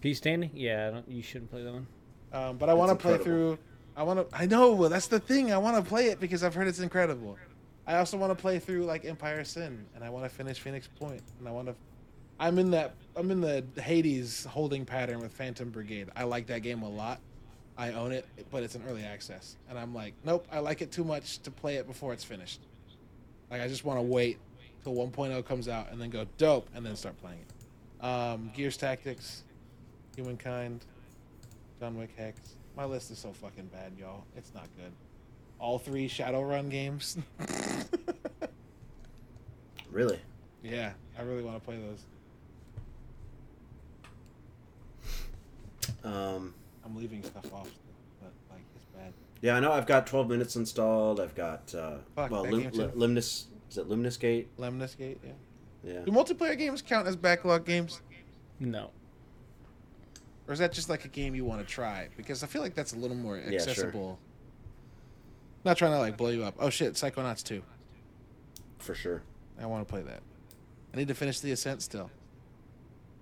Peace 0.00 0.18
standing? 0.18 0.50
Yeah, 0.52 0.88
I 0.88 0.90
don't, 0.90 1.08
you 1.08 1.22
shouldn't 1.22 1.50
play 1.50 1.62
that 1.62 1.72
one. 1.72 1.86
Um, 2.32 2.56
but 2.56 2.68
I 2.68 2.74
want 2.74 2.90
to 2.90 2.96
play 2.96 3.18
through. 3.18 3.58
I 3.96 4.02
want 4.02 4.28
to. 4.30 4.36
I 4.36 4.46
know. 4.46 4.72
Well, 4.72 4.90
that's 4.90 5.06
the 5.06 5.20
thing. 5.20 5.52
I 5.52 5.58
want 5.58 5.76
to 5.76 5.88
play 5.88 6.06
it 6.06 6.18
because 6.18 6.42
I've 6.42 6.54
heard 6.54 6.66
it's 6.66 6.80
incredible. 6.80 7.36
I 7.86 7.96
also 7.96 8.16
want 8.16 8.36
to 8.36 8.40
play 8.40 8.58
through 8.58 8.84
like 8.84 9.04
Empire 9.04 9.44
Sin, 9.44 9.84
and 9.94 10.04
I 10.04 10.10
want 10.10 10.24
to 10.24 10.28
finish 10.28 10.60
Phoenix 10.60 10.88
Point, 10.88 11.22
and 11.38 11.48
I 11.48 11.50
want 11.50 11.68
to. 11.68 11.74
I'm 12.40 12.58
in 12.58 12.70
that. 12.72 12.94
I'm 13.16 13.30
in 13.30 13.40
the 13.40 13.64
Hades 13.80 14.44
holding 14.44 14.84
pattern 14.84 15.20
with 15.20 15.32
Phantom 15.32 15.70
Brigade. 15.70 16.08
I 16.16 16.24
like 16.24 16.46
that 16.48 16.62
game 16.62 16.82
a 16.82 16.88
lot. 16.88 17.20
I 17.76 17.92
own 17.92 18.12
it, 18.12 18.26
but 18.50 18.62
it's 18.62 18.74
an 18.74 18.82
early 18.88 19.02
access, 19.02 19.56
and 19.68 19.78
I'm 19.78 19.94
like, 19.94 20.14
nope. 20.24 20.46
I 20.52 20.58
like 20.58 20.82
it 20.82 20.92
too 20.92 21.04
much 21.04 21.38
to 21.40 21.50
play 21.50 21.76
it 21.76 21.86
before 21.86 22.12
it's 22.12 22.24
finished. 22.24 22.60
Like 23.50 23.62
I 23.62 23.68
just 23.68 23.84
want 23.84 23.98
to 23.98 24.02
wait 24.02 24.38
till 24.84 24.94
1.0 24.94 25.44
comes 25.46 25.68
out 25.68 25.90
and 25.90 26.00
then 26.00 26.10
go 26.10 26.26
dope, 26.38 26.68
and 26.74 26.84
then 26.84 26.96
start 26.96 27.20
playing 27.20 27.38
it. 27.38 28.04
Um, 28.04 28.50
Gears 28.54 28.76
Tactics, 28.76 29.42
Humankind, 30.16 30.84
John 31.80 31.96
Wick 31.96 32.10
Hex. 32.16 32.40
My 32.76 32.84
list 32.84 33.10
is 33.10 33.18
so 33.18 33.32
fucking 33.32 33.66
bad, 33.66 33.92
y'all. 33.98 34.24
It's 34.36 34.52
not 34.54 34.66
good. 34.76 34.92
All 35.58 35.78
three 35.78 36.08
Shadowrun 36.08 36.70
games. 36.70 37.16
Really? 39.92 40.18
yeah, 40.62 40.92
I 41.18 41.22
really 41.22 41.42
want 41.42 41.58
to 41.58 41.64
play 41.64 41.76
those. 41.76 42.04
Um, 46.02 46.54
I'm 46.84 46.96
leaving 46.96 47.22
stuff 47.22 47.52
off, 47.52 47.68
but 48.20 48.32
like 48.50 48.62
it's 48.74 48.84
bad. 48.96 49.12
yeah, 49.40 49.56
I 49.56 49.60
know. 49.60 49.72
I've 49.72 49.86
got 49.86 50.06
twelve 50.06 50.28
minutes 50.28 50.56
installed. 50.56 51.20
I've 51.20 51.34
got 51.34 51.74
uh, 51.74 51.98
Fuck, 52.16 52.30
well, 52.30 52.42
that 52.44 52.52
Lim- 52.52 52.62
game 52.62 52.70
too. 52.72 52.90
Li- 52.94 53.06
Limnus. 53.06 53.44
Is 53.70 53.78
it 53.78 53.88
Limnus 53.88 54.18
Gate? 54.20 54.48
Lemnis 54.58 54.94
Gate, 54.96 55.18
yeah. 55.24 55.32
Yeah. 55.84 56.00
Do 56.04 56.12
multiplayer 56.12 56.56
games 56.58 56.82
count 56.82 57.08
as 57.08 57.16
backlog 57.16 57.64
games, 57.64 58.00
No. 58.60 58.90
or 60.46 60.52
is 60.52 60.58
that 60.60 60.72
just 60.72 60.88
like 60.90 61.04
a 61.04 61.08
game 61.08 61.34
you 61.34 61.44
want 61.46 61.66
to 61.66 61.66
try? 61.66 62.08
Because 62.16 62.42
I 62.44 62.46
feel 62.46 62.60
like 62.62 62.74
that's 62.74 62.92
a 62.92 62.96
little 62.96 63.16
more 63.16 63.36
Yeah, 63.38 63.44
sure. 63.44 63.54
accessible. 63.70 64.18
Not 65.64 65.76
trying 65.78 65.92
to 65.92 65.98
like 65.98 66.16
blow 66.16 66.28
you 66.30 66.44
up. 66.44 66.54
Oh 66.58 66.68
shit, 66.70 66.92
Psychonauts 66.94 67.42
2. 67.42 67.62
For 68.78 68.94
sure. 68.94 69.22
I 69.60 69.66
want 69.66 69.86
to 69.86 69.90
play 69.90 70.02
that. 70.02 70.20
I 70.92 70.96
need 70.98 71.08
to 71.08 71.14
finish 71.14 71.40
the 71.40 71.52
Ascent 71.52 71.80
still. 71.82 72.10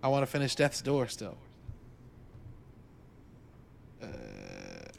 I 0.03 0.09
want 0.09 0.23
to 0.23 0.27
finish 0.27 0.55
Death's 0.57 0.83
Door 0.83 1.09
still. 1.09 1.37
Uh, 4.03 4.07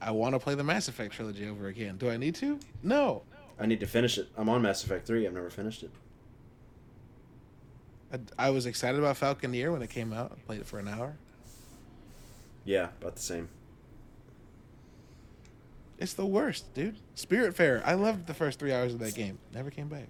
I 0.01 0.11
want 0.11 0.33
to 0.33 0.39
play 0.39 0.55
the 0.55 0.63
Mass 0.63 0.87
Effect 0.87 1.13
trilogy 1.13 1.47
over 1.47 1.67
again. 1.67 1.97
Do 1.97 2.09
I 2.09 2.17
need 2.17 2.35
to? 2.35 2.59
No. 2.83 3.23
I 3.59 3.67
need 3.67 3.79
to 3.81 3.87
finish 3.87 4.17
it. 4.17 4.27
I'm 4.35 4.49
on 4.49 4.61
Mass 4.63 4.83
Effect 4.83 5.05
3. 5.05 5.27
I've 5.27 5.33
never 5.33 5.49
finished 5.49 5.83
it. 5.83 5.91
I, 8.11 8.47
I 8.47 8.49
was 8.49 8.65
excited 8.65 8.99
about 8.99 9.17
Falconeer 9.17 9.71
when 9.71 9.81
it 9.81 9.89
came 9.89 10.11
out. 10.11 10.31
I 10.35 10.41
played 10.45 10.59
it 10.61 10.65
for 10.65 10.79
an 10.79 10.87
hour. 10.87 11.15
Yeah, 12.65 12.89
about 12.99 13.15
the 13.15 13.21
same. 13.21 13.49
It's 15.99 16.13
the 16.13 16.25
worst, 16.25 16.73
dude. 16.73 16.97
Spiritfarer. 17.15 17.83
I 17.85 17.93
loved 17.93 18.25
the 18.25 18.33
first 18.33 18.57
three 18.57 18.73
hours 18.73 18.93
of 18.93 18.99
that 18.99 19.13
game. 19.13 19.37
Never 19.53 19.69
came 19.69 19.87
back. 19.87 20.07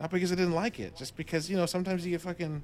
Not 0.00 0.10
because 0.10 0.30
I 0.30 0.36
didn't 0.36 0.54
like 0.54 0.78
it, 0.78 0.96
just 0.96 1.16
because 1.16 1.50
you 1.50 1.56
know 1.56 1.66
sometimes 1.66 2.04
you 2.04 2.12
get 2.12 2.20
fucking 2.20 2.62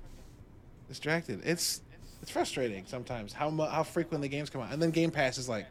distracted. 0.88 1.40
It's 1.44 1.80
it's 2.22 2.30
frustrating 2.30 2.84
sometimes 2.86 3.32
how 3.32 3.50
mu- 3.50 3.66
how 3.66 3.82
frequently 3.82 4.28
games 4.28 4.50
come 4.50 4.60
out, 4.60 4.72
and 4.72 4.80
then 4.80 4.90
Game 4.90 5.10
Pass 5.10 5.38
is 5.38 5.48
like, 5.48 5.66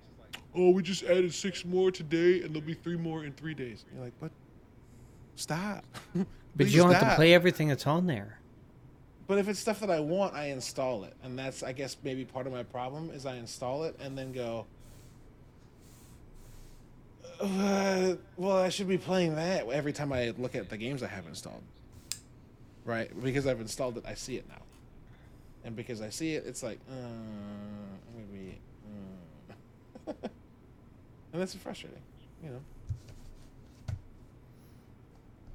oh, 0.55 0.69
we 0.71 0.81
just 0.81 1.03
added 1.03 1.33
six 1.33 1.65
more 1.65 1.91
today, 1.91 2.41
and 2.41 2.53
there'll 2.53 2.65
be 2.65 2.73
three 2.73 2.97
more 2.97 3.23
in 3.23 3.33
three 3.33 3.53
days. 3.53 3.85
You're 3.93 4.03
like, 4.03 4.13
what? 4.19 4.31
Stop. 5.35 5.85
But 6.55 6.67
you 6.67 6.81
don't 6.81 6.91
have 6.91 7.11
to 7.11 7.15
play 7.15 7.33
everything 7.33 7.69
that's 7.69 7.87
on 7.87 8.07
there. 8.07 8.39
But 9.27 9.37
if 9.37 9.47
it's 9.47 9.59
stuff 9.59 9.79
that 9.81 9.91
I 9.91 9.99
want, 9.99 10.33
I 10.33 10.45
install 10.47 11.03
it, 11.03 11.13
and 11.23 11.37
that's 11.37 11.61
I 11.61 11.71
guess 11.71 11.95
maybe 12.03 12.25
part 12.25 12.47
of 12.47 12.51
my 12.51 12.63
problem 12.63 13.11
is 13.11 13.25
I 13.25 13.35
install 13.35 13.83
it 13.83 13.95
and 14.01 14.17
then 14.17 14.31
go. 14.31 14.65
Uh, 17.39 18.15
well, 18.37 18.57
I 18.57 18.69
should 18.69 18.87
be 18.87 18.97
playing 18.97 19.35
that 19.35 19.67
every 19.69 19.93
time 19.93 20.11
I 20.11 20.33
look 20.37 20.55
at 20.55 20.69
the 20.69 20.77
games 20.77 21.03
I 21.03 21.07
have 21.07 21.27
installed. 21.27 21.61
Right, 22.85 23.09
because 23.23 23.45
I've 23.45 23.61
installed 23.61 23.97
it, 23.97 24.03
I 24.07 24.15
see 24.15 24.37
it 24.37 24.49
now, 24.49 24.63
and 25.63 25.75
because 25.75 26.01
I 26.01 26.09
see 26.09 26.33
it, 26.33 26.45
it's 26.47 26.63
like, 26.63 26.79
uh, 26.89 26.95
maybe, 28.17 28.59
uh. 30.07 30.13
And 31.39 31.47
that's 31.47 31.55
frustrating, 31.55 32.01
you 32.43 32.49
know. 32.49 32.59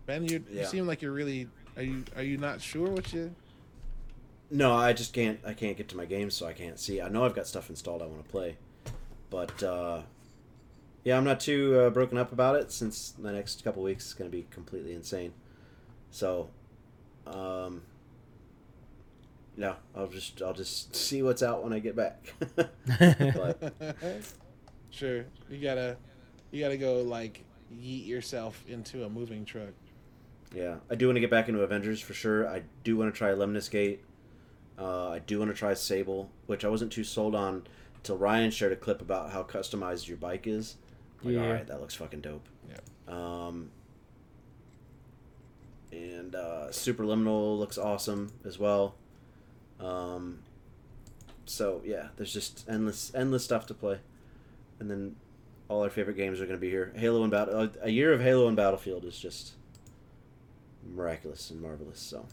Ben, 0.06 0.24
you, 0.24 0.42
you 0.50 0.64
seem 0.64 0.86
like 0.86 1.02
you're 1.02 1.12
really. 1.12 1.46
Are 1.76 1.82
you 1.82 2.04
are 2.16 2.22
you 2.22 2.38
not 2.38 2.62
sure 2.62 2.88
what 2.88 3.12
you? 3.12 3.34
No, 4.50 4.74
I 4.74 4.94
just 4.94 5.12
can't. 5.12 5.40
I 5.44 5.52
can't 5.52 5.76
get 5.76 5.88
to 5.90 5.96
my 5.96 6.06
games, 6.06 6.34
so 6.34 6.46
I 6.46 6.54
can't 6.54 6.78
see. 6.78 7.02
I 7.02 7.08
know 7.08 7.24
I've 7.24 7.34
got 7.34 7.46
stuff 7.46 7.68
installed 7.68 8.00
I 8.00 8.06
want 8.06 8.24
to 8.24 8.30
play, 8.30 8.56
but 9.28 9.62
uh, 9.62 10.02
yeah, 11.04 11.18
I'm 11.18 11.24
not 11.24 11.40
too 11.40 11.78
uh, 11.78 11.90
broken 11.90 12.16
up 12.16 12.32
about 12.32 12.56
it 12.56 12.72
since 12.72 13.10
the 13.10 13.32
next 13.32 13.62
couple 13.62 13.82
weeks 13.82 14.06
is 14.06 14.14
going 14.14 14.30
to 14.30 14.34
be 14.34 14.46
completely 14.50 14.94
insane. 14.94 15.34
So, 16.10 16.48
um, 17.26 17.82
no, 19.54 19.76
I'll 19.94 20.06
just 20.06 20.40
I'll 20.40 20.54
just 20.54 20.96
see 20.96 21.22
what's 21.22 21.42
out 21.42 21.62
when 21.62 21.74
I 21.74 21.78
get 21.78 21.94
back. 21.94 22.32
but 22.56 23.74
sure, 24.94 25.24
you 25.50 25.58
gotta 25.62 25.96
you 26.50 26.62
gotta 26.62 26.76
go 26.76 27.02
like 27.02 27.44
yeet 27.74 28.06
yourself 28.06 28.62
into 28.68 29.04
a 29.04 29.08
moving 29.10 29.44
truck. 29.44 29.72
yeah, 30.54 30.76
I 30.90 30.94
do 30.94 31.06
want 31.06 31.16
to 31.16 31.20
get 31.20 31.30
back 31.30 31.48
into 31.48 31.60
Avengers 31.62 32.00
for 32.00 32.14
sure. 32.14 32.48
I 32.48 32.62
do 32.84 32.96
want 32.96 33.12
to 33.12 33.16
try 33.18 33.32
Lemnis 33.32 33.68
Gate. 33.68 34.00
Uh, 34.78 35.08
I 35.10 35.18
do 35.20 35.38
want 35.38 35.50
to 35.50 35.56
try 35.56 35.74
Sable, 35.74 36.30
which 36.46 36.64
I 36.64 36.68
wasn't 36.68 36.92
too 36.92 37.04
sold 37.04 37.34
on 37.34 37.64
until 37.96 38.16
Ryan 38.18 38.50
shared 38.50 38.72
a 38.72 38.76
clip 38.76 39.00
about 39.00 39.30
how 39.32 39.42
customized 39.42 40.06
your 40.08 40.16
bike 40.16 40.46
is. 40.46 40.76
Like, 41.22 41.34
Yeah. 41.34 41.42
all 41.42 41.52
right, 41.52 41.66
that 41.66 41.80
looks 41.80 41.94
fucking 41.94 42.20
dope. 42.20 42.46
Yeah. 42.68 42.78
Um, 43.46 43.70
and 45.92 46.34
uh, 46.34 46.66
Superliminal 46.70 47.58
looks 47.58 47.78
awesome 47.78 48.32
as 48.44 48.58
well. 48.58 48.94
Um, 49.80 50.40
so 51.46 51.82
yeah, 51.84 52.08
there's 52.16 52.32
just 52.32 52.64
endless, 52.68 53.12
endless 53.14 53.44
stuff 53.44 53.66
to 53.66 53.74
play, 53.74 53.98
and 54.80 54.90
then 54.90 55.16
all 55.68 55.82
our 55.82 55.90
favorite 55.90 56.16
games 56.16 56.40
are 56.40 56.46
going 56.46 56.58
to 56.58 56.60
be 56.60 56.70
here. 56.70 56.92
Halo 56.96 57.22
and 57.22 57.30
Battle, 57.30 57.70
a 57.82 57.90
year 57.90 58.12
of 58.12 58.20
Halo 58.20 58.48
and 58.48 58.56
Battlefield 58.56 59.04
is 59.04 59.18
just 59.18 59.54
miraculous 60.92 61.50
and 61.50 61.60
marvelous. 61.60 61.98
So 61.98 62.26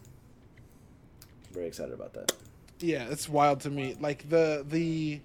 very 1.52 1.68
excited 1.68 1.94
about 1.94 2.14
that. 2.14 2.34
Yeah, 2.80 3.08
it's 3.10 3.30
wild 3.30 3.62
to 3.62 3.70
me. 3.70 3.96
Like 4.00 4.30
the 4.30 4.66
the 4.68 5.22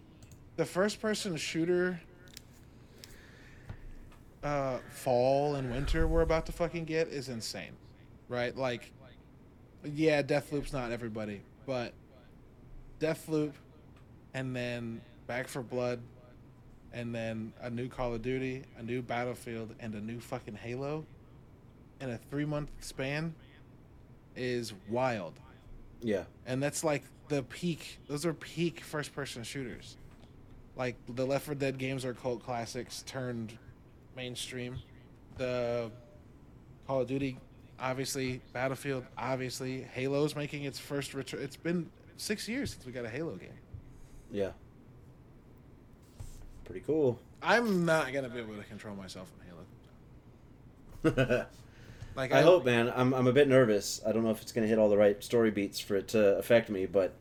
the 0.57 0.64
first 0.64 1.01
person 1.01 1.37
shooter 1.37 2.01
uh 4.43 4.79
fall 4.91 5.57
and 5.57 5.71
winter 5.71 6.07
we're 6.07 6.21
about 6.21 6.47
to 6.47 6.53
fucking 6.53 6.85
get 6.85 7.09
is 7.09 7.29
insane. 7.29 7.73
Right? 8.29 8.57
Like 8.57 8.93
yeah, 9.85 10.23
Deathloop's 10.23 10.73
not 10.73 10.91
everybody, 10.93 11.43
but 11.64 11.93
Deathloop 13.01 13.53
and 14.35 14.55
then 14.55 15.01
Back 15.27 15.49
4 15.49 15.62
Blood 15.62 16.01
and 16.97 17.15
then 17.15 17.53
a 17.61 17.69
new 17.71 17.89
Call 17.89 18.15
of 18.15 18.23
Duty, 18.23 18.65
a 18.79 18.83
new 18.83 19.03
Battlefield 19.03 19.75
and 19.79 19.95
a 19.95 20.01
new 20.01 20.19
fucking 20.19 20.57
Halo 20.57 21.05
in 22.01 22.11
a 22.11 22.19
3 22.31 22.45
month 22.47 22.71
span 22.81 23.35
is 24.35 24.73
wild 24.89 25.35
Yeah, 26.03 26.25
and 26.47 26.63
that's 26.63 26.83
like 26.83 27.03
the 27.29 27.43
peak. 27.45 27.99
Those 28.09 28.25
are 28.27 28.33
peak 28.35 28.81
first-person 28.81 29.45
shooters. 29.45 29.97
Like 30.77 30.97
the 31.09 31.27
Left 31.27 31.47
4 31.47 31.55
Dead 31.55 31.79
games 31.79 32.05
are 32.05 32.15
cult 32.15 32.43
classics 32.43 33.03
turned 33.07 33.57
mainstream. 34.17 34.79
The 35.39 35.91
Call 36.87 37.03
of 37.03 37.09
Duty, 37.09 37.39
obviously, 37.79 38.41
Battlefield, 38.53 39.05
obviously, 39.18 39.83
Halo's 39.95 40.35
making 40.37 40.64
its 40.64 40.79
first 40.79 41.14
return. 41.14 41.43
It's 41.43 41.57
been 41.57 41.91
six 42.17 42.49
years 42.49 42.73
since 42.73 42.87
we 42.87 42.93
got 42.93 43.05
a 43.05 43.11
Halo 43.11 43.37
game. 43.37 43.51
yeah, 44.31 44.53
pretty 46.67 46.80
cool. 46.87 47.18
I'm 47.43 47.87
not 47.87 48.13
gonna 48.13 48.29
be 48.29 48.38
able 48.41 48.57
to 48.57 48.64
control 48.64 48.95
myself 48.95 49.30
in 51.03 51.13
Halo. 51.14 51.47
like 52.17 52.33
I 52.33 52.37
Like 52.37 52.45
hope, 52.45 52.64
man. 52.64 52.93
I'm, 52.95 53.14
I'm 53.14 53.26
a 53.26 53.33
bit 53.33 53.49
nervous. 53.49 54.01
I 54.07 54.13
don't 54.13 54.25
know 54.25 54.30
if 54.30 54.43
it's 54.43 54.53
going 54.53 54.64
to 54.64 54.68
hit 54.68 54.79
all 54.79 54.88
the 54.88 54.97
right 54.97 55.22
story 55.22 55.51
beats 55.51 55.79
for 55.79 55.97
it 55.97 56.09
to 56.09 56.37
affect 56.38 56.68
me, 56.71 56.87
but 56.87 57.13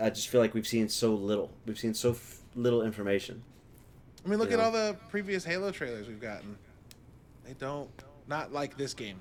I 0.00 0.10
just 0.10 0.28
feel 0.28 0.40
like 0.40 0.54
we've 0.54 0.66
seen 0.66 0.88
so 0.88 1.14
little. 1.14 1.50
We've 1.66 1.78
seen 1.78 1.94
so 1.94 2.10
f- 2.10 2.40
little 2.54 2.82
information. 2.82 3.42
I 4.24 4.28
mean, 4.28 4.38
look 4.38 4.52
at 4.52 4.58
Yeah. 4.58 4.64
all 4.66 4.70
the 4.70 4.96
previous 5.10 5.44
Halo 5.44 5.70
trailers 5.72 6.06
we've 6.06 6.20
gotten. 6.20 6.56
They 7.46 7.54
don't, 7.54 7.88
not 8.28 8.52
like 8.52 8.76
this 8.76 8.92
game. 8.94 9.18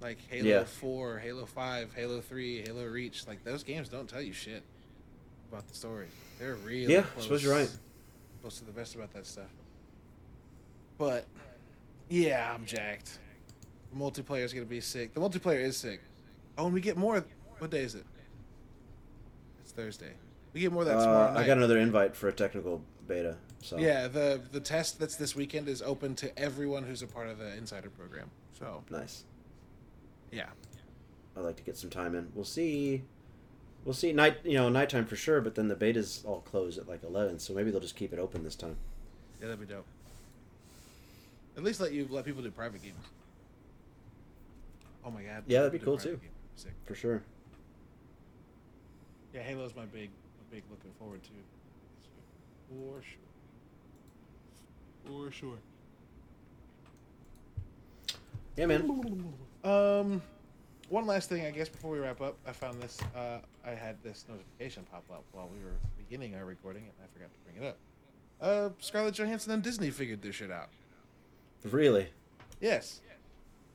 Like 0.00 0.18
Halo 0.30 0.48
Yeah. 0.48 0.64
4, 0.64 1.18
Halo 1.18 1.44
5, 1.44 1.94
Halo 1.94 2.20
3, 2.22 2.62
Halo 2.62 2.86
Reach. 2.86 3.26
Like, 3.28 3.44
those 3.44 3.62
games 3.62 3.88
don't 3.88 4.08
tell 4.08 4.22
you 4.22 4.32
shit 4.32 4.62
about 5.52 5.68
the 5.68 5.74
story. 5.74 6.06
They're 6.38 6.54
really 6.56 6.92
Yeah, 6.94 7.00
I 7.00 7.02
close, 7.02 7.22
suppose 7.24 7.44
you're 7.44 7.54
right. 7.54 7.70
Close 8.40 8.58
to 8.58 8.64
the 8.64 8.72
best 8.72 8.94
about 8.94 9.12
that 9.12 9.26
stuff. 9.26 9.50
But, 10.98 11.26
yeah, 12.08 12.52
I'm 12.54 12.64
jacked. 12.64 13.18
The 13.92 13.98
is 13.98 14.52
going 14.52 14.64
to 14.66 14.70
be 14.70 14.80
sick. 14.80 15.14
The 15.14 15.20
multiplayer 15.20 15.60
is 15.60 15.76
sick. 15.76 16.00
Oh, 16.56 16.66
and 16.66 16.74
we 16.74 16.80
get 16.80 16.96
more. 16.96 17.24
What 17.58 17.70
day 17.70 17.80
is 17.82 17.94
it? 17.94 18.04
It's 19.62 19.72
Thursday. 19.72 20.12
We 20.52 20.60
get 20.60 20.72
more 20.72 20.84
that 20.84 20.98
tomorrow 20.98 21.30
Uh, 21.30 21.34
night. 21.34 21.40
I 21.42 21.46
got 21.46 21.56
another 21.56 21.78
invite 21.78 22.16
for 22.16 22.28
a 22.28 22.32
technical 22.32 22.82
beta. 23.06 23.36
So 23.62 23.78
Yeah, 23.78 24.08
the 24.08 24.40
the 24.52 24.60
test 24.60 24.98
that's 24.98 25.16
this 25.16 25.36
weekend 25.36 25.68
is 25.68 25.82
open 25.82 26.14
to 26.16 26.38
everyone 26.38 26.84
who's 26.84 27.02
a 27.02 27.06
part 27.06 27.28
of 27.28 27.38
the 27.38 27.54
insider 27.56 27.90
program. 27.90 28.30
So 28.58 28.82
nice. 28.90 29.24
yeah, 30.32 30.46
I'd 31.36 31.42
like 31.42 31.56
to 31.56 31.62
get 31.62 31.76
some 31.76 31.90
time 31.90 32.14
in. 32.14 32.30
We'll 32.34 32.44
see. 32.44 33.02
We'll 33.84 33.94
see. 33.94 34.12
Night, 34.12 34.38
you 34.44 34.54
know, 34.54 34.68
nighttime 34.68 35.06
for 35.06 35.16
sure. 35.16 35.40
But 35.40 35.54
then 35.54 35.68
the 35.68 35.74
betas 35.74 36.24
all 36.26 36.40
close 36.40 36.78
at 36.78 36.88
like 36.88 37.02
eleven, 37.02 37.38
so 37.38 37.54
maybe 37.54 37.70
they'll 37.70 37.80
just 37.80 37.96
keep 37.96 38.12
it 38.12 38.18
open 38.18 38.44
this 38.44 38.54
time. 38.54 38.76
yeah, 39.40 39.48
that'd 39.48 39.60
be 39.60 39.72
dope. 39.72 39.86
At 41.56 41.64
least 41.64 41.80
let 41.80 41.92
you 41.92 42.06
let 42.10 42.24
people 42.24 42.42
do 42.42 42.50
private 42.50 42.82
games. 42.82 43.04
Oh 45.04 45.10
my 45.10 45.22
god. 45.22 45.44
Yeah, 45.46 45.60
that'd 45.60 45.72
be 45.72 45.84
cool, 45.84 45.96
too. 45.96 46.20
For 46.84 46.94
sure. 46.94 47.22
Yeah, 49.34 49.42
Halo's 49.42 49.74
my 49.74 49.86
big, 49.86 50.10
my 50.10 50.54
big 50.54 50.62
looking 50.70 50.90
forward 50.98 51.20
to. 51.22 51.30
For 52.68 53.02
sure. 53.02 53.18
For 55.06 55.32
sure. 55.32 55.58
Yeah, 58.56 58.66
man. 58.66 59.32
Um, 59.64 60.22
one 60.88 61.06
last 61.06 61.28
thing, 61.28 61.46
I 61.46 61.50
guess, 61.50 61.68
before 61.68 61.92
we 61.92 61.98
wrap 61.98 62.20
up, 62.20 62.36
I 62.46 62.52
found 62.52 62.82
this. 62.82 62.98
Uh, 63.16 63.38
I 63.66 63.70
had 63.70 64.02
this 64.02 64.24
notification 64.28 64.84
pop 64.90 65.04
up 65.12 65.24
while 65.32 65.48
we 65.48 65.62
were 65.64 65.74
beginning 65.98 66.34
our 66.34 66.44
recording, 66.44 66.82
and 66.84 66.92
I 67.02 67.06
forgot 67.12 67.30
to 67.32 67.38
bring 67.52 67.62
it 67.64 67.68
up. 67.68 67.76
Uh, 68.40 68.70
Scarlett 68.78 69.14
Johansson 69.14 69.52
and 69.52 69.62
Disney 69.62 69.90
figured 69.90 70.22
this 70.22 70.36
shit 70.36 70.50
out. 70.50 70.70
Really. 71.64 72.08
Yes, 72.60 73.00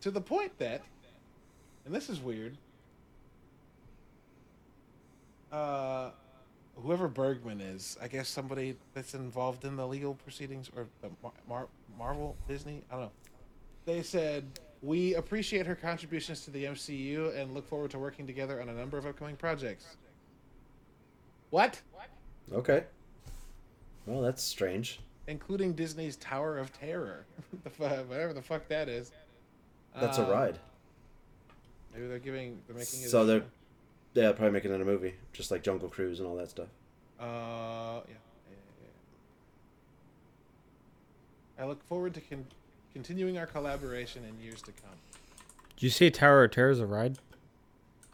to 0.01 0.11
the 0.11 0.21
point 0.21 0.57
that, 0.59 0.81
and 1.85 1.93
this 1.93 2.09
is 2.09 2.19
weird. 2.19 2.57
Uh, 5.51 6.09
whoever 6.75 7.07
Bergman 7.07 7.61
is, 7.61 7.97
I 8.01 8.07
guess 8.07 8.27
somebody 8.27 8.75
that's 8.93 9.13
involved 9.13 9.65
in 9.65 9.75
the 9.75 9.87
legal 9.87 10.15
proceedings 10.15 10.69
or 10.75 10.87
the 11.01 11.09
Mar- 11.21 11.31
Mar- 11.47 11.67
Marvel 11.97 12.35
Disney. 12.47 12.81
I 12.89 12.95
don't 12.95 13.03
know. 13.03 13.11
They 13.85 14.01
said 14.01 14.59
we 14.85 15.15
appreciate 15.15 15.65
her 15.65 15.73
contributions 15.75 16.41
to 16.45 16.51
the 16.51 16.65
MCU 16.65 17.35
and 17.35 17.53
look 17.55 17.67
forward 17.67 17.89
to 17.91 17.99
working 17.99 18.27
together 18.27 18.61
on 18.61 18.69
a 18.69 18.73
number 18.73 18.97
of 18.99 19.05
upcoming 19.07 19.35
projects. 19.35 19.97
What? 21.49 21.81
Okay. 22.53 22.83
Well, 24.05 24.21
that's 24.21 24.43
strange. 24.43 24.99
Including 25.27 25.73
Disney's 25.73 26.15
Tower 26.17 26.59
of 26.59 26.71
Terror, 26.79 27.25
the 27.63 27.69
fu- 27.71 27.83
whatever 27.83 28.31
the 28.33 28.41
fuck 28.43 28.67
that 28.67 28.87
is. 28.87 29.11
That's 29.99 30.19
a 30.19 30.23
Um, 30.25 30.29
ride. 30.29 30.59
Maybe 31.93 32.05
they're 32.07 32.19
giving, 32.19 32.59
they're 32.67 32.75
making 32.77 33.01
it. 33.01 33.09
So 33.09 33.25
they're 33.25 33.43
yeah 34.13 34.31
probably 34.33 34.51
making 34.51 34.71
it 34.71 34.79
a 34.81 34.85
movie, 34.85 35.15
just 35.33 35.49
like 35.49 35.63
Jungle 35.63 35.89
Cruise 35.89 36.19
and 36.19 36.27
all 36.27 36.35
that 36.35 36.49
stuff. 36.51 36.67
Uh, 37.19 38.01
yeah. 38.07 38.15
I 41.57 41.65
look 41.65 41.81
forward 41.85 42.13
to 42.15 42.21
con- 42.21 42.45
continuing 42.99 43.37
our 43.37 43.45
collaboration 43.45 44.23
in 44.23 44.41
years 44.41 44.61
to 44.61 44.71
come. 44.71 44.95
Did 45.75 45.83
you 45.83 45.89
say 45.89 46.09
Tower 46.09 46.45
of 46.45 46.51
Terror 46.51 46.69
is 46.69 46.79
a 46.79 46.85
ride? 46.85 47.17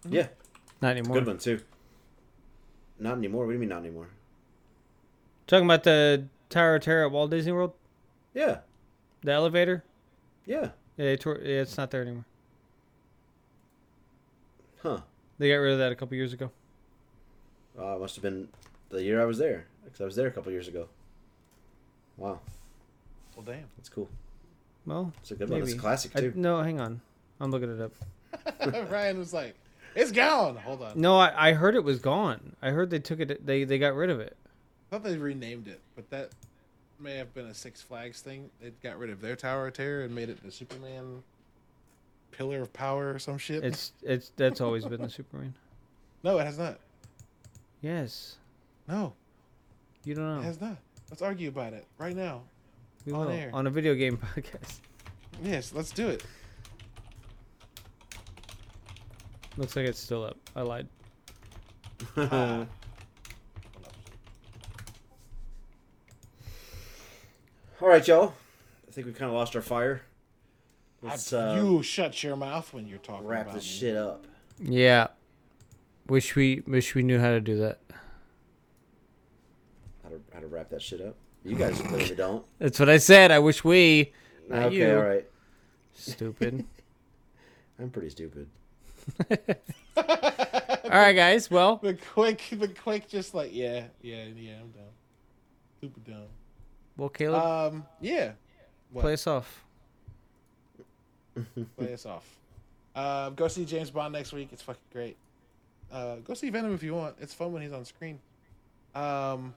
Yeah, 0.09 0.29
Not 0.81 0.97
anymore. 0.97 1.17
good 1.19 1.27
one 1.27 1.37
too. 1.37 1.61
Not 2.97 3.19
anymore. 3.19 3.45
What 3.45 3.51
do 3.51 3.53
you 3.53 3.59
mean 3.59 3.69
not 3.69 3.81
anymore? 3.81 4.07
Talking 5.45 5.65
about 5.65 5.83
the 5.83 6.25
Tower 6.49 6.77
of 6.77 6.81
Terror 6.81 7.05
at 7.05 7.11
Walt 7.11 7.29
Disney 7.29 7.51
World, 7.51 7.73
Yeah, 8.33 8.61
the 9.23 9.31
elevator. 9.31 9.83
yeah. 10.47 10.69
Yeah, 10.97 11.05
they 11.05 11.15
tore, 11.17 11.37
yeah, 11.43 11.61
it's 11.61 11.77
not 11.77 11.91
there 11.91 12.01
anymore. 12.01 12.25
Huh. 14.81 15.01
They 15.37 15.49
got 15.49 15.57
rid 15.57 15.73
of 15.73 15.79
that 15.79 15.91
a 15.91 15.95
couple 15.95 16.15
years 16.17 16.33
ago. 16.33 16.49
Uh, 17.79 17.95
it 17.97 17.99
must 18.01 18.15
have 18.15 18.23
been 18.23 18.47
the 18.89 19.03
year 19.03 19.21
I 19.21 19.25
was 19.25 19.37
there, 19.37 19.65
because 19.83 20.01
I 20.01 20.05
was 20.05 20.15
there 20.15 20.27
a 20.27 20.31
couple 20.31 20.51
years 20.51 20.67
ago. 20.67 20.87
Wow, 22.17 22.39
Well, 23.35 23.45
damn. 23.45 23.65
that's 23.77 23.89
cool. 23.89 24.09
Well, 24.85 25.13
It's 25.21 25.31
a 25.31 25.35
good 25.35 25.49
one. 25.49 25.59
It's 25.61 25.69
a 25.69 25.75
maybe. 25.75 25.79
classic 25.79 26.15
I, 26.15 26.21
too. 26.21 26.33
no, 26.35 26.61
hang 26.61 26.79
on. 26.79 27.01
I'm 27.39 27.51
looking 27.51 27.71
it 27.71 27.81
up. 27.81 27.93
Ryan 28.91 29.19
was 29.19 29.33
like, 29.33 29.55
"It's 29.95 30.11
gone." 30.11 30.55
Hold 30.57 30.81
on. 30.81 30.99
No, 30.99 31.17
I, 31.17 31.49
I 31.49 31.53
heard 31.53 31.75
it 31.75 31.83
was 31.83 31.99
gone. 31.99 32.55
I 32.61 32.69
heard 32.69 32.89
they 32.89 32.99
took 32.99 33.19
it. 33.19 33.45
They 33.45 33.63
they 33.63 33.77
got 33.77 33.93
rid 33.95 34.09
of 34.09 34.19
it. 34.19 34.35
I 34.91 34.95
thought 34.95 35.03
they 35.03 35.17
renamed 35.17 35.67
it, 35.67 35.79
but 35.95 36.09
that 36.09 36.29
may 36.99 37.15
have 37.17 37.33
been 37.33 37.45
a 37.47 37.53
Six 37.53 37.81
Flags 37.81 38.21
thing. 38.21 38.49
They 38.61 38.71
got 38.83 38.97
rid 38.99 39.09
of 39.09 39.21
their 39.21 39.35
Tower 39.35 39.67
of 39.67 39.73
Terror 39.73 40.03
and 40.03 40.13
made 40.15 40.29
it 40.29 40.43
the 40.43 40.51
Superman 40.51 41.23
Pillar 42.31 42.61
of 42.61 42.71
Power 42.73 43.11
or 43.13 43.19
some 43.19 43.37
shit. 43.37 43.63
It's 43.63 43.91
it's 44.03 44.31
that's 44.35 44.61
always 44.61 44.85
been 44.85 45.01
the 45.01 45.09
Superman. 45.09 45.53
no, 46.23 46.37
it 46.39 46.45
has 46.45 46.57
not. 46.57 46.79
Yes, 47.81 48.35
No, 48.87 49.13
you 50.03 50.13
don't 50.13 50.25
know. 50.25 50.33
it 50.33 50.37
know. 50.37 50.41
has 50.43 50.61
not. 50.61 50.77
Let's 51.09 51.21
argue 51.23 51.49
about 51.49 51.73
it 51.73 51.85
right 51.97 52.15
now. 52.15 52.43
We 53.05 53.13
on 53.13 53.19
will 53.25 53.29
air. 53.31 53.49
on 53.53 53.67
a 53.67 53.69
video 53.69 53.95
game 53.95 54.17
podcast. 54.35 54.79
Yes, 55.43 55.73
let's 55.73 55.91
do 55.91 56.07
it. 56.09 56.23
Looks 59.57 59.75
like 59.75 59.85
it's 59.87 59.99
still 59.99 60.23
up. 60.23 60.37
I 60.55 60.61
lied. 60.61 60.87
Ah. 62.17 62.65
All 67.81 67.87
right, 67.87 68.07
y'all. 68.07 68.33
I 68.87 68.91
think 68.91 69.07
we 69.07 69.13
kind 69.13 69.29
of 69.29 69.35
lost 69.35 69.55
our 69.55 69.61
fire. 69.61 70.01
Let's 71.01 71.33
I- 71.33 71.51
uh, 71.51 71.55
you 71.55 71.81
shut 71.83 72.21
your 72.23 72.35
mouth 72.35 72.71
when 72.73 72.87
you're 72.87 72.99
talking 72.99 73.25
wrap 73.25 73.43
about 73.43 73.55
this 73.55 73.63
me. 73.63 73.69
shit 73.79 73.97
up. 73.97 74.25
Yeah. 74.59 75.07
Wish 76.07 76.35
we 76.35 76.61
wish 76.67 76.93
we 76.93 77.01
knew 77.03 77.19
how 77.19 77.29
to 77.29 77.41
do 77.41 77.57
that. 77.59 77.79
How 80.03 80.09
to 80.09 80.21
how 80.33 80.39
to 80.41 80.47
wrap 80.47 80.69
that 80.69 80.81
shit 80.81 81.01
up? 81.01 81.15
You 81.43 81.55
guys 81.55 81.79
clearly 81.81 82.15
don't. 82.15 82.45
That's 82.59 82.79
what 82.79 82.89
I 82.89 82.97
said. 82.97 83.31
I 83.31 83.39
wish 83.39 83.63
we. 83.63 84.11
Not 84.49 84.63
okay, 84.67 84.75
you. 84.75 84.95
all 84.95 85.03
right. 85.03 85.25
Stupid. 85.93 86.65
I'm 87.79 87.89
pretty 87.89 88.09
stupid. 88.09 88.47
All 89.97 90.97
right, 90.99 91.13
guys. 91.13 91.49
Well, 91.49 91.77
The 91.77 91.93
quick, 91.95 92.41
the 92.51 92.67
quick, 92.67 93.07
just 93.07 93.33
like 93.33 93.51
yeah, 93.53 93.85
yeah, 94.01 94.25
yeah. 94.35 94.53
I'm 94.61 94.69
dumb, 94.71 94.83
super 95.79 95.99
dumb. 96.01 96.23
well, 96.97 97.09
Caleb, 97.09 97.73
Um, 97.73 97.85
yeah. 98.01 98.33
What? 98.91 99.01
play 99.03 99.13
us 99.13 99.25
off. 99.25 99.63
play 101.77 101.93
us 101.93 102.05
off. 102.05 102.25
Uh, 102.93 103.29
go 103.29 103.47
see 103.47 103.63
James 103.65 103.89
Bond 103.89 104.13
next 104.13 104.33
week. 104.33 104.49
It's 104.51 104.61
fucking 104.61 104.81
great. 104.91 105.15
Uh, 105.91 106.17
go 106.17 106.33
see 106.33 106.49
Venom 106.49 106.73
if 106.73 106.83
you 106.83 106.93
want. 106.93 107.15
It's 107.21 107.33
fun 107.33 107.53
when 107.53 107.61
he's 107.61 107.71
on 107.73 107.85
screen. 107.85 108.19
Um, 108.93 109.53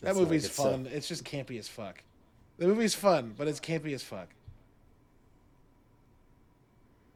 that 0.00 0.06
That's 0.06 0.18
movie's 0.18 0.42
like 0.44 0.50
it's, 0.50 0.56
fun. 0.56 0.88
It's 0.92 1.08
just 1.08 1.24
campy 1.24 1.58
as 1.58 1.68
fuck. 1.68 2.02
The 2.58 2.66
movie's 2.66 2.94
fun, 2.94 3.34
but 3.36 3.48
it's 3.48 3.60
campy 3.60 3.92
as 3.94 4.02
fuck. 4.02 4.28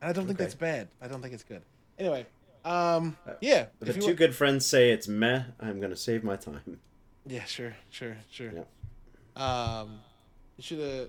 And 0.00 0.10
I 0.10 0.12
don't 0.12 0.26
think 0.26 0.38
Okay. 0.38 0.44
that's 0.44 0.54
bad. 0.54 0.88
I 1.00 1.08
don't 1.08 1.20
think 1.22 1.34
it's 1.34 1.42
good. 1.44 1.62
Anyway, 1.98 2.26
um, 2.64 3.16
Uh, 3.26 3.34
yeah. 3.40 3.66
If 3.80 3.88
If 3.88 3.94
the 3.96 4.00
two 4.00 4.06
wa- 4.08 4.12
good 4.14 4.34
friends 4.34 4.64
say 4.66 4.90
it's 4.90 5.08
meh, 5.08 5.44
I'm 5.60 5.80
gonna 5.80 5.96
save 5.96 6.24
my 6.24 6.36
time. 6.36 6.80
Yeah, 7.26 7.44
sure, 7.44 7.76
sure, 7.90 8.16
sure. 8.30 8.52
Yep. 8.52 8.68
Um, 9.42 10.00
you 10.56 10.62
should 10.62 10.80
uh, 10.80 11.06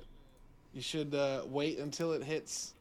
you 0.73 0.81
should 0.81 1.13
uh, 1.15 1.43
wait 1.47 1.79
until 1.79 2.11
it 2.13 2.23
hits. 2.23 2.73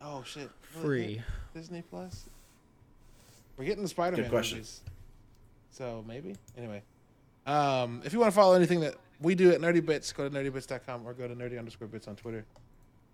Oh 0.00 0.22
shit! 0.22 0.48
Will 0.76 0.82
Free. 0.82 1.22
Disney 1.54 1.82
Plus. 1.82 2.28
We're 3.56 3.64
getting 3.64 3.82
the 3.82 3.88
Spider-Man 3.88 4.24
Good 4.26 4.30
question. 4.30 4.58
movies, 4.58 4.80
so 5.72 6.04
maybe. 6.06 6.36
Anyway, 6.56 6.82
um, 7.48 8.02
if 8.04 8.12
you 8.12 8.18
want 8.20 8.30
to 8.32 8.36
follow 8.36 8.54
anything 8.54 8.80
that 8.80 8.94
we 9.20 9.34
do 9.34 9.50
at 9.50 9.60
NerdyBits, 9.60 10.14
go 10.14 10.28
to 10.28 10.34
nerdybits.com 10.34 11.06
or 11.06 11.12
go 11.14 11.26
to 11.26 11.34
nerdy 11.34 11.58
underscore 11.58 11.88
bits 11.88 12.06
on 12.06 12.14
Twitter. 12.16 12.44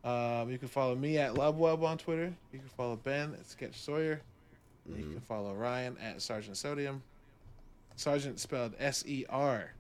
Um, 0.05 0.51
you 0.51 0.59
can 0.59 0.69
follow 0.69 0.95
me 0.95 1.17
at 1.19 1.33
LubWub 1.35 1.83
on 1.83 1.97
Twitter. 1.97 2.33
You 2.53 2.59
can 2.59 2.69
follow 2.77 2.97
Ben 2.97 3.33
at 3.35 3.49
Sketch 3.49 3.81
Sawyer. 3.81 4.21
You 4.87 4.95
Mm-hmm. 4.97 5.13
can 5.13 5.21
follow 5.23 5.55
Ryan 5.55 5.97
at 6.03 6.21
Sergeant 6.21 6.59
Sodium. 6.59 7.03
Sergeant 7.97 8.39
spelled 8.39 8.75
S 8.79 9.03
E 9.07 9.25
R, 9.31 9.73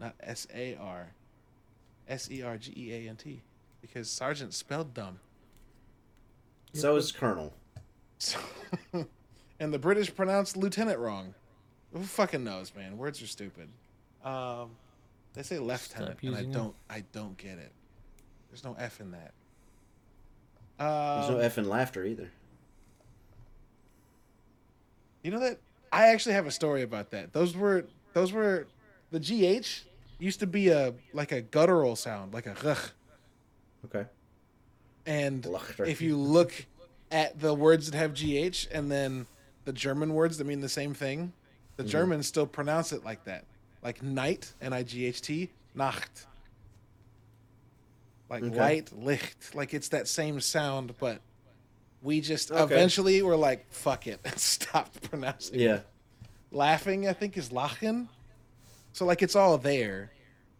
not 0.00 0.14
S 0.20 0.46
A 0.54 0.74
R. 0.76 1.08
S 2.08 2.30
E 2.30 2.42
R 2.42 2.56
G 2.56 2.72
E 2.74 2.92
A 2.94 3.10
N 3.10 3.16
T. 3.16 3.42
Because 3.82 4.08
Sergeant 4.08 4.54
spelled 4.54 4.94
dumb. 4.94 5.18
So 6.72 6.96
is 6.96 7.12
Colonel. 7.12 7.52
So, 8.18 8.38
and 9.60 9.74
the 9.74 9.78
British 9.78 10.14
pronounced 10.14 10.56
lieutenant 10.56 10.98
wrong. 10.98 11.34
Who 11.92 12.02
fucking 12.02 12.42
knows, 12.42 12.72
man? 12.74 12.96
Words 12.96 13.20
are 13.22 13.26
stupid. 13.26 13.68
Um, 14.24 14.70
they 15.34 15.42
say 15.42 15.58
lieutenant, 15.58 16.18
and 16.22 16.34
I 16.36 16.44
don't. 16.44 16.74
I 16.88 17.04
don't 17.12 17.36
get 17.36 17.58
it. 17.58 17.72
There's 18.50 18.64
no 18.64 18.74
F 18.78 19.00
in 19.00 19.10
that. 19.12 19.32
There's 20.78 21.28
Um, 21.30 21.34
no 21.34 21.38
F 21.40 21.58
in 21.58 21.68
laughter 21.68 22.04
either. 22.04 22.30
You 25.22 25.30
know 25.30 25.40
that 25.40 25.58
I 25.92 26.08
actually 26.08 26.34
have 26.34 26.46
a 26.46 26.50
story 26.50 26.82
about 26.82 27.10
that. 27.10 27.32
Those 27.32 27.56
were 27.56 27.86
those 28.14 28.32
were 28.32 28.66
the 29.10 29.20
GH 29.20 29.84
used 30.18 30.40
to 30.40 30.46
be 30.46 30.68
a 30.68 30.94
like 31.12 31.32
a 31.32 31.40
guttural 31.40 31.96
sound, 31.96 32.34
like 32.34 32.46
a 32.46 32.56
ugh. 32.64 32.90
Okay. 33.86 34.06
And 35.06 35.44
Lacher. 35.46 35.84
if 35.84 36.00
you 36.00 36.16
look 36.16 36.66
at 37.10 37.38
the 37.40 37.52
words 37.54 37.90
that 37.90 37.96
have 37.96 38.14
GH 38.14 38.68
and 38.72 38.90
then 38.90 39.26
the 39.64 39.72
German 39.72 40.14
words 40.14 40.38
that 40.38 40.46
mean 40.46 40.60
the 40.60 40.68
same 40.68 40.94
thing, 40.94 41.32
the 41.76 41.84
Germans 41.84 42.26
still 42.26 42.46
pronounce 42.46 42.92
it 42.92 43.04
like 43.04 43.24
that. 43.24 43.44
Like 43.82 44.02
night, 44.02 44.52
N 44.60 44.72
I 44.72 44.82
G 44.82 45.06
H 45.06 45.20
T, 45.22 45.50
Nacht. 45.74 46.26
Like 48.28 48.42
Okay. 48.44 48.58
light, 48.58 48.92
licht. 48.92 49.54
Like 49.54 49.74
it's 49.74 49.88
that 49.88 50.08
same 50.08 50.40
sound, 50.40 50.94
but 50.98 51.20
we 52.02 52.20
just 52.20 52.50
Okay. 52.50 52.62
eventually 52.62 53.22
were 53.22 53.36
like, 53.36 53.70
fuck 53.72 54.06
it, 54.06 54.20
and 54.24 54.38
stopped 54.38 55.02
pronouncing 55.10 55.54
it 55.60 55.60
Yeah. 55.60 55.80
laughing 56.50 57.08
i 57.08 57.12
think 57.12 57.36
is 57.38 57.48
lachen 57.50 58.08
so 58.92 59.04
like 59.06 59.22
it's 59.22 59.34
all 59.36 59.56
there 59.56 60.10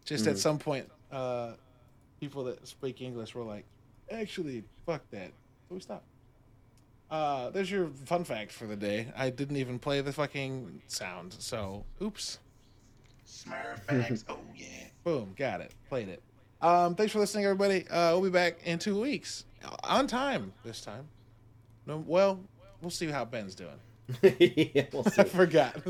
just 0.05 0.25
Mm. 0.25 0.31
at 0.31 0.37
some 0.39 0.57
point 0.57 0.89
uh 1.11 1.53
people 2.19 2.45
that 2.45 2.67
speak 2.67 3.01
english 3.01 3.35
were 3.35 3.43
like 3.43 3.65
actually 4.09 4.63
fuck 4.87 5.03
that 5.11 5.27
so 5.69 5.75
we 5.75 5.79
stopped 5.79 6.07
uh 7.13 7.51
there's 7.51 7.69
your 7.69 7.89
fun 8.05 8.23
fact 8.23 8.51
for 8.51 8.65
the 8.65 8.75
day. 8.75 9.07
I 9.15 9.29
didn't 9.29 9.57
even 9.57 9.77
play 9.77 10.01
the 10.01 10.11
fucking 10.11 10.81
sound 10.87 11.35
so 11.37 11.85
oops. 12.01 12.39
Smurfax, 13.27 14.25
oh 14.29 14.39
yeah. 14.55 14.87
boom 15.03 15.33
got 15.37 15.61
it 15.61 15.71
played 15.89 16.09
it. 16.09 16.23
Um 16.59 16.95
thanks 16.95 17.13
for 17.13 17.19
listening 17.19 17.45
everybody. 17.45 17.87
Uh 17.87 18.11
we'll 18.13 18.23
be 18.23 18.29
back 18.29 18.57
in 18.65 18.79
two 18.79 18.99
weeks. 18.99 19.45
On 19.83 20.07
time 20.07 20.53
this 20.65 20.81
time. 20.81 21.07
No 21.85 22.03
well 22.05 22.39
we'll 22.81 22.89
see 22.89 23.07
how 23.07 23.25
ben's 23.25 23.55
doing. 23.55 23.79
Yeah, 24.39 24.85
we'll 24.91 25.03
see. 25.05 25.21
i 25.21 25.23
forgot. 25.23 25.81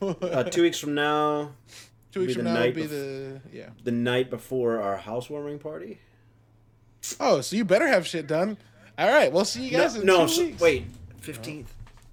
Uh, 0.00 0.44
two 0.44 0.62
weeks 0.62 0.78
from 0.78 0.94
now, 0.94 1.52
two 2.12 2.20
weeks 2.20 2.34
be 2.34 2.34
from 2.34 2.44
the 2.44 2.50
now 2.50 2.60
will 2.60 2.66
night 2.66 2.74
be 2.74 2.82
bef- 2.84 2.88
the 2.90 3.40
yeah. 3.50 3.70
the 3.82 3.90
night 3.90 4.30
before 4.30 4.80
our 4.80 4.98
housewarming 4.98 5.58
party. 5.58 5.98
Oh, 7.18 7.40
so 7.40 7.56
you 7.56 7.64
better 7.64 7.88
have 7.88 8.06
shit 8.06 8.26
done. 8.26 8.58
All 8.98 9.08
right, 9.08 9.30
we'll 9.32 9.44
see 9.44 9.64
you 9.64 9.70
guys 9.70 9.94
no, 9.94 10.00
in 10.00 10.06
no 10.06 10.26
two 10.26 10.32
so- 10.32 10.42
weeks. 10.44 10.60
wait, 10.60 10.86
fifteenth. 11.20 11.72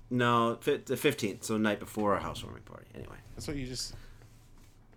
No, 0.10 0.55
the 0.55 0.97
fifteenth. 0.97 1.43
So 1.43 1.57
night 1.57 1.80
before 1.80 2.14
our 2.14 2.19
housewarming 2.19 2.64
party. 2.64 2.85
Anyway, 2.93 3.15
That's 3.35 3.47
what 3.47 3.57
you 3.57 3.65
just. 3.65 3.95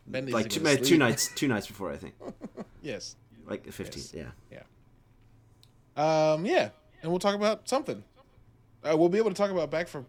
Ben 0.08 0.24
needs 0.24 0.34
like 0.34 0.48
two, 0.50 0.60
go 0.60 0.76
two 0.76 0.98
nights, 0.98 1.30
two 1.34 1.48
nights 1.48 1.66
before 1.66 1.90
I 1.92 1.96
think. 1.96 2.14
Yes. 2.82 3.16
Like 3.48 3.64
the 3.64 3.72
fifteenth. 3.72 4.14
Yeah. 4.14 4.30
Yeah. 4.52 6.32
Um. 6.34 6.44
Yeah, 6.46 6.68
and 7.02 7.10
we'll 7.10 7.18
talk 7.18 7.34
about 7.34 7.68
something. 7.68 8.02
Uh, 8.84 8.96
we'll 8.96 9.08
be 9.08 9.18
able 9.18 9.30
to 9.30 9.36
talk 9.36 9.50
about 9.50 9.70
back 9.70 9.88
for. 9.88 10.04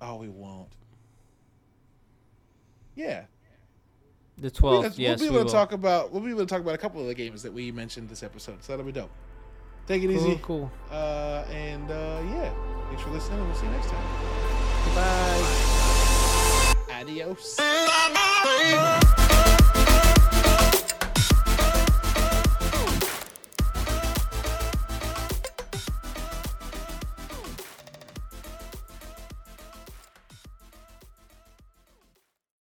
Oh, 0.00 0.16
we 0.16 0.28
won't. 0.28 0.68
Yeah. 2.96 3.24
The 4.38 4.42
We'll, 4.42 4.50
twelfth. 4.50 4.96
we'll 4.98 5.00
yes, 5.08 5.20
be 5.20 5.28
we 5.28 5.28
able 5.36 5.38
to 5.40 5.44
will. 5.44 5.52
talk 5.52 5.72
about 5.72 6.12
we'll 6.12 6.22
be 6.22 6.30
able 6.30 6.40
to 6.40 6.46
talk 6.46 6.60
about 6.60 6.74
a 6.74 6.78
couple 6.78 7.00
of 7.00 7.06
the 7.08 7.14
games 7.14 7.42
that 7.42 7.52
we 7.52 7.70
mentioned 7.72 8.08
this 8.08 8.22
episode. 8.22 8.62
So 8.64 8.72
that'll 8.72 8.86
be 8.86 8.92
dope. 8.92 9.10
Take 9.88 10.02
it 10.04 10.08
Cool, 10.08 10.16
easy. 10.16 10.38
cool. 10.42 10.70
Uh, 10.90 11.44
and 11.50 11.90
uh, 11.90 12.20
yeah, 12.30 12.50
thanks 12.88 13.02
for 13.02 13.10
listening. 13.10 13.38
and 13.40 13.48
We'll 13.48 13.56
see 13.56 13.64
you 13.66 13.72
next 13.72 13.88
time. 13.88 14.04
Goodbye. 14.84 15.42
Adios. 17.00 17.56
Bye. 17.56 19.00